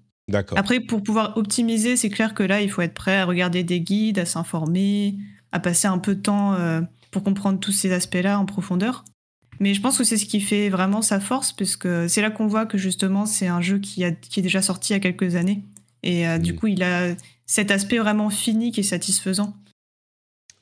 Après, 0.55 0.79
pour 0.81 1.03
pouvoir 1.03 1.37
optimiser, 1.37 1.95
c'est 1.95 2.09
clair 2.09 2.33
que 2.33 2.43
là, 2.43 2.61
il 2.61 2.69
faut 2.69 2.81
être 2.81 2.93
prêt 2.93 3.17
à 3.17 3.25
regarder 3.25 3.63
des 3.63 3.79
guides, 3.79 4.19
à 4.19 4.25
s'informer, 4.25 5.15
à 5.51 5.59
passer 5.59 5.87
un 5.87 5.99
peu 5.99 6.15
de 6.15 6.21
temps 6.21 6.53
euh, 6.53 6.81
pour 7.11 7.23
comprendre 7.23 7.59
tous 7.59 7.71
ces 7.71 7.93
aspects-là 7.93 8.37
en 8.37 8.45
profondeur. 8.45 9.05
Mais 9.59 9.73
je 9.73 9.81
pense 9.81 9.97
que 9.97 10.03
c'est 10.03 10.17
ce 10.17 10.25
qui 10.25 10.41
fait 10.41 10.69
vraiment 10.69 11.01
sa 11.01 11.19
force, 11.19 11.53
puisque 11.53 11.87
c'est 12.09 12.21
là 12.21 12.29
qu'on 12.29 12.47
voit 12.47 12.65
que 12.65 12.77
justement, 12.77 13.25
c'est 13.25 13.47
un 13.47 13.61
jeu 13.61 13.79
qui, 13.79 14.03
a, 14.03 14.11
qui 14.11 14.41
est 14.41 14.43
déjà 14.43 14.61
sorti 14.61 14.91
il 14.91 14.95
y 14.95 14.97
a 14.97 14.99
quelques 14.99 15.35
années. 15.35 15.63
Et 16.03 16.27
euh, 16.27 16.37
du 16.37 16.55
coup, 16.55 16.67
il 16.67 16.83
a 16.83 17.15
cet 17.45 17.71
aspect 17.71 17.97
vraiment 17.97 18.29
fini 18.29 18.71
qui 18.71 18.81
est 18.81 18.83
satisfaisant. 18.83 19.55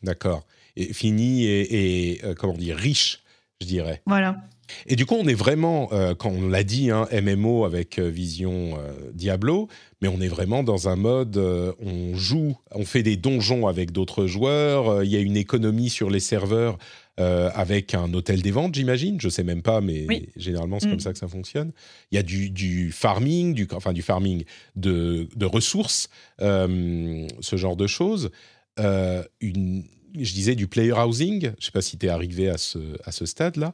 D'accord. 0.04 0.46
Et 0.76 0.94
fini 0.94 1.46
et, 1.46 2.22
euh, 2.24 2.36
comment 2.36 2.54
dire, 2.54 2.78
riche, 2.78 3.24
je 3.62 3.68
dirais. 3.68 4.02
Voilà. 4.06 4.48
Et 4.88 4.96
du 4.96 5.06
coup, 5.06 5.16
on 5.16 5.28
est 5.28 5.36
vraiment, 5.36 5.90
euh, 5.92 6.16
quand 6.16 6.30
on 6.30 6.48
l'a 6.48 6.64
dit, 6.64 6.92
hein, 6.92 7.08
MMO 7.12 7.66
avec 7.66 8.00
euh, 8.00 8.08
vision 8.08 8.78
euh, 8.78 9.12
Diablo, 9.14 9.68
mais 10.02 10.08
on 10.08 10.22
est 10.22 10.28
vraiment 10.28 10.64
dans 10.64 10.90
un 10.90 10.96
mode, 10.96 11.38
on 11.38 12.16
joue, 12.16 12.58
on 12.72 12.86
fait 12.86 13.04
des 13.04 13.18
donjons 13.18 13.68
avec 13.68 13.92
d'autres 13.92 14.28
joueurs, 14.28 15.04
il 15.04 15.10
y 15.10 15.16
a 15.16 15.20
une 15.20 15.38
économie 15.38 15.90
sur 15.90 16.10
les 16.10 16.20
serveurs 16.20 16.78
avec 17.18 17.96
un 17.96 18.14
hôtel 18.14 18.42
des 18.42 18.52
ventes, 18.52 18.76
j'imagine, 18.76 19.20
je 19.22 19.30
sais 19.30 19.44
même 19.44 19.62
pas, 19.62 19.80
mais 19.80 20.06
généralement 20.36 20.80
c'est 20.80 20.90
comme 20.90 20.98
mm. 20.98 21.00
ça 21.00 21.14
que 21.14 21.18
ça 21.18 21.30
fonctionne. 21.30 21.72
Il 22.12 22.16
y 22.16 22.18
a 22.18 22.24
du, 22.24 22.92
farming, 22.92 23.54
du, 23.54 23.68
enfin 23.72 23.94
du 23.94 24.02
farming 24.02 24.44
de, 24.76 25.28
ressources, 25.46 26.10
ce 26.40 27.56
genre 27.56 27.78
de 27.78 27.88
choses. 27.88 28.30
une, 28.78 29.86
je 30.14 30.34
disais 30.34 30.56
du 30.56 30.68
player 30.68 30.94
housing, 30.94 31.52
je 31.58 31.66
sais 31.66 31.72
pas 31.72 31.82
si 31.82 31.98
tu 31.98 32.06
es 32.06 32.10
arrivé 32.10 32.50
à 32.50 32.58
ce, 32.58 32.80
à 33.06 33.12
ce 33.12 33.26
stade-là. 33.26 33.74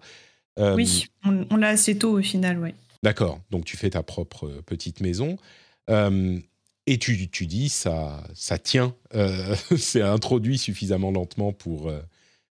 Euh, 0.59 0.75
oui, 0.75 1.07
on, 1.23 1.55
l'a 1.55 1.69
assez 1.69 1.97
tôt 1.97 2.17
au 2.17 2.21
final, 2.21 2.59
oui. 2.59 2.73
D'accord, 3.03 3.39
donc 3.49 3.65
tu 3.65 3.77
fais 3.77 3.91
ta 3.91 4.03
propre 4.03 4.47
euh, 4.47 4.61
petite 4.65 4.99
maison. 4.99 5.37
Euh, 5.89 6.37
et 6.87 6.97
tu, 6.97 7.29
tu, 7.29 7.47
dis, 7.47 7.69
ça, 7.69 8.23
ça 8.33 8.57
tient, 8.57 8.95
c'est 9.77 10.01
introduit 10.01 10.57
suffisamment 10.57 11.11
lentement 11.11 11.53
pour, 11.53 11.91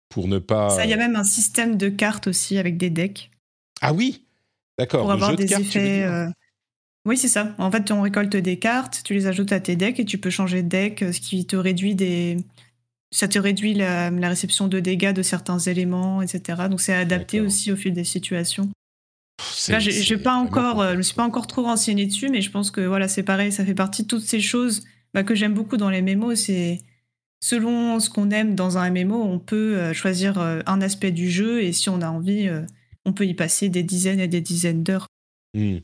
pour 0.08 0.28
ne 0.28 0.38
pas... 0.38 0.78
Il 0.84 0.90
y 0.90 0.94
a 0.94 0.96
même 0.96 1.16
un 1.16 1.24
système 1.24 1.76
de 1.76 1.88
cartes 1.88 2.28
aussi 2.28 2.56
avec 2.56 2.76
des 2.76 2.88
decks. 2.88 3.30
Ah 3.80 3.92
oui 3.92 4.24
D'accord, 4.78 5.02
pour 5.02 5.12
avoir 5.12 5.36
des 5.36 5.52
effets... 5.52 6.06
Oui, 7.04 7.16
c'est 7.16 7.28
ça. 7.28 7.52
En 7.58 7.68
fait, 7.72 7.90
on 7.90 8.00
récolte 8.00 8.36
des 8.36 8.60
cartes, 8.60 9.02
tu 9.04 9.12
les 9.12 9.26
ajoutes 9.26 9.50
à 9.50 9.58
tes 9.58 9.74
decks 9.74 9.98
et 9.98 10.04
tu 10.04 10.18
peux 10.18 10.30
changer 10.30 10.62
de 10.62 10.68
deck, 10.68 11.00
ce 11.00 11.18
qui 11.20 11.44
te 11.44 11.56
réduit 11.56 11.96
des, 11.96 12.36
ça 13.12 13.28
te 13.28 13.38
réduit 13.38 13.74
la, 13.74 14.10
réception 14.10 14.66
de 14.66 14.80
dégâts 14.80 15.12
de 15.12 15.22
certains 15.22 15.58
éléments, 15.58 16.22
etc. 16.22 16.62
Donc 16.68 16.80
c'est 16.80 16.94
adapté 16.94 17.40
aussi 17.40 17.70
au 17.70 17.76
fil 17.76 17.92
des 17.92 18.04
situations. 18.04 18.70
Là, 19.68 19.78
je 19.78 20.14
pas 20.14 20.34
encore, 20.34 20.80
euh, 20.80 20.92
je 20.92 20.96
me 20.96 21.02
suis 21.02 21.14
pas 21.14 21.24
encore 21.24 21.46
trop 21.46 21.62
renseigné 21.62 22.06
dessus, 22.06 22.28
mais 22.28 22.40
je 22.40 22.50
pense 22.50 22.70
que 22.70 22.80
voilà, 22.80 23.08
c'est 23.08 23.22
pareil, 23.22 23.52
ça 23.52 23.64
fait 23.64 23.74
partie 23.74 24.02
de 24.02 24.08
toutes 24.08 24.24
ces 24.24 24.40
choses 24.40 24.82
bah, 25.14 25.24
que 25.24 25.34
j'aime 25.34 25.52
beaucoup 25.52 25.76
dans 25.76 25.90
les 25.90 26.00
MMO. 26.00 26.34
C'est 26.34 26.80
selon 27.40 28.00
ce 28.00 28.08
qu'on 28.08 28.30
aime 28.30 28.54
dans 28.54 28.78
un 28.78 28.90
MMO, 28.90 29.22
on 29.22 29.38
peut 29.38 29.76
euh, 29.76 29.92
choisir 29.92 30.38
euh, 30.38 30.60
un 30.66 30.80
aspect 30.80 31.10
du 31.10 31.30
jeu 31.30 31.62
et 31.62 31.72
si 31.72 31.90
on 31.90 32.00
a 32.00 32.08
envie, 32.08 32.48
on 33.04 33.12
peut 33.12 33.26
y 33.26 33.34
passer 33.34 33.68
des 33.68 33.82
dizaines 33.82 34.20
et 34.20 34.28
des 34.28 34.40
dizaines 34.40 34.82
d'heures. 34.82 35.06
Mmh. 35.54 35.78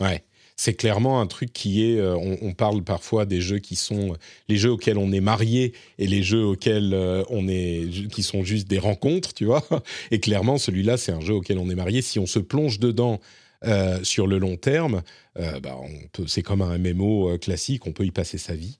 Ouais 0.00 0.24
c'est 0.56 0.74
clairement 0.74 1.20
un 1.20 1.26
truc 1.26 1.52
qui 1.52 1.84
est. 1.84 1.98
Euh, 1.98 2.16
on, 2.16 2.52
parle 2.52 2.82
parfois 2.82 3.26
des 3.26 3.40
jeux 3.40 3.58
qui 3.58 3.74
sont 3.74 4.16
les 4.48 4.56
jeux 4.56 4.70
auxquels 4.70 4.98
on 4.98 5.10
est 5.10 5.20
marié 5.20 5.72
et 5.98 6.06
les 6.06 6.22
jeux 6.22 6.44
auxquels 6.44 6.94
euh, 6.94 7.24
on 7.28 7.48
est 7.48 8.08
qui 8.10 8.22
sont 8.22 8.44
juste 8.44 8.68
des 8.68 8.78
rencontres, 8.78 9.34
tu 9.34 9.46
vois. 9.46 9.64
Et 10.10 10.20
clairement, 10.20 10.58
celui-là, 10.58 10.96
c'est 10.96 11.12
un 11.12 11.20
jeu 11.20 11.34
auquel 11.34 11.58
on 11.58 11.68
est 11.70 11.74
marié. 11.74 12.02
Si 12.02 12.18
on 12.18 12.26
se 12.26 12.38
plonge 12.38 12.78
dedans. 12.78 13.20
Euh, 13.66 14.00
sur 14.02 14.26
le 14.26 14.36
long 14.36 14.56
terme, 14.56 15.00
bah, 15.36 15.78
c'est 16.26 16.42
comme 16.42 16.60
un 16.60 16.76
MMO 16.76 17.38
classique, 17.38 17.86
on 17.86 17.92
peut 17.92 18.04
y 18.04 18.10
passer 18.10 18.36
sa 18.36 18.54
vie. 18.54 18.76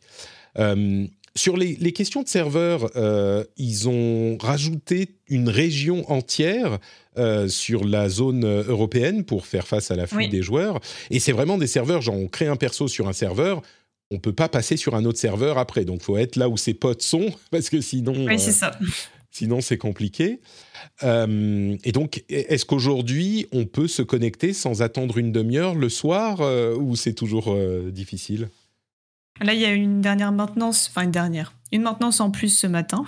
Sur 1.35 1.57
les, 1.57 1.93
questions 1.93 2.23
de 2.23 2.29
serveurs, 2.29 2.91
ils 3.57 3.89
ont 3.89 4.37
rajouté 4.37 5.09
une 5.31 5.49
région 5.49 6.05
entière 6.13 6.79
euh, 7.17 7.49
sur 7.49 7.85
la 7.85 8.09
zone 8.09 8.45
euh, 8.45 8.65
européenne 8.65 9.25
pour 9.25 9.47
faire 9.47 9.69
face 9.69 9.91
à 9.91 9.97
l'afflux 9.97 10.27
des 10.27 10.43
joueurs. 10.43 10.81
Et 11.11 11.21
c'est 11.21 11.31
vraiment 11.33 11.59
des 11.59 11.69
serveurs, 11.69 12.03
genre 12.03 12.17
on 12.17 12.27
crée 12.27 12.49
un 12.49 12.57
perso 12.57 12.89
sur 12.89 13.07
un 13.07 13.13
serveur, 13.13 13.63
on 14.11 14.19
peut 14.19 14.33
pas 14.33 14.49
passer 14.49 14.77
sur 14.77 14.97
un 14.97 15.05
autre 15.05 15.19
serveur 15.19 15.59
après. 15.59 15.85
Donc 15.85 16.03
faut 16.03 16.17
être 16.17 16.35
là 16.35 16.49
où 16.49 16.57
ses 16.57 16.75
potes 16.75 17.03
sont, 17.03 17.31
parce 17.51 17.71
que 17.71 17.81
sinon... 17.81 18.27
Oui, 18.27 18.39
c'est 18.39 18.53
ça. 18.53 18.73
Euh, 18.83 18.87
sinon, 19.31 19.61
c'est 19.61 19.79
compliqué. 19.79 20.41
et 21.03 21.93
donc, 21.93 22.25
est-ce 22.29 22.65
qu'aujourd'hui, 22.65 23.47
on 23.53 23.65
peut 23.65 23.89
se 23.89 24.03
connecter 24.03 24.53
sans 24.53 24.83
attendre 24.83 25.19
une 25.19 25.33
demi-heure 25.33 25.75
le 25.75 25.89
soir 25.89 26.41
ou 26.79 26.95
c'est 26.95 27.15
toujours 27.15 27.57
difficile? 27.91 28.49
Là, 29.41 29.55
il 29.55 29.61
y 29.61 29.65
a 29.65 29.73
une 29.73 30.01
dernière 30.01 30.31
maintenance, 30.31 30.89
enfin 30.89 31.03
une 31.03 31.11
dernière, 31.11 31.53
une 31.73 31.83
maintenance 31.83 32.21
en 32.21 32.31
plus 32.31 32.57
ce 32.57 32.69
matin. 32.69 33.05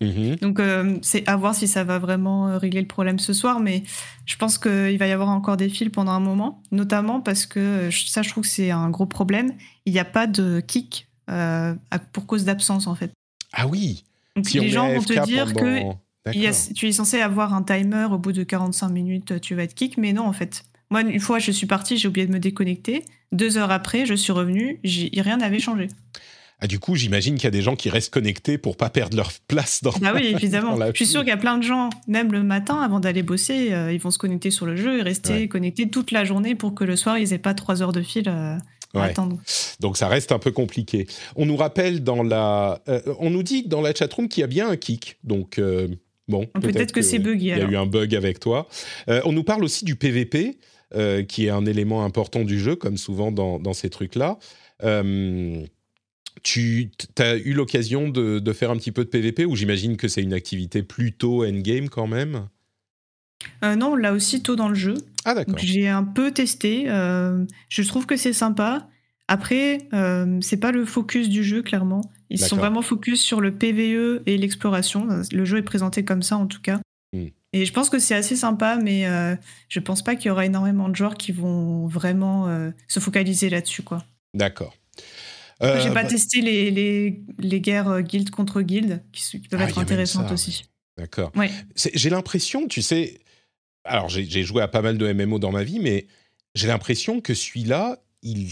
Mhm. 0.00 0.36
Donc, 0.36 0.60
euh, 0.60 0.96
c'est 1.02 1.28
à 1.28 1.36
voir 1.36 1.54
si 1.54 1.66
ça 1.66 1.84
va 1.84 1.98
vraiment 1.98 2.48
euh, 2.48 2.58
régler 2.58 2.80
le 2.80 2.86
problème 2.86 3.18
ce 3.18 3.32
soir, 3.32 3.60
mais 3.60 3.82
je 4.26 4.36
pense 4.36 4.58
qu'il 4.58 4.96
va 4.98 5.06
y 5.06 5.12
avoir 5.12 5.28
encore 5.28 5.56
des 5.56 5.68
fils 5.68 5.90
pendant 5.90 6.12
un 6.12 6.20
moment, 6.20 6.62
notamment 6.70 7.20
parce 7.20 7.46
que 7.46 7.58
euh, 7.58 7.90
ça, 7.90 8.22
je 8.22 8.30
trouve 8.30 8.44
que 8.44 8.50
c'est 8.50 8.70
un 8.70 8.90
gros 8.90 9.06
problème. 9.06 9.52
Il 9.86 9.92
n'y 9.92 9.98
a 9.98 10.04
pas 10.04 10.26
de 10.26 10.60
kick 10.60 11.08
pour 12.12 12.26
cause 12.26 12.44
d'absence, 12.44 12.86
en 12.86 12.94
fait. 12.94 13.12
Ah 13.52 13.66
oui 13.66 14.04
Donc, 14.36 14.50
les 14.52 14.68
gens 14.68 14.88
vont 14.88 15.02
te 15.02 15.24
dire 15.24 15.52
que 15.52 16.72
tu 16.72 16.86
es 16.88 16.92
censé 16.92 17.20
avoir 17.20 17.52
un 17.52 17.62
timer, 17.62 18.06
au 18.10 18.18
bout 18.18 18.32
de 18.32 18.44
45 18.44 18.88
minutes, 18.88 19.40
tu 19.40 19.54
vas 19.54 19.64
être 19.64 19.74
kick, 19.74 19.98
mais 19.98 20.12
non, 20.12 20.26
en 20.26 20.32
fait. 20.32 20.64
Moi, 20.90 21.02
une 21.02 21.20
fois, 21.20 21.38
je 21.38 21.50
suis 21.50 21.66
partie, 21.66 21.98
j'ai 21.98 22.08
oublié 22.08 22.26
de 22.26 22.32
me 22.32 22.38
déconnecter. 22.38 23.04
Deux 23.32 23.58
heures 23.58 23.70
après, 23.70 24.06
je 24.06 24.14
suis 24.14 24.32
revenue, 24.32 24.80
rien 24.84 25.36
n'avait 25.36 25.58
changé. 25.58 25.88
Ah, 26.60 26.66
du 26.66 26.80
coup, 26.80 26.96
j'imagine 26.96 27.36
qu'il 27.36 27.44
y 27.44 27.46
a 27.46 27.52
des 27.52 27.62
gens 27.62 27.76
qui 27.76 27.88
restent 27.88 28.12
connectés 28.12 28.58
pour 28.58 28.76
pas 28.76 28.90
perdre 28.90 29.16
leur 29.16 29.30
place 29.46 29.82
dans. 29.82 29.92
Ah 30.04 30.12
oui, 30.14 30.26
évidemment. 30.36 30.76
Je 30.76 30.92
suis 30.96 31.06
sûr 31.06 31.20
qu'il 31.20 31.28
y 31.28 31.32
a 31.32 31.36
plein 31.36 31.56
de 31.56 31.62
gens, 31.62 31.88
même 32.08 32.32
le 32.32 32.42
matin, 32.42 32.80
avant 32.80 32.98
d'aller 32.98 33.22
bosser, 33.22 33.72
euh, 33.72 33.92
ils 33.92 34.00
vont 34.00 34.10
se 34.10 34.18
connecter 34.18 34.50
sur 34.50 34.66
le 34.66 34.74
jeu 34.74 34.98
et 34.98 35.02
rester 35.02 35.46
connectés 35.46 35.88
toute 35.88 36.10
la 36.10 36.24
journée 36.24 36.56
pour 36.56 36.74
que 36.74 36.82
le 36.82 36.96
soir, 36.96 37.16
ils 37.16 37.32
aient 37.32 37.38
pas 37.38 37.54
trois 37.54 37.82
heures 37.82 37.92
de 37.92 38.02
fil. 38.02 38.28
Euh, 38.28 38.56
à 38.94 39.04
attendre. 39.04 39.38
Donc 39.80 39.98
ça 39.98 40.08
reste 40.08 40.32
un 40.32 40.38
peu 40.38 40.50
compliqué. 40.50 41.06
On 41.36 41.44
nous 41.44 41.56
rappelle 41.56 42.02
dans 42.02 42.22
la, 42.22 42.82
euh, 42.88 43.00
on 43.20 43.28
nous 43.30 43.42
dit 43.42 43.64
dans 43.64 43.82
la 43.82 43.94
chatroom 43.94 44.28
qu'il 44.28 44.40
y 44.40 44.44
a 44.44 44.46
bien 44.46 44.68
un 44.68 44.76
kick. 44.76 45.18
Donc 45.24 45.60
bon, 46.26 46.46
peut-être 46.46 46.92
que, 46.92 47.02
c'est 47.02 47.18
buggy. 47.18 47.48
Il 47.48 47.58
y 47.58 47.60
a 47.60 47.70
eu 47.70 47.76
un 47.76 47.86
bug 47.86 48.14
avec 48.14 48.40
toi. 48.40 48.66
on 49.06 49.30
nous 49.30 49.44
parle 49.44 49.62
aussi 49.62 49.84
du 49.84 49.94
PVP, 49.94 50.58
qui 51.28 51.46
est 51.46 51.50
un 51.50 51.66
élément 51.66 52.02
important 52.04 52.42
du 52.44 52.58
jeu, 52.58 52.74
comme 52.74 52.96
souvent 52.96 53.30
dans, 53.30 53.60
dans 53.60 53.74
ces 53.74 53.90
trucs-là. 53.90 54.38
Tu 56.42 56.90
as 57.18 57.36
eu 57.36 57.52
l'occasion 57.52 58.08
de, 58.08 58.52
faire 58.52 58.70
un 58.70 58.76
petit 58.76 58.92
peu 58.92 59.04
de 59.04 59.10
PVP 59.10 59.44
ou 59.44 59.56
j'imagine 59.56 59.96
que 59.96 60.08
c'est 60.08 60.22
une 60.22 60.32
activité 60.32 60.82
plutôt 60.82 61.44
endgame 61.44 61.88
quand 61.88 62.06
même? 62.06 62.48
Euh, 63.64 63.76
Non, 63.76 63.94
là 63.94 64.12
aussi 64.12 64.42
tôt 64.42 64.56
dans 64.56 64.68
le 64.68 64.74
jeu. 64.74 64.94
Ah 65.24 65.34
d'accord. 65.34 65.58
J'ai 65.58 65.88
un 65.88 66.04
peu 66.04 66.30
testé. 66.30 66.84
Euh, 66.88 67.44
je 67.68 67.82
trouve 67.82 68.06
que 68.06 68.16
c'est 68.16 68.32
sympa. 68.32 68.88
Après, 69.28 69.78
euh, 69.92 70.38
c'est 70.40 70.56
pas 70.56 70.72
le 70.72 70.84
focus 70.84 71.28
du 71.28 71.44
jeu, 71.44 71.62
clairement. 71.62 72.00
Ils 72.30 72.38
sont 72.38 72.56
vraiment 72.56 72.82
focus 72.82 73.22
sur 73.22 73.40
le 73.40 73.54
PVE 73.54 74.22
et 74.26 74.36
l'exploration. 74.38 75.06
Le 75.32 75.44
jeu 75.44 75.58
est 75.58 75.62
présenté 75.62 76.04
comme 76.04 76.22
ça, 76.22 76.36
en 76.36 76.46
tout 76.46 76.60
cas. 76.60 76.80
Hmm. 77.12 77.26
Et 77.52 77.64
je 77.64 77.72
pense 77.72 77.90
que 77.90 77.98
c'est 77.98 78.14
assez 78.14 78.36
sympa, 78.36 78.78
mais 78.82 79.06
euh, 79.06 79.34
je 79.68 79.80
pense 79.80 80.02
pas 80.02 80.16
qu'il 80.16 80.26
y 80.26 80.30
aura 80.30 80.46
énormément 80.46 80.88
de 80.88 80.96
joueurs 80.96 81.16
qui 81.16 81.32
vont 81.32 81.86
vraiment 81.86 82.70
se 82.86 83.00
focaliser 83.00 83.50
là-dessus, 83.50 83.82
quoi. 83.82 84.04
D'accord. 84.34 84.74
Après, 85.60 85.80
J'ai 85.82 85.88
Euh, 85.88 85.92
pas 85.94 86.02
bah, 86.04 86.08
testé 86.08 86.40
les, 86.40 86.70
les, 86.70 87.20
les 87.38 87.60
guerres 87.60 87.88
euh, 87.88 88.00
guild 88.00 88.30
contre 88.30 88.62
guild, 88.62 89.02
qui, 89.12 89.22
qui 89.40 89.48
peuvent 89.48 89.60
Ah, 89.62 89.68
être 89.68 89.78
intéressantes 89.78 90.30
aussi. 90.30 90.64
D'accord. 90.96 91.32
Ouais. 91.36 91.50
J'ai 91.94 92.10
l'impression, 92.10 92.66
tu 92.68 92.82
sais, 92.82 93.20
alors 93.84 94.08
j'ai 94.08 94.42
joué 94.42 94.62
à 94.62 94.68
pas 94.68 94.82
mal 94.82 94.98
de 94.98 95.12
MMO 95.12 95.38
dans 95.38 95.52
ma 95.52 95.62
vie, 95.64 95.78
mais 95.80 96.06
j'ai 96.54 96.66
l'impression 96.68 97.20
que 97.20 97.34
celui-là, 97.34 97.98
il 98.22 98.50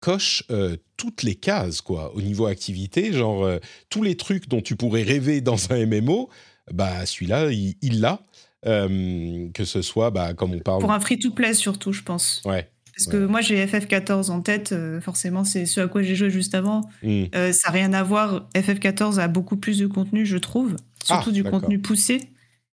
coche 0.00 0.44
euh, 0.50 0.76
toutes 0.96 1.22
les 1.22 1.34
cases, 1.34 1.80
quoi, 1.80 2.14
au 2.14 2.22
niveau 2.22 2.46
activité, 2.46 3.12
genre 3.12 3.44
euh, 3.44 3.58
tous 3.90 4.02
les 4.02 4.16
trucs 4.16 4.48
dont 4.48 4.60
tu 4.60 4.76
pourrais 4.76 5.02
rêver 5.02 5.40
dans 5.40 5.72
un 5.72 5.86
MMO, 5.86 6.30
bah 6.72 7.04
celui-là, 7.06 7.50
il 7.50 7.74
il 7.82 8.00
l'a. 8.00 8.20
Euh, 8.66 9.48
que 9.54 9.64
ce 9.64 9.82
soit, 9.82 10.10
bah, 10.10 10.34
comme 10.34 10.52
on 10.52 10.58
parle. 10.58 10.80
Pour 10.80 10.90
un 10.90 10.98
free-to-play, 10.98 11.54
surtout, 11.54 11.92
je 11.92 12.02
pense. 12.02 12.42
Ouais. 12.44 12.68
Parce 12.98 13.06
que 13.06 13.26
moi, 13.26 13.40
j'ai 13.40 13.64
FF14 13.64 14.30
en 14.30 14.40
tête, 14.40 14.72
euh, 14.72 15.00
forcément, 15.00 15.44
c'est 15.44 15.66
ce 15.66 15.80
à 15.80 15.86
quoi 15.86 16.02
j'ai 16.02 16.16
joué 16.16 16.30
juste 16.30 16.54
avant. 16.56 16.80
Hmm. 17.04 17.26
Euh, 17.34 17.52
ça 17.52 17.68
n'a 17.68 17.74
rien 17.74 17.92
à 17.92 18.02
voir. 18.02 18.48
FF14 18.56 19.20
a 19.20 19.28
beaucoup 19.28 19.56
plus 19.56 19.78
de 19.78 19.86
contenu, 19.86 20.26
je 20.26 20.36
trouve, 20.36 20.74
surtout 21.04 21.30
Ah, 21.30 21.32
du 21.32 21.44
contenu 21.44 21.78
poussé. 21.78 22.22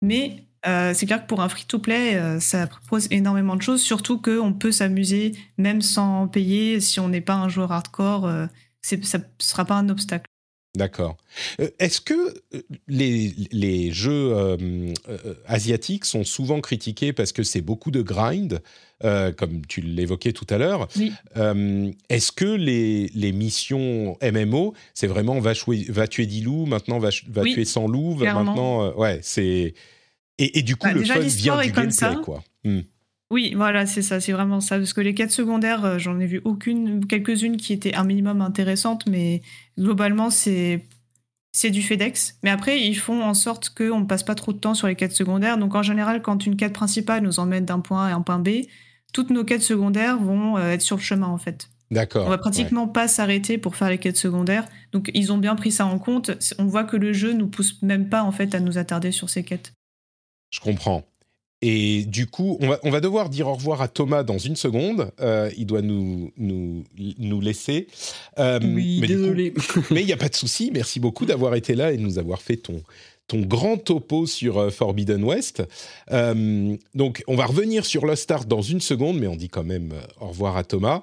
Mais 0.01 0.43
euh, 0.67 0.93
c'est 0.93 1.05
clair 1.05 1.21
que 1.21 1.27
pour 1.27 1.39
un 1.41 1.47
free-to-play, 1.47 2.39
ça 2.41 2.67
propose 2.67 3.07
énormément 3.11 3.55
de 3.55 3.61
choses, 3.61 3.81
surtout 3.81 4.19
qu'on 4.19 4.51
peut 4.53 4.73
s'amuser 4.73 5.31
même 5.57 5.81
sans 5.81 6.27
payer. 6.27 6.81
Si 6.81 6.99
on 6.99 7.07
n'est 7.07 7.21
pas 7.21 7.35
un 7.35 7.47
joueur 7.47 7.71
hardcore, 7.71 8.29
c'est- 8.81 9.05
ça 9.05 9.19
ne 9.19 9.23
sera 9.39 9.63
pas 9.63 9.75
un 9.75 9.87
obstacle. 9.87 10.25
D'accord. 10.77 11.15
Est-ce 11.79 11.99
que 12.01 12.33
les, 12.87 13.33
les 13.51 13.91
jeux 13.91 14.33
asiatiques 15.47 16.05
sont 16.05 16.23
souvent 16.23 16.61
critiqués 16.61 17.13
parce 17.13 17.31
que 17.31 17.43
c'est 17.43 17.61
beaucoup 17.61 17.89
de 17.91 18.01
grind, 18.01 18.61
euh, 19.03 19.31
comme 19.31 19.65
tu 19.65 19.81
l'évoquais 19.81 20.33
tout 20.33 20.45
à 20.49 20.57
l'heure 20.57 20.87
Oui. 20.97 21.11
Euh, 21.37 21.91
Est-ce 22.09 22.31
que 22.31 22.45
les, 22.45 23.07
les 23.15 23.31
missions 23.31 24.17
MMO, 24.21 24.73
c'est 24.93 25.07
vraiment 25.07 25.39
va, 25.39 25.53
chouer- 25.53 25.85
va 25.89 26.07
tuer 26.07 26.25
10 26.25 26.41
loups, 26.41 26.65
maintenant 26.65 26.99
va, 26.99 27.11
ch- 27.11 27.25
va 27.29 27.41
Oui, 27.43 27.53
tuer 27.53 27.65
100 27.65 27.87
loups, 27.87 28.15
clairement. 28.17 28.43
maintenant... 28.43 28.83
euh, 28.83 28.93
ouais, 28.95 29.19
c'est... 29.21 29.73
Et, 30.37 30.59
et 30.59 30.61
du 30.61 30.75
coup, 30.75 30.87
Bah, 30.87 30.93
le 30.93 30.99
déjà, 31.01 31.15
fun 31.15 31.19
vient 31.21 31.61
du 31.61 31.71
gameplay, 31.71 31.91
ça. 31.91 32.15
quoi. 32.23 32.43
Hmm. 32.63 32.79
Oui, 33.31 33.53
voilà, 33.55 33.85
c'est 33.85 34.01
ça, 34.01 34.19
c'est 34.19 34.31
vraiment 34.31 34.59
ça. 34.61 34.77
Parce 34.77 34.93
que 34.93 35.01
les 35.01 35.13
quêtes 35.13 35.31
secondaires, 35.31 35.99
j'en 35.99 36.19
ai 36.19 36.25
vu 36.25 36.41
aucune, 36.45 37.05
quelques-unes 37.05 37.57
qui 37.57 37.73
étaient 37.73 37.93
un 37.93 38.03
minimum 38.03 38.41
intéressantes, 38.41 39.05
mais 39.07 39.41
globalement, 39.77 40.29
c'est 40.29 40.83
c'est 41.51 41.71
du 41.71 41.81
FedEx. 41.81 42.37
Mais 42.43 42.51
après, 42.51 42.79
ils 42.79 42.95
font 42.95 43.21
en 43.23 43.33
sorte 43.33 43.69
qu'on 43.69 43.99
ne 44.01 44.05
passe 44.05 44.23
pas 44.23 44.35
trop 44.35 44.53
de 44.53 44.59
temps 44.59 44.75
sur 44.75 44.87
les 44.87 44.95
quêtes 44.95 45.11
secondaires. 45.13 45.57
Donc 45.57 45.73
en 45.75 45.81
général, 45.83 46.21
quand 46.21 46.45
une 46.45 46.55
quête 46.55 46.73
principale 46.73 47.23
nous 47.23 47.39
emmène 47.39 47.65
d'un 47.65 47.79
point 47.79 48.05
A 48.07 48.11
à 48.11 48.15
un 48.15 48.21
point 48.21 48.39
B, 48.39 48.49
toutes 49.13 49.29
nos 49.29 49.43
quêtes 49.43 49.61
secondaires 49.61 50.17
vont 50.17 50.57
euh, 50.57 50.71
être 50.71 50.81
sur 50.81 50.97
le 50.97 51.01
chemin, 51.01 51.27
en 51.27 51.37
fait. 51.37 51.69
D'accord. 51.91 52.25
On 52.25 52.29
va 52.29 52.35
ouais. 52.35 52.41
pratiquement 52.41 52.87
pas 52.87 53.07
s'arrêter 53.07 53.57
pour 53.57 53.75
faire 53.75 53.89
les 53.89 53.97
quêtes 53.97 54.17
secondaires. 54.17 54.67
Donc 54.91 55.09
ils 55.13 55.31
ont 55.31 55.37
bien 55.39 55.55
pris 55.55 55.71
ça 55.71 55.85
en 55.85 55.97
compte. 55.97 56.31
On 56.59 56.65
voit 56.65 56.83
que 56.83 56.97
le 56.97 57.13
jeu 57.13 57.33
nous 57.33 57.47
pousse 57.47 57.81
même 57.81 58.09
pas, 58.09 58.23
en 58.23 58.31
fait, 58.31 58.53
à 58.53 58.59
nous 58.59 58.77
attarder 58.77 59.11
sur 59.11 59.29
ces 59.29 59.43
quêtes. 59.43 59.73
Je 60.51 60.59
comprends. 60.59 61.03
Et 61.61 62.05
du 62.05 62.25
coup, 62.25 62.57
on 62.61 62.69
va, 62.69 62.79
on 62.83 62.89
va 62.89 63.01
devoir 63.01 63.29
dire 63.29 63.47
au 63.47 63.53
revoir 63.53 63.81
à 63.81 63.89
Thomas 63.89 64.23
dans 64.23 64.37
une 64.37 64.55
seconde. 64.55 65.11
Euh, 65.19 65.49
il 65.57 65.65
doit 65.65 65.81
nous, 65.81 66.31
nous, 66.37 66.85
nous 67.17 67.41
laisser. 67.41 67.87
Euh, 68.37 68.59
Oui, 68.63 68.99
mais 69.01 69.07
du 69.07 69.15
coup- 69.15 69.21
désolé. 69.23 69.53
mais 69.91 70.01
il 70.01 70.05
n'y 70.05 70.13
a 70.13 70.17
pas 70.17 70.29
de 70.29 70.35
souci. 70.35 70.71
Merci 70.73 71.01
beaucoup 71.01 71.25
d'avoir 71.25 71.55
été 71.55 71.75
là 71.75 71.91
et 71.91 71.97
de 71.97 72.01
nous 72.01 72.17
avoir 72.17 72.41
fait 72.41 72.55
ton, 72.55 72.81
ton 73.29 73.39
grand 73.41 73.77
topo 73.77 74.25
sur 74.25 74.57
euh, 74.57 74.69
Forbidden 74.71 75.23
West. 75.23 75.63
Euh, 76.11 76.75
donc, 76.95 77.23
on 77.27 77.35
va 77.35 77.45
revenir 77.45 77.85
sur 77.85 78.05
Lost 78.05 78.29
Ark 78.31 78.47
dans 78.47 78.61
une 78.61 78.81
seconde, 78.81 79.19
mais 79.19 79.27
on 79.27 79.37
dit 79.37 79.47
quand 79.49 79.63
même 79.63 79.93
euh, 79.93 80.01
au 80.19 80.27
revoir 80.29 80.57
à 80.57 80.65
Thomas. 80.65 81.01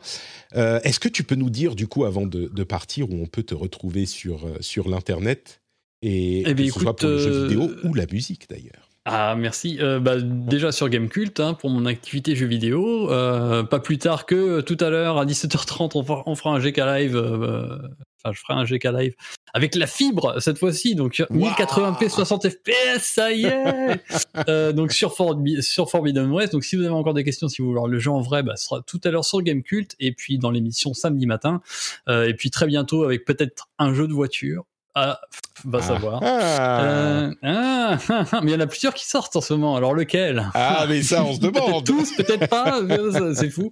Euh, 0.56 0.80
Est-ce 0.82 1.00
que 1.00 1.08
tu 1.08 1.22
peux 1.22 1.36
nous 1.36 1.50
dire, 1.50 1.74
du 1.74 1.86
coup, 1.86 2.04
avant 2.04 2.26
de, 2.26 2.50
de 2.52 2.64
partir, 2.64 3.08
où 3.10 3.14
on 3.14 3.26
peut 3.26 3.44
te 3.44 3.54
retrouver 3.54 4.04
sur, 4.04 4.46
sur 4.60 4.88
l'Internet 4.88 5.62
et 6.02 6.40
Eh 6.40 6.44
que 6.44 6.52
bien, 6.52 6.70
soit 6.70 6.82
écoute, 6.82 6.98
pour 7.00 7.08
les 7.08 7.18
jeux 7.18 7.32
euh, 7.32 7.46
vidéo 7.46 7.70
ou 7.84 7.94
la 7.94 8.06
musique, 8.10 8.50
d'ailleurs? 8.50 8.90
Ah, 9.08 9.36
merci. 9.38 9.78
Euh, 9.80 10.00
bah, 10.00 10.16
déjà 10.20 10.72
sur 10.72 10.88
Gamecult, 10.88 11.38
hein, 11.38 11.54
pour 11.54 11.70
mon 11.70 11.86
activité 11.86 12.34
jeux 12.34 12.46
vidéo. 12.48 13.08
Euh, 13.12 13.62
pas 13.62 13.78
plus 13.78 13.98
tard 13.98 14.26
que 14.26 14.60
tout 14.62 14.76
à 14.80 14.90
l'heure, 14.90 15.16
à 15.18 15.24
17h30, 15.24 15.92
on 15.94 16.02
fera, 16.02 16.22
on 16.26 16.34
fera 16.34 16.50
un 16.50 16.58
GK 16.58 16.78
Live. 16.78 17.16
euh, 17.16 17.78
Enfin, 18.26 18.32
je 18.32 18.40
ferai 18.40 18.54
un 18.54 18.64
GK 18.64 18.84
Live 18.84 19.14
avec 19.54 19.74
la 19.74 19.86
fibre 19.86 20.40
cette 20.40 20.58
fois-ci. 20.58 20.94
Donc 20.94 21.14
1080p 21.30 22.08
60 22.08 22.48
fps, 22.48 23.02
ça 23.02 23.32
y 23.32 23.44
est 23.46 24.00
Euh, 24.48 24.72
Donc 24.72 24.92
sur 24.92 25.14
Forbidden 25.14 26.30
West. 26.30 26.52
Donc 26.52 26.64
si 26.64 26.76
vous 26.76 26.82
avez 26.82 26.92
encore 26.92 27.14
des 27.14 27.24
questions, 27.24 27.48
si 27.48 27.62
vous 27.62 27.68
voulez 27.68 27.78
voir 27.78 27.88
le 27.88 27.98
jeu 27.98 28.10
en 28.10 28.20
vrai, 28.20 28.42
bah, 28.42 28.56
ce 28.56 28.66
sera 28.66 28.82
tout 28.82 29.00
à 29.04 29.10
l'heure 29.10 29.24
sur 29.24 29.40
Gamecult 29.42 29.94
et 29.98 30.12
puis 30.12 30.38
dans 30.38 30.50
l'émission 30.50 30.92
samedi 30.94 31.26
matin. 31.26 31.62
Euh, 32.08 32.28
et 32.28 32.34
puis 32.34 32.50
très 32.50 32.66
bientôt 32.66 33.04
avec 33.04 33.24
peut-être 33.24 33.68
un 33.78 33.94
jeu 33.94 34.06
de 34.06 34.12
voiture. 34.12 34.64
Ah, 34.98 35.20
va 35.66 35.82
savoir. 35.82 36.20
Ah, 36.23 36.81
Euh, 36.81 37.32
ah, 37.43 37.98
mais 38.43 38.52
il 38.52 38.55
y 38.55 38.55
en 38.55 38.60
a 38.60 38.66
plusieurs 38.66 38.94
qui 38.94 39.06
sortent 39.06 39.36
en 39.36 39.43
ce 39.43 39.52
moment. 39.52 39.77
Alors 39.77 39.93
lequel? 39.93 40.51
Ah, 40.55 40.86
mais 40.89 41.02
ça, 41.02 41.23
on 41.23 41.35
se 41.35 41.40
demande. 41.43 41.85
Tous, 41.85 42.16
peut-être 42.16 42.48
pas. 42.48 42.81
C'est 43.35 43.51
fou. 43.51 43.70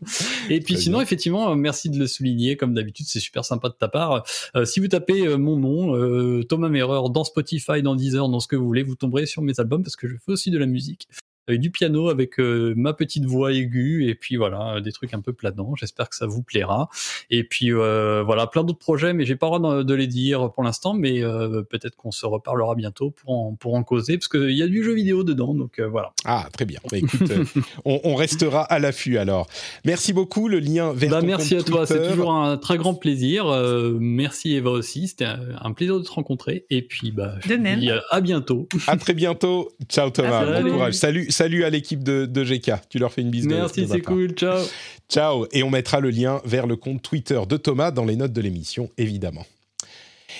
Et 0.51 0.61
puis 0.61 0.77
sinon, 0.77 0.99
bien. 0.99 1.05
effectivement, 1.07 1.51
euh, 1.51 1.55
merci 1.55 1.89
de 1.89 1.99
le 1.99 2.07
souligner. 2.07 2.59
Comme 2.59 2.75
d'habitude, 2.75 3.07
c'est 3.09 3.21
super 3.21 3.43
sympa 3.43 3.71
de 3.71 3.75
ta 3.75 3.89
part. 3.89 4.23
Euh, 4.55 4.67
si 4.67 4.81
vous 4.81 4.89
tapez 4.89 5.27
euh, 5.27 5.39
mon 5.39 5.57
nom, 5.57 5.97
euh, 5.97 6.43
Thomas 6.45 6.69
Merreur, 6.69 7.09
dans 7.09 7.25
Spotify, 7.25 7.83
dans 7.83 7.95
Deezer, 7.95 8.29
dans 8.29 8.41
ce 8.41 8.47
que 8.47 8.57
vous 8.57 8.67
voulez, 8.67 8.83
vous 8.83 8.95
tomberez 8.95 9.25
sur 9.25 9.41
mes 9.41 9.59
albums 9.59 9.83
parce 9.83 9.97
que 9.97 10.07
je 10.07 10.17
fais 10.17 10.33
aussi 10.33 10.51
de 10.51 10.59
la 10.59 10.67
musique. 10.67 11.09
Avec 11.49 11.61
du 11.61 11.71
piano, 11.71 12.09
avec 12.09 12.41
euh, 12.41 12.73
ma 12.77 12.93
petite 12.95 13.25
voix 13.27 13.53
aiguë, 13.53 14.09
et 14.09 14.15
puis 14.15 14.37
voilà, 14.37 14.77
euh, 14.77 14.81
des 14.81 14.93
trucs 14.93 15.13
un 15.15 15.21
peu 15.21 15.33
planants. 15.33 15.75
J'espère 15.77 16.09
que 16.09 16.17
ça 16.17 16.27
vous 16.27 16.43
plaira. 16.43 16.89
Et 17.31 17.45
puis 17.45 17.73
euh, 17.73 18.23
voilà, 18.25 18.47
plein 18.47 18.65
d'autres 18.65 18.79
projets, 18.79 19.13
mais 19.13 19.25
j'ai 19.25 19.37
pas 19.37 19.51
le 19.51 19.59
droit 19.59 19.85
de, 19.85 19.95
les 19.95 20.07
dire 20.07 20.51
pour 20.53 20.63
l'instant, 20.63 20.95
mais 20.95 21.23
euh, 21.23 21.63
peut-être 21.63 21.97
qu'on 21.97 22.11
se 22.11 22.25
reparlera 22.27 22.75
bientôt 22.75 23.11
pour 23.11 23.31
en, 23.33 23.55
pour 23.55 23.75
en 23.75 23.83
causer, 23.83 24.17
parce 24.17 24.29
qu'il 24.29 24.51
y 24.57 24.63
a 24.63 24.67
du 24.69 24.83
jeu 24.83 24.95
vidéo 24.95 25.23
dedans, 25.25 25.55
donc 25.55 25.79
euh, 25.79 25.87
voilà. 25.89 26.13
Ah, 26.25 26.49
très 26.53 26.65
bien. 26.65 26.81
Bah, 26.91 26.99
écoute, 26.99 27.31
euh, 27.31 27.45
on, 27.85 28.01
on 28.05 28.15
restera 28.15 28.63
à 28.63 28.79
l'affût 28.79 29.19
alors. 29.19 29.47
Merci 29.85 30.13
beaucoup. 30.13 30.49
Le 30.49 30.59
lien 30.61 30.93
vers 30.93 31.11
Bah, 31.11 31.21
ton 31.21 31.27
merci 31.27 31.55
à 31.57 31.63
toi, 31.63 31.87
c'est 31.87 32.09
toujours 32.11 32.33
un 32.33 32.57
très 32.57 32.77
grand 32.79 32.95
plaisir. 32.95 33.47
Euh, 33.49 33.97
merci 34.01 34.55
Eva 34.55 34.71
aussi, 34.71 35.09
c'était 35.09 35.25
un, 35.27 35.41
un 35.61 35.73
plaisir 35.73 35.99
de 35.99 36.03
te 36.05 36.11
rencontrer. 36.11 36.65
Et 36.71 36.83
puis 36.83 37.11
bah, 37.13 37.35
je 37.43 37.49
De 37.51 37.55
te 37.57 37.61
même. 37.61 37.81
dis, 37.81 37.91
euh, 37.91 38.01
à 38.11 38.21
bientôt. 38.21 38.69
À 38.87 38.97
très 38.97 39.15
bientôt. 39.15 39.71
Ciao 39.89 40.11
Thomas. 40.11 40.61
Bon 40.63 40.71
courage. 40.71 40.95
Salut, 40.95 41.31
salut 41.35 41.65
à 41.65 41.71
l'équipe 41.71 42.03
de, 42.03 42.25
de 42.25 42.45
GK. 42.45 42.73
Tu 42.89 42.99
leur 42.99 43.13
fais 43.13 43.21
une 43.21 43.31
bise 43.31 43.47
Merci, 43.47 43.87
c'est 43.91 44.01
cool, 44.01 44.31
ciao. 44.31 44.65
Ciao. 45.11 45.47
Et 45.53 45.63
on 45.63 45.71
mettra 45.71 46.01
le 46.01 46.11
lien 46.11 46.41
vers 46.45 46.67
le 46.67 46.77
compte 46.77 47.03
Twitter 47.03 47.41
de 47.49 47.57
Thomas 47.57 47.91
dans 47.91 48.05
les 48.05 48.17
notes 48.17 48.33
de 48.33 48.41
l'émission, 48.41 48.91
évidemment. 48.97 49.45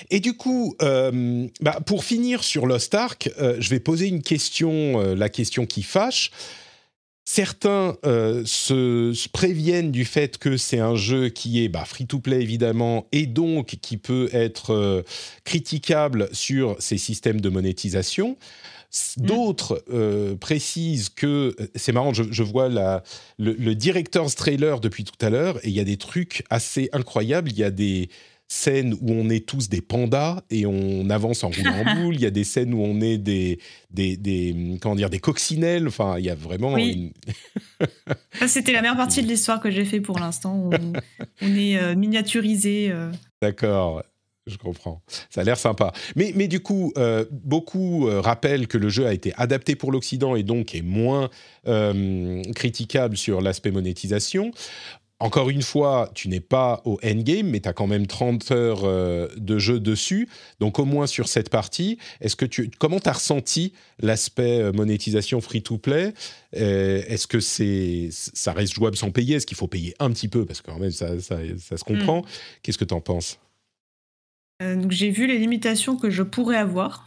Et 0.09 0.19
du 0.19 0.33
coup, 0.33 0.75
euh, 0.81 1.47
bah, 1.61 1.79
pour 1.85 2.03
finir 2.03 2.43
sur 2.43 2.65
Lost 2.65 2.93
Ark, 2.95 3.29
euh, 3.39 3.57
je 3.59 3.69
vais 3.69 3.79
poser 3.79 4.07
une 4.07 4.21
question, 4.21 5.01
euh, 5.01 5.15
la 5.15 5.29
question 5.29 5.65
qui 5.65 5.83
fâche. 5.83 6.31
Certains 7.27 7.97
se, 8.03 9.11
se 9.15 9.29
préviennent 9.29 9.91
du 9.91 10.05
fait 10.05 10.37
que 10.37 10.57
c'est 10.57 10.77
un 10.77 10.95
jeu 10.95 11.29
qui 11.29 11.63
est 11.63 11.69
bah, 11.69 11.83
free-to-play 11.83 12.39
évidemment 12.39 13.07
et 13.11 13.25
donc 13.25 13.77
qui 13.81 13.97
peut 13.97 14.29
être 14.31 15.03
critiquable 15.43 16.29
sur 16.33 16.75
ses 16.77 16.99
systèmes 16.99 17.41
de 17.41 17.49
monétisation. 17.49 18.37
D'autres 19.17 19.83
euh, 19.91 20.35
précisent 20.35 21.09
que 21.09 21.55
c'est 21.75 21.91
marrant, 21.91 22.13
je, 22.13 22.23
je 22.31 22.43
vois 22.43 22.69
la, 22.69 23.03
le, 23.37 23.53
le 23.53 23.75
director's 23.75 24.35
trailer 24.35 24.79
depuis 24.79 25.03
tout 25.03 25.25
à 25.25 25.29
l'heure 25.29 25.57
et 25.65 25.69
il 25.69 25.73
y 25.75 25.79
a 25.79 25.83
des 25.83 25.97
trucs 25.97 26.43
assez 26.49 26.89
incroyables. 26.93 27.49
Il 27.51 27.57
y 27.57 27.63
a 27.63 27.71
des 27.71 28.09
scènes 28.47 28.93
où 29.01 29.11
on 29.11 29.27
est 29.31 29.43
tous 29.45 29.69
des 29.69 29.81
pandas 29.81 30.43
et 30.51 30.67
on 30.67 31.09
avance 31.09 31.43
en 31.43 31.49
roulant 31.49 31.83
en 31.83 31.95
boule. 32.01 32.15
Il 32.15 32.21
y 32.21 32.25
a 32.27 32.31
des 32.31 32.43
scènes 32.43 32.73
où 32.75 32.81
on 32.83 33.01
est 33.01 33.17
des, 33.17 33.59
des, 33.89 34.17
des 34.17 34.77
comment 34.81 34.95
dire 34.95 35.09
des 35.09 35.19
coccinelles. 35.19 35.87
Enfin, 35.87 36.17
il 36.19 36.25
y 36.25 36.29
a 36.29 36.35
vraiment 36.35 36.73
Oui. 36.73 37.11
une, 37.79 37.87
Ça, 38.39 38.47
c'était 38.47 38.71
la 38.71 38.81
meilleure 38.81 38.97
partie 38.97 39.23
de 39.23 39.27
l'histoire 39.27 39.59
que 39.59 39.71
j'ai 39.71 39.83
fait 39.85 39.99
pour 39.99 40.19
l'instant. 40.19 40.69
On, 40.71 40.93
on 41.41 41.55
est 41.55 41.77
euh, 41.77 41.95
miniaturisé. 41.95 42.89
euh. 42.91 43.11
D'accord, 43.41 44.03
je 44.47 44.57
comprends. 44.57 45.01
Ça 45.31 45.41
a 45.41 45.43
l'air 45.43 45.57
sympa. 45.57 45.91
Mais, 46.15 46.31
mais 46.35 46.47
du 46.47 46.59
coup, 46.59 46.93
euh, 46.97 47.25
beaucoup 47.31 48.07
euh, 48.07 48.21
rappellent 48.21 48.67
que 48.67 48.77
le 48.77 48.89
jeu 48.89 49.07
a 49.07 49.13
été 49.13 49.33
adapté 49.37 49.75
pour 49.75 49.91
l'Occident 49.91 50.35
et 50.35 50.43
donc 50.43 50.75
est 50.75 50.83
moins 50.83 51.29
euh, 51.67 52.43
critiquable 52.53 53.17
sur 53.17 53.41
l'aspect 53.41 53.71
monétisation. 53.71 54.51
encore 55.19 55.49
une 55.49 55.63
fois, 55.63 56.11
tu 56.13 56.27
n'es 56.27 56.41
pas 56.41 56.83
au 56.85 56.99
endgame, 57.03 57.47
mais 57.47 57.59
tu 57.59 57.69
as 57.69 57.73
quand 57.73 57.87
même 57.87 58.05
30 58.05 58.51
heures 58.51 58.81
euh, 58.83 59.27
de 59.35 59.57
jeu 59.57 59.79
dessus. 59.79 60.29
Donc, 60.59 60.77
au 60.77 60.85
moins 60.85 61.07
sur 61.07 61.27
cette 61.27 61.49
partie, 61.49 61.97
est-ce 62.21 62.35
que 62.35 62.45
tu, 62.45 62.69
comment 62.77 62.99
tu 62.99 63.09
as 63.09 63.13
ressenti 63.13 63.73
l'aspect 63.99 64.71
monétisation 64.73 65.41
free-to-play 65.41 66.13
Est-ce 66.51 67.25
que 67.25 67.39
c'est, 67.39 68.09
ça 68.11 68.53
reste 68.53 68.75
jouable 68.75 68.95
sans 68.95 69.09
payer? 69.09 69.37
Est-ce 69.37 69.47
qu'il 69.47 69.57
faut 69.57 69.67
payer 69.67 69.95
un 69.97 70.11
petit 70.11 70.27
peu? 70.27 70.45
Parce 70.45 70.61
que 70.61 70.69
quand 70.69 70.79
même, 70.79 70.91
ça, 70.91 71.19
ça, 71.19 71.39
ça 71.57 71.77
se 71.77 71.83
comprend. 71.83 72.19
Mm. 72.19 72.25
Qu'est-ce 72.61 72.77
que 72.77 72.85
tu 72.85 72.93
en 72.93 73.01
penses? 73.01 73.39
Donc 74.61 74.91
j'ai 74.91 75.09
vu 75.11 75.27
les 75.27 75.37
limitations 75.37 75.97
que 75.97 76.09
je 76.09 76.23
pourrais 76.23 76.57
avoir 76.57 77.05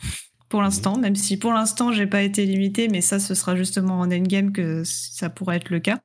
pour 0.49 0.63
l'instant, 0.63 0.95
Mhm. 0.97 1.01
même 1.03 1.17
si 1.17 1.37
pour 1.37 1.53
l'instant 1.53 1.93
j'ai 1.93 2.07
pas 2.07 2.23
été 2.23 2.45
limité, 2.47 2.89
mais 2.89 3.01
ça 3.01 3.19
ce 3.19 3.35
sera 3.35 3.57
justement 3.57 4.01
en 4.01 4.11
endgame 4.11 4.53
que 4.53 4.83
ça 4.85 5.29
pourrait 5.31 5.57
être 5.57 5.71
le 5.71 5.81
cas. 5.81 5.99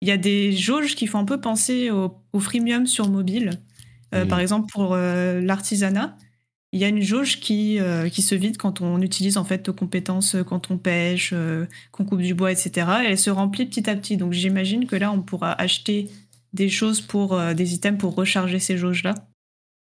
Il 0.00 0.08
y 0.08 0.12
a 0.12 0.16
des 0.16 0.52
jauges 0.52 0.94
qui 0.94 1.06
font 1.06 1.18
un 1.18 1.24
peu 1.24 1.40
penser 1.40 1.90
au, 1.90 2.14
au 2.32 2.40
freemium 2.40 2.86
sur 2.86 3.10
mobile. 3.10 3.50
Euh. 4.14 4.24
Par 4.26 4.40
exemple 4.40 4.70
pour 4.72 4.94
euh, 4.94 5.40
l'artisanat, 5.40 6.16
il 6.72 6.80
y 6.80 6.84
a 6.84 6.88
une 6.88 7.02
jauge 7.02 7.40
qui, 7.40 7.78
euh, 7.80 8.08
qui 8.08 8.22
se 8.22 8.34
vide 8.34 8.56
quand 8.58 8.80
on 8.80 9.00
utilise 9.02 9.36
en 9.38 9.44
fait 9.44 9.66
nos 9.66 9.74
compétences, 9.74 10.34
euh, 10.34 10.44
quand 10.44 10.70
on 10.70 10.78
pêche, 10.78 11.30
euh, 11.34 11.66
qu'on 11.92 12.04
coupe 12.04 12.22
du 12.22 12.34
bois, 12.34 12.52
etc. 12.52 12.86
Et 13.04 13.06
elle 13.10 13.18
se 13.18 13.30
remplit 13.30 13.66
petit 13.66 13.88
à 13.90 13.96
petit. 13.96 14.16
Donc 14.16 14.32
j'imagine 14.32 14.86
que 14.86 14.96
là 14.96 15.10
on 15.12 15.20
pourra 15.22 15.52
acheter 15.60 16.08
des 16.54 16.68
choses 16.70 17.00
pour 17.02 17.34
euh, 17.34 17.52
des 17.54 17.74
items 17.74 17.98
pour 17.98 18.14
recharger 18.14 18.58
ces 18.60 18.78
jauges 18.78 19.02
là. 19.02 19.14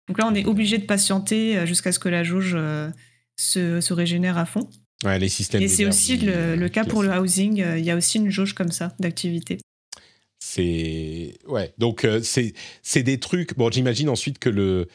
Donc 0.07 0.17
là, 0.17 0.27
on 0.27 0.35
est 0.35 0.45
obligé 0.45 0.77
de 0.77 0.85
patienter 0.85 1.57
euh, 1.57 1.65
jusqu'à 1.65 1.91
ce 1.91 1.99
que 1.99 2.09
la 2.09 2.23
jauge 2.23 2.53
euh, 2.55 2.89
se, 3.35 3.81
se 3.81 3.93
régénère 3.93 4.37
à 4.37 4.45
fond. 4.45 4.69
Ouais, 5.03 5.17
les 5.19 5.29
systèmes 5.29 5.61
Et 5.61 5.67
c'est 5.67 5.85
aussi 5.85 6.17
le, 6.17 6.55
le 6.55 6.65
euh, 6.65 6.69
cas 6.69 6.83
pour 6.83 7.01
le 7.01 7.09
housing. 7.09 7.63
Il 7.77 7.83
y 7.83 7.89
a 7.89 7.95
aussi 7.95 8.17
une 8.17 8.29
jauge 8.29 8.53
comme 8.53 8.71
ça 8.71 8.93
d'activité. 8.99 9.57
C'est 10.39 11.37
ouais. 11.47 11.73
Donc 11.77 12.05
c'est 12.23 12.53
c'est 12.83 13.03
des 13.03 13.19
trucs. 13.19 13.55
Bon, 13.57 13.71
j'imagine 13.71 14.09
ensuite 14.09 14.37
que 14.37 14.49
le 14.49 14.87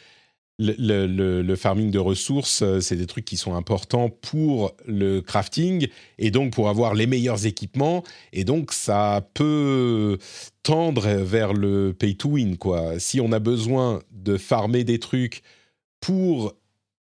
le, 0.58 0.74
le- 0.78 1.06
le- 1.06 1.42
le 1.42 1.56
farming 1.56 1.90
de 1.90 1.98
ressources, 1.98 2.62
euh, 2.62 2.80
c'est 2.80 2.96
des 2.96 3.06
trucs 3.06 3.24
qui 3.26 3.36
sont 3.36 3.54
importants 3.54 4.08
pour 4.08 4.74
le 4.86 5.20
crafting 5.20 5.88
et 6.18 6.30
donc 6.30 6.52
pour 6.54 6.68
avoir 6.70 6.94
les 6.94 7.06
meilleurs 7.06 7.44
équipements. 7.44 8.02
Et 8.32 8.44
donc 8.44 8.72
ça 8.72 9.28
peut 9.34 10.18
tendre 10.62 11.06
vers 11.08 11.52
le 11.52 11.92
pay 11.92 12.14
to 12.16 12.30
win 12.30 12.56
quoi. 12.56 12.98
Si 12.98 13.20
on 13.20 13.32
a 13.32 13.38
besoin 13.38 14.02
de 14.12 14.36
farmer 14.38 14.82
des 14.84 14.98
trucs 14.98 15.42
pour 16.00 16.54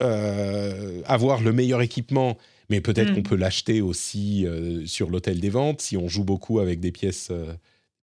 euh, 0.03 1.03
avoir 1.05 1.41
le 1.43 1.53
meilleur 1.53 1.83
équipement, 1.83 2.37
mais 2.71 2.81
peut-être 2.81 3.11
Mm. 3.11 3.15
qu'on 3.17 3.23
peut 3.23 3.37
l'acheter 3.37 3.81
aussi 3.81 4.47
euh, 4.47 4.87
sur 4.87 5.11
l'hôtel 5.11 5.41
des 5.41 5.51
ventes 5.51 5.81
si 5.81 5.97
on 5.97 6.09
joue 6.09 6.25
beaucoup 6.25 6.59
avec 6.61 6.81
des 6.81 6.93
pièces, 6.93 7.29
euh, 7.31 7.53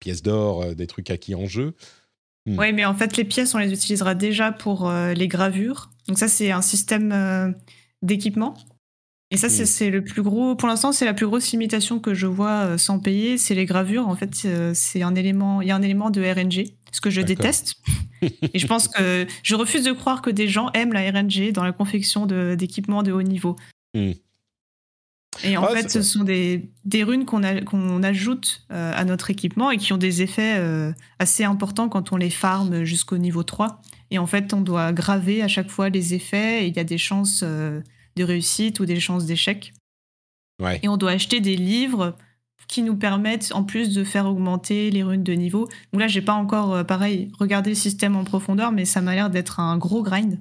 pièces 0.00 0.22
d'or, 0.22 0.74
des 0.74 0.86
trucs 0.86 1.10
acquis 1.10 1.34
en 1.34 1.46
jeu. 1.46 1.74
Mm. 2.48 2.58
Oui, 2.58 2.72
mais 2.72 2.84
en 2.84 2.94
fait, 2.94 3.16
les 3.16 3.24
pièces, 3.24 3.54
on 3.54 3.58
les 3.58 3.72
utilisera 3.72 4.14
déjà 4.14 4.52
pour 4.52 4.88
euh, 4.88 5.12
les 5.12 5.28
gravures. 5.28 5.90
Donc 6.06 6.18
ça, 6.18 6.28
c'est 6.28 6.50
un 6.50 6.62
système 6.62 7.12
euh, 7.12 7.50
d'équipement. 8.02 8.54
Et 9.30 9.36
ça, 9.36 9.50
c'est 9.50 9.64
Mm. 9.64 9.66
c'est 9.66 9.90
le 9.90 10.02
plus 10.02 10.22
gros. 10.22 10.54
Pour 10.56 10.68
l'instant, 10.68 10.90
c'est 10.92 11.04
la 11.04 11.12
plus 11.12 11.26
grosse 11.26 11.50
limitation 11.52 12.00
que 12.00 12.14
je 12.14 12.26
vois 12.26 12.64
euh, 12.64 12.78
sans 12.78 12.98
payer, 12.98 13.36
c'est 13.36 13.54
les 13.54 13.66
gravures. 13.66 14.08
En 14.08 14.16
fait, 14.16 14.34
c'est 14.74 15.02
un 15.02 15.14
élément. 15.14 15.60
Il 15.60 15.68
y 15.68 15.70
a 15.70 15.76
un 15.76 15.82
élément 15.82 16.10
de 16.10 16.22
RNG, 16.22 16.72
ce 16.92 17.00
que 17.00 17.10
je 17.10 17.20
déteste. 17.20 17.74
Et 18.22 18.58
je 18.58 18.66
pense 18.66 18.88
que 18.88 19.26
je 19.42 19.54
refuse 19.54 19.84
de 19.84 19.92
croire 19.92 20.22
que 20.22 20.30
des 20.30 20.48
gens 20.48 20.70
aiment 20.72 20.94
la 20.94 21.10
RNG 21.10 21.52
dans 21.52 21.62
la 21.62 21.72
confection 21.72 22.26
d'équipements 22.26 23.02
de, 23.02 23.12
haut 23.12 23.22
niveau. 23.22 23.56
Mm. 23.94 24.12
Et 25.44 25.56
en 25.56 25.64
Ah, 25.64 25.68
fait, 25.68 25.90
ce 25.90 26.02
sont 26.02 26.24
des, 26.24 26.70
des 26.84 27.04
runes 27.04 27.24
qu'on 27.24 28.02
ajoute 28.02 28.66
euh, 28.72 28.92
à 28.94 29.04
notre 29.04 29.30
équipement 29.30 29.70
et 29.70 29.76
qui 29.76 29.92
ont 29.92 29.98
des 29.98 30.22
effets 30.22 30.56
euh, 30.58 30.92
assez 31.18 31.44
importants 31.44 31.88
quand 31.88 32.12
on 32.12 32.16
les 32.16 32.30
farme 32.30 32.84
jusqu'au 32.84 33.18
niveau 33.18 33.42
3. 33.42 33.80
Et 34.10 34.18
en 34.18 34.26
fait, 34.26 34.52
on 34.52 34.60
doit 34.60 34.92
graver 34.92 35.42
à 35.42 35.48
chaque 35.48 35.70
fois 35.70 35.90
les 35.90 36.14
effets 36.14 36.64
et 36.64 36.66
il 36.66 36.76
y 36.76 36.80
a 36.80 36.84
des 36.84 36.98
chances 36.98 37.42
euh, 37.44 37.80
de 38.16 38.24
réussite 38.24 38.80
ou 38.80 38.86
des 38.86 38.98
chances 39.00 39.26
d'échec. 39.26 39.74
Ouais. 40.60 40.80
Et 40.82 40.88
on 40.88 40.96
doit 40.96 41.12
acheter 41.12 41.40
des 41.40 41.56
livres 41.56 42.16
qui 42.66 42.82
nous 42.82 42.96
permettent 42.96 43.52
en 43.54 43.62
plus 43.62 43.94
de 43.94 44.04
faire 44.04 44.26
augmenter 44.26 44.90
les 44.90 45.02
runes 45.02 45.22
de 45.22 45.32
niveau. 45.32 45.68
Donc 45.92 46.00
là, 46.00 46.08
j'ai 46.08 46.20
pas 46.20 46.34
encore, 46.34 46.84
pareil, 46.84 47.30
regardé 47.38 47.70
le 47.70 47.76
système 47.76 48.16
en 48.16 48.24
profondeur, 48.24 48.72
mais 48.72 48.84
ça 48.84 49.00
m'a 49.00 49.14
l'air 49.14 49.30
d'être 49.30 49.60
un 49.60 49.78
gros 49.78 50.02
grind. 50.02 50.38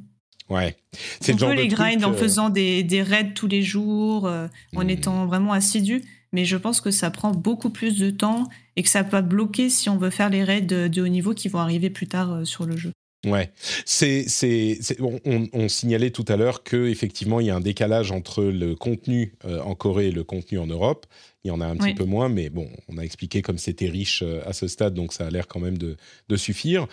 Ouais. 0.49 0.75
C'est 1.19 1.33
On 1.33 1.35
le 1.35 1.39
genre 1.39 1.49
peut 1.49 1.55
de 1.57 1.61
les 1.61 1.67
grind 1.67 2.03
en 2.05 2.11
euh, 2.13 2.15
faisant 2.15 2.49
des, 2.49 2.83
des 2.83 3.01
raids 3.01 3.33
tous 3.33 3.47
les 3.47 3.63
jours, 3.63 4.25
euh, 4.27 4.47
en 4.75 4.83
Hmm. 4.85 4.89
étant 4.89 5.25
vraiment 5.25 5.53
assidu, 5.53 6.03
mais 6.31 6.45
je 6.45 6.55
pense 6.57 6.79
que 6.81 6.91
ça 6.91 7.09
prend 7.11 7.31
beaucoup 7.31 7.69
plus 7.69 7.97
de 7.97 8.09
temps 8.09 8.47
et 8.75 8.83
que 8.83 8.89
ça 8.89 9.03
peut 9.03 9.21
bloquer 9.21 9.69
si 9.69 9.89
on 9.89 9.97
veut 9.97 10.09
faire 10.09 10.29
les 10.29 10.43
raids 10.43 10.61
de, 10.61 10.87
de 10.87 11.01
haut 11.01 11.07
niveau 11.07 11.33
qui 11.33 11.47
vont 11.49 11.59
arriver 11.59 11.89
plus 11.89 12.07
tard 12.07 12.31
euh, 12.31 12.45
sur 12.45 12.65
le 12.65 12.77
jeu. 12.77 12.91
Ouais, 13.25 13.51
c'est 13.83 14.25
c'est 14.29 14.77
c'est- 14.79 15.01
on, 15.01 15.19
on- 15.25 15.47
on 15.51 15.67
signalait 15.69 16.11
tout 16.11 16.23
à 16.27 16.37
l'heure 16.37 16.63
que 16.63 16.87
effectivement 16.87 17.39
il 17.39 17.47
y 17.47 17.49
a 17.49 17.55
un 17.55 17.59
décalage 17.61 18.11
entre 18.11 18.43
le 18.43 18.75
contenu 18.75 19.33
euh, 19.43 19.59
en 19.63 19.73
Corée 19.75 20.07
et 20.09 20.11
le 20.11 20.23
contenu 20.23 20.59
en 20.59 20.67
Europe. 20.67 21.07
Il 21.43 21.47
y 21.47 21.51
en 21.51 21.59
a 21.59 21.65
un 21.65 21.75
petit 21.75 21.93
peu 21.95 22.03
moins, 22.05 22.29
mais 22.29 22.49
bon, 22.49 22.69
on 22.87 22.97
a 22.97 23.01
expliqué 23.01 23.41
comme 23.41 23.57
c'était 23.57 23.89
riche 23.89 24.23
à 24.45 24.53
ce 24.53 24.67
stade, 24.67 24.93
donc 24.93 25.13
ça 25.13 25.25
a 25.25 25.29
l'air 25.29 25.47
quand 25.47 25.59
même 25.59 25.77
de, 25.77 25.97
de 26.29 26.35
suffire. 26.37 26.87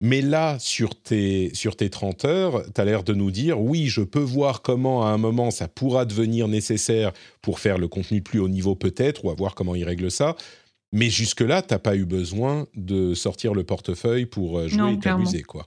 Mais 0.00 0.20
là, 0.20 0.58
sur 0.60 0.94
tes, 1.00 1.50
sur 1.54 1.74
tes 1.76 1.90
30 1.90 2.24
heures, 2.24 2.62
tu 2.72 2.80
as 2.80 2.84
l'air 2.84 3.02
de 3.02 3.14
nous 3.14 3.32
dire, 3.32 3.60
oui, 3.60 3.86
je 3.88 4.00
peux 4.02 4.20
voir 4.20 4.62
comment 4.62 5.04
à 5.04 5.08
un 5.10 5.18
moment 5.18 5.50
ça 5.50 5.66
pourra 5.66 6.04
devenir 6.04 6.46
nécessaire 6.46 7.12
pour 7.42 7.58
faire 7.58 7.78
le 7.78 7.88
contenu 7.88 8.18
de 8.20 8.24
plus 8.24 8.38
haut 8.38 8.48
niveau 8.48 8.76
peut-être, 8.76 9.24
ou 9.24 9.30
à 9.30 9.34
voir 9.34 9.54
comment 9.56 9.74
ils 9.74 9.84
règlent 9.84 10.10
ça. 10.10 10.36
Mais 10.92 11.10
jusque-là, 11.10 11.62
t'as 11.62 11.78
pas 11.80 11.96
eu 11.96 12.04
besoin 12.04 12.66
de 12.76 13.12
sortir 13.14 13.54
le 13.54 13.64
portefeuille 13.64 14.24
pour 14.26 14.58
euh, 14.58 14.68
jouer 14.68 14.78
Non, 14.78 14.88
et 14.92 14.98
t'amuser, 15.00 15.42
quoi. 15.42 15.66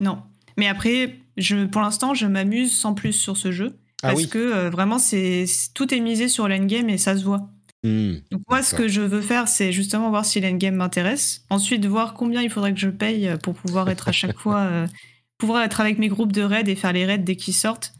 Non. 0.00 0.18
Mais 0.56 0.68
après, 0.68 1.16
je, 1.36 1.66
pour 1.66 1.80
l'instant, 1.82 2.14
je 2.14 2.26
m'amuse 2.26 2.72
sans 2.72 2.94
plus 2.94 3.12
sur 3.12 3.36
ce 3.36 3.50
jeu. 3.50 3.74
Ah 4.02 4.08
Parce 4.08 4.22
oui. 4.22 4.28
que 4.28 4.38
euh, 4.38 4.70
vraiment, 4.70 4.98
c'est 4.98 5.44
c'est- 5.46 5.74
tout 5.74 5.92
est 5.92 6.00
misé 6.00 6.28
sur 6.28 6.48
l'endgame 6.48 6.88
et 6.88 6.96
ça 6.98 7.16
se 7.18 7.24
voit. 7.24 7.48
Hmm. 7.82 8.16
Donc 8.30 8.42
moi, 8.48 8.62
ce 8.62 8.74
que 8.74 8.88
je 8.88 9.00
veux 9.00 9.22
faire, 9.22 9.48
c'est 9.48 9.72
justement 9.72 10.10
voir 10.10 10.24
si 10.26 10.40
l'endgame 10.40 10.74
m'intéresse. 10.76 11.44
Ensuite, 11.48 11.84
voir 11.86 12.14
combien 12.14 12.42
il 12.42 12.50
faudrait 12.50 12.74
que 12.74 12.80
je 12.80 12.88
paye 12.90 13.30
pour 13.42 13.54
pouvoir 13.54 13.88
être 13.88 14.08
à 14.08 14.12
chaque 14.12 14.38
fois, 14.38 14.58
euh, 14.60 14.86
pouvoir 15.38 15.62
être 15.62 15.80
avec 15.80 15.98
mes 15.98 16.08
groupes 16.08 16.32
de 16.32 16.42
raids 16.42 16.68
et 16.68 16.76
faire 16.76 16.92
les 16.92 17.06
raids 17.06 17.18
dès 17.18 17.36
qu'ils 17.36 17.54
sortent, 17.54 17.94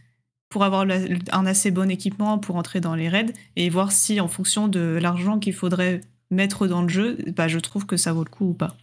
pour 0.51 0.65
avoir 0.65 0.85
la- 0.85 1.01
un 1.33 1.47
assez 1.47 1.71
bon 1.71 1.91
équipement 1.91 2.39
pour 2.39 2.57
entrer 2.57 2.81
dans 2.81 2.95
les 2.95 3.09
raids 3.09 3.33
et 3.57 3.71
voir 3.71 3.93
si, 3.93 4.21
en 4.21 4.29
fonction 4.29 4.69
de 4.69 4.99
l'argent 5.01 5.39
qu'il 5.39 5.55
faudrait 5.55 6.03
mettre 6.31 6.67
dans 6.67 6.83
le 6.83 6.89
jeu, 6.89 7.19
bah, 7.37 7.49
je 7.49 7.59
trouve 7.59 7.87
que 7.87 7.97
ça 7.97 8.13
vaut 8.13 8.25
le 8.25 8.31
coup 8.31 8.51
ou 8.51 8.55
pas. 8.55 8.77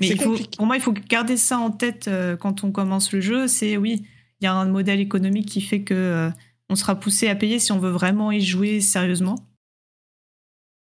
Mais 0.00 0.08
il 0.08 0.20
faut, 0.20 0.36
pour 0.56 0.66
moi, 0.66 0.76
il 0.76 0.82
faut 0.82 0.92
garder 0.92 1.36
ça 1.36 1.58
en 1.58 1.70
tête 1.70 2.08
euh, 2.08 2.36
quand 2.36 2.64
on 2.64 2.72
commence 2.72 3.12
le 3.12 3.20
jeu. 3.20 3.48
C'est 3.48 3.76
oui, 3.76 4.02
il 4.40 4.44
y 4.44 4.46
a 4.46 4.52
un 4.54 4.66
modèle 4.66 5.00
économique 5.00 5.48
qui 5.48 5.60
fait 5.60 5.82
que 5.82 5.94
euh, 5.94 6.30
on 6.68 6.76
sera 6.76 6.96
poussé 7.00 7.28
à 7.28 7.34
payer 7.36 7.58
si 7.58 7.72
on 7.72 7.78
veut 7.78 7.90
vraiment 7.90 8.32
y 8.32 8.40
jouer 8.40 8.80
sérieusement. 8.80 9.36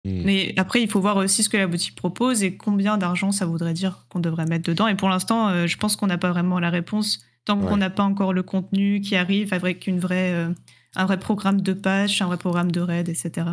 Mais 0.06 0.53
après, 0.57 0.82
il 0.82 0.90
faut 0.90 1.02
voir 1.02 1.18
aussi 1.18 1.41
ce 1.44 1.49
que 1.49 1.57
la 1.57 1.68
boutique 1.68 1.95
propose 1.95 2.44
et 2.44 2.56
combien 2.56 2.98
d'argent 2.98 3.32
ça 3.32 3.45
voudrait 3.45 3.73
dire 3.73 4.06
qu'on 4.10 4.19
devrait 4.19 4.45
mettre 4.45 4.69
dedans. 4.69 4.88
Et 4.88 4.95
pour 4.95 5.10
l'instant, 5.10 5.49
euh, 5.49 5.68
je 5.68 5.77
pense 5.77 5.95
qu'on 5.95 6.07
n'a 6.07 6.18
pas 6.19 6.32
vraiment 6.32 6.60
la 6.60 6.69
réponse 6.69 7.22
tant 7.45 7.60
Ouais. 7.60 7.68
qu'on 7.68 7.77
n'a 7.77 7.90
pas 7.90 8.03
encore 8.03 8.34
le 8.34 8.44
contenu 8.44 9.02
qui 9.02 9.15
arrive 9.15 9.53
avec 9.53 9.88
une 9.88 9.99
vraie, 9.99 10.32
euh, 10.34 10.49
un 10.95 11.06
vrai 11.06 11.19
programme 11.19 11.61
de 11.61 11.73
patch, 11.73 12.22
un 12.22 12.27
vrai 12.27 12.38
programme 12.38 12.72
de 12.72 12.82
raid, 12.82 13.10
etc. 13.10 13.48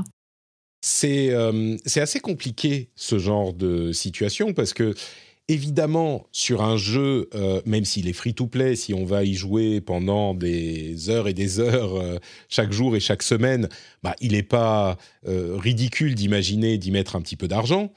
C'est 0.84 1.30
euh, 1.30 1.76
c'est 1.86 2.00
assez 2.00 2.20
compliqué 2.20 2.90
ce 2.96 3.18
genre 3.18 3.52
de 3.52 3.92
situation 3.92 4.52
parce 4.52 4.72
que 4.74 4.94
évidemment 5.52 6.26
sur 6.32 6.62
un 6.62 6.76
jeu, 6.76 7.28
euh, 7.34 7.60
même 7.66 7.84
s'il 7.84 8.08
est 8.08 8.12
free 8.12 8.34
to 8.34 8.46
play, 8.46 8.74
si 8.76 8.94
on 8.94 9.04
va 9.04 9.24
y 9.24 9.34
jouer 9.34 9.80
pendant 9.80 10.34
des 10.34 11.08
heures 11.10 11.28
et 11.28 11.34
des 11.34 11.60
heures 11.60 11.96
euh, 11.96 12.18
chaque 12.48 12.72
jour 12.72 12.96
et 12.96 13.00
chaque 13.00 13.22
semaine, 13.22 13.68
bah, 14.02 14.14
il 14.20 14.32
n'est 14.32 14.42
pas 14.42 14.96
euh, 15.28 15.56
ridicule 15.58 16.14
d'imaginer 16.14 16.78
d'y 16.78 16.90
mettre 16.90 17.16
un 17.16 17.20
petit 17.22 17.36
peu 17.36 17.48
d'argent. 17.48 17.92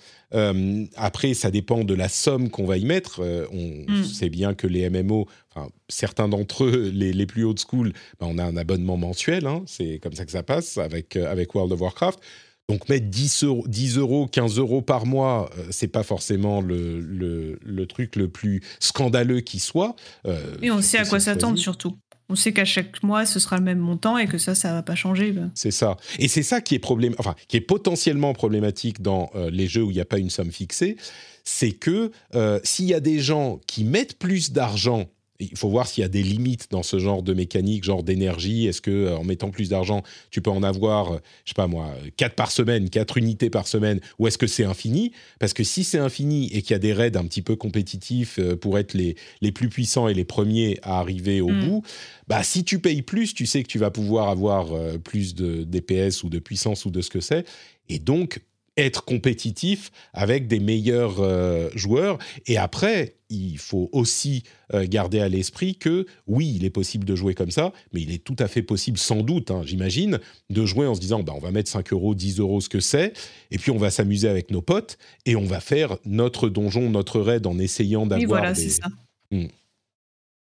Après, 0.98 1.34
ça 1.34 1.50
dépend 1.50 1.86
de 1.86 1.94
la 1.94 2.10
somme 2.10 2.50
qu'on 2.50 2.66
va 2.66 2.78
y 2.78 2.84
mettre. 2.86 3.22
On 3.54 3.86
Mm. 3.90 4.04
sait 4.04 4.30
bien 4.30 4.54
que 4.54 4.68
les 4.68 4.90
MMO, 4.90 5.28
enfin, 5.54 5.70
certains 5.88 6.28
d'entre 6.28 6.66
eux, 6.66 6.90
les, 6.94 7.14
les 7.14 7.26
plus 7.26 7.44
haut 7.46 7.56
school, 7.56 7.94
bah, 8.20 8.28
on 8.30 8.38
a 8.38 8.44
un 8.44 8.58
abonnement 8.58 8.98
mensuel. 8.98 9.46
hein, 9.48 9.64
c'est 9.66 10.00
comme 10.04 10.14
ça 10.14 10.26
que 10.26 10.32
ça 10.32 10.44
passe 10.44 10.78
avec, 10.78 11.16
avec 11.16 11.56
World 11.56 11.72
of 11.72 11.80
Warcraft. 11.82 12.20
Donc 12.68 12.90
mettre 12.90 13.06
10 13.08 13.44
euros, 13.44 13.64
10 13.68 13.98
euros 13.98 14.28
15 14.28 14.58
euros 14.58 14.82
par 14.82 15.06
mois, 15.06 15.50
euh, 15.58 15.68
c'est 15.70 15.88
pas 15.88 16.04
forcément 16.04 16.62
le, 16.62 17.00
le, 17.00 17.60
le 17.64 17.86
truc 17.86 18.16
le 18.16 18.28
plus 18.28 18.62
scandaleux 18.80 19.42
qui 19.42 19.60
soit. 19.60 19.96
Euh, 20.26 20.56
Et 20.64 20.72
on 20.72 20.82
sait 20.82 20.98
à 20.98 21.06
quoi 21.06 21.20
s'attendre 21.20 21.60
surtout. 21.60 21.96
On 22.28 22.36
sait 22.36 22.54
qu'à 22.54 22.66
chaque 22.66 23.04
mois, 23.04 23.28
ce 23.28 23.40
sera 23.40 23.58
le 23.58 23.64
même 23.64 23.78
montant 23.78 24.18
et 24.18 24.26
que 24.26 24.40
ça, 24.40 24.56
ça 24.56 24.74
va 24.74 24.82
pas 24.82 24.96
changer. 24.96 25.32
bah. 25.32 25.44
C'est 25.54 25.70
ça. 25.70 25.96
Et 26.18 26.28
c'est 26.28 26.42
ça 26.42 26.60
qui 26.60 26.74
est 26.74 26.82
enfin, 27.20 27.36
qui 27.48 27.58
est 27.58 27.62
potentiellement 27.62 28.34
problématique 28.34 29.02
dans 29.04 29.30
euh, 29.36 29.52
les 29.52 29.68
jeux 29.68 29.84
où 29.84 29.92
il 29.92 29.94
n'y 29.94 30.02
a 30.02 30.06
pas 30.06 30.18
une 30.18 30.32
somme 30.32 30.52
fixée, 30.52 30.98
c'est 31.44 31.72
que 31.72 32.12
euh, 32.34 32.60
s'il 32.64 32.86
y 32.86 32.96
a 32.96 33.00
des 33.00 33.20
gens 33.20 33.60
qui 33.68 33.84
mettent 33.84 34.18
plus 34.18 34.52
d'argent 34.52 35.06
il 35.40 35.58
faut 35.58 35.70
voir 35.70 35.88
s'il 35.88 36.02
y 36.02 36.06
a 36.06 36.10
des 36.10 36.24
limites 36.24 36.68
dans 36.72 36.84
ce 36.84 36.98
genre 37.00 37.22
de 37.22 37.34
mécanique, 37.34 37.84
genre 37.84 38.04
d'énergie. 38.04 38.68
Est-ce 38.68 38.82
que 38.82 38.92
euh, 38.92 39.18
en 39.18 39.24
mettant 39.24 39.52
plus 39.52 39.70
d'argent, 39.70 40.02
tu 40.32 40.42
peux 40.42 40.50
en 40.50 40.64
avoir, 40.64 41.14
euh, 41.14 41.18
je 41.44 41.50
sais 41.50 41.56
pas 41.56 41.68
moi, 41.68 41.94
4 42.18 42.36
par 42.36 42.52
semaine, 42.52 42.90
4 42.90 43.18
unités 43.18 43.50
par 43.50 43.68
semaine, 43.68 44.00
ou 44.20 44.28
est-ce 44.28 44.38
que 44.38 44.48
c'est 44.48 44.64
infini? 44.64 45.12
Parce 45.40 45.54
que 45.54 45.64
si 45.64 45.84
c'est 45.84 45.98
infini 45.98 46.48
et 46.54 46.62
qu'il 46.62 46.72
y 46.72 46.76
a 46.76 46.80
des 46.80 46.94
raids 46.94 47.18
un 47.18 47.26
petit 47.26 47.42
peu 47.42 47.56
compétitifs 47.56 48.40
euh, 48.40 48.56
pour 48.56 48.80
être 48.80 48.94
les, 48.94 49.16
les 49.42 49.52
plus 49.52 49.70
puissants 49.70 50.08
et 50.08 50.14
les 50.14 50.26
premiers 50.26 50.80
à 50.84 51.00
arriver 51.00 51.42
au 51.42 51.50
Mm. 51.50 51.60
bout, 51.60 51.84
bah 52.28 52.44
si 52.44 52.64
tu 52.64 52.80
payes 52.80 53.02
plus, 53.02 53.34
tu 53.34 53.46
sais 53.46 53.62
que 53.64 53.68
tu 53.68 53.78
vas 53.80 53.92
pouvoir 53.92 54.30
avoir 54.30 54.68
plus 55.04 55.36
de 55.36 55.64
DPS 55.64 56.24
ou 56.24 56.30
de 56.30 56.40
puissance 56.40 56.86
ou 56.86 56.92
de 56.92 57.02
ce 57.02 57.10
que 57.10 57.20
c'est, 57.20 57.46
et 57.88 58.00
donc 58.00 58.42
être 58.78 59.06
compétitif 59.06 59.92
avec 60.14 60.48
des 60.48 60.60
meilleurs 60.60 61.20
euh, 61.20 61.70
joueurs. 61.76 62.18
Et 62.46 62.58
après, 62.58 63.16
il 63.30 63.58
faut 63.58 63.90
aussi 63.92 64.44
euh, 64.74 64.86
garder 64.88 65.20
à 65.20 65.30
l'esprit 65.30 65.76
que 65.76 66.06
oui, 66.28 66.54
il 66.56 66.66
est 66.66 66.70
possible 66.70 67.06
de 67.06 67.16
jouer 67.16 67.34
comme 67.34 67.52
ça, 67.52 67.72
mais 67.94 68.02
il 68.02 68.12
est 68.12 68.24
tout 68.24 68.36
à 68.40 68.48
fait 68.48 68.62
possible, 68.62 68.98
sans 68.98 69.22
doute, 69.22 69.52
hein, 69.52 69.62
j'imagine, 69.66 70.20
de 70.50 70.66
jouer 70.66 70.88
en 70.88 70.96
se 70.96 71.00
disant, 71.00 71.24
bah, 71.24 71.34
on 71.36 71.40
va 71.40 71.52
mettre 71.52 71.70
5 71.72 71.94
euros, 71.94 72.16
10 72.16 72.40
euros, 72.40 72.62
ce 72.62 72.70
que 72.70 72.80
c'est, 72.80 73.14
et 73.52 73.58
puis 73.58 73.72
on 73.72 73.78
va 73.78 73.90
s'amuser 73.90 74.28
avec 74.28 74.52
nos 74.52 74.62
potes, 74.62 74.98
et 75.26 75.36
on 75.36 75.46
va 75.46 75.60
faire 75.60 75.98
notre 76.06 76.50
donjon, 76.50 76.90
notre 76.90 77.20
raid 77.22 77.48
en 77.48 77.58
essayant 77.58 78.06
d'avoir 78.06 78.20
Oui, 78.20 78.26
voilà, 78.26 78.54
des... 78.54 78.62
c'est 78.70 78.82
ça. 78.82 78.90
Mm. 79.32 79.46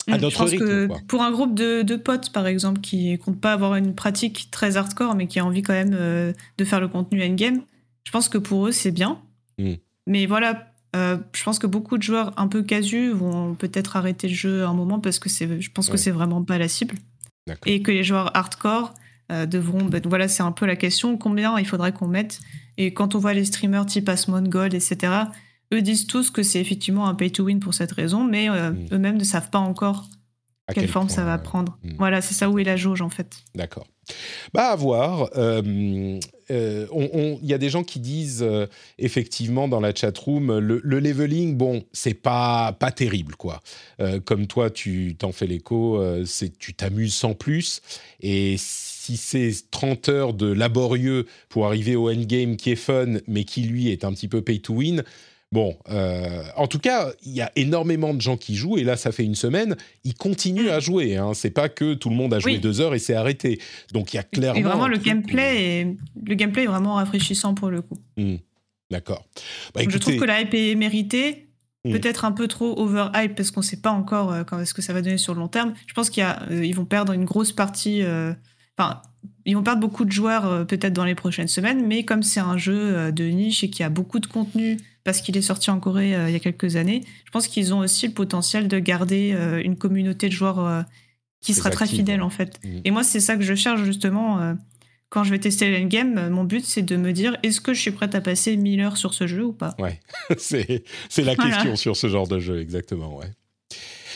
À 0.09 0.19
Mm, 0.19 0.21
notre 0.21 0.31
je 0.33 0.39
pense 0.39 0.51
rythme, 0.51 0.67
que 0.67 0.87
quoi. 0.87 0.99
pour 1.07 1.23
un 1.23 1.31
groupe 1.31 1.55
de, 1.55 1.83
de 1.83 1.97
potes, 1.97 2.31
par 2.31 2.47
exemple, 2.47 2.81
qui 2.81 3.17
comptent 3.19 3.41
pas 3.41 3.53
avoir 3.53 3.77
une 3.77 3.95
pratique 3.95 4.49
très 4.51 4.77
hardcore, 4.77 5.15
mais 5.15 5.29
qui 5.29 5.39
a 5.39 5.45
envie 5.45 5.63
quand 5.63 5.75
même 5.75 5.95
euh, 5.95 6.33
de 6.59 6.65
faire 6.65 6.81
le 6.81 6.89
contenu 6.89 7.23
endgame, 7.23 7.63
je 8.05 8.11
pense 8.11 8.29
que 8.29 8.39
pour 8.39 8.67
eux, 8.67 8.73
c'est 8.73 8.91
bien. 8.91 9.21
Mm. 9.59 9.73
Mais 10.07 10.27
voilà, 10.27 10.73
euh, 10.97 11.17
je 11.35 11.43
pense 11.45 11.59
que 11.59 11.67
beaucoup 11.67 11.97
de 11.99 12.03
joueurs 12.03 12.33
un 12.37 12.49
peu 12.49 12.63
casus 12.63 13.13
vont 13.13 13.55
peut-être 13.55 13.97
arrêter 13.97 14.29
le 14.29 14.35
jeu 14.35 14.65
à 14.65 14.69
un 14.69 14.75
moment 14.75 14.99
parce 15.01 15.19
que 15.19 15.29
je 15.29 15.71
pense 15.71 15.87
Ouais. 15.87 15.93
que 15.93 15.99
c'est 15.99 16.11
vraiment 16.11 16.43
pas 16.43 16.59
la 16.59 16.69
cible. 16.69 16.97
Et 17.67 17.83
que 17.83 17.91
les 17.91 18.05
joueurs 18.05 18.37
hardcore 18.37 18.95
euh, 19.31 19.47
devront. 19.47 19.85
ben, 19.85 20.01
voilà, 20.05 20.29
c'est 20.29 20.43
un 20.43 20.53
peu 20.53 20.67
la 20.67 20.77
question 20.77 21.17
combien 21.17 21.59
il 21.59 21.67
faudrait 21.67 21.93
qu'on 21.93 22.07
mette. 22.09 22.41
Et 22.77 22.93
quand 22.95 23.15
on 23.15 23.19
voit 23.19 23.33
les 23.35 23.45
streamers 23.45 23.87
type 23.87 24.09
Asmongold, 24.09 24.49
Gold, 24.49 24.75
etc., 24.75 25.13
eux 25.73 25.81
disent 25.83 26.07
tous 26.07 26.31
que 26.31 26.43
c'est 26.43 26.61
effectivement 26.61 27.09
un 27.09 27.15
pay 27.15 27.31
to 27.31 27.45
win 27.45 27.59
pour 27.61 27.73
cette 27.75 27.93
raison, 27.93 28.25
mais 28.25 28.51
euh, 28.51 28.71
Mm. 28.73 28.87
eux-mêmes 28.93 29.17
ne 29.17 29.25
savent 29.25 29.51
pas 29.51 29.59
encore 29.59 30.09
À 30.69 30.75
quelle 30.75 30.85
quel 30.85 30.91
forme 30.93 31.09
ça 31.09 31.25
va 31.25 31.39
prendre. 31.39 31.79
mm. 31.83 31.93
Voilà, 31.99 32.21
c'est 32.21 32.35
ça 32.35 32.51
où 32.51 32.59
est 32.59 32.65
la 32.65 32.77
jauge 32.77 33.01
en 33.03 33.09
fait. 33.09 33.37
D'accord. 33.55 33.87
Bah 34.53 34.69
à 34.71 34.77
voir. 34.77 35.31
Euh, 35.37 36.19
euh, 36.53 36.87
Il 37.43 37.49
y 37.49 37.55
a 37.55 37.59
des 37.59 37.71
gens 37.71 37.83
qui 37.83 37.99
disent 37.99 38.43
euh, 38.43 38.67
effectivement 38.99 39.69
dans 39.69 39.81
la 39.81 39.95
chat 39.95 40.17
room 40.17 40.59
le, 40.59 40.81
le 40.83 41.01
leveling, 41.01 41.57
bon, 41.57 41.85
c'est 41.93 42.15
pas 42.15 42.73
pas 42.73 42.93
terrible 42.93 43.35
quoi. 43.37 43.63
Euh, 44.01 44.21
comme 44.21 44.47
toi, 44.47 44.71
tu 44.71 45.17
t'en 45.19 45.33
fais 45.33 45.47
l'écho, 45.47 46.03
c'est 46.25 46.57
tu 46.59 46.75
t'amuses 46.75 47.15
sans 47.15 47.35
plus. 47.35 47.81
Et 48.21 48.57
si 48.59 49.17
c'est 49.17 49.53
30 49.71 50.09
heures 50.09 50.35
de 50.35 50.47
laborieux 50.47 51.27
pour 51.49 51.67
arriver 51.67 51.97
au 51.97 52.11
endgame 52.11 52.57
qui 52.57 52.71
est 52.71 52.77
fun, 52.77 53.19
mais 53.27 53.45
qui 53.45 53.63
lui 53.63 53.89
est 53.89 54.05
un 54.05 54.13
petit 54.13 54.29
peu 54.29 54.43
pay 54.43 54.61
to 54.61 54.75
win. 54.75 55.03
Bon, 55.53 55.77
euh, 55.91 56.43
en 56.57 56.67
tout 56.67 56.79
cas, 56.79 57.13
il 57.25 57.33
y 57.33 57.43
a 57.43 57.53
énormément 57.57 58.15
de 58.15 58.21
gens 58.23 58.37
qui 58.39 58.57
jouent, 58.57 58.79
et 58.79 58.85
là, 58.85 58.97
ça 58.97 59.13
fait 59.13 59.25
une 59.25 59.35
semaine, 59.35 59.77
ils 60.03 60.15
continuent 60.15 60.71
à 60.71 60.81
jouer. 60.81 61.17
Hein. 61.19 61.33
C'est 61.35 61.51
pas 61.51 61.69
que 61.69 61.93
tout 61.95 62.09
le 62.09 62.17
monde 62.17 62.33
a 62.33 62.39
joué 62.39 62.53
Oui. 62.53 62.59
deux 62.59 62.81
heures 62.81 62.95
et 62.95 62.99
c'est 62.99 63.15
arrêté. 63.15 63.61
Donc 63.93 64.13
il 64.13 64.17
y 64.17 64.19
a 64.19 64.23
clairement. 64.23 64.59
Et 64.59 64.63
vraiment, 64.63 64.89
le 64.89 64.97
gameplay, 64.97 65.63
est, 65.63 65.97
le 66.27 66.35
gameplay 66.35 66.63
est 66.63 66.67
vraiment 66.67 66.95
rafraîchissant 66.95 67.55
pour 67.55 67.69
le 67.69 67.83
coup. 67.83 67.99
Hmm. 68.17 68.37
D'accord. 68.91 69.25
Bah, 69.75 69.83
je 69.89 69.99
trouve 69.99 70.17
que 70.17 70.25
la 70.25 70.41
hype 70.41 70.55
est 70.55 70.75
méritée. 70.75 71.49
Mm. 71.85 71.93
Peut-être 71.93 72.25
un 72.25 72.33
peu 72.33 72.47
trop 72.47 72.79
over-hype 72.79 73.35
parce 73.35 73.51
qu'on 73.51 73.61
ne 73.61 73.65
sait 73.65 73.81
pas 73.81 73.91
encore 73.91 74.33
euh, 74.33 74.45
quand 74.45 74.61
est-ce 74.61 74.73
que 74.73 74.83
ça 74.83 74.93
va 74.93 75.03
donner 75.03 75.19
sur 75.19 75.35
le 75.35 75.41
long 75.41 75.49
terme. 75.49 75.75
Je 75.87 75.95
pense 75.95 76.11
qu'ils 76.11 76.75
vont 76.77 76.85
perdre 76.85 77.13
une 77.13 77.25
grosse 77.25 77.51
partie. 77.53 78.03
euh, 78.03 78.33
ils 79.47 79.57
vont 79.57 79.63
perdre 79.63 79.81
beaucoup 79.81 80.05
de 80.05 80.13
joueurs 80.13 80.47
euh, 80.47 80.65
peut-être 80.65 80.93
dans 80.93 81.05
les 81.05 81.15
prochaines 81.15 81.49
semaines, 81.49 81.87
mais 81.87 82.05
comme 82.05 82.23
c'est 82.23 82.41
un 82.41 82.57
jeu 82.57 82.77
euh, 82.77 83.11
de 83.11 83.25
niche 83.25 83.65
et 83.65 83.71
qu'il 83.71 83.81
y 83.81 83.87
a 83.87 83.89
beaucoup 83.89 84.19
de 84.19 84.27
contenu 84.27 84.79
parce 85.05 85.21
qu'il 85.21 85.37
est 85.37 85.43
sorti 85.43 85.71
en 85.71 85.81
Corée 85.81 86.15
euh, 86.15 86.29
il 86.29 86.33
y 86.33 86.37
a 86.37 86.41
quelques 86.41 86.77
années, 86.77 87.03
je 87.25 87.31
pense 87.31 87.49
qu'ils 87.49 87.75
ont 87.75 87.79
aussi 87.79 88.07
le 88.07 88.13
potentiel 88.13 88.69
de 88.69 88.79
garder 88.79 89.37
une 89.65 89.77
communauté 89.77 90.29
de 90.29 90.33
joueurs 90.33 90.85
qui 91.41 91.55
sera 91.55 91.71
très 91.71 91.87
fidèle 91.87 92.21
ouais. 92.21 92.27
en 92.27 92.31
fait. 92.31 92.61
Mm. 92.65 92.69
Et 92.85 92.91
moi, 92.91 93.03
c'est 93.03 93.21
ça 93.21 93.37
que 93.37 93.43
je 93.43 93.55
cherche 93.55 93.83
justement. 93.83 94.55
quand 95.09 95.25
je 95.25 95.31
vais 95.31 95.41
tester 95.41 95.77
l'endgame, 95.77 96.29
mon 96.29 96.45
but 96.45 96.65
c'est 96.65 96.83
de 96.83 96.97
me 96.97 97.13
dire 97.13 97.37
est-ce 97.43 97.61
que 97.61 97.75
je 97.75 97.81
suis 97.81 97.91
prête 97.91 98.15
à 98.15 98.21
passer 98.21 98.57
1000 98.57 98.81
heures 98.81 98.97
sur 98.97 99.13
ce 99.13 99.27
jeu 99.27 99.45
ou 99.45 99.53
pas? 99.53 99.77
C'est 100.39 100.85
c'est 101.09 101.25
la 101.25 101.35
Voilà. 101.35 101.55
question 101.55 101.75
sur 101.75 101.97
ce 101.97 102.09
genre 102.09 102.29
de 102.29 102.39
jeu, 102.39 102.61
exactement. 102.61 103.17
Ouais. 103.17 103.27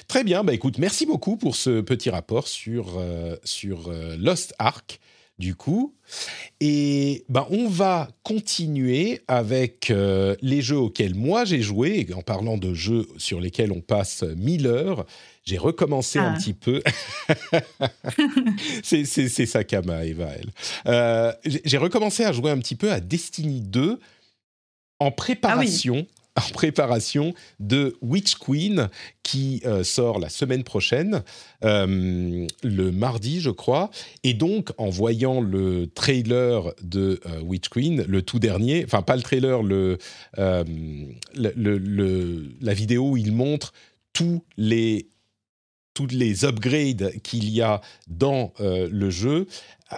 Très 0.09 0.23
bien. 0.23 0.44
Bah 0.44 0.53
écoute, 0.53 0.78
merci 0.78 1.05
beaucoup 1.05 1.36
pour 1.36 1.57
ce 1.57 1.81
petit 1.81 2.11
rapport 2.11 2.47
sur 2.47 2.94
euh, 2.97 3.36
sur 3.44 3.89
euh, 3.89 4.16
Lost 4.16 4.55
Ark. 4.59 5.01
Du 5.38 5.54
coup, 5.54 5.94
et 6.60 7.24
ben 7.28 7.46
on 7.50 7.68
va 7.68 8.08
continuer 8.22 9.20
avec 9.28 9.90
euh, 9.90 10.34
les 10.40 10.62
jeux 10.62 10.78
auxquels 10.78 11.14
moi 11.14 11.44
j'ai 11.44 11.60
joué. 11.60 12.06
Et 12.08 12.14
En 12.14 12.22
parlant 12.22 12.56
de 12.56 12.72
jeux 12.72 13.06
sur 13.18 13.38
lesquels 13.38 13.70
on 13.70 13.82
passe 13.82 14.22
1000 14.22 14.66
heures, 14.66 15.04
j'ai 15.44 15.58
recommencé 15.58 16.18
un 16.18 16.32
Ah. 16.34 16.38
petit 16.38 16.54
peu. 16.54 16.82
c'est 18.82 19.04
c'est- 19.04 19.28
c'est 19.28 19.46
sa 19.46 19.62
cama, 19.64 20.04
Eva, 20.06 20.28
elle. 20.38 20.50
Euh, 20.86 21.32
j'ai 21.44 21.60
j'ai 21.64 21.76
recommencé 21.78 22.24
à 22.24 22.32
jouer 22.32 22.50
un 22.50 22.58
petit 22.58 22.74
peu 22.76 22.90
à 22.90 23.00
Destiny 23.00 23.60
2 23.60 24.00
en 25.00 25.10
préparation. 25.10 26.06
En 26.36 26.52
préparation 26.52 27.34
de 27.60 27.96
Witch 28.02 28.34
Queen 28.34 28.90
qui 29.22 29.62
euh, 29.64 29.84
sort 29.84 30.18
la 30.18 30.28
semaine 30.28 30.64
prochaine, 30.64 31.22
euh, 31.64 32.46
le 32.62 32.92
mardi 32.92 33.40
je 33.40 33.50
crois, 33.50 33.90
et 34.22 34.34
donc 34.34 34.70
en 34.76 34.90
voyant 34.90 35.40
le 35.40 35.86
trailer 35.86 36.74
de 36.82 37.20
euh, 37.26 37.40
Witch 37.40 37.70
Queen, 37.70 38.04
le 38.06 38.22
tout 38.22 38.38
dernier, 38.38 38.84
enfin 38.84 39.02
pas 39.02 39.16
le 39.16 39.22
trailer, 39.22 39.62
le, 39.62 39.98
la 40.36 40.62
vidéo 42.74 43.10
où 43.10 43.16
il 43.16 43.32
montre 43.32 43.72
tous 44.12 44.44
les 44.58 45.08
upgrades 46.44 47.12
qu'il 47.22 47.48
y 47.48 47.62
a 47.62 47.80
dans 48.08 48.52
le 48.58 49.10
jeu. 49.10 49.46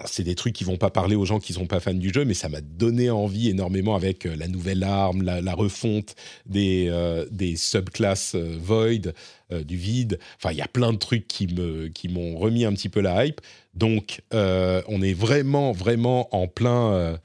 C'est 0.05 0.23
des 0.23 0.35
trucs 0.35 0.55
qui 0.55 0.65
vont 0.65 0.77
pas 0.77 0.91
parler 0.91 1.17
aux 1.17 1.25
gens 1.25 1.39
qui 1.39 1.55
sont 1.55 1.67
pas 1.67 1.81
fans 1.81 1.95
du 1.95 2.13
jeu, 2.13 2.27
mais 2.27 2.35
ça 2.35 2.51
m'a 2.51 2.61
donné 2.61 3.09
envie 3.09 3.49
énormément 3.49 3.97
avec 3.97 4.27
euh, 4.27 4.37
la 4.37 4.47
nouvelle 4.47 4.85
arme, 4.85 5.23
la, 5.23 5.41
la 5.41 5.55
refonte 5.55 6.15
des, 6.45 6.89
euh, 6.91 7.25
des 7.31 7.57
subclasses 7.57 8.35
euh, 8.35 8.59
Void, 8.61 9.15
euh, 9.51 9.65
du 9.65 9.79
vide. 9.79 10.19
Enfin, 10.37 10.53
il 10.53 10.59
y 10.59 10.63
a 10.63 10.69
plein 10.69 10.93
de 10.93 10.99
trucs 10.99 11.27
qui 11.27 11.47
me 11.47 11.89
qui 11.89 12.09
m'ont 12.09 12.37
remis 12.37 12.67
un 12.67 12.73
petit 12.75 12.91
peu 12.91 13.01
la 13.01 13.25
hype. 13.25 13.41
Donc, 13.75 14.21
on 14.33 15.03
est 15.03 15.15
vraiment, 15.15 15.73
vraiment 15.73 16.35
en 16.35 16.49
plein. 16.49 17.19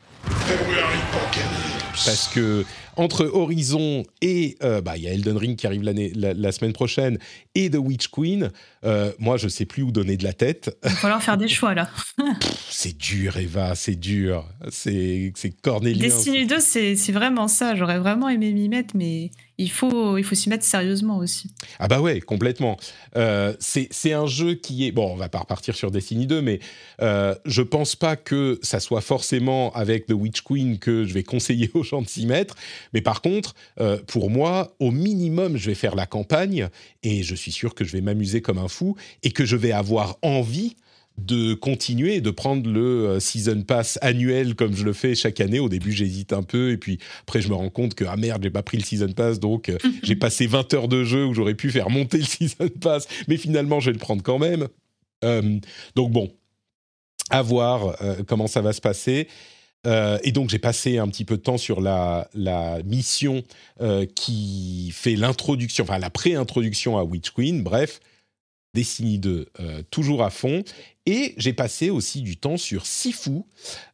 parce 2.05 2.27
que 2.27 2.63
entre 2.95 3.25
Horizon 3.25 4.03
et 4.21 4.57
euh, 4.63 4.81
bah 4.81 4.97
il 4.97 5.03
y 5.03 5.07
a 5.07 5.11
Elden 5.11 5.37
Ring 5.37 5.55
qui 5.55 5.67
arrive 5.67 5.83
la, 5.83 6.33
la 6.33 6.51
semaine 6.51 6.73
prochaine 6.73 7.17
et 7.55 7.69
The 7.69 7.77
Witch 7.77 8.07
Queen, 8.07 8.51
euh, 8.85 9.11
moi 9.19 9.37
je 9.37 9.47
sais 9.47 9.65
plus 9.65 9.83
où 9.83 9.91
donner 9.91 10.17
de 10.17 10.23
la 10.23 10.33
tête. 10.33 10.75
Il 10.83 10.89
va 10.89 10.95
falloir 10.95 11.23
faire 11.23 11.37
des 11.37 11.47
choix 11.49 11.73
là. 11.73 11.89
C'est 12.69 12.97
dur 12.97 13.37
Eva, 13.37 13.75
c'est 13.75 13.95
dur, 13.95 14.45
c'est 14.69 15.31
c'est 15.35 15.51
cornélien. 15.61 16.01
Destiny 16.01 16.45
2, 16.45 16.59
c'est 16.59 17.11
vraiment 17.11 17.47
ça. 17.47 17.75
J'aurais 17.75 17.99
vraiment 17.99 18.29
aimé 18.29 18.51
m'y 18.53 18.69
mettre, 18.69 18.95
mais 18.95 19.31
il 19.57 19.69
faut 19.69 20.17
il 20.17 20.23
faut 20.23 20.35
s'y 20.35 20.49
mettre 20.49 20.65
sérieusement 20.65 21.17
aussi. 21.17 21.51
Ah 21.79 21.87
bah 21.87 22.01
ouais, 22.01 22.19
complètement. 22.21 22.77
Euh, 23.15 23.53
c'est 23.59 23.87
c'est 23.91 24.13
un 24.13 24.25
jeu 24.25 24.55
qui 24.55 24.87
est 24.87 24.91
bon, 24.91 25.11
on 25.13 25.15
va 25.15 25.29
pas 25.29 25.39
repartir 25.39 25.75
sur 25.75 25.91
Destiny 25.91 26.25
2, 26.25 26.41
mais 26.41 26.59
euh, 27.01 27.35
je 27.45 27.61
pense 27.61 27.95
pas 27.95 28.15
que 28.15 28.59
ça 28.63 28.79
soit 28.79 29.01
forcément 29.01 29.71
avec 29.73 30.07
The 30.07 30.13
Witch 30.13 30.41
Queen 30.41 30.79
que 30.79 31.05
je 31.05 31.13
vais 31.13 31.23
conseiller 31.23 31.69
aux 31.75 31.83
gens 31.83 32.01
de 32.01 32.07
s'y 32.07 32.25
mettre. 32.25 32.55
Mais 32.93 33.01
par 33.01 33.21
contre, 33.21 33.55
euh, 33.79 33.97
pour 34.07 34.29
moi, 34.29 34.75
au 34.79 34.91
minimum, 34.91 35.57
je 35.57 35.67
vais 35.67 35.75
faire 35.75 35.95
la 35.95 36.05
campagne 36.05 36.69
et 37.03 37.23
je 37.23 37.35
suis 37.35 37.51
sûr 37.51 37.75
que 37.75 37.83
je 37.83 37.91
vais 37.91 38.01
m'amuser 38.01 38.41
comme 38.41 38.57
un 38.57 38.67
fou 38.67 38.95
et 39.23 39.31
que 39.31 39.45
je 39.45 39.55
vais 39.55 39.71
avoir 39.71 40.17
envie 40.21 40.75
de 41.17 41.53
continuer 41.53 42.21
de 42.21 42.31
prendre 42.31 42.67
le 42.67 43.07
euh, 43.07 43.19
season 43.19 43.61
pass 43.61 43.99
annuel 44.01 44.55
comme 44.55 44.75
je 44.75 44.83
le 44.83 44.93
fais 44.93 45.13
chaque 45.13 45.39
année. 45.41 45.59
Au 45.59 45.69
début, 45.69 45.91
j'hésite 45.91 46.33
un 46.33 46.41
peu 46.41 46.71
et 46.71 46.77
puis 46.77 46.97
après, 47.21 47.41
je 47.41 47.49
me 47.49 47.53
rends 47.53 47.69
compte 47.69 47.93
que 47.93 48.03
ah 48.05 48.17
merde, 48.17 48.41
j'ai 48.43 48.49
pas 48.49 48.63
pris 48.63 48.77
le 48.77 48.83
season 48.83 49.11
pass 49.11 49.39
donc 49.39 49.69
euh, 49.69 49.77
j'ai 50.03 50.15
passé 50.15 50.47
20 50.47 50.73
heures 50.73 50.87
de 50.87 51.03
jeu 51.03 51.25
où 51.25 51.33
j'aurais 51.33 51.53
pu 51.53 51.69
faire 51.69 51.89
monter 51.89 52.17
le 52.17 52.23
season 52.23 52.67
pass, 52.81 53.07
mais 53.27 53.37
finalement, 53.37 53.79
je 53.79 53.87
vais 53.87 53.93
le 53.93 53.99
prendre 53.99 54.23
quand 54.23 54.39
même. 54.39 54.67
Euh, 55.23 55.59
donc 55.95 56.11
bon, 56.11 56.31
à 57.29 57.41
voir 57.41 58.01
euh, 58.01 58.23
comment 58.27 58.47
ça 58.47 58.61
va 58.61 58.73
se 58.73 58.81
passer. 58.81 59.27
Euh, 59.85 60.17
et 60.23 60.31
donc 60.31 60.49
j'ai 60.49 60.59
passé 60.59 60.97
un 60.97 61.07
petit 61.07 61.25
peu 61.25 61.37
de 61.37 61.41
temps 61.41 61.57
sur 61.57 61.81
la, 61.81 62.27
mission 62.85 63.43
euh, 63.81 64.05
qui 64.15 64.91
fait 64.93 65.15
l'introduction, 65.15 65.83
enfin 65.83 65.97
la 65.97 66.09
pré-introduction 66.09 66.97
à 66.97 67.03
Witch 67.03 67.31
Queen. 67.31 67.63
Bref, 67.63 67.99
Destiny 68.73 69.19
2 69.19 69.47
toujours 69.91 70.23
à 70.23 70.29
fond. 70.29 70.63
Et 71.05 71.33
j'ai 71.35 71.51
passé 71.51 71.89
aussi 71.89 72.21
du 72.21 72.37
temps 72.37 72.55
sur 72.55 72.85
Sifu, 72.85 73.41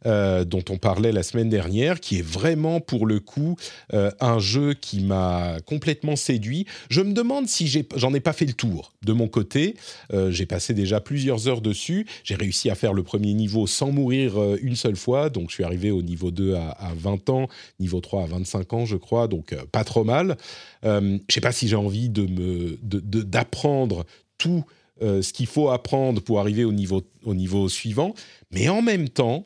euh, 0.05 0.45
dont 0.45 0.63
on 0.69 0.77
parlait 0.77 1.11
la 1.11 1.23
semaine 1.23 1.49
dernière, 1.49 1.99
qui 1.99 2.19
est 2.19 2.25
vraiment 2.25 2.81
pour 2.81 3.07
le 3.07 3.19
coup 3.19 3.55
euh, 3.93 4.11
un 4.19 4.37
jeu 4.37 4.75
qui 4.75 5.01
m'a 5.01 5.57
complètement 5.65 6.15
séduit. 6.15 6.67
Je 6.91 7.01
me 7.01 7.13
demande 7.13 7.47
si 7.47 7.67
j'en 7.95 8.13
ai, 8.13 8.19
pas 8.19 8.33
fait 8.33 8.45
le 8.45 8.53
tour 8.53 8.93
de 9.03 9.13
mon 9.13 9.27
côté. 9.27 9.75
Euh, 10.13 10.29
j'ai 10.29 10.45
passé 10.45 10.75
déjà 10.75 11.01
plusieurs 11.01 11.47
heures 11.47 11.61
dessus. 11.61 12.05
J'ai 12.23 12.35
réussi 12.35 12.69
à 12.69 12.75
faire 12.75 12.93
le 12.93 13.01
premier 13.01 13.33
niveau 13.33 13.65
sans 13.65 13.91
mourir 13.91 14.37
une 14.61 14.75
seule 14.75 14.95
fois. 14.95 15.31
Donc 15.31 15.49
je 15.49 15.55
suis 15.55 15.63
arrivé 15.63 15.89
au 15.89 16.03
niveau 16.03 16.29
2 16.29 16.53
à, 16.55 16.69
à 16.69 16.93
20 16.93 17.29
ans, 17.29 17.47
niveau 17.79 18.01
3 18.01 18.23
à 18.23 18.25
25 18.27 18.73
ans, 18.73 18.85
je 18.85 18.97
crois. 18.97 19.27
Donc 19.27 19.55
pas 19.71 19.83
trop 19.83 20.03
mal. 20.03 20.37
je 20.83 21.17
sais 21.27 21.41
pas 21.41 21.51
si 21.51 21.67
j'ai 21.67 21.75
envie 21.75 22.09
de 22.09 22.77
d'apprendre 23.23 24.05
tout 24.39 24.63
euh, 25.01 25.21
ce 25.21 25.31
qu'il 25.31 25.45
faut 25.45 25.69
apprendre 25.69 26.21
pour 26.21 26.39
arriver 26.39 26.65
au 26.65 26.73
niveau, 26.73 27.03
au 27.23 27.35
niveau 27.35 27.69
suivant. 27.69 28.13
Mais 28.51 28.67
en 28.67 28.81
même 28.81 29.07
temps, 29.07 29.43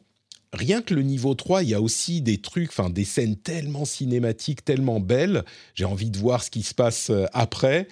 rien 0.54 0.82
que 0.82 0.96
le 0.96 1.04
niveau 1.04 1.36
3, 1.36 1.62
il 1.62 1.70
y 1.70 1.74
a 1.76 1.82
aussi 1.82 2.22
des 2.22 2.40
trucs, 2.40 2.70
enfin 2.70 2.90
des 2.90 3.04
scènes 3.04 3.36
tellement 3.36 3.86
cinématiques, 3.86 4.66
tellement 4.66 5.00
belles. 5.00 5.44
J'ai 5.76 5.86
envie 5.86 6.10
de 6.10 6.18
voir 6.18 6.44
ce 6.44 6.50
qui 6.50 6.64
se 6.64 6.74
passe 6.74 7.12
euh, 7.12 7.26
après. 7.34 7.88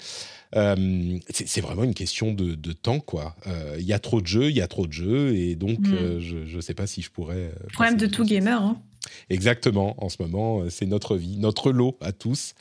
Euh, 0.55 1.19
c'est 1.29 1.61
vraiment 1.61 1.83
une 1.83 1.93
question 1.93 2.33
de, 2.33 2.55
temps, 2.73 2.99
quoi. 2.99 3.35
Il 3.77 3.85
y 3.85 3.93
a 3.93 3.99
trop 3.99 4.21
de 4.21 4.27
jeux, 4.27 4.49
il 4.49 4.57
y 4.57 4.61
a 4.61 4.67
trop 4.67 4.85
de 4.85 4.91
jeux, 4.91 5.33
et 5.33 5.55
donc 5.55 5.79
mm. 5.79 6.19
je 6.19 6.55
ne 6.55 6.61
sais 6.61 6.73
pas 6.73 6.87
si 6.87 7.01
je 7.01 7.09
pourrais. 7.09 7.53
Problème 7.71 7.95
de 7.95 8.05
tout 8.05 8.25
gamer. 8.25 8.61
Hein. 8.61 8.81
Exactement. 9.29 9.95
En 10.03 10.09
ce 10.09 10.21
moment, 10.21 10.63
c'est 10.69 10.87
notre 10.87 11.15
vie, 11.15 11.37
notre 11.37 11.71
lot 11.71 11.97
à 12.01 12.11
tous. 12.11 12.53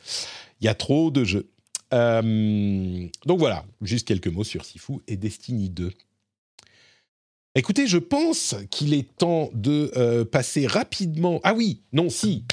Il 0.61 0.65
y 0.65 0.67
a 0.69 0.73
trop 0.73 1.11
de 1.11 1.25
jeux. 1.25 1.50
Euh, 1.93 3.07
donc 3.25 3.39
voilà, 3.39 3.65
juste 3.81 4.07
quelques 4.07 4.27
mots 4.27 4.43
sur 4.43 4.65
Sifu 4.65 4.93
et 5.07 5.17
Destiny 5.17 5.69
2. 5.69 5.91
Écoutez, 7.55 7.85
je 7.85 7.97
pense 7.97 8.55
qu'il 8.69 8.93
est 8.93 9.17
temps 9.17 9.49
de 9.53 9.91
euh, 9.97 10.23
passer 10.23 10.67
rapidement. 10.67 11.41
Ah 11.43 11.53
oui, 11.53 11.81
non, 11.91 12.09
si. 12.09 12.45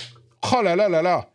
Oh 0.53 0.61
là 0.63 0.75
là 0.75 0.89
là 0.89 1.03
là, 1.03 1.31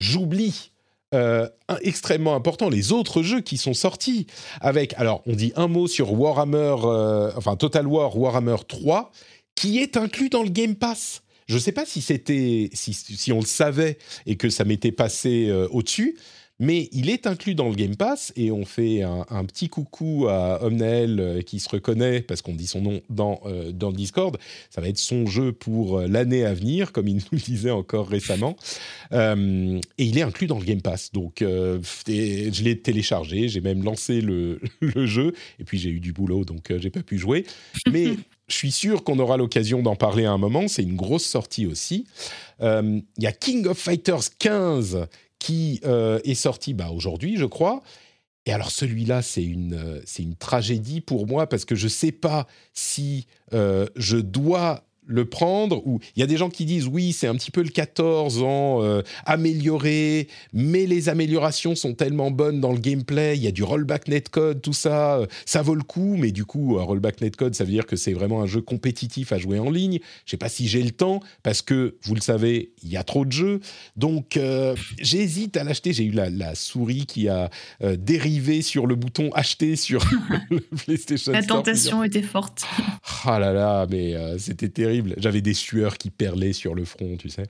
j'oublie. 0.00 0.70
Euh, 1.14 1.48
extrêmement 1.82 2.34
important, 2.34 2.68
les 2.68 2.90
autres 2.90 3.22
jeux 3.22 3.40
qui 3.40 3.56
sont 3.56 3.74
sortis 3.74 4.26
avec, 4.60 4.94
alors 4.94 5.22
on 5.26 5.34
dit 5.34 5.52
un 5.54 5.68
mot 5.68 5.86
sur 5.86 6.12
Warhammer, 6.12 6.74
enfin 7.36 7.54
Total 7.54 7.86
War 7.86 8.18
Warhammer 8.18 8.56
3, 8.66 9.12
qui 9.54 9.78
est 9.78 9.96
inclus 9.96 10.28
dans 10.28 10.42
le 10.42 10.48
Game 10.48 10.74
Pass. 10.74 11.22
Je 11.46 11.54
ne 11.54 11.60
sais 11.60 11.70
pas 11.70 11.86
si 11.86 12.00
c'était, 12.00 12.68
si, 12.72 12.94
si, 12.94 13.30
on 13.30 13.38
le 13.38 13.46
savait 13.46 13.98
et 14.26 14.34
que 14.34 14.50
ça 14.50 14.64
m'était 14.64 14.90
passé 14.90 15.52
au-dessus, 15.70 16.16
mais 16.64 16.88
il 16.92 17.10
est 17.10 17.26
inclus 17.26 17.54
dans 17.54 17.68
le 17.68 17.74
Game 17.74 17.94
Pass 17.94 18.32
et 18.36 18.50
on 18.50 18.64
fait 18.64 19.02
un, 19.02 19.44
petit 19.44 19.68
coucou 19.68 20.26
à 20.28 20.64
Omnael 20.64 21.20
euh, 21.20 21.42
qui 21.42 21.60
se 21.60 21.68
reconnaît 21.68 22.22
parce 22.22 22.40
qu'on 22.40 22.54
dit 22.54 22.66
son 22.66 22.80
nom 22.80 23.02
dans, 23.10 23.40
euh, 23.44 23.70
dans 23.70 23.90
le 23.90 23.96
Discord. 23.96 24.38
Ça 24.70 24.80
va 24.80 24.88
être 24.88 24.98
son 24.98 25.26
jeu 25.26 25.52
pour 25.52 25.98
euh, 25.98 26.06
l'année 26.06 26.44
à 26.44 26.54
venir, 26.54 26.92
comme 26.92 27.06
il 27.06 27.16
nous 27.16 27.22
le 27.32 27.38
disait 27.38 27.70
encore 27.70 28.08
récemment. 28.08 28.56
et 29.12 29.78
il 29.98 30.18
est 30.18 30.22
inclus 30.22 30.46
dans 30.46 30.58
le 30.58 30.64
Game 30.64 30.80
Pass. 30.80 31.12
Donc 31.12 31.36
je 31.40 32.62
l'ai 32.62 32.78
téléchargé, 32.80 33.48
j'ai 33.48 33.60
même 33.60 33.84
lancé 33.84 34.20
le, 34.20 34.60
le, 34.80 35.06
jeu 35.06 35.34
et 35.58 35.64
puis 35.64 35.78
j'ai 35.78 35.90
eu 35.90 36.00
du 36.00 36.12
boulot 36.12 36.44
donc 36.44 36.72
j'ai 36.78 36.90
pas 36.90 37.02
pu 37.02 37.18
jouer. 37.18 37.44
Mais 37.92 38.06
je 38.48 38.54
suis 38.54 38.72
sûr 38.72 39.04
qu'on 39.04 39.18
aura 39.18 39.36
l'occasion 39.36 39.82
d'en 39.82 39.96
parler 39.96 40.24
à 40.24 40.32
un 40.32 40.38
moment. 40.38 40.66
C'est 40.66 40.82
une 40.82 40.96
grosse 40.96 41.26
sortie 41.26 41.66
aussi. 41.66 42.06
Il 42.60 43.02
y 43.18 43.26
a 43.26 43.32
King 43.32 43.66
of 43.66 43.76
Fighters 43.76 44.30
15 44.38 45.06
qui 45.44 45.78
euh, 45.84 46.20
est 46.24 46.34
sorti 46.34 46.72
bah, 46.72 46.88
aujourd'hui, 46.90 47.36
je 47.36 47.44
crois. 47.44 47.82
Et 48.46 48.52
alors 48.54 48.70
celui-là, 48.70 49.20
c'est 49.20 49.44
une, 49.44 49.74
euh, 49.74 50.00
une 50.18 50.36
tragédie 50.36 51.02
pour 51.02 51.26
moi 51.26 51.46
parce 51.46 51.66
que 51.66 51.74
je 51.74 51.84
ne 51.84 51.90
sais 51.90 52.12
pas 52.12 52.46
si 52.72 53.26
euh, 53.52 53.86
je 53.94 54.16
dois 54.16 54.84
le 55.06 55.24
prendre 55.24 55.86
ou 55.86 56.00
il 56.16 56.20
y 56.20 56.22
a 56.22 56.26
des 56.26 56.36
gens 56.36 56.48
qui 56.48 56.64
disent 56.64 56.86
oui 56.86 57.12
c'est 57.12 57.26
un 57.26 57.34
petit 57.34 57.50
peu 57.50 57.62
le 57.62 57.68
14 57.68 58.42
ans 58.42 58.82
euh, 58.82 59.02
amélioré 59.26 60.28
mais 60.52 60.86
les 60.86 61.08
améliorations 61.08 61.74
sont 61.74 61.94
tellement 61.94 62.30
bonnes 62.30 62.60
dans 62.60 62.72
le 62.72 62.78
gameplay 62.78 63.36
il 63.36 63.42
y 63.42 63.46
a 63.46 63.50
du 63.50 63.62
rollback 63.62 64.08
netcode 64.08 64.62
tout 64.62 64.72
ça 64.72 65.16
euh, 65.16 65.26
ça 65.44 65.62
vaut 65.62 65.74
le 65.74 65.82
coup 65.82 66.16
mais 66.18 66.32
du 66.32 66.44
coup 66.44 66.78
un 66.80 66.84
rollback 66.84 67.20
netcode 67.20 67.54
ça 67.54 67.64
veut 67.64 67.70
dire 67.70 67.86
que 67.86 67.96
c'est 67.96 68.12
vraiment 68.12 68.42
un 68.42 68.46
jeu 68.46 68.60
compétitif 68.60 69.32
à 69.32 69.38
jouer 69.38 69.58
en 69.58 69.70
ligne. 69.70 69.98
Je 70.24 70.30
sais 70.30 70.36
pas 70.36 70.48
si 70.48 70.68
j'ai 70.68 70.82
le 70.82 70.90
temps 70.90 71.20
parce 71.42 71.62
que 71.62 71.96
vous 72.02 72.14
le 72.14 72.20
savez 72.20 72.72
il 72.82 72.90
y 72.90 72.96
a 72.96 73.04
trop 73.04 73.24
de 73.24 73.32
jeux. 73.32 73.60
Donc 73.96 74.36
euh, 74.36 74.74
j'hésite 75.00 75.56
à 75.56 75.64
l'acheter. 75.64 75.92
J'ai 75.92 76.04
eu 76.04 76.10
la, 76.10 76.30
la, 76.30 76.54
souris 76.54 77.06
qui 77.06 77.28
a 77.28 77.50
dérivé 77.98 78.62
sur 78.62 78.86
le 78.86 78.94
bouton 78.94 79.30
acheter 79.34 79.76
sur 79.76 80.04
le 80.50 80.60
PlayStation 80.60 81.32
la 81.32 81.42
tentation 81.42 82.04
était 82.04 82.22
forte. 82.22 82.64
Ah 83.24 83.38
là 83.38 83.52
là 83.52 83.86
mais 83.90 84.14
c'était 84.38 84.68
terrible 84.68 84.93
j'avais 85.16 85.40
des 85.40 85.54
sueurs 85.54 85.98
qui 85.98 86.10
perlaient 86.10 86.52
sur 86.52 86.74
le 86.74 86.84
front, 86.84 87.16
tu 87.16 87.30
sais. 87.30 87.46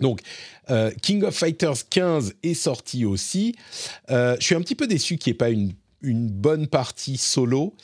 Donc, 0.00 0.20
euh, 0.70 0.90
King 1.02 1.22
of 1.22 1.34
Fighters 1.34 1.88
15 1.88 2.34
est 2.42 2.54
sorti 2.54 3.04
aussi. 3.04 3.54
Euh, 4.10 4.36
je 4.40 4.44
suis 4.44 4.54
un 4.54 4.60
petit 4.60 4.74
peu 4.74 4.86
déçu 4.86 5.18
qu'il 5.18 5.30
n'y 5.30 5.34
ait 5.34 5.38
pas 5.38 5.50
une, 5.50 5.72
une, 6.02 6.28
bonne 6.28 6.66
partie 6.66 7.16
solo, 7.16 7.74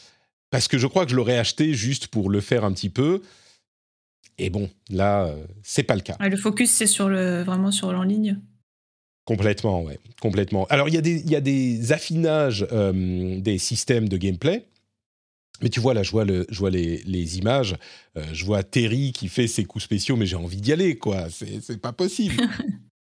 parce 0.50 0.68
que 0.68 0.78
je 0.78 0.86
crois 0.86 1.04
que 1.04 1.12
je 1.12 1.16
l'aurais 1.16 1.38
acheté 1.38 1.72
juste 1.74 2.08
pour 2.08 2.30
le 2.30 2.40
faire 2.40 2.64
un 2.64 2.72
petit 2.72 2.88
peu. 2.88 3.22
Et 4.38 4.50
bon, 4.50 4.70
là, 4.88 5.26
euh, 5.26 5.44
c'est 5.62 5.82
pas 5.82 5.94
le 5.94 6.00
cas. 6.00 6.16
le 6.18 6.36
focus, 6.36 6.70
c'est 6.70 6.86
sur 6.86 7.08
le, 7.08 7.42
vraiment 7.42 7.70
sur 7.70 7.92
l'en 7.92 8.02
ligne. 8.02 8.38
Complètement, 9.24 9.82
ouais, 9.82 10.00
complètement. 10.20 10.66
Alors, 10.70 10.88
il 10.88 10.94
y 10.94 11.36
a 11.36 11.40
des 11.40 11.92
affinages 11.92 12.66
des 12.72 13.58
systèmes 13.58 14.08
de 14.08 14.16
gameplay. 14.16 14.64
Mais 15.62 15.68
tu 15.68 15.80
vois, 15.80 15.94
là, 15.94 16.02
je 16.02 16.10
vois, 16.10 16.24
le, 16.24 16.46
je 16.48 16.58
vois 16.58 16.70
les, 16.70 17.02
les 17.04 17.38
images, 17.38 17.76
euh, 18.16 18.24
je 18.32 18.44
vois 18.44 18.62
Terry 18.62 19.12
qui 19.12 19.28
fait 19.28 19.46
ses 19.46 19.64
coups 19.64 19.84
spéciaux, 19.84 20.16
mais 20.16 20.26
j'ai 20.26 20.36
envie 20.36 20.60
d'y 20.60 20.72
aller, 20.72 20.96
quoi. 20.96 21.28
C'est 21.30 21.80
pas 21.80 21.92
possible. 21.92 22.42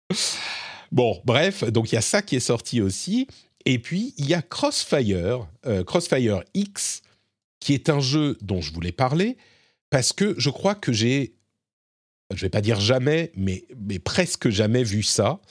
bon, 0.91 1.21
bref, 1.25 1.63
donc 1.65 1.91
il 1.91 1.95
y 1.95 1.97
a 1.97 2.01
ça 2.01 2.21
qui 2.21 2.35
est 2.35 2.41
sorti 2.41 2.81
aussi. 2.81 3.27
Et 3.65 3.79
puis, 3.79 4.13
il 4.17 4.27
y 4.27 4.33
a 4.33 4.41
Crossfire, 4.41 5.47
euh, 5.65 5.83
Crossfire 5.83 6.43
X, 6.53 7.01
qui 7.59 7.73
est 7.73 7.89
un 7.89 7.99
jeu 7.99 8.37
dont 8.41 8.61
je 8.61 8.73
voulais 8.73 8.91
parler, 8.91 9.37
parce 9.89 10.13
que 10.13 10.33
je 10.37 10.49
crois 10.49 10.75
que 10.75 10.93
j'ai, 10.93 11.35
je 12.33 12.41
vais 12.41 12.49
pas 12.49 12.61
dire 12.61 12.79
jamais, 12.79 13.31
mais, 13.35 13.65
mais 13.77 13.99
presque 13.99 14.49
jamais 14.49 14.83
vu 14.83 15.03
ça. 15.03 15.41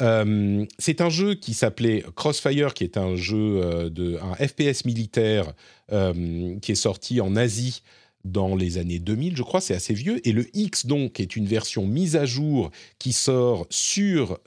Euh, 0.00 0.66
c'est 0.78 1.00
un 1.00 1.08
jeu 1.08 1.34
qui 1.34 1.54
s'appelait 1.54 2.04
Crossfire, 2.16 2.74
qui 2.74 2.84
est 2.84 2.96
un 2.96 3.14
jeu 3.14 3.60
euh, 3.62 3.90
de 3.90 4.18
un 4.20 4.34
FPS 4.34 4.84
militaire 4.84 5.52
euh, 5.92 6.58
qui 6.60 6.72
est 6.72 6.76
sorti 6.76 7.20
en 7.20 7.36
Asie 7.36 7.82
dans 8.24 8.56
les 8.56 8.78
années 8.78 8.98
2000, 8.98 9.36
je 9.36 9.42
crois, 9.42 9.60
c'est 9.60 9.74
assez 9.74 9.92
vieux. 9.92 10.26
Et 10.26 10.32
le 10.32 10.46
X, 10.56 10.86
donc, 10.86 11.20
est 11.20 11.36
une 11.36 11.46
version 11.46 11.86
mise 11.86 12.16
à 12.16 12.24
jour 12.24 12.70
qui 12.98 13.12
sort 13.12 13.66
sur 13.68 14.40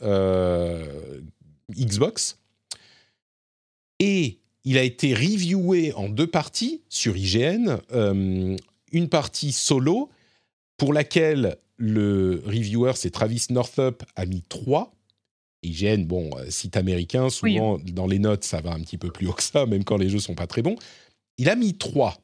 Xbox. 1.70 2.40
Et 4.00 4.40
il 4.64 4.80
a 4.80 4.84
été 4.84 5.14
reviewé 5.14 5.94
en 5.94 6.10
deux 6.10 6.26
parties 6.26 6.82
sur 6.90 7.16
IGN. 7.16 7.78
une 7.94 9.10
partie 9.10 9.52
solo, 9.52 10.10
pour 10.78 10.92
laquelle 10.92 11.58
le 11.76 12.42
reviewer, 12.48 12.94
c'est 12.96 13.12
Travis 13.12 13.46
Northup, 13.52 14.02
a 14.16 14.26
mis 14.26 14.42
3 14.42 14.97
IGN, 15.64 16.06
bon, 16.06 16.30
euh, 16.38 16.50
site 16.50 16.78
américain, 16.78 17.30
souvent 17.30 17.80
dans 17.80 18.08
les 18.08 18.20
notes, 18.20 18.44
ça 18.44 18.62
va 18.62 18.72
un 18.74 18.80
petit 18.80 18.98
peu 18.98 19.12
plus 19.12 19.28
haut 19.28 19.34
que 19.34 19.44
ça, 19.44 19.66
même 19.66 19.84
quand 19.84 19.98
les 19.98 20.10
jeux 20.10 20.20
sont 20.20 20.36
pas 20.36 20.48
très 20.48 20.62
bons. 20.62 20.76
Il 21.38 21.50
a 21.50 21.56
mis 21.56 21.78
3. 21.78 22.18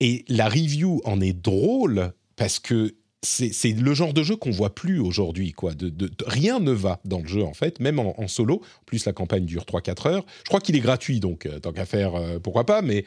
Et 0.00 0.24
la 0.28 0.48
review 0.48 1.00
en 1.04 1.20
est 1.20 1.32
drôle 1.32 2.12
parce 2.36 2.58
que 2.58 2.94
c'est 3.24 3.72
le 3.72 3.94
genre 3.94 4.12
de 4.12 4.22
jeu 4.22 4.36
qu'on 4.36 4.50
voit 4.50 4.74
plus 4.74 5.00
aujourd'hui. 5.00 5.52
quoi. 5.52 5.74
De, 5.74 6.10
rien 6.26 6.60
ne 6.60 6.72
va 6.72 7.00
dans 7.04 7.20
le 7.20 7.26
jeu, 7.26 7.42
en 7.42 7.54
fait, 7.54 7.80
même 7.80 7.98
en, 7.98 8.28
solo. 8.28 8.56
En 8.56 8.84
plus, 8.86 9.04
la 9.06 9.12
campagne 9.12 9.46
dure 9.46 9.64
3-4 9.64 10.08
heures. 10.08 10.26
Je 10.44 10.48
crois 10.48 10.60
qu'il 10.60 10.76
est 10.76 10.80
gratuit, 10.80 11.20
donc 11.20 11.46
euh, 11.46 11.58
tant 11.58 11.72
qu'à 11.72 11.86
faire, 11.86 12.14
euh, 12.14 12.38
pourquoi 12.38 12.64
pas. 12.64 12.82
Mais... 12.82 13.04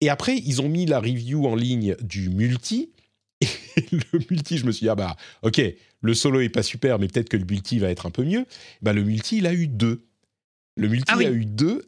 Et 0.00 0.10
après, 0.10 0.36
ils 0.36 0.60
ont 0.60 0.68
mis 0.68 0.86
la 0.86 1.00
review 1.00 1.46
en 1.46 1.54
ligne 1.54 1.96
du 2.02 2.28
multi. 2.28 2.90
Et 3.40 3.84
le 3.90 4.20
multi, 4.30 4.58
je 4.58 4.66
me 4.66 4.72
suis 4.72 4.84
dit, 4.84 4.88
ah 4.88 4.94
bah, 4.94 5.16
ok, 5.42 5.60
le 6.06 6.14
solo 6.14 6.40
est 6.40 6.48
pas 6.48 6.62
super, 6.62 6.98
mais 6.98 7.08
peut-être 7.08 7.28
que 7.28 7.36
le 7.36 7.44
multi 7.44 7.78
va 7.78 7.90
être 7.90 8.06
un 8.06 8.10
peu 8.10 8.24
mieux. 8.24 8.46
Bah, 8.80 8.92
le 8.92 9.02
multi, 9.02 9.38
il 9.38 9.46
a 9.46 9.52
eu 9.52 9.66
deux. 9.66 10.06
Le 10.76 10.88
multi 10.88 11.12
ah 11.14 11.18
a 11.18 11.30
eu 11.30 11.44
deux. 11.44 11.84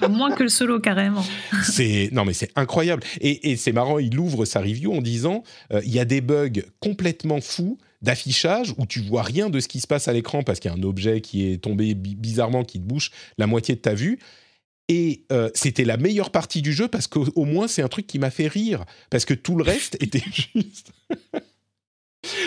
Moins 0.08 0.34
que 0.34 0.42
le 0.42 0.48
solo, 0.48 0.80
carrément. 0.80 1.24
c'est 1.62 2.10
non, 2.12 2.24
mais 2.24 2.32
c'est 2.32 2.50
incroyable. 2.56 3.02
Et, 3.20 3.56
c'est 3.56 3.72
marrant, 3.72 3.98
il 3.98 4.18
ouvre 4.18 4.44
sa 4.44 4.60
review 4.60 4.92
en 4.92 5.00
disant 5.00 5.42
euh, 5.72 5.80
il 5.84 5.92
y 5.92 5.98
a 5.98 6.04
des 6.04 6.20
bugs 6.20 6.62
complètement 6.80 7.40
fous 7.40 7.78
d'affichage 8.02 8.74
où 8.78 8.86
tu 8.86 9.00
vois 9.00 9.22
rien 9.22 9.48
de 9.48 9.60
ce 9.60 9.68
qui 9.68 9.80
se 9.80 9.86
passe 9.86 10.08
à 10.08 10.12
l'écran 10.12 10.42
parce 10.42 10.60
qu'il 10.60 10.70
y 10.70 10.74
a 10.74 10.76
un 10.76 10.82
objet 10.82 11.20
qui 11.20 11.50
est 11.50 11.58
tombé 11.58 11.94
bizarrement 11.94 12.64
qui 12.64 12.78
te 12.78 12.84
bouche 12.84 13.10
la 13.38 13.46
moitié 13.46 13.74
de 13.74 13.80
ta 13.80 13.94
vue. 13.94 14.18
Et 14.88 15.24
euh, 15.32 15.50
c'était 15.54 15.84
la 15.84 15.96
meilleure 15.96 16.30
partie 16.30 16.62
du 16.62 16.72
jeu 16.72 16.88
parce 16.88 17.06
qu'au 17.06 17.44
moins 17.44 17.68
c'est 17.68 17.82
un 17.82 17.88
truc 17.88 18.06
qui 18.06 18.18
m'a 18.18 18.30
fait 18.30 18.48
rire 18.48 18.84
parce 19.10 19.24
que 19.24 19.34
tout 19.34 19.56
le 19.56 19.64
reste 19.64 19.96
était 20.00 20.22
juste. 20.54 20.92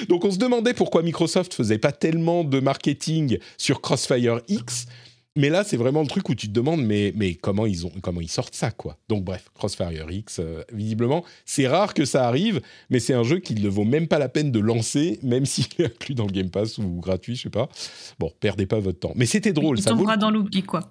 Donc 0.07 0.25
on 0.25 0.31
se 0.31 0.37
demandait 0.37 0.73
pourquoi 0.73 1.03
Microsoft 1.03 1.53
faisait 1.53 1.77
pas 1.77 1.91
tellement 1.91 2.43
de 2.43 2.59
marketing 2.59 3.37
sur 3.57 3.81
Crossfire 3.81 4.41
X. 4.47 4.85
Mais 5.35 5.49
là, 5.49 5.63
c'est 5.63 5.77
vraiment 5.77 6.01
le 6.01 6.07
truc 6.07 6.27
où 6.27 6.35
tu 6.35 6.47
te 6.47 6.53
demandes, 6.53 6.83
mais, 6.83 7.13
mais 7.15 7.35
comment, 7.35 7.65
ils 7.65 7.85
ont, 7.85 7.91
comment 8.01 8.19
ils 8.19 8.29
sortent 8.29 8.55
ça, 8.55 8.71
quoi? 8.71 8.97
Donc, 9.07 9.23
bref, 9.23 9.45
Crossfire 9.53 10.09
X, 10.09 10.39
euh, 10.39 10.63
visiblement, 10.73 11.23
c'est 11.45 11.67
rare 11.67 11.93
que 11.93 12.03
ça 12.03 12.27
arrive, 12.27 12.61
mais 12.89 12.99
c'est 12.99 13.13
un 13.13 13.23
jeu 13.23 13.39
qui 13.39 13.53
ne 13.55 13.69
vaut 13.69 13.85
même 13.85 14.07
pas 14.07 14.19
la 14.19 14.27
peine 14.27 14.51
de 14.51 14.59
lancer, 14.59 15.19
même 15.23 15.45
s'il 15.45 15.67
est 15.77 15.85
inclus 15.85 16.15
dans 16.15 16.25
le 16.25 16.31
Game 16.31 16.49
Pass 16.49 16.77
ou 16.79 16.99
gratuit, 16.99 17.35
je 17.35 17.43
sais 17.43 17.49
pas. 17.49 17.69
Bon, 18.17 18.31
perdez 18.39 18.65
pas 18.65 18.79
votre 18.79 18.99
temps. 18.99 19.13
Mais 19.15 19.27
c'était 19.27 19.53
drôle. 19.53 19.77
Il 19.77 19.83
ça 19.83 19.91
vaut 19.91 19.99
tombera 19.99 20.17
dans 20.17 20.31
l'oubli, 20.31 20.63
quoi. 20.63 20.81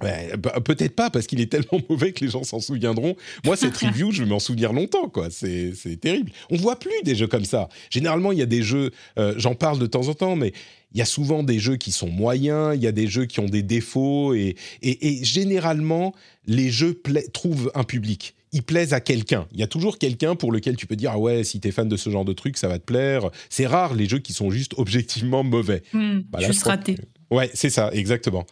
Ouais, 0.00 0.32
bah, 0.36 0.58
peut-être 0.64 0.94
pas 0.96 1.10
parce 1.10 1.26
qu'il 1.26 1.40
est 1.40 1.46
tellement 1.50 1.80
mauvais 1.88 2.12
que 2.12 2.24
les 2.24 2.30
gens 2.30 2.42
s'en 2.44 2.60
souviendront. 2.60 3.14
Moi, 3.44 3.56
cette 3.56 3.76
review, 3.78 4.10
je 4.10 4.22
vais 4.24 4.28
m'en 4.28 4.38
souvenir 4.40 4.72
longtemps, 4.72 5.08
quoi. 5.08 5.28
C'est 5.30 5.74
terrible. 6.00 6.32
On 6.50 6.56
voit 6.56 6.78
plus 6.78 6.90
des 7.04 7.14
jeux 7.14 7.26
comme 7.28 7.44
ça. 7.44 7.68
Généralement, 7.90 8.32
il 8.32 8.38
y 8.38 8.42
a 8.42 8.46
des 8.46 8.62
jeux. 8.62 8.90
euh, 9.18 9.34
J'en 9.36 9.54
parle 9.54 9.78
de 9.78 9.86
temps 9.86 10.08
en 10.08 10.14
temps, 10.14 10.34
mais 10.36 10.52
il 10.94 10.98
y 10.98 11.02
a 11.02 11.06
souvent 11.06 11.42
des 11.42 11.58
jeux 11.58 11.76
qui 11.76 11.92
sont 11.92 12.08
moyens. 12.08 12.74
Il 12.76 12.82
y 12.82 12.86
a 12.86 12.92
des 12.92 13.06
jeux 13.06 13.26
qui 13.26 13.40
ont 13.40 13.46
des 13.46 13.62
défauts 13.62 14.34
et, 14.34 14.56
et, 14.82 15.20
et 15.20 15.24
généralement, 15.24 16.14
les 16.46 16.70
jeux 16.70 17.00
trouvent 17.32 17.70
un 17.74 17.84
public. 17.84 18.34
Ils 18.54 18.62
plaisent 18.62 18.92
à 18.92 19.00
quelqu'un. 19.00 19.46
Il 19.52 19.60
y 19.60 19.62
a 19.62 19.66
toujours 19.66 19.96
quelqu'un 19.98 20.34
pour 20.34 20.52
lequel 20.52 20.76
tu 20.76 20.86
peux 20.86 20.96
dire 20.96 21.12
ah 21.14 21.18
ouais, 21.18 21.42
si 21.44 21.58
t'es 21.60 21.70
fan 21.70 21.88
de 21.88 21.96
ce 21.96 22.10
genre 22.10 22.26
de 22.26 22.34
truc, 22.34 22.58
ça 22.58 22.68
va 22.68 22.78
te 22.78 22.84
plaire. 22.84 23.30
C'est 23.48 23.66
rare 23.66 23.94
les 23.94 24.06
jeux 24.08 24.18
qui 24.18 24.34
sont 24.34 24.50
juste 24.50 24.74
objectivement 24.76 25.42
mauvais. 25.42 25.82
Hmm, 25.94 26.20
Bah 26.30 26.40
là, 26.40 26.48
juste 26.48 26.60
crois 26.60 26.72
raté. 26.74 26.96
Ouais, 27.30 27.50
c'est 27.54 27.70
ça, 27.70 27.88
exactement. 27.94 28.44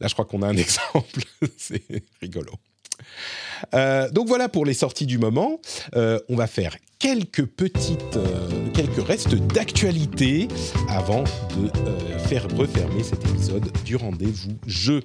Là, 0.00 0.08
je 0.08 0.12
crois 0.14 0.24
qu'on 0.24 0.42
a 0.42 0.48
un 0.48 0.56
exemple. 0.56 1.20
c'est 1.56 1.82
rigolo. 2.20 2.52
Euh, 3.74 4.10
donc 4.10 4.28
voilà 4.28 4.48
pour 4.48 4.64
les 4.64 4.74
sorties 4.74 5.06
du 5.06 5.18
moment. 5.18 5.60
Euh, 5.94 6.18
on 6.28 6.36
va 6.36 6.46
faire 6.46 6.76
quelques 6.98 7.44
petites, 7.44 8.16
euh, 8.16 8.68
quelques 8.74 9.06
restes 9.06 9.34
d'actualité 9.34 10.48
avant 10.88 11.22
de 11.22 11.70
faire 12.28 12.48
refermer 12.56 13.02
cet 13.02 13.24
épisode 13.24 13.70
du 13.84 13.96
rendez-vous 13.96 14.56
jeu. 14.66 15.02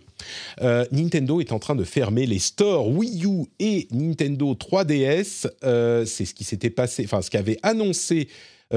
Nintendo 0.92 1.40
est 1.42 1.52
en 1.52 1.60
train 1.60 1.76
de 1.76 1.84
fermer 1.84 2.26
les 2.26 2.40
stores 2.40 2.88
Wii 2.90 3.26
U 3.26 3.46
et 3.60 3.88
Nintendo 3.92 4.54
3DS. 4.54 5.48
Euh, 5.64 6.06
c'est 6.06 6.26
ce 6.26 6.34
qui 6.34 6.44
s'était 6.44 6.70
passé, 6.70 7.04
enfin 7.06 7.22
ce 7.22 7.30
qu'avait 7.30 7.58
annoncé 7.62 8.28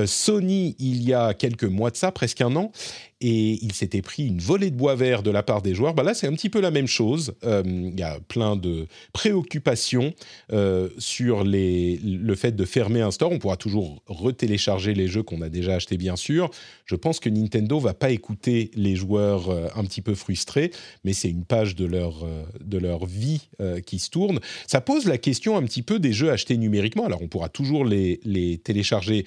Sony 0.06 0.76
il 0.78 1.02
y 1.02 1.12
a 1.12 1.34
quelques 1.34 1.64
mois 1.64 1.90
de 1.90 1.96
ça, 1.96 2.12
presque 2.12 2.40
un 2.40 2.54
an, 2.56 2.72
et 3.20 3.58
il 3.64 3.72
s'était 3.72 4.02
pris 4.02 4.26
une 4.26 4.38
volée 4.38 4.70
de 4.70 4.76
bois 4.76 4.94
vert 4.96 5.22
de 5.22 5.30
la 5.30 5.42
part 5.42 5.62
des 5.62 5.74
joueurs. 5.74 5.94
Bah 5.94 6.02
là, 6.02 6.12
c'est 6.12 6.26
un 6.26 6.34
petit 6.34 6.50
peu 6.50 6.60
la 6.60 6.70
même 6.70 6.86
chose. 6.86 7.34
Euh, 7.44 7.62
Il 7.64 7.98
y 7.98 8.02
a 8.02 8.18
plein 8.28 8.56
de 8.56 8.86
préoccupations 9.12 10.12
euh, 10.52 10.90
sur 10.98 11.44
le 11.44 12.34
fait 12.34 12.52
de 12.52 12.64
fermer 12.64 13.00
un 13.00 13.10
store. 13.10 13.32
On 13.32 13.38
pourra 13.38 13.56
toujours 13.56 14.02
retélécharger 14.06 14.94
les 14.94 15.08
jeux 15.08 15.22
qu'on 15.22 15.40
a 15.40 15.48
déjà 15.48 15.76
achetés, 15.76 15.96
bien 15.96 16.16
sûr. 16.16 16.50
Je 16.84 16.96
pense 16.96 17.18
que 17.18 17.30
Nintendo 17.30 17.78
va 17.78 17.94
pas 17.94 18.10
écouter 18.10 18.70
les 18.74 18.96
joueurs 18.96 19.48
euh, 19.48 19.68
un 19.74 19.84
petit 19.84 20.02
peu 20.02 20.14
frustrés, 20.14 20.70
mais 21.04 21.12
c'est 21.12 21.30
une 21.30 21.44
page 21.44 21.76
de 21.76 21.86
leur, 21.86 22.24
euh, 22.24 23.06
vie 23.06 23.48
euh, 23.60 23.80
qui 23.80 23.98
se 23.98 24.10
tourne. 24.10 24.40
Ça 24.66 24.80
pose 24.80 25.06
la 25.06 25.18
question 25.18 25.56
un 25.56 25.62
petit 25.62 25.82
peu 25.82 25.98
des 25.98 26.12
jeux 26.12 26.30
achetés 26.30 26.56
numériquement. 26.56 27.06
Alors, 27.06 27.22
on 27.22 27.28
pourra 27.28 27.48
toujours 27.48 27.84
les, 27.84 28.20
les 28.24 28.58
télécharger 28.58 29.24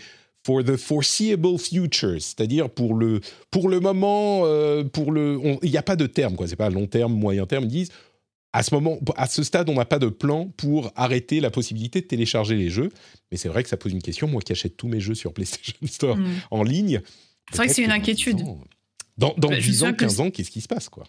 for 0.47 0.63
the 0.63 0.77
foreseeable 0.77 1.57
future, 1.59 2.15
c'est-à-dire 2.21 2.69
pour 2.69 2.93
le, 2.95 3.19
pour 3.51 3.67
le 3.67 3.81
moment, 3.81 4.43
euh, 4.45 4.83
pour 4.85 5.11
le, 5.11 5.37
on- 5.43 5.59
il 5.61 5.69
n'y 5.71 5.77
a 5.77 5.83
pas 5.83 5.97
de 5.97 6.07
terme, 6.07 6.35
quoi. 6.37 6.47
C'est 6.47 6.55
pas 6.55 6.69
long 6.69 6.87
terme, 6.87 7.13
moyen 7.13 7.45
terme. 7.45 7.65
Ils 7.65 7.69
disent 7.69 7.91
à 8.53 8.63
ce 8.63 8.73
moment, 8.73 8.97
à 9.17 9.27
ce 9.27 9.43
stade, 9.43 9.69
on 9.69 9.73
n'a 9.73 9.83
pas 9.85 9.99
de 9.99 10.07
plan 10.07 10.47
pour 10.55 10.89
arrêter 10.95 11.41
la 11.41 11.51
possibilité 11.51 11.99
de 11.99 12.05
télécharger 12.07 12.55
les 12.55 12.69
jeux. 12.69 12.89
Mais 13.29 13.37
c'est 13.37 13.49
vrai 13.49 13.61
que 13.61 13.67
ça 13.69 13.75
pose 13.75 13.91
une 13.91 14.01
question. 14.01 14.25
Moi 14.27 14.41
qui 14.41 14.53
achète 14.53 14.77
tous 14.77 14.87
mes 14.87 15.01
jeux 15.01 15.15
sur 15.15 15.33
PlayStation 15.33 15.73
Store 15.85 16.15
Hmm. 16.17 16.25
en 16.49 16.63
ligne. 16.63 17.01
C'est 17.51 17.57
vrai 17.57 17.67
que 17.67 17.73
c'est 17.73 17.83
une 17.83 17.91
inquiétude. 17.91 18.37
10 18.37 18.43
ans, 18.43 18.59
Dans, 19.17 19.33
dans 19.37 19.49
Bah, 19.49 19.59
je 19.59 19.67
me 19.67 19.71
10 19.73 19.83
ans, 19.83 19.85
souviens 19.87 19.93
que 19.93 19.99
15 20.05 20.19
ans, 20.21 20.31
qu'est-ce 20.31 20.49
qui 20.51 20.61
se 20.61 20.67
passe, 20.69 20.87
quoi? 20.89 21.03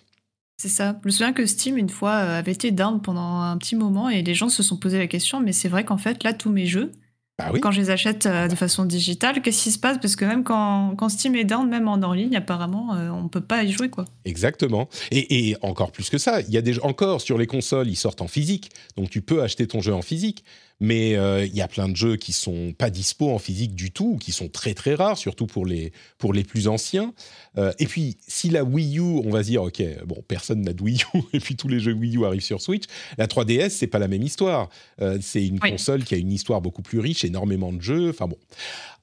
C'est 0.60 0.68
ça. 0.68 0.98
Je 1.02 1.06
me 1.08 1.12
souviens 1.12 1.32
que 1.32 1.46
Steam, 1.46 1.78
une 1.78 1.88
fois, 1.88 2.14
euh, 2.16 2.38
avait 2.40 2.52
été 2.52 2.72
down 2.72 3.00
pendant 3.00 3.38
un 3.40 3.56
petit 3.56 3.76
moment 3.76 4.08
et 4.08 4.22
les 4.22 4.34
gens 4.34 4.48
se 4.48 4.64
sont 4.64 4.76
posé 4.76 4.98
la 4.98 5.06
question, 5.06 5.40
mais 5.40 5.52
c'est 5.52 5.68
vrai 5.68 5.84
qu'en 5.84 5.98
fait, 5.98 6.24
là, 6.24 6.32
tous 6.34 6.50
mes 6.50 6.66
jeux, 6.66 6.90
Bah 7.38 7.50
oui. 7.52 7.60
quand 7.60 7.70
je 7.70 7.80
les 7.80 7.90
achète 7.90 8.26
euh, 8.26 8.48
de 8.48 8.56
façon 8.56 8.84
digitale, 8.84 9.40
qu'est-ce 9.42 9.62
qui 9.62 9.70
se 9.70 9.78
passe? 9.78 9.98
Parce 10.02 10.16
que 10.16 10.24
même 10.24 10.42
quand, 10.42 10.96
quand 10.96 11.08
Steam 11.08 11.36
est 11.36 11.44
down, 11.44 11.68
même 11.68 11.86
en 11.86 12.02
hors 12.02 12.14
ligne, 12.14 12.34
apparemment, 12.34 12.94
euh, 12.96 13.10
on 13.10 13.28
peut 13.28 13.40
pas 13.40 13.62
y 13.62 13.70
jouer, 13.70 13.88
quoi. 13.90 14.06
Exactement. 14.24 14.88
Et, 15.12 15.50
et 15.50 15.56
encore 15.62 15.92
plus 15.92 16.10
que 16.10 16.18
ça, 16.18 16.40
il 16.40 16.50
y 16.50 16.56
a 16.56 16.62
des 16.62 16.72
jeux- 16.72 16.84
encore 16.84 17.20
sur 17.20 17.38
les 17.38 17.46
consoles, 17.46 17.88
ils 17.88 17.94
sortent 17.96 18.22
en 18.22 18.26
physique, 18.28 18.70
donc 18.96 19.08
tu 19.10 19.20
peux 19.22 19.40
acheter 19.42 19.68
ton 19.68 19.80
jeu 19.80 19.94
en 19.94 20.02
physique. 20.02 20.44
Mais 20.80 21.16
euh, 21.16 21.44
il 21.44 21.54
y 21.56 21.60
a 21.60 21.66
plein 21.66 21.88
de 21.88 21.96
jeux 21.96 22.16
qui 22.16 22.32
sont 22.32 22.72
pas 22.76 22.88
dispo 22.90 23.30
en 23.30 23.38
physique 23.38 23.74
du 23.74 23.90
tout, 23.90 24.12
ou 24.12 24.16
qui 24.16 24.30
sont 24.30 24.48
très 24.48 24.74
très 24.74 24.94
rares, 24.94 25.18
surtout 25.18 25.46
pour 25.46 25.66
les 25.66 25.92
pour 26.18 26.32
les 26.32 26.44
plus 26.44 26.68
anciens. 26.68 27.12
Euh, 27.56 27.72
et 27.80 27.86
puis 27.86 28.16
si 28.26 28.48
la 28.48 28.62
Wii 28.62 28.98
U, 28.98 29.00
on 29.02 29.30
va 29.30 29.42
se 29.42 29.48
dire 29.48 29.62
ok, 29.64 29.82
bon 30.06 30.22
personne 30.28 30.62
n'a 30.62 30.72
de 30.72 30.82
Wii 30.82 31.00
U, 31.14 31.18
et 31.32 31.40
puis 31.40 31.56
tous 31.56 31.66
les 31.68 31.80
jeux 31.80 31.92
Wii 31.94 32.16
U 32.16 32.24
arrivent 32.24 32.40
sur 32.42 32.60
Switch. 32.60 32.84
La 33.18 33.26
3DS, 33.26 33.70
c'est 33.70 33.88
pas 33.88 33.98
la 33.98 34.06
même 34.08 34.22
histoire. 34.22 34.68
Euh, 35.02 35.18
c'est 35.20 35.44
une 35.44 35.58
Oui. 35.62 35.70
console 35.70 36.04
qui 36.04 36.14
a 36.14 36.18
une 36.18 36.30
histoire 36.32 36.60
beaucoup 36.60 36.82
plus 36.82 37.00
riche, 37.00 37.24
énormément 37.24 37.72
de 37.72 37.82
jeux. 37.82 38.10
Enfin 38.10 38.28
bon. 38.28 38.38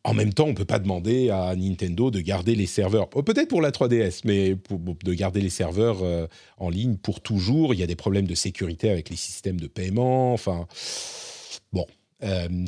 En 0.05 0.13
même 0.13 0.33
temps, 0.35 0.45
on 0.45 0.53
peut 0.53 0.65
pas 0.65 0.77
demander 0.77 1.31
à 1.31 1.55
Nintendo 1.55 2.11
de 2.11 2.21
garder 2.21 2.53
les 2.53 2.67
serveurs, 2.67 3.09
Oh, 3.15 3.23
peut-être 3.23 3.47
pour 3.49 3.59
la 3.61 3.71
3DS, 3.71 4.21
mais 4.23 4.55
pour- 4.55 4.79
pour- 4.79 4.95
de 5.03 5.13
garder 5.15 5.41
les 5.41 5.49
serveurs 5.49 6.03
euh, 6.03 6.27
en 6.57 6.69
ligne 6.69 6.95
pour 6.95 7.21
toujours. 7.21 7.73
Il 7.73 7.79
y 7.79 7.83
a 7.83 7.87
des 7.87 7.95
problèmes 7.95 8.27
de 8.27 8.35
sécurité 8.35 8.89
avec 8.91 9.09
les 9.09 9.15
systèmes 9.15 9.59
de 9.59 9.65
paiement. 9.65 10.31
Enfin, 10.33 10.67
euh, 10.69 10.73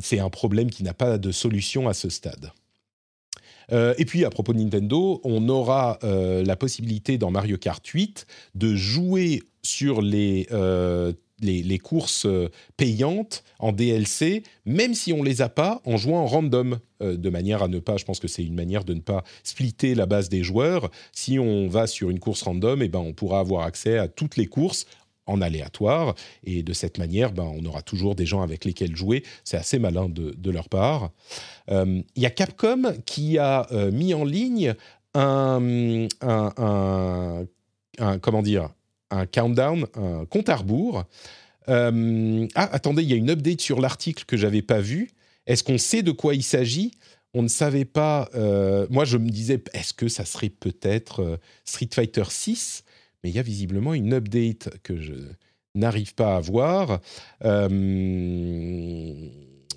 c'est 0.01 0.19
un 0.19 0.29
problème 0.29 0.69
qui 0.69 0.83
n'a 0.83 0.93
pas 0.93 1.17
de 1.17 1.31
solution 1.31 1.87
à 1.87 1.93
ce 1.93 2.09
stade. 2.09 2.51
Euh, 3.71 3.93
et 3.97 4.05
puis, 4.05 4.23
à 4.25 4.29
propos 4.29 4.53
de 4.53 4.59
Nintendo, 4.59 5.19
on 5.23 5.49
aura 5.49 5.99
euh, 6.03 6.43
la 6.43 6.55
possibilité 6.55 7.17
dans 7.17 7.31
Mario 7.31 7.57
Kart 7.57 7.85
8 7.85 8.25
de 8.55 8.75
jouer 8.75 9.43
sur 9.61 10.01
les, 10.01 10.47
euh, 10.51 11.11
les, 11.41 11.79
courses 11.79 12.25
euh, 12.25 12.49
payantes 12.77 13.43
en 13.59 13.71
DLC, 13.71 14.43
même 14.65 14.93
si 14.93 15.13
on 15.13 15.23
les 15.23 15.41
a 15.41 15.49
pas, 15.49 15.81
en 15.85 15.97
jouant 15.97 16.19
en 16.19 16.25
random, 16.25 16.79
euh, 17.01 17.17
de 17.17 17.29
manière 17.29 17.63
à 17.63 17.67
ne 17.67 17.79
pas, 17.79 17.97
je 17.97 18.05
pense 18.05 18.19
que 18.19 18.27
c'est 18.27 18.43
une 18.43 18.55
manière 18.55 18.83
de 18.83 18.93
ne 18.93 19.01
pas 19.01 19.23
splitter 19.43 19.95
la 19.95 20.05
base 20.05 20.29
des 20.29 20.43
joueurs. 20.43 20.89
Si 21.11 21.37
on 21.37 21.67
va 21.67 21.87
sur 21.87 22.09
une 22.09 22.19
course 22.19 22.43
random, 22.43 22.81
eh 22.81 22.87
ben, 22.87 22.99
on 22.99 23.13
pourra 23.13 23.39
avoir 23.39 23.65
accès 23.65 23.97
à 23.97 24.07
toutes 24.07 24.37
les 24.37 24.47
courses 24.47 24.85
en 25.27 25.41
aléatoire, 25.41 26.15
et 26.43 26.63
de 26.63 26.73
cette 26.73 26.97
manière, 26.97 27.31
ben, 27.33 27.43
on 27.43 27.63
aura 27.65 27.81
toujours 27.81 28.15
des 28.15 28.25
gens 28.25 28.41
avec 28.41 28.65
lesquels 28.65 28.95
jouer. 28.95 29.23
C'est 29.43 29.57
assez 29.57 29.77
malin 29.77 30.09
de, 30.09 30.51
leur 30.51 30.69
part. 30.69 31.11
Euh, 31.69 32.01
Il 32.15 32.23
y 32.23 32.25
a 32.25 32.29
Capcom 32.29 32.93
qui 33.05 33.37
a 33.37 33.67
euh, 33.71 33.91
mis 33.91 34.13
en 34.13 34.23
ligne 34.23 34.73
un, 35.13 36.07
un, 36.21 37.45
un- 37.99 38.19
comment 38.19 38.41
dire, 38.41 38.69
un 39.11 39.25
countdown, 39.25 39.85
un 39.95 40.25
compte 40.25 40.49
à 40.49 40.55
rebours. 40.55 41.03
Euh, 41.69 42.47
ah, 42.55 42.69
attendez, 42.71 43.03
il 43.03 43.09
y 43.09 43.13
a 43.13 43.17
une 43.17 43.29
update 43.29 43.61
sur 43.61 43.81
l'article 43.81 44.23
que 44.25 44.37
j'avais 44.37 44.61
pas 44.61 44.79
vu. 44.79 45.09
Est-ce 45.45 45.63
qu'on 45.63 45.77
sait 45.77 46.01
de 46.03 46.11
quoi 46.11 46.33
il 46.35 46.43
s'agit? 46.43 46.91
On 47.33 47.43
ne 47.43 47.47
savait 47.49 47.85
pas. 47.85 48.29
moi, 48.89 49.05
je 49.05 49.17
me 49.17 49.29
disais, 49.29 49.61
est-ce 49.73 49.93
que 49.93 50.07
ça 50.07 50.23
serait 50.25 50.49
peut-être 50.49 51.39
Street 51.65 51.89
Fighter 51.93 52.23
6 52.29 52.83
Mais 53.23 53.29
il 53.31 53.35
y 53.35 53.39
a 53.39 53.43
visiblement 53.43 53.93
une 53.93 54.13
update 54.13 54.69
que 54.83 54.95
je 55.01 55.13
n'arrive 55.75 56.13
pas 56.15 56.35
à 56.37 56.39
voir. 56.39 56.99
Euh, 57.45 59.29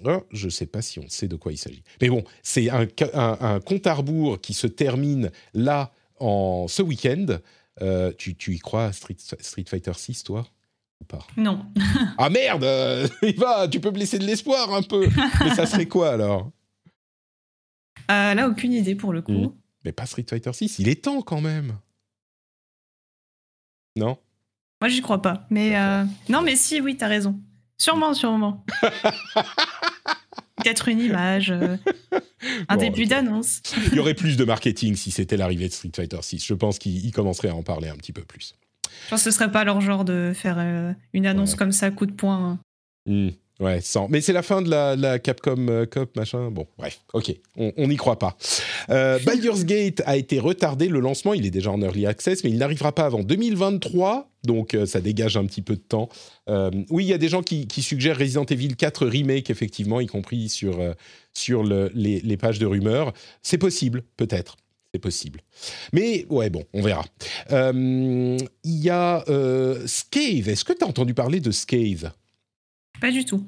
oh, 0.05 0.23
je 0.31 0.47
ne 0.47 0.51
sais 0.51 0.67
pas 0.67 0.83
si 0.83 0.99
on 0.99 1.09
sait 1.09 1.29
de 1.29 1.37
quoi 1.37 1.53
il 1.53 1.57
s'agit. 1.59 1.83
Mais 2.01 2.09
bon, 2.09 2.25
c'est 2.43 2.71
un, 2.71 2.87
un- 3.15 3.39
un 3.41 3.61
compte 3.61 3.87
à 3.87 3.95
rebours 3.95 4.41
qui 4.41 4.55
se 4.55 4.67
termine 4.67 5.31
là, 5.55 5.93
en 6.19 6.67
ce 6.69 6.83
week-end. 6.83 7.27
Euh, 7.83 8.13
tu, 8.19 8.35
tu 8.37 8.55
y 8.55 8.59
crois 8.59 8.87
à 8.87 8.93
Street, 8.93 9.17
Street 9.19 9.65
Fighter 9.67 9.93
6, 9.95 10.25
toi? 10.25 10.47
Ou 11.01 11.05
pas? 11.07 11.27
Non. 11.37 11.65
Ah 12.19 12.29
merde 12.29 12.65
euh, 12.65 13.09
Il 13.23 13.37
va, 13.39 13.67
tu 13.69 13.81
peux 13.81 13.91
me 13.91 13.99
laisser 13.99 14.19
de 14.19 14.25
l'espoir 14.27 14.75
un 14.75 14.83
peu. 14.83 15.07
Mais 15.45 15.55
ça 15.55 15.65
serait 15.65 15.87
quoi 15.87 16.11
alors? 16.13 16.51
Euh, 18.11 18.35
là, 18.35 18.49
aucune 18.49 18.73
idée 18.73 18.95
pour 18.95 19.13
le 19.13 19.23
coup. 19.23 19.33
Mhm. 19.33 19.53
Mais 19.85 19.93
pas 19.93 20.05
Street 20.05 20.27
Fighter 20.29 20.53
6, 20.53 20.79
il 20.81 20.89
est 20.89 21.03
temps 21.05 21.23
quand 21.23 21.41
même. 21.41 21.79
Non? 23.97 24.19
Moi, 24.81 24.89
j'y 24.89 25.03
crois 25.03 25.21
pas. 25.23 25.47
Mais 25.51 25.77
euh, 25.77 26.05
non, 26.29 26.43
mais 26.43 26.57
si, 26.57 26.81
oui, 26.81 26.97
t'as 26.97 27.09
raison. 27.09 27.39
Sûrement, 27.79 28.15
sûrement. 28.15 28.65
Peut-être 30.57 30.89
une 30.89 31.01
image, 31.01 31.51
euh, 31.51 31.77
un 32.69 32.75
Bon, 32.77 32.81
début 32.81 33.07
d'annonce. 33.07 33.63
Il 33.87 33.95
y 33.95 33.99
aurait 33.99 34.13
plus 34.15 34.37
de 34.37 34.45
marketing 34.45 34.95
si 34.95 35.11
c'était 35.11 35.39
l'arrivée 35.39 35.69
de 35.69 35.73
Street 35.73 35.91
Fighter 35.95 36.19
6. 36.21 36.45
Je 36.45 36.53
pense 36.55 36.79
qu'ils 36.79 37.11
commenceraient 37.13 37.49
à 37.49 37.55
en 37.55 37.63
parler 37.63 37.89
un 37.89 37.97
petit 37.97 38.13
peu 38.13 38.23
plus. 38.23 38.55
Je 39.07 39.11
pense 39.11 39.25
que 39.25 39.31
ce 39.31 39.37
serait 39.37 39.51
pas 39.51 39.65
leur 39.65 39.81
genre 39.81 40.05
de 40.05 40.33
faire 40.35 40.57
euh, 40.59 40.93
une 41.15 41.27
annonce 41.27 41.53
Ouais. 41.53 41.57
comme 41.57 41.73
ça, 41.73 41.91
coup 41.91 42.05
de 42.05 42.13
poing. 42.13 42.59
Hmm, 43.07 43.31
ouais, 43.61 43.81
sans. 43.81 44.09
Mais 44.09 44.21
c'est 44.21 44.33
la 44.33 44.43
fin 44.43 44.63
de 44.63 44.71
la, 44.71 45.19
Capcom 45.19 45.69
euh, 45.69 45.87
Cup, 45.87 46.17
machin. 46.17 46.51
Bon, 46.51 46.67
bref, 46.79 47.01
ok, 47.13 47.35
on 47.57 47.89
n'y 47.89 47.97
croit 47.97 48.19
pas. 48.19 48.37
Euh, 48.91 49.19
Baldur's 49.25 49.65
Gate 49.65 50.03
a 50.07 50.17
été 50.17 50.39
retardé, 50.39 50.89
le 50.89 51.01
lancement, 51.01 51.35
il 51.35 51.47
est 51.47 51.51
déjà 51.51 51.71
en 51.71 51.81
early 51.81 52.07
access, 52.07 52.43
mais 52.45 52.51
il 52.51 52.59
n'arrivera 52.59 52.93
pas 52.93 53.05
avant 53.05 53.23
2023, 53.23 54.31
donc 54.45 54.75
euh, 54.75 54.87
ça 54.87 55.01
dégage 55.01 55.37
un 55.37 55.45
petit 55.45 55.63
peu 55.63 55.77
de 55.77 55.81
temps. 55.81 56.09
Euh, 56.49 56.71
oui, 56.91 57.05
il 57.05 57.09
y 57.09 57.13
a 57.13 57.19
des 57.19 57.29
gens 57.29 57.43
qui, 57.43 57.67
suggèrent 57.83 58.19
Resident 58.19 58.45
Evil 58.45 58.77
4 58.77 59.07
Remake, 59.07 59.51
effectivement, 59.51 60.01
y 60.01 60.07
compris 60.07 60.49
sur, 60.49 60.81
euh, 60.81 60.93
sur 61.33 61.63
le- 61.63 61.91
les, 61.95 62.37
pages 62.37 62.59
de 62.59 62.67
rumeurs. 62.67 63.13
C'est 63.43 63.59
possible, 63.59 64.03
peut-être. 64.17 64.57
c'est 64.93 64.99
possible. 64.99 65.41
Mais 65.93 66.27
ouais, 66.31 66.51
bon, 66.51 66.65
on 66.73 66.83
verra. 66.83 67.05
Il 67.51 68.49
y 68.65 68.91
a 68.91 69.25
euh, 69.29 69.87
Scave. 69.87 70.49
Est-ce 70.49 70.65
que 70.65 70.73
tu 70.73 70.85
as 70.85 70.89
entendu 70.89 71.15
parler 71.15 71.41
de 71.41 71.51
Scave? 71.51 72.11
Pas 73.01 73.11
du 73.11 73.25
tout. 73.25 73.47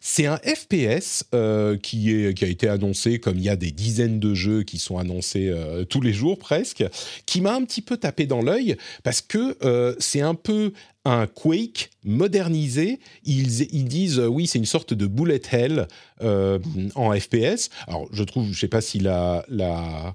C'est 0.00 0.26
un 0.26 0.38
FPS 0.38 1.24
euh, 1.34 1.76
qui, 1.76 2.10
a 2.10 2.46
été 2.46 2.68
annoncé 2.68 3.20
comme 3.20 3.36
il 3.36 3.44
y 3.44 3.50
a 3.50 3.56
des 3.56 3.70
dizaines 3.70 4.18
de 4.18 4.34
jeux 4.34 4.62
qui 4.62 4.78
sont 4.78 4.96
annoncés 4.96 5.48
euh, 5.48 5.84
tous 5.84 6.00
les 6.00 6.14
jours 6.14 6.38
presque, 6.38 6.84
qui 7.26 7.42
m'a 7.42 7.54
un 7.54 7.64
petit 7.64 7.82
peu 7.82 7.98
tapé 7.98 8.26
dans 8.26 8.40
l'œil 8.40 8.76
parce 9.02 9.20
que 9.20 9.58
euh, 9.62 9.94
c'est 9.98 10.22
un 10.22 10.34
peu 10.34 10.72
un 11.04 11.26
Quake 11.26 11.90
modernisé. 12.04 12.98
Ils, 13.24 13.46
disent 13.84 14.20
oui, 14.20 14.46
c'est 14.46 14.58
une 14.58 14.64
sorte 14.64 14.94
de 14.94 15.06
bullet 15.06 15.42
hell 15.52 15.86
en 16.22 17.12
FPS. 17.12 17.68
Alors 17.86 18.08
je 18.10 18.24
trouve, 18.24 18.50
je 18.52 18.58
sais 18.58 18.68
pas 18.68 18.80
si 18.80 19.00
la, 19.00 19.44
la 19.48 20.14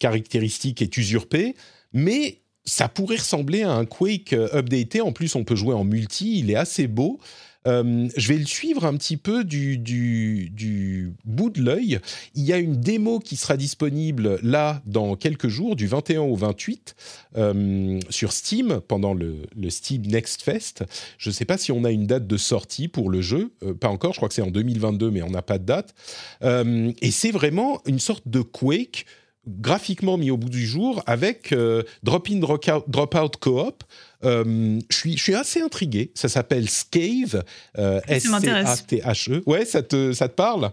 caractéristique 0.00 0.82
est 0.82 0.96
usurpée, 0.96 1.54
mais 1.92 2.40
ça 2.64 2.88
pourrait 2.88 3.16
ressembler 3.16 3.62
à 3.62 3.72
un 3.72 3.84
Quake 3.84 4.32
updaté. 4.32 5.00
En 5.00 5.12
plus, 5.12 5.34
on 5.36 5.44
peut 5.44 5.56
jouer 5.56 5.74
en 5.74 5.84
multi. 5.84 6.40
Il 6.40 6.50
est 6.50 6.56
assez 6.56 6.86
beau. 6.86 7.20
Euh, 7.66 8.08
je 8.16 8.28
vais 8.28 8.38
le 8.38 8.46
suivre 8.46 8.84
un 8.84 8.96
petit 8.96 9.16
peu 9.16 9.44
du, 9.44 11.12
bout 11.24 11.50
de 11.50 11.62
l'œil. 11.62 12.00
Il 12.34 12.42
y 12.42 12.52
a 12.52 12.58
une 12.58 12.80
démo 12.80 13.20
qui 13.20 13.36
sera 13.36 13.56
disponible 13.56 14.38
là 14.42 14.82
dans 14.86 15.16
quelques 15.16 15.48
jours, 15.48 15.76
du 15.76 15.86
21 15.86 16.22
au 16.22 16.34
28, 16.34 16.96
euh, 17.36 18.00
sur 18.10 18.32
Steam 18.32 18.80
pendant 18.86 19.14
le, 19.14 19.36
Steam 19.68 20.02
Next 20.02 20.42
Fest. 20.42 20.84
Je 21.18 21.30
ne 21.30 21.34
sais 21.34 21.44
pas 21.44 21.58
si 21.58 21.72
on 21.72 21.84
a 21.84 21.90
une 21.90 22.06
date 22.06 22.26
de 22.26 22.36
sortie 22.36 22.88
pour 22.88 23.10
le 23.10 23.20
jeu, 23.20 23.52
Euh, 23.62 23.74
pas 23.74 23.88
encore. 23.88 24.12
Je 24.12 24.18
crois 24.18 24.28
que 24.28 24.34
c'est 24.34 24.42
en 24.42 24.50
2022, 24.50 25.10
mais 25.10 25.22
on 25.22 25.30
n'a 25.30 25.42
pas 25.42 25.58
de 25.58 25.64
date. 25.64 25.94
Et 26.42 27.10
c'est 27.10 27.30
vraiment 27.30 27.80
une 27.86 27.98
sorte 27.98 28.26
de 28.26 28.40
Quake 28.40 29.06
graphiquement 29.46 30.18
mis 30.18 30.30
au 30.30 30.36
bout 30.36 30.48
du 30.48 30.64
jour 30.64 31.02
avec 31.06 31.52
euh, 31.52 31.82
drop-in, 32.02 32.38
drop-out 32.38 32.84
drop 32.88 33.36
co-op. 33.40 33.84
Euh, 34.24 34.78
je 34.88 34.96
suis, 34.96 35.16
je 35.16 35.22
suis 35.22 35.34
assez 35.34 35.60
intrigué. 35.60 36.12
Ça 36.14 36.28
s'appelle 36.28 36.68
Scave, 36.68 37.42
euh, 37.78 38.00
Ça 38.20 38.30
m'intéresse. 38.30 38.84
S-C-A-T-H-E. 38.88 39.42
Ouais, 39.46 39.64
ça 39.64 39.82
te, 39.82 40.12
ça 40.12 40.28
te 40.28 40.34
parle? 40.34 40.70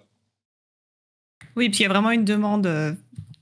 Oui, 1.56 1.70
puis 1.70 1.80
il 1.80 1.84
y 1.84 1.86
a 1.86 1.90
vraiment 1.90 2.12
une 2.12 2.26
demande. 2.26 2.68
euh, 2.68 2.94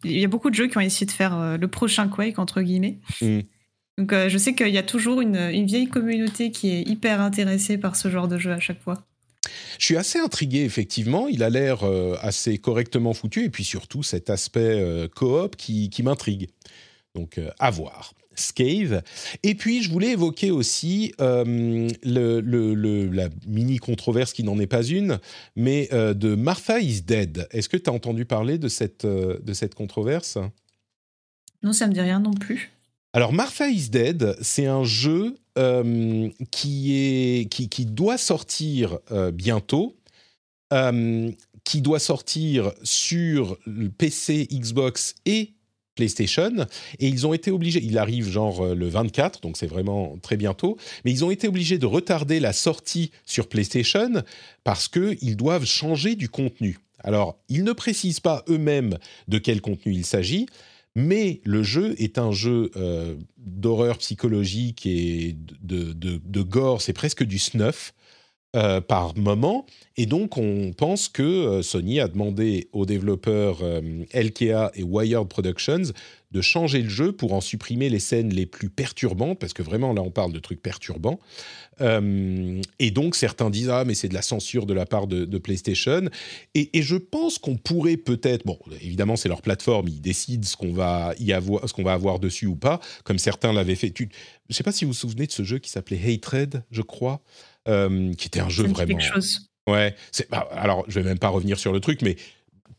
Il 0.03 0.17
y 0.17 0.23
a 0.23 0.27
beaucoup 0.29 0.49
de 0.49 0.55
jeux 0.55 0.67
qui 0.67 0.77
ont 0.77 0.81
essayé 0.81 1.05
de 1.05 1.11
faire 1.11 1.57
le 1.57 1.67
prochain 1.67 2.07
Quake, 2.07 2.39
entre 2.39 2.61
guillemets. 2.61 2.99
Mm. 3.21 3.39
Donc 3.97 4.13
je 4.13 4.37
sais 4.37 4.53
qu'il 4.53 4.69
y 4.69 4.77
a 4.77 4.83
toujours 4.83 5.21
une, 5.21 5.35
une 5.35 5.65
vieille 5.65 5.87
communauté 5.87 6.51
qui 6.51 6.69
est 6.69 6.83
hyper 6.83 7.19
intéressée 7.19 7.79
par 7.79 7.95
ce 7.95 8.09
genre 8.09 8.27
de 8.27 8.37
jeu 8.37 8.51
à 8.53 8.59
chaque 8.59 8.79
fois. 8.81 9.03
Je 9.79 9.85
suis 9.85 9.97
assez 9.97 10.19
intrigué, 10.19 10.63
effectivement. 10.63 11.27
Il 11.27 11.43
a 11.43 11.49
l'air 11.49 11.83
euh, 11.83 12.15
assez 12.21 12.57
correctement 12.57 13.13
foutu. 13.13 13.45
Et 13.45 13.49
puis 13.49 13.63
surtout, 13.63 14.03
cet 14.03 14.29
aspect 14.29 14.59
euh, 14.59 15.07
coop 15.07 15.55
qui, 15.55 15.89
qui 15.89 16.03
m'intrigue. 16.03 16.49
Donc, 17.15 17.37
euh, 17.37 17.49
à 17.59 17.69
voir. 17.71 18.13
Scave. 18.35 19.01
Et 19.41 19.55
puis, 19.55 19.81
je 19.81 19.89
voulais 19.89 20.11
évoquer 20.11 20.51
aussi 20.51 21.11
le, 21.17 21.87
le- 22.03 22.75
le- 22.75 23.07
la 23.07 23.29
mini-controverse 23.47 24.31
qui 24.31 24.43
n'en 24.43 24.59
est 24.59 24.67
pas 24.67 24.83
une, 24.83 25.19
mais 25.55 25.89
de 25.91 26.35
Martha 26.35 26.79
is 26.79 27.01
Dead. 27.01 27.47
Est-ce 27.49 27.67
que 27.67 27.77
tu 27.77 27.89
as 27.89 27.93
entendu 27.93 28.25
parler 28.25 28.59
de 28.59 28.67
cette, 28.67 29.07
de 29.07 29.53
cette 29.53 29.73
controverse? 29.73 30.37
Non, 31.63 31.73
ça 31.73 31.87
me 31.87 31.93
dit 31.93 32.01
rien 32.01 32.19
non 32.19 32.35
plus. 32.35 32.69
Alors, 33.13 33.33
Martha 33.33 33.69
is 33.69 33.89
Dead, 33.89 34.37
c'est 34.41 34.67
un 34.67 34.83
jeu 34.83 35.35
euh, 35.57 36.29
qui, 36.51 36.93
est, 36.93 37.49
qui, 37.49 37.85
doit 37.85 38.17
sortir 38.17 38.99
euh, 39.11 39.31
bientôt, 39.31 39.95
euh, 40.71 41.31
qui 41.63 41.81
doit 41.81 41.99
sortir 41.99 42.71
sur 42.83 43.57
PC, 43.97 44.47
Xbox 44.51 45.15
et 45.25 45.53
PlayStation. 45.95 46.67
Et 46.99 47.07
ils 47.07 47.25
ont 47.25 47.33
été 47.33 47.49
obligés, 47.49 47.81
il 47.83 47.97
arrive 47.97 48.29
genre 48.29 48.65
le 48.75 48.87
24, 48.87 49.41
donc 49.41 49.57
c'est 49.57 49.65
vraiment 49.65 50.17
très 50.21 50.37
bientôt, 50.37 50.77
mais 51.03 51.11
ils 51.11 51.25
ont 51.25 51.31
été 51.31 51.47
obligés 51.47 51.79
de 51.79 51.87
retarder 51.87 52.39
la 52.39 52.53
sortie 52.53 53.11
sur 53.25 53.49
PlayStation 53.49 54.21
parce 54.63 54.87
qu'ils 54.87 55.35
doivent 55.37 55.65
changer 55.65 56.15
du 56.15 56.29
contenu. 56.29 56.77
Alors, 57.03 57.39
ils 57.49 57.63
ne 57.63 57.73
précisent 57.73 58.19
pas 58.19 58.43
eux-mêmes 58.47 58.97
de 59.27 59.39
quel 59.39 59.61
contenu 59.61 59.93
il 59.93 60.05
s'agit, 60.05 60.45
mais 60.97 61.41
le 61.43 61.61
jeu 61.61 61.93
est 61.99 62.17
un 62.17 62.31
jeu 62.31 62.71
euh, 62.75 63.15
d'horreur 63.37 63.99
psychologique 63.99 64.87
et 64.87 65.37
de, 65.61 66.41
gore, 66.41 66.81
c'est 66.81 66.91
presque 66.91 67.23
du 67.23 67.37
snuff 67.37 67.93
euh, 68.55 68.81
par 68.81 69.15
moment. 69.15 69.67
Et 69.95 70.07
donc, 70.07 70.37
on 70.37 70.73
pense 70.73 71.07
que 71.07 71.21
euh, 71.21 71.61
Sony 71.61 71.99
a 71.99 72.07
demandé 72.07 72.67
aux 72.71 72.87
développeurs 72.87 73.59
euh, 73.61 74.05
LKA 74.11 74.71
et 74.73 74.81
Wired 74.81 75.27
Productions 75.27 75.93
de 76.31 76.41
changer 76.41 76.81
le 76.81 76.89
jeu 76.89 77.11
pour 77.13 77.33
en 77.33 77.41
supprimer 77.41 77.89
les 77.89 77.99
scènes 77.99 78.33
les 78.33 78.45
plus 78.45 78.69
perturbantes, 78.69 79.39
parce 79.39 79.53
que 79.53 79.63
vraiment, 79.63 79.93
là, 79.93 80.01
on 80.01 80.11
parle 80.11 80.33
de 80.33 80.39
trucs 80.39 80.61
perturbants. 80.61 81.19
Euh, 81.79 82.61
et 82.79 82.91
donc, 82.91 83.15
certains 83.15 83.49
disent 83.49 83.69
Ah, 83.69 83.85
mais 83.85 83.93
c'est 83.93 84.09
de 84.09 84.13
la 84.13 84.21
censure 84.21 84.65
de 84.65 84.73
la 84.73 84.85
part 84.85 85.07
de, 85.07 85.25
de 85.25 85.37
PlayStation. 85.37 86.09
Et, 86.53 86.77
et 86.77 86.81
je 86.81 86.97
pense 86.97 87.37
qu'on 87.37 87.55
pourrait 87.55 87.97
peut-être. 87.97 88.45
Bon, 88.45 88.59
évidemment, 88.81 89.15
c'est 89.15 89.29
leur 89.29 89.41
plateforme, 89.41 89.87
ils 89.87 90.01
décident 90.01 90.45
ce 90.45 90.57
qu'on 90.57 90.73
va, 90.73 91.13
y 91.19 91.31
avoir, 91.31 91.67
ce 91.67 91.73
qu'on 91.73 91.83
va 91.83 91.93
avoir 91.93 92.19
dessus 92.19 92.47
ou 92.47 92.55
pas, 92.55 92.81
comme 93.03 93.19
certains 93.19 93.53
l'avaient 93.53 93.75
fait. 93.75 93.91
Tu, 93.91 94.09
je 94.11 94.53
ne 94.53 94.53
sais 94.53 94.63
pas 94.63 94.71
si 94.71 94.83
vous 94.83 94.91
vous 94.91 94.97
souvenez 94.97 95.27
de 95.27 95.31
ce 95.31 95.43
jeu 95.43 95.59
qui 95.59 95.69
s'appelait 95.69 95.99
Hatred, 96.13 96.63
je 96.71 96.81
crois, 96.81 97.21
euh, 97.67 98.13
qui 98.15 98.27
était 98.27 98.39
un 98.41 98.49
jeu 98.49 98.63
vraiment. 98.63 98.97
quelque 98.97 99.13
chose. 99.13 99.47
Ouais, 99.67 99.95
c'est, 100.11 100.29
bah, 100.29 100.47
alors 100.51 100.85
je 100.87 100.99
vais 100.99 101.05
même 101.05 101.19
pas 101.19 101.27
revenir 101.27 101.59
sur 101.59 101.73
le 101.73 101.81
truc, 101.81 102.01
mais 102.01 102.15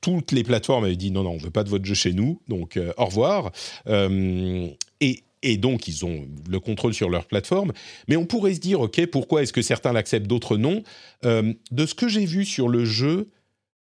toutes 0.01 0.33
les 0.33 0.45
plateformes 0.45 0.85
avaient 0.85 0.97
dit 0.97 1.11
non, 1.11 1.23
non, 1.25 1.31
on 1.31 1.39
veut 1.39 1.51
pas 1.51 1.65
de 1.65 1.69
votre 1.69 1.85
jeu 1.85 1.95
chez 1.95 2.13
nous, 2.13 2.41
donc 2.49 2.77
euh, 2.77 2.93
au 2.97 3.07
revoir. 3.07 3.53
Euh, 3.87 4.69
et, 5.01 5.23
et 5.43 5.57
donc 5.57 5.89
ils 5.89 6.05
ont 6.05 6.27
le 6.49 6.61
contrôle 6.61 6.95
sur 6.95 7.11
leur 7.11 7.27
plateforme. 7.27 7.73
Mais 8.09 8.17
on 8.17 8.27
pourrait 8.27 8.55
se 8.55 8.61
dire, 8.61 8.81
ok, 8.81 9.07
pourquoi 9.07 9.43
est-ce 9.43 9.53
que 9.53 9.63
certains 9.63 9.93
l'acceptent, 9.93 10.27
d'autres 10.27 10.57
non? 10.57 10.83
Euh, 11.25 11.53
De 11.71 11.87
ce 11.87 11.95
que 11.95 12.09
j'ai 12.09 12.25
vu 12.25 12.45
sur 12.45 12.69
le 12.69 12.85
jeu, 12.85 13.31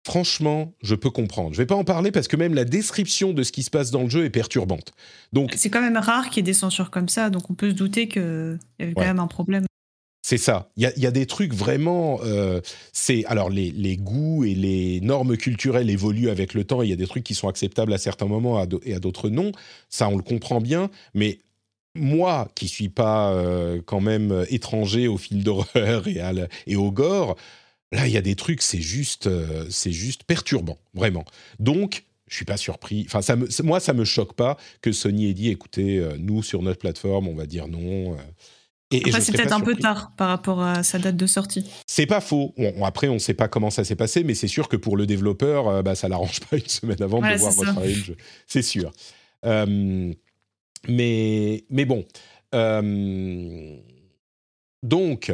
franchement, 0.06 0.72
je 0.82 0.94
peux 0.94 1.10
comprendre. 1.10 1.52
Je 1.52 1.58
vais 1.58 1.66
pas 1.66 1.76
en 1.76 1.84
parler 1.84 2.10
parce 2.10 2.28
que 2.28 2.36
même 2.36 2.54
la 2.54 2.64
description 2.64 3.32
de 3.32 3.42
ce 3.42 3.52
qui 3.52 3.62
se 3.62 3.70
passe 3.70 3.90
dans 3.90 4.02
le 4.02 4.10
jeu 4.10 4.24
est 4.24 4.30
perturbante. 4.30 4.92
Donc 5.32 5.52
C'est 5.56 5.70
quand 5.70 5.82
même 5.82 5.96
rare 5.96 6.28
qu'il 6.28 6.38
y 6.38 6.40
ait 6.40 6.42
des 6.42 6.52
censures 6.54 6.90
comme 6.90 7.08
ça, 7.08 7.30
donc 7.30 7.50
on 7.50 7.54
peut 7.54 7.70
se 7.70 7.74
douter 7.74 8.08
qu'il 8.08 8.58
y 8.80 8.82
avait 8.82 8.94
quand 8.94 9.02
même 9.02 9.20
un 9.20 9.28
problème. 9.28 9.64
C'est 10.24 10.38
ça. 10.38 10.70
Il 10.76 10.84
y 10.96 11.06
a, 11.06 11.10
des 11.10 11.26
trucs 11.26 11.52
vraiment. 11.52 12.20
euh, 12.22 12.60
c'est 12.92 13.24
alors 13.24 13.50
les, 13.50 13.96
goûts 13.96 14.44
et 14.44 14.54
les 14.54 15.00
normes 15.00 15.36
culturelles 15.36 15.90
évoluent 15.90 16.30
avec 16.30 16.54
le 16.54 16.62
temps. 16.62 16.82
Il 16.82 16.90
y 16.90 16.92
a 16.92 16.96
des 16.96 17.08
trucs 17.08 17.24
qui 17.24 17.34
sont 17.34 17.48
acceptables 17.48 17.92
à 17.92 17.98
certains 17.98 18.26
moments 18.26 18.64
et 18.84 18.94
à 18.94 19.00
d'autres 19.00 19.28
non. 19.28 19.50
Ça, 19.88 20.08
on 20.08 20.16
le 20.16 20.22
comprend 20.22 20.60
bien. 20.60 20.90
Mais 21.14 21.40
moi, 21.96 22.48
qui 22.54 22.68
suis 22.68 22.88
pas 22.88 23.32
euh, 23.32 23.82
quand 23.84 24.00
même 24.00 24.46
étranger 24.48 25.08
au 25.08 25.18
film 25.18 25.42
d'horreur 25.42 26.06
et, 26.06 26.20
et 26.68 26.76
au 26.76 26.92
gore, 26.92 27.36
là, 27.90 28.06
il 28.06 28.12
y 28.12 28.16
a 28.16 28.22
des 28.22 28.36
trucs. 28.36 28.62
C'est 28.62 28.80
juste, 28.80 29.26
euh, 29.26 29.66
c'est 29.70 29.92
juste 29.92 30.22
perturbant, 30.24 30.78
vraiment. 30.94 31.24
Donc. 31.58 32.04
Je 32.28 32.36
suis 32.36 32.46
pas 32.46 32.56
surpris. 32.56 33.04
Enfin, 33.08 33.20
ça 33.20 33.36
me, 33.36 33.46
moi, 33.62 33.78
ça 33.78 33.92
me 33.92 34.06
choque 34.06 34.32
pas 34.32 34.56
que 34.80 34.90
Sony 34.90 35.28
ait 35.28 35.34
dit, 35.34 35.50
écoutez, 35.50 36.02
nous 36.18 36.42
sur 36.42 36.62
notre 36.62 36.78
plateforme, 36.78 37.28
on 37.28 37.34
va 37.34 37.44
dire 37.44 37.68
non. 37.68 38.16
Après, 38.98 39.20
c'est 39.20 39.32
peut-être 39.32 39.52
un 39.52 39.60
peu 39.60 39.74
tard 39.76 40.12
par 40.16 40.28
rapport 40.28 40.62
à 40.62 40.82
sa 40.82 40.98
date 40.98 41.16
de 41.16 41.26
sortie. 41.26 41.64
C'est 41.86 42.06
pas 42.06 42.20
faux. 42.20 42.54
On- 42.56 42.84
après, 42.84 43.08
on 43.08 43.14
ne 43.14 43.18
sait 43.18 43.34
pas 43.34 43.48
comment 43.48 43.70
ça 43.70 43.84
s'est 43.84 43.96
passé, 43.96 44.24
mais 44.24 44.34
c'est 44.34 44.48
sûr 44.48 44.68
que 44.68 44.76
pour 44.76 44.96
le 44.96 45.06
développeur, 45.06 45.68
euh, 45.68 45.82
bah, 45.82 45.94
ça 45.94 46.08
l'arrange 46.08 46.40
pas 46.50 46.56
une 46.56 46.66
semaine 46.68 47.02
avant 47.02 47.18
Voilà, 47.18 47.34
de 47.34 47.38
devoir 47.38 47.56
retravailler 47.56 47.94
le 47.94 48.02
jeu. 48.02 48.16
C'est 48.46 48.62
sûr. 48.62 48.92
Euh, 49.44 50.12
mais, 50.88 51.64
mais 51.70 51.84
bon. 51.84 52.04
Euh, 52.54 53.76
donc, 54.82 55.32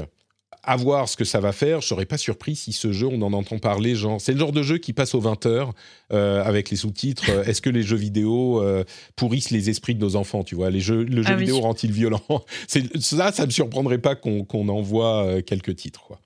à 0.69 0.77
voir 0.77 1.09
ce 1.09 1.17
que 1.17 1.25
ça 1.25 1.41
va 1.41 1.53
faire. 1.53 1.81
Je 1.81 1.87
serais 1.89 2.05
pas 2.05 2.19
surpris 2.19 2.55
si 2.55 2.75
ce 2.75 2.93
jeu, 2.93 3.07
on 3.07 3.23
en 3.23 3.33
entend 3.33 3.59
parler. 3.59 3.95
Genre, 3.95 4.21
c'est 4.21 4.33
le 4.35 4.39
genre 4.39 4.53
de 4.53 4.63
jeu 4.63 4.77
qui 4.77 4.93
passe 4.93 5.15
aux 5.15 5.21
20 5.21 5.47
heures 5.47 5.73
euh, 6.13 6.45
avec 6.45 6.69
les 6.69 6.77
sous-titres. 6.77 7.25
Euh, 7.31 7.45
Est-ce 7.45 7.63
que 7.63 7.71
les 7.71 7.83
jeux 7.83 7.97
vidéo 7.97 8.63
euh, 8.63 8.85
pourrissent 9.17 9.49
les 9.51 9.71
esprits 9.71 9.95
de 9.95 10.01
nos 10.01 10.15
enfants 10.15 10.45
Tu 10.45 10.55
vois, 10.55 10.69
les 10.69 10.81
jeux, 10.81 11.05
le 11.05 11.23
jeu 11.23 11.29
Ah 11.33 11.37
oui. 11.37 11.45
vidéo 11.45 11.61
rend-il 11.61 11.91
violent? 11.91 12.23
Ça, 13.01 13.33
ça 13.33 13.47
me 13.47 13.51
surprendrait 13.51 13.97
pas 13.97 14.15
qu'on 14.15 14.69
envoie 14.69 15.25
euh, 15.25 15.41
quelques 15.41 15.75
titres. 15.75 16.03
Quoi. 16.03 16.21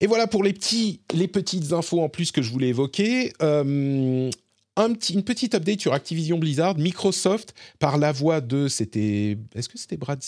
Et 0.00 0.06
voilà 0.06 0.26
pour 0.26 0.42
les 0.42 0.54
petits, 0.54 1.00
les 1.12 1.28
petites 1.28 1.74
infos 1.74 2.00
en 2.00 2.08
plus 2.08 2.32
que 2.32 2.40
je 2.40 2.50
voulais 2.50 2.68
évoquer. 2.68 3.34
Euh, 3.42 4.30
un 4.76 4.92
petit, 4.94 5.12
une 5.12 5.24
petite 5.24 5.54
update 5.54 5.82
sur 5.82 5.92
Activision 5.92 6.38
Blizzard. 6.38 6.78
Microsoft, 6.78 7.52
par 7.78 7.98
la 7.98 8.12
voix 8.12 8.40
de, 8.40 8.66
c'était, 8.68 9.36
est-ce 9.54 9.68
que 9.68 9.76
c'était 9.76 9.98
Brad 9.98 10.22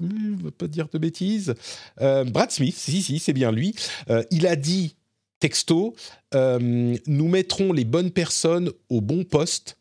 je 0.00 0.04
ne 0.04 0.42
veux 0.42 0.50
pas 0.50 0.66
dire 0.66 0.88
de 0.92 0.98
bêtises. 0.98 1.54
Euh, 2.00 2.24
Brad 2.24 2.50
Smith, 2.50 2.76
si, 2.76 3.02
si, 3.02 3.18
c'est 3.18 3.32
bien 3.32 3.52
lui. 3.52 3.74
Euh, 4.10 4.22
il 4.30 4.46
a 4.46 4.56
dit, 4.56 4.96
texto, 5.40 5.94
euh, 6.34 6.96
nous 7.06 7.28
mettrons 7.28 7.72
les 7.72 7.84
bonnes 7.84 8.10
personnes 8.10 8.70
au 8.88 9.00
bon 9.00 9.24
poste 9.24 9.78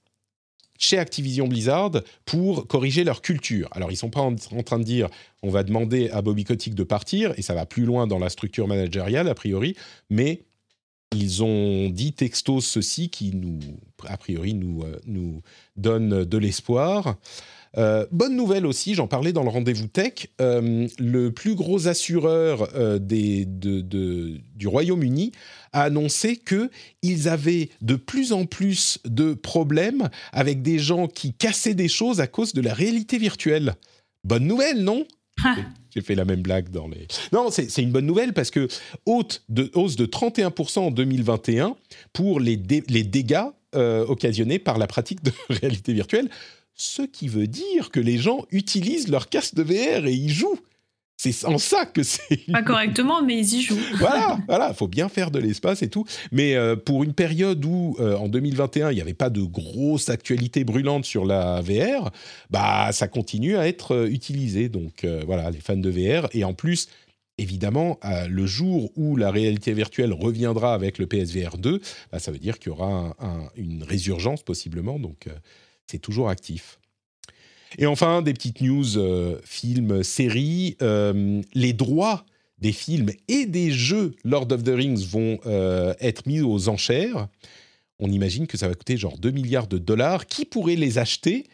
chez 0.77 0.97
Activision 0.97 1.47
Blizzard 1.47 1.91
pour 2.25 2.67
corriger 2.67 3.03
leur 3.03 3.21
culture. 3.21 3.69
Alors, 3.71 3.91
ils 3.91 3.95
sont 3.95 4.09
pas 4.09 4.21
en, 4.21 4.35
train 4.35 4.79
de 4.79 4.83
dire 4.83 5.09
on 5.41 5.49
va 5.49 5.63
demander 5.63 6.09
à 6.09 6.21
Bobby 6.21 6.43
Kotick 6.43 6.75
de 6.75 6.83
partir, 6.83 7.33
et 7.37 7.41
ça 7.41 7.53
va 7.53 7.65
plus 7.65 7.85
loin 7.85 8.07
dans 8.07 8.19
la 8.19 8.29
structure 8.29 8.67
managériale, 8.67 9.29
a 9.29 9.35
priori, 9.35 9.75
mais 10.09 10.43
ils 11.15 11.43
ont 11.43 11.89
dit 11.89 12.13
textos 12.13 12.65
ceci 12.65 13.09
qui 13.09 13.35
nous, 13.35 13.59
a 14.05 14.17
priori, 14.17 14.55
nous, 14.55 14.83
nous 15.05 15.41
donne 15.75 16.25
de 16.25 16.37
l'espoir. 16.37 17.17
Bonne 17.75 18.35
nouvelle 18.35 18.65
aussi, 18.65 18.93
j'en 18.93 19.07
parlais 19.07 19.33
dans 19.33 19.43
le 19.43 19.49
rendez-vous 19.49 19.87
tech, 19.87 20.27
le 20.39 21.29
plus 21.29 21.55
gros 21.55 21.87
assureur 21.87 22.69
des, 22.99 23.45
du 23.45 24.67
Royaume-Uni 24.67 25.31
a 25.73 25.83
annoncé 25.83 26.37
qu'ils 26.37 27.27
avaient 27.27 27.69
de 27.81 27.95
plus 27.95 28.31
en 28.31 28.45
plus 28.45 28.99
de 29.05 29.33
problèmes 29.33 30.09
avec 30.31 30.61
des 30.61 30.79
gens 30.79 31.07
qui 31.07 31.33
cassaient 31.33 31.73
des 31.73 31.87
choses 31.87 32.21
à 32.21 32.27
cause 32.27 32.53
de 32.53 32.61
la 32.61 32.73
réalité 32.73 33.17
virtuelle. 33.17 33.75
Bonne 34.23 34.45
nouvelle, 34.45 34.83
non 34.83 35.05
J'ai 35.93 36.01
fait 36.01 36.15
la 36.15 36.25
même 36.25 36.41
blague 36.41 36.69
dans 36.69 36.87
les. 36.87 37.07
Non, 37.31 37.49
c'est 37.51 37.81
une 37.81 37.91
bonne 37.91 38.05
nouvelle 38.05 38.33
parce 38.33 38.51
que 38.51 38.67
haute 39.05 39.43
de, 39.49 39.69
hausse 39.73 39.95
de 39.95 40.05
31% 40.05 40.79
en 40.79 40.91
2021 40.91 41.75
pour 42.13 42.39
les, 42.39 42.59
les 42.87 43.03
dégâts 43.03 43.45
euh, 43.75 44.05
occasionnés 44.05 44.59
par 44.59 44.77
la 44.77 44.87
pratique 44.87 45.23
de 45.23 45.31
réalité 45.49 45.93
virtuelle. 45.93 46.29
Ce 46.75 47.03
qui 47.03 47.27
veut 47.27 47.47
dire 47.47 47.91
que 47.91 47.99
les 47.99 48.17
gens 48.17 48.45
utilisent 48.51 49.07
leur 49.07 49.29
casque 49.29 49.55
de 49.55 49.63
VR 49.63 50.07
et 50.07 50.13
y 50.13 50.29
jouent. 50.29 50.59
C'est 51.31 51.45
en 51.45 51.57
ça 51.57 51.85
que 51.85 52.03
c'est. 52.03 52.51
Pas 52.51 52.63
correctement, 52.63 53.21
mais 53.23 53.37
ils 53.37 53.53
y 53.53 53.61
jouent. 53.61 53.79
voilà, 53.97 54.39
voilà, 54.47 54.73
faut 54.73 54.87
bien 54.87 55.07
faire 55.07 55.31
de 55.31 55.39
l'espace 55.39 55.81
et 55.81 55.89
tout. 55.89 56.05
Mais 56.31 56.55
euh, 56.55 56.75
pour 56.75 57.03
une 57.03 57.13
période 57.13 57.63
où, 57.63 57.95
euh, 57.99 58.17
en 58.17 58.27
2021, 58.27 58.91
il 58.91 58.95
n'y 58.95 59.01
avait 59.01 59.13
pas 59.13 59.29
de 59.29 59.41
grosse 59.41 60.09
actualité 60.09 60.63
brûlante 60.63 61.05
sur 61.05 61.25
la 61.25 61.61
VR, 61.61 62.11
bah, 62.49 62.91
ça 62.91 63.07
continue 63.07 63.55
à 63.55 63.67
être 63.67 63.95
euh, 63.95 64.07
utilisé. 64.07 64.67
Donc 64.67 65.05
voilà, 65.25 65.49
les 65.49 65.59
fans 65.59 65.77
de 65.77 65.89
VR. 65.89 66.27
Et 66.33 66.43
en 66.43 66.53
plus, 66.53 66.89
évidemment, 67.37 67.99
le 68.27 68.45
jour 68.45 68.91
où 68.95 69.15
la 69.15 69.31
réalité 69.31 69.73
virtuelle 69.73 70.13
reviendra 70.13 70.73
avec 70.73 70.97
le 70.97 71.07
PSVR 71.07 71.57
2, 71.57 71.79
bah, 72.11 72.19
ça 72.19 72.31
veut 72.31 72.39
dire 72.39 72.59
qu'il 72.59 72.71
y 72.71 72.73
aura 72.73 73.15
une 73.55 73.83
résurgence 73.83 74.43
possiblement. 74.43 74.99
Donc 74.99 75.27
c'est 75.87 75.99
toujours 75.99 76.29
actif. 76.29 76.79
Et 77.77 77.85
enfin, 77.85 78.21
des 78.21 78.33
petites 78.33 78.61
news, 78.61 78.97
euh, 78.97 79.39
films, 79.43 80.03
séries. 80.03 80.77
Euh, 80.81 81.41
les 81.53 81.73
droits 81.73 82.25
des 82.59 82.71
films 82.71 83.09
et 83.27 83.45
des 83.45 83.71
jeux 83.71 84.15
Lord 84.23 84.47
of 84.51 84.63
the 84.63 84.69
Rings 84.69 85.05
vont 85.05 85.39
euh, 85.45 85.93
être 85.99 86.25
mis 86.27 86.41
aux 86.41 86.69
enchères. 86.69 87.27
On 87.99 88.09
imagine 88.09 88.47
que 88.47 88.57
ça 88.57 88.67
va 88.67 88.73
coûter 88.73 88.97
genre 88.97 89.17
2 89.17 89.31
milliards 89.31 89.67
de 89.67 89.77
dollars. 89.77 90.27
Qui 90.27 90.45
pourrait 90.45 90.75
les 90.75 90.97
acheter? 90.97 91.47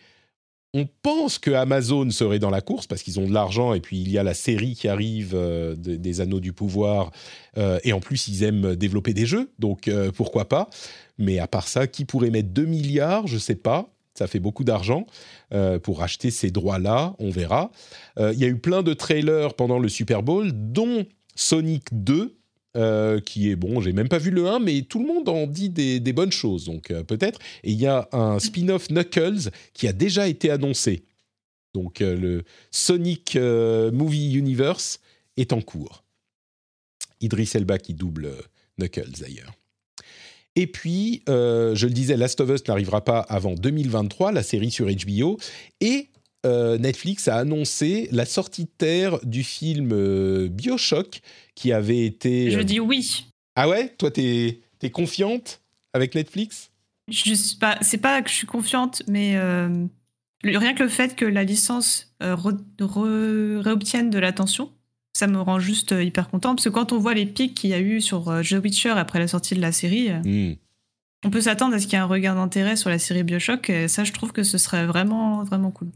On 0.76 0.88
pense 1.02 1.40
que 1.40 1.50
Amazon 1.50 2.12
serait 2.12 2.38
dans 2.38 2.52
la 2.52 2.62
course 2.62 2.86
parce 2.86 3.02
qu'ils 3.02 3.20
ont 3.20 3.28
de 3.28 3.34
l'argent 3.34 3.74
et 3.74 3.80
puis 3.80 4.00
il 4.02 4.12
y 4.12 4.20
a 4.20 4.24
la 4.24 4.36
série 4.36 4.76
qui 4.76 4.88
arrive 4.88 5.36
des 5.80 6.22
Anneaux 6.22 6.40
du 6.40 6.54
Pouvoir 6.54 7.10
et 7.84 7.92
en 7.92 8.00
plus 8.00 8.28
ils 8.28 8.44
aiment 8.44 8.76
développer 8.76 9.16
des 9.16 9.26
jeux 9.26 9.50
donc 9.58 9.90
pourquoi 10.16 10.48
pas? 10.48 10.70
Mais 11.18 11.40
à 11.40 11.48
part 11.48 11.68
ça 11.68 11.88
qui 11.88 12.06
pourrait 12.06 12.30
mettre 12.30 12.50
2 12.50 12.66
milliards? 12.66 13.26
Je 13.26 13.40
sais 13.40 13.56
pas 13.56 13.92
ça 14.20 14.28
fait 14.28 14.42
beaucoup 14.42 14.66
d'argent 14.66 15.08
euh, 15.54 15.80
pour 15.80 16.04
acheter 16.04 16.30
ces 16.30 16.52
droits-là, 16.52 17.16
on 17.20 17.30
verra. 17.30 17.72
Euh, 18.18 18.34
il 18.34 18.40
y 18.40 18.44
a 18.44 18.48
eu 18.48 18.58
plein 18.58 18.84
de 18.84 18.94
trailers 18.94 19.54
pendant 19.54 19.80
le 19.80 19.88
Super 19.88 20.24
Bowl, 20.24 20.52
dont 20.54 21.06
Sonic 21.36 21.86
2, 21.94 22.38
euh, 22.76 23.22
qui 23.22 23.50
est 23.50 23.56
bon, 23.56 23.80
j'ai 23.80 23.94
même 23.94 24.10
pas 24.10 24.18
vu 24.18 24.30
le 24.30 24.46
1, 24.46 24.60
mais 24.60 24.82
tout 24.82 25.00
le 25.00 25.08
monde 25.08 25.30
en 25.30 25.48
dit 25.48 25.70
des, 25.70 26.14
bonnes 26.14 26.34
choses, 26.34 26.66
donc 26.66 26.90
peut-être. 27.08 27.40
Et 27.64 27.72
il 27.72 27.80
y 27.80 27.88
a 27.88 28.10
un 28.12 28.40
spin-off 28.40 28.90
Knuckles 28.90 29.52
qui 29.74 29.88
a 29.88 29.94
déjà 29.94 30.28
été 30.28 30.52
annoncé. 30.52 31.06
Donc 31.74 32.02
le 32.02 32.44
Sonic 32.72 33.38
Movie 33.38 34.34
Universe 34.34 35.00
est 35.38 35.54
en 35.54 35.62
cours. 35.62 36.04
Idris 37.22 37.52
Elba 37.54 37.78
qui 37.78 37.94
double 37.94 38.32
Knuckles 38.78 39.22
d'ailleurs. 39.22 39.59
Et 40.60 40.68
puis, 40.68 41.24
euh, 41.30 41.74
je 41.74 41.88
le 41.88 41.94
disais, 41.94 42.18
Last 42.18 42.42
of 42.42 42.50
Us 42.50 42.68
n'arrivera 42.68 43.06
pas 43.06 43.20
avant 43.22 43.54
2023, 43.54 44.34
la 44.34 44.44
série 44.44 44.72
sur 44.72 44.88
HBO. 44.88 45.40
Et 45.80 46.10
euh, 46.46 46.78
Netflix 46.78 47.30
a 47.30 47.38
annoncé 47.38 48.10
la 48.12 48.26
sortie 48.26 48.66
de 48.66 48.70
terre 48.78 49.20
du 49.24 49.46
film 49.46 49.92
euh, 49.94 50.50
Bioshock 50.50 51.22
qui 51.56 51.72
avait 51.72 52.06
été. 52.06 52.52
Je 52.52 52.60
dis 52.60 52.82
oui. 52.82 53.28
Ah 53.56 53.70
ouais? 53.70 53.88
Toi, 53.98 54.12
t'es 54.12 54.60
es 54.82 54.90
confiante 54.90 55.62
avec 55.94 56.14
Netflix? 56.14 56.72
Je 57.10 57.34
sais 57.36 57.56
pas. 57.56 57.78
C'est 57.80 58.00
pas 58.00 58.22
que 58.22 58.30
je 58.30 58.36
suis 58.36 58.48
confiante, 58.48 59.02
mais 59.08 59.40
rien 60.44 60.74
que 60.74 60.84
le 60.84 60.90
fait 60.90 61.16
que 61.16 61.24
la 61.24 61.46
licence 61.46 62.14
réobtienne 62.20 64.10
de 64.10 64.20
l'attention, 64.20 64.74
ça 65.20 65.28
me 65.28 65.40
rend 65.42 65.60
juste 65.60 65.92
euh, 65.92 66.02
hyper 66.02 66.30
content 66.30 66.56
parce 66.56 66.64
que 66.64 66.70
quand 66.70 66.94
on 66.94 66.98
voit 66.98 67.14
les 67.14 67.26
pics 67.26 67.54
qu'il 67.54 67.70
y 67.72 67.74
a 67.74 67.80
eu 67.80 68.00
sur 68.00 68.30
euh, 68.30 68.42
The 68.42 68.64
Witcher 68.64 68.92
après 68.92 69.20
la 69.20 69.28
sortie 69.28 69.54
de 69.54 69.60
la 69.60 69.74
série, 69.74 70.12
euh, 70.12 70.22
hmm. 70.24 70.56
on 71.26 71.30
peut 71.30 71.42
s'attendre 71.42 71.76
à 71.76 71.80
ce 71.80 71.88
qu'il 71.88 71.94
y 71.94 71.96
ait 71.98 72.00
un 72.00 72.06
regard 72.06 72.36
d'intérêt 72.36 72.78
sur 72.78 72.90
la 72.90 73.00
série 73.00 73.24
Bioshock. 73.24 73.70
Et 73.70 73.90
ça, 73.90 74.06
je 74.06 74.14
trouve 74.14 74.32
que 74.32 74.44
ce 74.44 74.58
serait 74.58 74.86
vraiment, 74.86 75.44
vraiment 75.44 75.72
cool. 75.72 75.90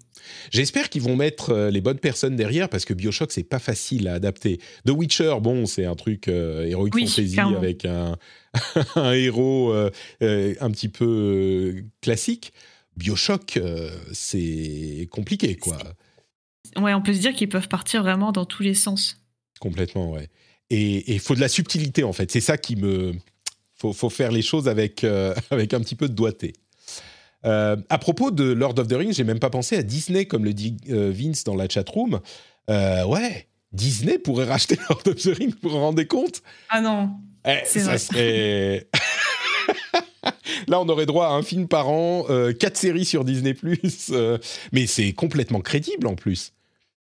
J'espère 0.52 0.90
qu'ils 0.90 1.04
vont 1.04 1.16
mettre 1.16 1.70
les 1.72 1.80
bonnes 1.80 2.00
personnes 2.00 2.36
derrière 2.36 2.68
parce 2.68 2.84
que 2.84 2.94
Bioshock, 2.94 3.32
c'est 3.32 3.44
pas 3.44 3.60
facile 3.60 4.10
à 4.10 4.16
adapter. 4.16 4.60
The 4.86 4.92
Witcher, 4.92 5.36
bon, 5.42 5.66
c'est 5.66 5.86
un 5.86 5.96
truc 5.96 6.28
Heroic 6.28 6.92
Fantasy 6.92 7.40
avec 7.40 7.86
un, 7.86 8.18
héros 9.14 9.74
un 9.74 10.72
petit 10.72 10.90
peu 10.90 11.76
classique. 12.02 12.52
Bioshock, 12.98 13.60
c'est 14.12 15.08
compliqué, 15.12 15.56
quoi. 15.56 15.78
Ouais, 16.78 16.94
on 16.94 17.02
peut 17.02 17.14
se 17.14 17.20
dire 17.20 17.34
qu'ils 17.34 17.50
peuvent 17.50 17.68
partir 17.68 18.04
vraiment 18.04 18.32
dans 18.32 18.46
tous 18.46 18.64
les 18.64 18.74
sens. 18.74 19.18
Complètement, 19.60 20.12
ouais. 20.12 20.30
Et 20.70 21.14
il 21.14 21.20
faut 21.20 21.36
de 21.36 21.40
la 21.40 21.48
subtilité, 21.48 22.04
en 22.04 22.14
fait. 22.14 22.32
C'est 22.32 22.42
ça 22.42 22.58
qui 22.58 22.76
me. 22.76 23.14
Faut, 23.76 23.94
faut 23.94 24.10
faire 24.10 24.32
les 24.32 24.42
choses 24.42 24.68
avec, 24.68 25.04
euh, 25.04 25.36
avec 25.52 25.74
un 25.74 25.80
petit 25.82 25.96
peu 25.96 26.08
de 26.08 26.14
doigté. 26.14 26.54
Euh, 27.46 27.76
à 27.90 27.98
propos 27.98 28.32
de 28.32 28.46
Lord 28.46 28.80
of 28.80 28.88
the 28.88 28.94
Rings, 28.94 29.14
j'ai 29.14 29.26
même 29.26 29.40
pas 29.40 29.50
pensé 29.50 29.78
à 29.78 29.84
Disney, 29.84 30.26
comme 30.26 30.46
le 30.46 30.54
dit 30.54 30.78
euh, 30.90 31.12
Vince 31.14 31.44
dans 31.44 31.56
la 31.56 31.68
chatroom. 31.68 32.22
Ouais, 32.70 33.48
Disney 33.72 34.18
pourrait 34.18 34.46
racheter 34.46 34.78
Lord 34.90 35.02
of 35.06 35.16
the 35.16 35.38
Rings, 35.38 35.54
vous 35.62 35.70
vous 35.70 35.78
rendez 35.78 36.08
compte 36.08 36.42
Ah 36.70 36.82
non. 36.82 37.12
Eh, 37.46 37.66
ça 37.66 37.82
vrai. 37.82 37.98
serait. 37.98 38.88
Là, 40.68 40.80
on 40.80 40.88
aurait 40.88 41.06
droit 41.06 41.28
à 41.28 41.32
un 41.32 41.44
film 41.44 41.68
par 41.68 41.90
an, 41.90 42.26
quatre 42.58 42.78
séries 42.78 43.04
sur 43.04 43.26
Disney+, 43.26 43.54
mais 44.72 44.88
c'est 44.88 45.12
complètement 45.12 45.60
crédible 45.60 46.08
en 46.08 46.16
plus. 46.16 46.54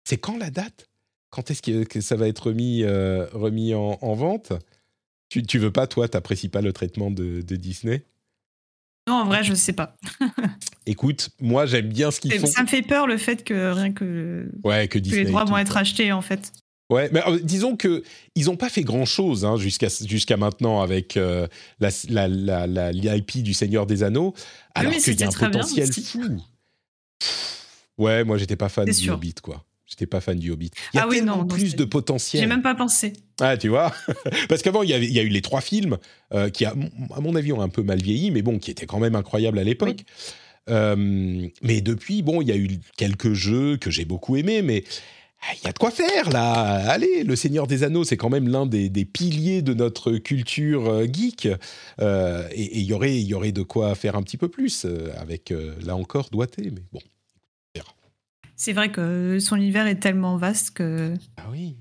C'est 0.04 0.18
quand 0.18 0.38
la 0.38 0.50
date? 0.50 0.88
Quand 1.30 1.50
est-ce 1.50 1.62
que, 1.62 2.00
ça 2.00 2.16
va 2.16 2.26
être 2.26 2.48
remis, 2.48 2.82
euh, 2.82 3.26
remis 3.32 3.72
en, 3.74 4.14
vente? 4.14 4.52
Tu, 5.28 5.44
tu 5.44 5.58
veux 5.58 5.70
pas, 5.70 5.86
toi, 5.86 6.08
t'apprécies 6.08 6.48
pas 6.48 6.60
le 6.60 6.72
traitement 6.72 7.10
de, 7.10 7.40
Disney? 7.42 8.04
Non, 9.08 9.14
en 9.14 9.24
vrai, 9.26 9.44
je 9.44 9.54
sais 9.54 9.72
pas. 9.72 9.96
Écoute, 10.86 11.30
moi, 11.40 11.66
j'aime 11.66 11.88
bien 11.88 12.10
ce 12.10 12.20
qu'ils 12.20 12.38
font. 12.38 12.46
Ça 12.46 12.62
me 12.62 12.66
fait 12.68 12.82
peur 12.82 13.06
le 13.06 13.16
fait 13.16 13.44
que 13.44 13.72
rien 13.72 13.92
que, 13.92 14.50
ouais, 14.64 14.88
que, 14.88 14.98
les 14.98 15.24
droits 15.24 15.44
vont 15.44 15.56
être 15.56 15.76
achetés, 15.76 16.12
en 16.12 16.22
fait. 16.22 16.52
Ouais, 16.90 17.08
mais 17.12 17.22
euh, 17.26 17.38
disons 17.40 17.76
que 17.76 18.02
ils 18.34 18.46
n'ont 18.46 18.56
pas 18.56 18.68
fait 18.68 18.82
grand 18.82 19.04
chose 19.04 19.44
hein, 19.44 19.56
jusqu'à 19.56 19.86
jusqu'à 20.04 20.36
maintenant 20.36 20.82
avec 20.82 21.16
euh, 21.16 21.46
la, 21.78 21.90
la, 22.08 22.66
la, 22.66 22.90
l'IP 22.90 23.44
du 23.44 23.54
Seigneur 23.54 23.86
des 23.86 24.02
Anneaux, 24.02 24.34
alors 24.74 24.92
qu'il 24.92 25.18
y 25.18 25.22
a 25.22 25.28
un 25.28 25.30
potentiel 25.30 25.92
fou. 25.92 26.42
Ouais, 27.96 28.24
moi 28.24 28.38
j'étais 28.38 28.56
pas 28.56 28.68
fan 28.68 28.86
du 28.86 29.08
Hobbit, 29.08 29.34
quoi. 29.40 29.64
J'étais 29.90 30.06
pas 30.06 30.20
fan 30.20 30.38
du 30.38 30.52
Hobbit. 30.52 30.70
Il 30.94 30.98
y 30.98 31.00
a 31.00 31.02
ah 31.02 31.08
oui, 31.08 31.20
non, 31.20 31.44
plus 31.44 31.74
de 31.74 31.84
potentiel. 31.84 32.40
J'ai 32.40 32.46
même 32.46 32.62
pas 32.62 32.76
pensé. 32.76 33.12
Ah, 33.40 33.56
tu 33.56 33.68
vois 33.68 33.92
Parce 34.48 34.62
qu'avant, 34.62 34.84
il 34.84 34.90
y, 34.90 34.92
il 34.92 35.12
y 35.12 35.18
a 35.18 35.22
eu 35.22 35.28
les 35.28 35.42
trois 35.42 35.60
films 35.60 35.98
euh, 36.32 36.48
qui, 36.48 36.64
à 36.64 36.74
mon 37.20 37.34
avis, 37.34 37.52
ont 37.52 37.60
un 37.60 37.68
peu 37.68 37.82
mal 37.82 38.00
vieilli, 38.00 38.30
mais 38.30 38.42
bon, 38.42 38.60
qui 38.60 38.70
étaient 38.70 38.86
quand 38.86 39.00
même 39.00 39.16
incroyables 39.16 39.58
à 39.58 39.64
l'époque. 39.64 40.04
Euh, 40.68 40.94
mais 41.62 41.80
depuis, 41.80 42.22
bon, 42.22 42.40
il 42.40 42.46
y 42.46 42.52
a 42.52 42.56
eu 42.56 42.68
quelques 42.96 43.32
jeux 43.32 43.78
que 43.78 43.90
j'ai 43.90 44.04
beaucoup 44.04 44.36
aimés, 44.36 44.62
mais 44.62 44.84
ah, 45.42 45.54
il 45.60 45.66
y 45.66 45.68
a 45.68 45.72
de 45.72 45.78
quoi 45.78 45.90
faire 45.90 46.30
là. 46.30 46.52
Allez, 46.88 47.24
Le 47.24 47.34
Seigneur 47.34 47.66
des 47.66 47.82
Anneaux, 47.82 48.04
c'est 48.04 48.16
quand 48.16 48.30
même 48.30 48.46
l'un 48.46 48.66
des, 48.66 49.04
piliers 49.04 49.60
de 49.60 49.74
notre 49.74 50.12
culture 50.18 50.88
euh, 50.88 51.06
geek. 51.12 51.46
et 51.46 52.78
il 52.78 52.84
y 52.84 52.92
aurait, 52.92 53.20
y 53.20 53.34
aurait 53.34 53.50
de 53.50 53.62
quoi 53.62 53.96
faire 53.96 54.14
un 54.14 54.22
petit 54.22 54.36
peu 54.36 54.46
plus, 54.46 54.86
avec, 55.16 55.52
là 55.84 55.96
encore, 55.96 56.30
doigté, 56.30 56.70
mais 56.70 56.82
bon. 56.92 57.00
C'est 58.60 58.74
vrai 58.74 58.92
que 58.92 59.38
son 59.40 59.56
univers 59.56 59.86
est 59.86 60.00
tellement 60.00 60.36
vaste 60.36 60.72
que. 60.72 61.14
Ah 61.38 61.46
oui. 61.50 61.78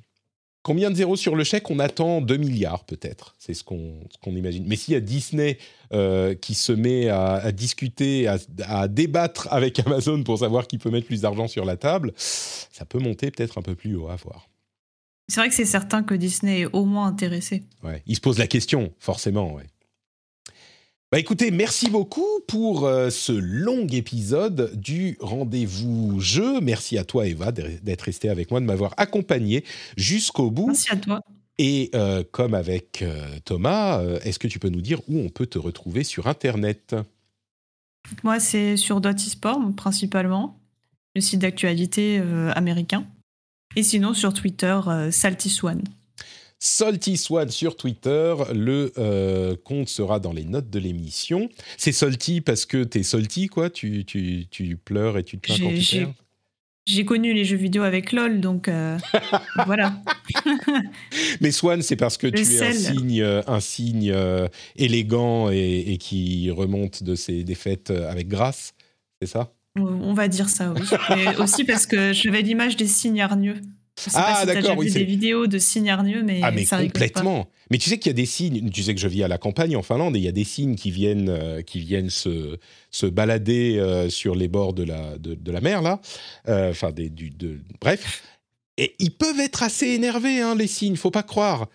Combien 0.61 0.89
de 0.89 0.95
zéros 0.95 1.17
sur 1.17 1.35
le 1.35 1.43
chèque 1.43 1.69
On 1.69 1.77
attend 1.77 2.21
2 2.21 2.37
milliards 2.37 2.85
peut-être. 2.85 3.35
C'est 3.37 3.53
ce 3.53 3.65
qu'on 3.65 3.99
imagine. 4.25 4.63
Mais 4.65 4.77
s'il 4.77 4.93
y 4.93 4.97
a 4.97 5.01
Disney 5.01 5.57
euh, 5.91 6.35
qui 6.35 6.53
se 6.53 6.71
met 6.71 7.09
à, 7.09 7.51
discuter, 7.51 8.29
à, 8.65 8.87
débattre 8.87 9.49
avec 9.51 9.77
Amazon 9.85 10.23
pour 10.23 10.39
savoir 10.39 10.67
qui 10.67 10.77
peut 10.77 10.89
mettre 10.89 11.07
plus 11.07 11.19
d'argent 11.19 11.49
sur 11.49 11.65
la 11.65 11.75
table, 11.75 12.13
ça 12.15 12.85
peut 12.85 12.99
monter 12.99 13.29
peut-être 13.29 13.57
un 13.57 13.61
peu 13.61 13.75
plus 13.75 13.97
haut 13.97 14.07
à 14.07 14.15
voir. 14.15 14.47
C'est 15.27 15.41
vrai 15.41 15.49
que 15.49 15.55
c'est 15.55 15.65
certain 15.65 16.01
que 16.01 16.13
Disney 16.13 16.61
est 16.61 16.65
au 16.71 16.85
moins 16.85 17.07
intéressé. 17.07 17.63
Ouais, 17.83 18.03
il 18.05 18.15
se 18.15 18.21
pose 18.21 18.37
la 18.37 18.47
question, 18.47 18.93
forcément. 18.99 19.53
Ouais. 19.53 19.67
Bah 21.11 21.17
écoutez, 21.17 21.49
merci 21.49 21.89
beaucoup 21.89 22.39
pour 22.47 22.85
euh, 22.85 23.09
ce 23.09 23.31
long 23.31 23.87
épisode 23.87 24.79
du 24.79 25.17
rendez-vous 25.19 26.19
jeu. 26.19 26.61
Merci 26.61 26.99
à 26.99 27.03
toi 27.03 27.25
Eva 27.25 27.51
d'être 27.51 28.01
restée 28.01 28.29
avec 28.29 28.51
moi, 28.51 28.59
de 28.59 28.65
m'avoir 28.65 28.93
accompagné 28.97 29.63
jusqu'au 29.97 30.51
bout. 30.51 30.67
Merci 30.67 30.91
à 30.91 30.97
toi. 30.97 31.21
Et 31.57 31.89
euh, 31.95 32.23
comme 32.31 32.53
avec 32.53 33.01
euh, 33.01 33.25
Thomas, 33.43 34.03
est-ce 34.23 34.37
que 34.37 34.47
tu 34.47 34.59
peux 34.59 34.69
nous 34.69 34.81
dire 34.81 35.01
où 35.09 35.19
on 35.19 35.29
peut 35.29 35.47
te 35.47 35.57
retrouver 35.57 36.03
sur 36.03 36.27
Internet? 36.27 36.95
Moi, 38.23 38.39
c'est 38.39 38.77
sur 38.77 39.01
Dotisport 39.01 39.59
principalement, 39.75 40.59
le 41.15 41.21
site 41.21 41.39
d'actualité 41.39 42.21
américain. 42.53 43.05
Et 43.75 43.83
sinon, 43.83 44.13
sur 44.13 44.33
Twitter, 44.33 44.79
euh, 44.87 45.11
Salty 46.59 47.15
Swan. 47.17 47.17
Salty 47.17 47.17
Swan 47.17 47.49
sur 47.49 47.75
Twitter. 47.77 48.35
Le 48.53 48.91
euh, 48.97 49.55
compte 49.63 49.89
sera 49.89 50.19
dans 50.19 50.33
les 50.33 50.43
notes 50.45 50.69
de 50.69 50.79
l'émission. 50.79 51.49
C'est 51.77 51.91
salty 51.91 52.41
parce 52.41 52.65
que 52.65 52.83
t'es 52.83 53.03
salty, 53.03 53.47
quoi. 53.47 53.69
Tu, 53.69 54.03
tu, 54.05 54.45
tu 54.51 54.75
pleures 54.77 55.17
et 55.17 55.23
tu 55.23 55.37
te 55.39 55.47
plains 55.47 55.57
quand 55.59 55.75
J'ai- 55.75 55.81
tu 55.99 56.05
perds. 56.05 56.13
J'ai 56.85 57.05
connu 57.05 57.33
les 57.33 57.45
jeux 57.45 57.57
vidéo 57.57 57.83
avec 57.83 58.13
LoL, 58.13 58.39
donc 58.41 58.67
euh, 58.67 58.97
voilà. 59.67 60.01
Mais 61.41 61.51
Swan, 61.51 61.83
c'est 61.83 61.95
parce 61.95 62.17
que 62.17 62.25
Le 62.25 62.33
tu 62.33 62.41
es 62.41 62.61
un 62.63 62.71
signe, 62.73 63.21
euh, 63.21 63.41
un 63.45 63.59
signe 63.59 64.11
euh, 64.11 64.47
élégant 64.75 65.51
et, 65.51 65.83
et 65.87 65.97
qui 65.99 66.49
remonte 66.49 67.03
de 67.03 67.13
ses 67.13 67.43
défaites 67.43 67.91
avec 67.91 68.27
grâce. 68.27 68.73
C'est 69.21 69.27
ça? 69.27 69.53
On 69.77 70.13
va 70.13 70.27
dire 70.27 70.49
ça, 70.49 70.73
oui. 70.73 70.81
Mais 71.15 71.35
aussi 71.37 71.63
parce 71.63 71.85
que 71.85 72.11
j'avais 72.11 72.41
l'image 72.41 72.75
des 72.75 72.87
signes 72.87 73.21
hargneux. 73.21 73.61
Je 74.05 74.09
sais 74.09 74.17
Ah, 74.17 74.21
pas 74.21 74.39
si 74.41 74.45
d'accord, 74.47 74.77
oui, 74.77 74.87
vu 74.87 74.93
des 74.93 75.03
vidéos 75.05 75.47
de 75.47 75.57
signes 75.57 75.89
hargneux, 75.89 76.23
mais, 76.23 76.39
Ah 76.43 76.51
mais 76.51 76.65
ça 76.65 76.77
rigole 76.77 76.91
pas. 76.93 76.99
complètement. 77.07 77.49
Mais 77.71 77.77
tu 77.77 77.89
sais 77.89 77.97
qu'il 77.99 78.09
y 78.09 78.13
a 78.13 78.13
des 78.13 78.25
signes. 78.25 78.69
Tu 78.71 78.81
sais 78.83 78.95
que 78.95 78.99
je 79.01 79.07
vis 79.07 79.23
à 79.23 79.27
la 79.27 79.37
campagne 79.37 79.75
en 79.75 79.83
Finlande 79.83 80.15
et 80.15 80.19
il 80.19 80.25
y 80.25 80.27
a 80.27 80.31
des 80.31 80.43
signes 80.43 80.75
qui 80.75 80.89
viennent 80.91 81.29
euh, 81.29 81.61
qui 81.61 81.79
viennent 81.79 82.09
se 82.09 82.57
se 82.91 83.05
balader 83.05 83.77
euh, 83.77 84.09
sur 84.09 84.33
les 84.35 84.47
bords 84.47 84.73
de 84.73 84.83
la 84.83 85.17
de, 85.17 85.35
de 85.35 85.51
la 85.51 85.61
mer 85.61 85.81
là. 85.81 85.99
Euh, 86.47 86.71
Enfin 86.71 86.91
des 86.91 87.09
du 87.09 87.29
de 87.29 87.59
bref. 87.81 88.23
Et 88.77 88.95
ils 88.99 89.11
peuvent 89.11 89.39
être 89.39 89.61
assez 89.63 89.87
énervés 89.87 90.39
hein, 90.41 90.55
les 90.55 90.67
signes. 90.67 90.95
Faut 90.95 91.11
pas 91.11 91.23
croire. 91.23 91.67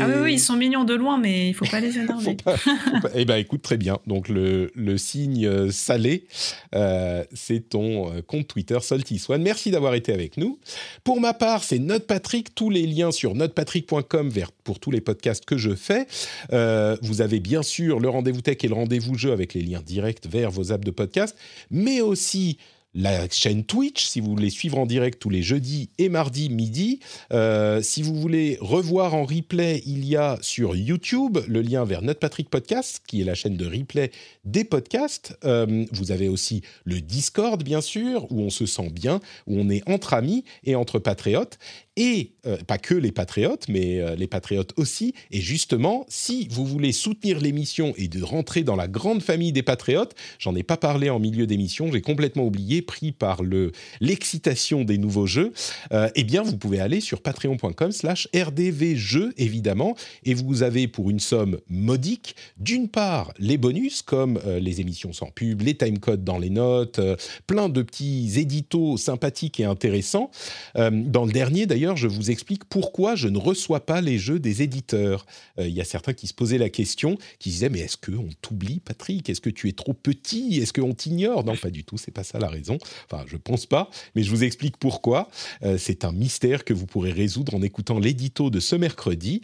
Ah 0.00 0.06
oui, 0.08 0.14
oui, 0.22 0.32
ils 0.34 0.38
sont 0.40 0.56
mignons 0.56 0.82
de 0.82 0.94
loin, 0.94 1.16
mais 1.16 1.48
il 1.50 1.54
faut 1.54 1.64
pas 1.64 1.78
les 1.78 1.96
énerver. 1.96 2.34
pas- 2.44 2.56
faut 2.56 2.70
pas- 3.02 3.10
Eh 3.14 3.24
ben, 3.24 3.36
écoute, 3.36 3.62
très 3.62 3.76
bien. 3.76 3.98
Donc, 4.06 4.28
le, 4.28 4.72
le 4.74 4.98
signe 4.98 5.46
euh, 5.46 5.70
salé, 5.70 6.26
euh, 6.74 7.22
c'est 7.32 7.68
ton 7.68 8.12
euh, 8.12 8.20
compte 8.20 8.48
Twitter, 8.48 8.78
Salty 8.82 9.18
Swan. 9.20 9.40
Merci 9.40 9.70
d'avoir 9.70 9.94
été 9.94 10.12
avec 10.12 10.36
nous. 10.36 10.58
Pour 11.04 11.20
ma 11.20 11.34
part, 11.34 11.62
c'est 11.62 11.78
NotePatrick. 11.78 12.52
Tous 12.54 12.68
les 12.68 12.84
liens 12.86 13.12
sur 13.12 13.34
notepatrick.com 13.36 14.28
vers, 14.28 14.50
pour 14.50 14.80
tous 14.80 14.90
les 14.90 15.00
podcasts 15.00 15.44
que 15.44 15.56
je 15.56 15.74
fais. 15.76 16.06
Euh, 16.52 16.96
vous 17.02 17.20
avez 17.20 17.38
bien 17.38 17.62
sûr 17.62 18.00
le 18.00 18.08
rendez-vous 18.08 18.40
tech 18.40 18.56
et 18.62 18.68
le 18.68 18.74
rendez-vous 18.74 19.16
jeu 19.16 19.30
avec 19.30 19.54
les 19.54 19.62
liens 19.62 19.82
directs 19.86 20.26
vers 20.28 20.50
vos 20.50 20.72
apps 20.72 20.84
de 20.84 20.90
podcast, 20.90 21.36
mais 21.70 22.00
aussi 22.00 22.58
la 22.94 23.28
chaîne 23.28 23.64
Twitch, 23.64 24.04
si 24.04 24.20
vous 24.20 24.30
voulez 24.30 24.50
suivre 24.50 24.78
en 24.78 24.86
direct 24.86 25.20
tous 25.20 25.30
les 25.30 25.42
jeudis 25.42 25.90
et 25.98 26.08
mardis 26.08 26.50
midi. 26.50 27.00
Euh, 27.32 27.80
si 27.82 28.02
vous 28.02 28.14
voulez 28.14 28.58
revoir 28.60 29.14
en 29.14 29.24
replay, 29.24 29.82
il 29.86 30.04
y 30.04 30.16
a 30.16 30.38
sur 30.40 30.74
YouTube 30.74 31.38
le 31.46 31.62
lien 31.62 31.84
vers 31.84 32.02
Notre 32.02 32.20
Patrick 32.20 32.50
Podcast, 32.50 33.00
qui 33.06 33.20
est 33.20 33.24
la 33.24 33.34
chaîne 33.34 33.56
de 33.56 33.66
replay 33.66 34.10
des 34.44 34.64
podcasts. 34.64 35.36
Euh, 35.44 35.84
vous 35.92 36.10
avez 36.10 36.28
aussi 36.28 36.62
le 36.84 37.00
Discord, 37.00 37.62
bien 37.62 37.80
sûr, 37.80 38.26
où 38.30 38.40
on 38.40 38.50
se 38.50 38.66
sent 38.66 38.90
bien, 38.90 39.20
où 39.46 39.58
on 39.58 39.68
est 39.70 39.88
entre 39.88 40.14
amis 40.14 40.44
et 40.64 40.74
entre 40.74 40.98
patriotes. 40.98 41.58
Et 41.96 42.34
euh, 42.46 42.56
pas 42.66 42.78
que 42.78 42.94
les 42.94 43.10
patriotes, 43.10 43.66
mais 43.68 43.98
euh, 43.98 44.14
les 44.14 44.28
patriotes 44.28 44.72
aussi. 44.76 45.12
Et 45.32 45.40
justement, 45.40 46.06
si 46.08 46.46
vous 46.50 46.64
voulez 46.64 46.92
soutenir 46.92 47.40
l'émission 47.40 47.92
et 47.96 48.06
de 48.06 48.22
rentrer 48.22 48.62
dans 48.62 48.76
la 48.76 48.86
grande 48.86 49.22
famille 49.22 49.52
des 49.52 49.64
patriotes, 49.64 50.14
j'en 50.38 50.54
ai 50.54 50.62
pas 50.62 50.76
parlé 50.76 51.10
en 51.10 51.18
milieu 51.18 51.46
d'émission, 51.46 51.90
j'ai 51.92 52.00
complètement 52.00 52.46
oublié, 52.46 52.80
pris 52.80 53.10
par 53.10 53.42
le 53.42 53.72
l'excitation 54.00 54.84
des 54.84 54.98
nouveaux 54.98 55.26
jeux. 55.26 55.52
euh, 55.92 56.08
eh 56.14 56.22
bien, 56.22 56.42
vous 56.42 56.56
pouvez 56.56 56.80
aller 56.80 57.00
sur 57.00 57.22
patreon.com/slash 57.22 58.28
rdvjeux 58.34 59.34
évidemment, 59.36 59.96
et 60.24 60.34
vous 60.34 60.62
avez 60.62 60.86
pour 60.86 61.10
une 61.10 61.20
somme 61.20 61.58
modique, 61.68 62.36
d'une 62.56 62.88
part 62.88 63.32
les 63.38 63.58
bonus 63.58 64.02
comme 64.02 64.38
les 64.46 64.80
émissions 64.80 65.12
sans 65.12 65.30
pub, 65.30 65.62
les 65.62 65.76
timecodes 65.76 66.24
dans 66.24 66.38
les 66.38 66.50
notes, 66.50 67.00
plein 67.46 67.68
de 67.68 67.82
petits 67.82 68.32
éditos 68.36 68.96
sympathiques 68.96 69.60
et 69.60 69.64
intéressants. 69.64 70.30
Dans 70.74 71.24
le 71.24 71.32
dernier, 71.32 71.66
d'ailleurs, 71.66 71.79
je 71.96 72.06
vous 72.06 72.30
explique 72.30 72.64
pourquoi 72.64 73.14
je 73.14 73.28
ne 73.28 73.38
reçois 73.38 73.80
pas 73.86 74.00
les 74.00 74.18
jeux 74.18 74.38
des 74.38 74.62
éditeurs. 74.62 75.26
Euh, 75.58 75.68
Il 75.68 75.74
y 75.74 75.80
a 75.80 75.84
certains 75.84 76.12
qui 76.12 76.26
se 76.26 76.34
posaient 76.34 76.58
la 76.58 76.68
question, 76.68 77.16
qui 77.38 77.50
disaient 77.50 77.68
mais 77.68 77.80
est-ce 77.80 77.96
qu'on 77.96 78.28
t'oublie, 78.42 78.80
Patrick? 78.80 79.28
Est-ce 79.28 79.40
que 79.40 79.50
tu 79.50 79.68
es 79.68 79.72
trop 79.72 79.94
petit? 79.94 80.58
Est-ce 80.60 80.72
qu'on 80.72 80.94
t'ignore? 80.94 81.44
Non, 81.44 81.56
pas 81.56 81.70
du 81.70 81.84
tout. 81.84 81.98
C'est 81.98 82.10
pas 82.10 82.24
ça 82.24 82.38
la 82.38 82.48
raison. 82.48 82.78
Enfin, 83.10 83.24
je 83.26 83.36
pense 83.36 83.66
pas, 83.66 83.90
mais 84.14 84.22
je 84.22 84.30
vous 84.30 84.44
explique 84.44 84.76
pourquoi. 84.76 85.28
Euh, 85.62 85.78
c'est 85.78 86.04
un 86.04 86.12
mystère 86.12 86.64
que 86.64 86.74
vous 86.74 86.86
pourrez 86.86 87.12
résoudre 87.12 87.54
en 87.54 87.62
écoutant 87.62 87.98
l'édito 87.98 88.50
de 88.50 88.60
ce 88.60 88.76
mercredi. 88.76 89.42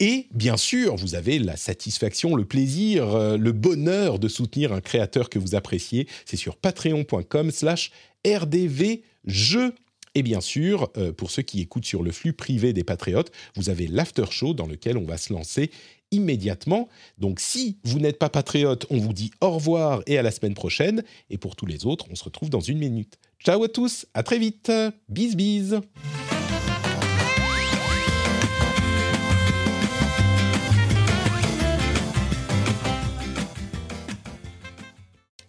Et 0.00 0.28
bien 0.32 0.56
sûr, 0.56 0.96
vous 0.96 1.14
avez 1.14 1.38
la 1.38 1.56
satisfaction, 1.56 2.34
le 2.34 2.44
plaisir, 2.44 3.14
euh, 3.14 3.36
le 3.36 3.52
bonheur 3.52 4.18
de 4.18 4.28
soutenir 4.28 4.72
un 4.72 4.80
créateur 4.80 5.30
que 5.30 5.38
vous 5.38 5.54
appréciez. 5.54 6.06
C'est 6.24 6.36
sur 6.36 6.56
patreon.com/slash 6.56 7.90
rdvjeux. 8.26 9.74
Et 10.14 10.22
bien 10.22 10.40
sûr, 10.40 10.90
euh, 10.96 11.12
pour 11.12 11.30
ceux 11.30 11.42
qui 11.42 11.60
écoutent 11.60 11.86
sur 11.86 12.02
le 12.02 12.12
flux 12.12 12.32
privé 12.32 12.72
des 12.72 12.84
Patriotes, 12.84 13.32
vous 13.56 13.68
avez 13.68 13.86
l'after 13.88 14.26
show 14.30 14.54
dans 14.54 14.66
lequel 14.66 14.96
on 14.96 15.04
va 15.04 15.16
se 15.16 15.32
lancer 15.32 15.70
immédiatement. 16.14 16.88
Donc 17.18 17.40
si 17.40 17.78
vous 17.84 17.98
n'êtes 17.98 18.18
pas 18.18 18.28
patriote, 18.28 18.86
on 18.90 18.98
vous 18.98 19.12
dit 19.12 19.32
au 19.40 19.50
revoir 19.50 20.02
et 20.06 20.16
à 20.16 20.22
la 20.22 20.30
semaine 20.30 20.54
prochaine. 20.54 21.02
Et 21.30 21.38
pour 21.38 21.56
tous 21.56 21.66
les 21.66 21.86
autres, 21.86 22.06
on 22.10 22.14
se 22.14 22.24
retrouve 22.24 22.50
dans 22.50 22.60
une 22.60 22.78
minute. 22.78 23.18
Ciao 23.44 23.62
à 23.64 23.68
tous, 23.68 24.06
à 24.14 24.22
très 24.22 24.38
vite. 24.38 24.70
Bis 25.08 25.34
bis. 25.34 25.74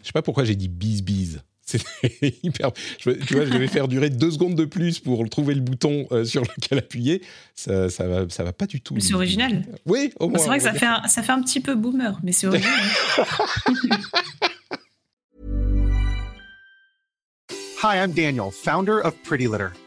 Je 0.01 0.07
sais 0.07 0.13
pas 0.13 0.21
pourquoi 0.21 0.43
j'ai 0.43 0.55
dit 0.55 0.67
bis 0.67 1.03
bis. 1.03 1.37
C'est 1.65 1.81
hyper. 2.43 2.71
je- 2.99 3.09
tu 3.11 3.33
vois, 3.35 3.45
je 3.45 3.57
vais 3.57 3.67
faire 3.67 3.87
durer 3.87 4.09
deux 4.11 4.29
secondes 4.29 4.53
de 4.55 4.65
plus 4.65 4.99
pour 4.99 5.27
trouver 5.29 5.55
le 5.55 5.61
bouton 5.61 6.05
euh, 6.11 6.23
sur 6.23 6.41
lequel 6.43 6.77
appuyer. 6.77 7.21
Ça, 7.55 7.89
ça 7.89 8.07
va, 8.07 8.25
ça 8.29 8.43
va 8.43 8.53
pas 8.53 8.67
du 8.67 8.81
tout. 8.81 8.93
Mais 8.93 9.01
c'est 9.01 9.15
original. 9.15 9.65
Oui, 9.87 10.11
au 10.19 10.29
moins. 10.29 10.37
C'est 10.37 10.45
vrai 10.47 10.57
que 10.59 10.63
ça 10.63 10.73
fait, 10.73 10.85
un, 10.85 11.07
ça 11.07 11.23
fait 11.23 11.31
un 11.31 11.41
petit 11.41 11.59
peu 11.61 11.73
boomer, 11.75 12.19
mais 12.23 12.31
c'est 12.33 12.45
original. 12.47 12.71
Hi, 17.83 17.97
I'm 17.97 18.13
Daniel, 18.13 18.51
founder 18.51 18.99
of 19.03 19.13
Pretty 19.23 19.47
Litter. 19.47 19.69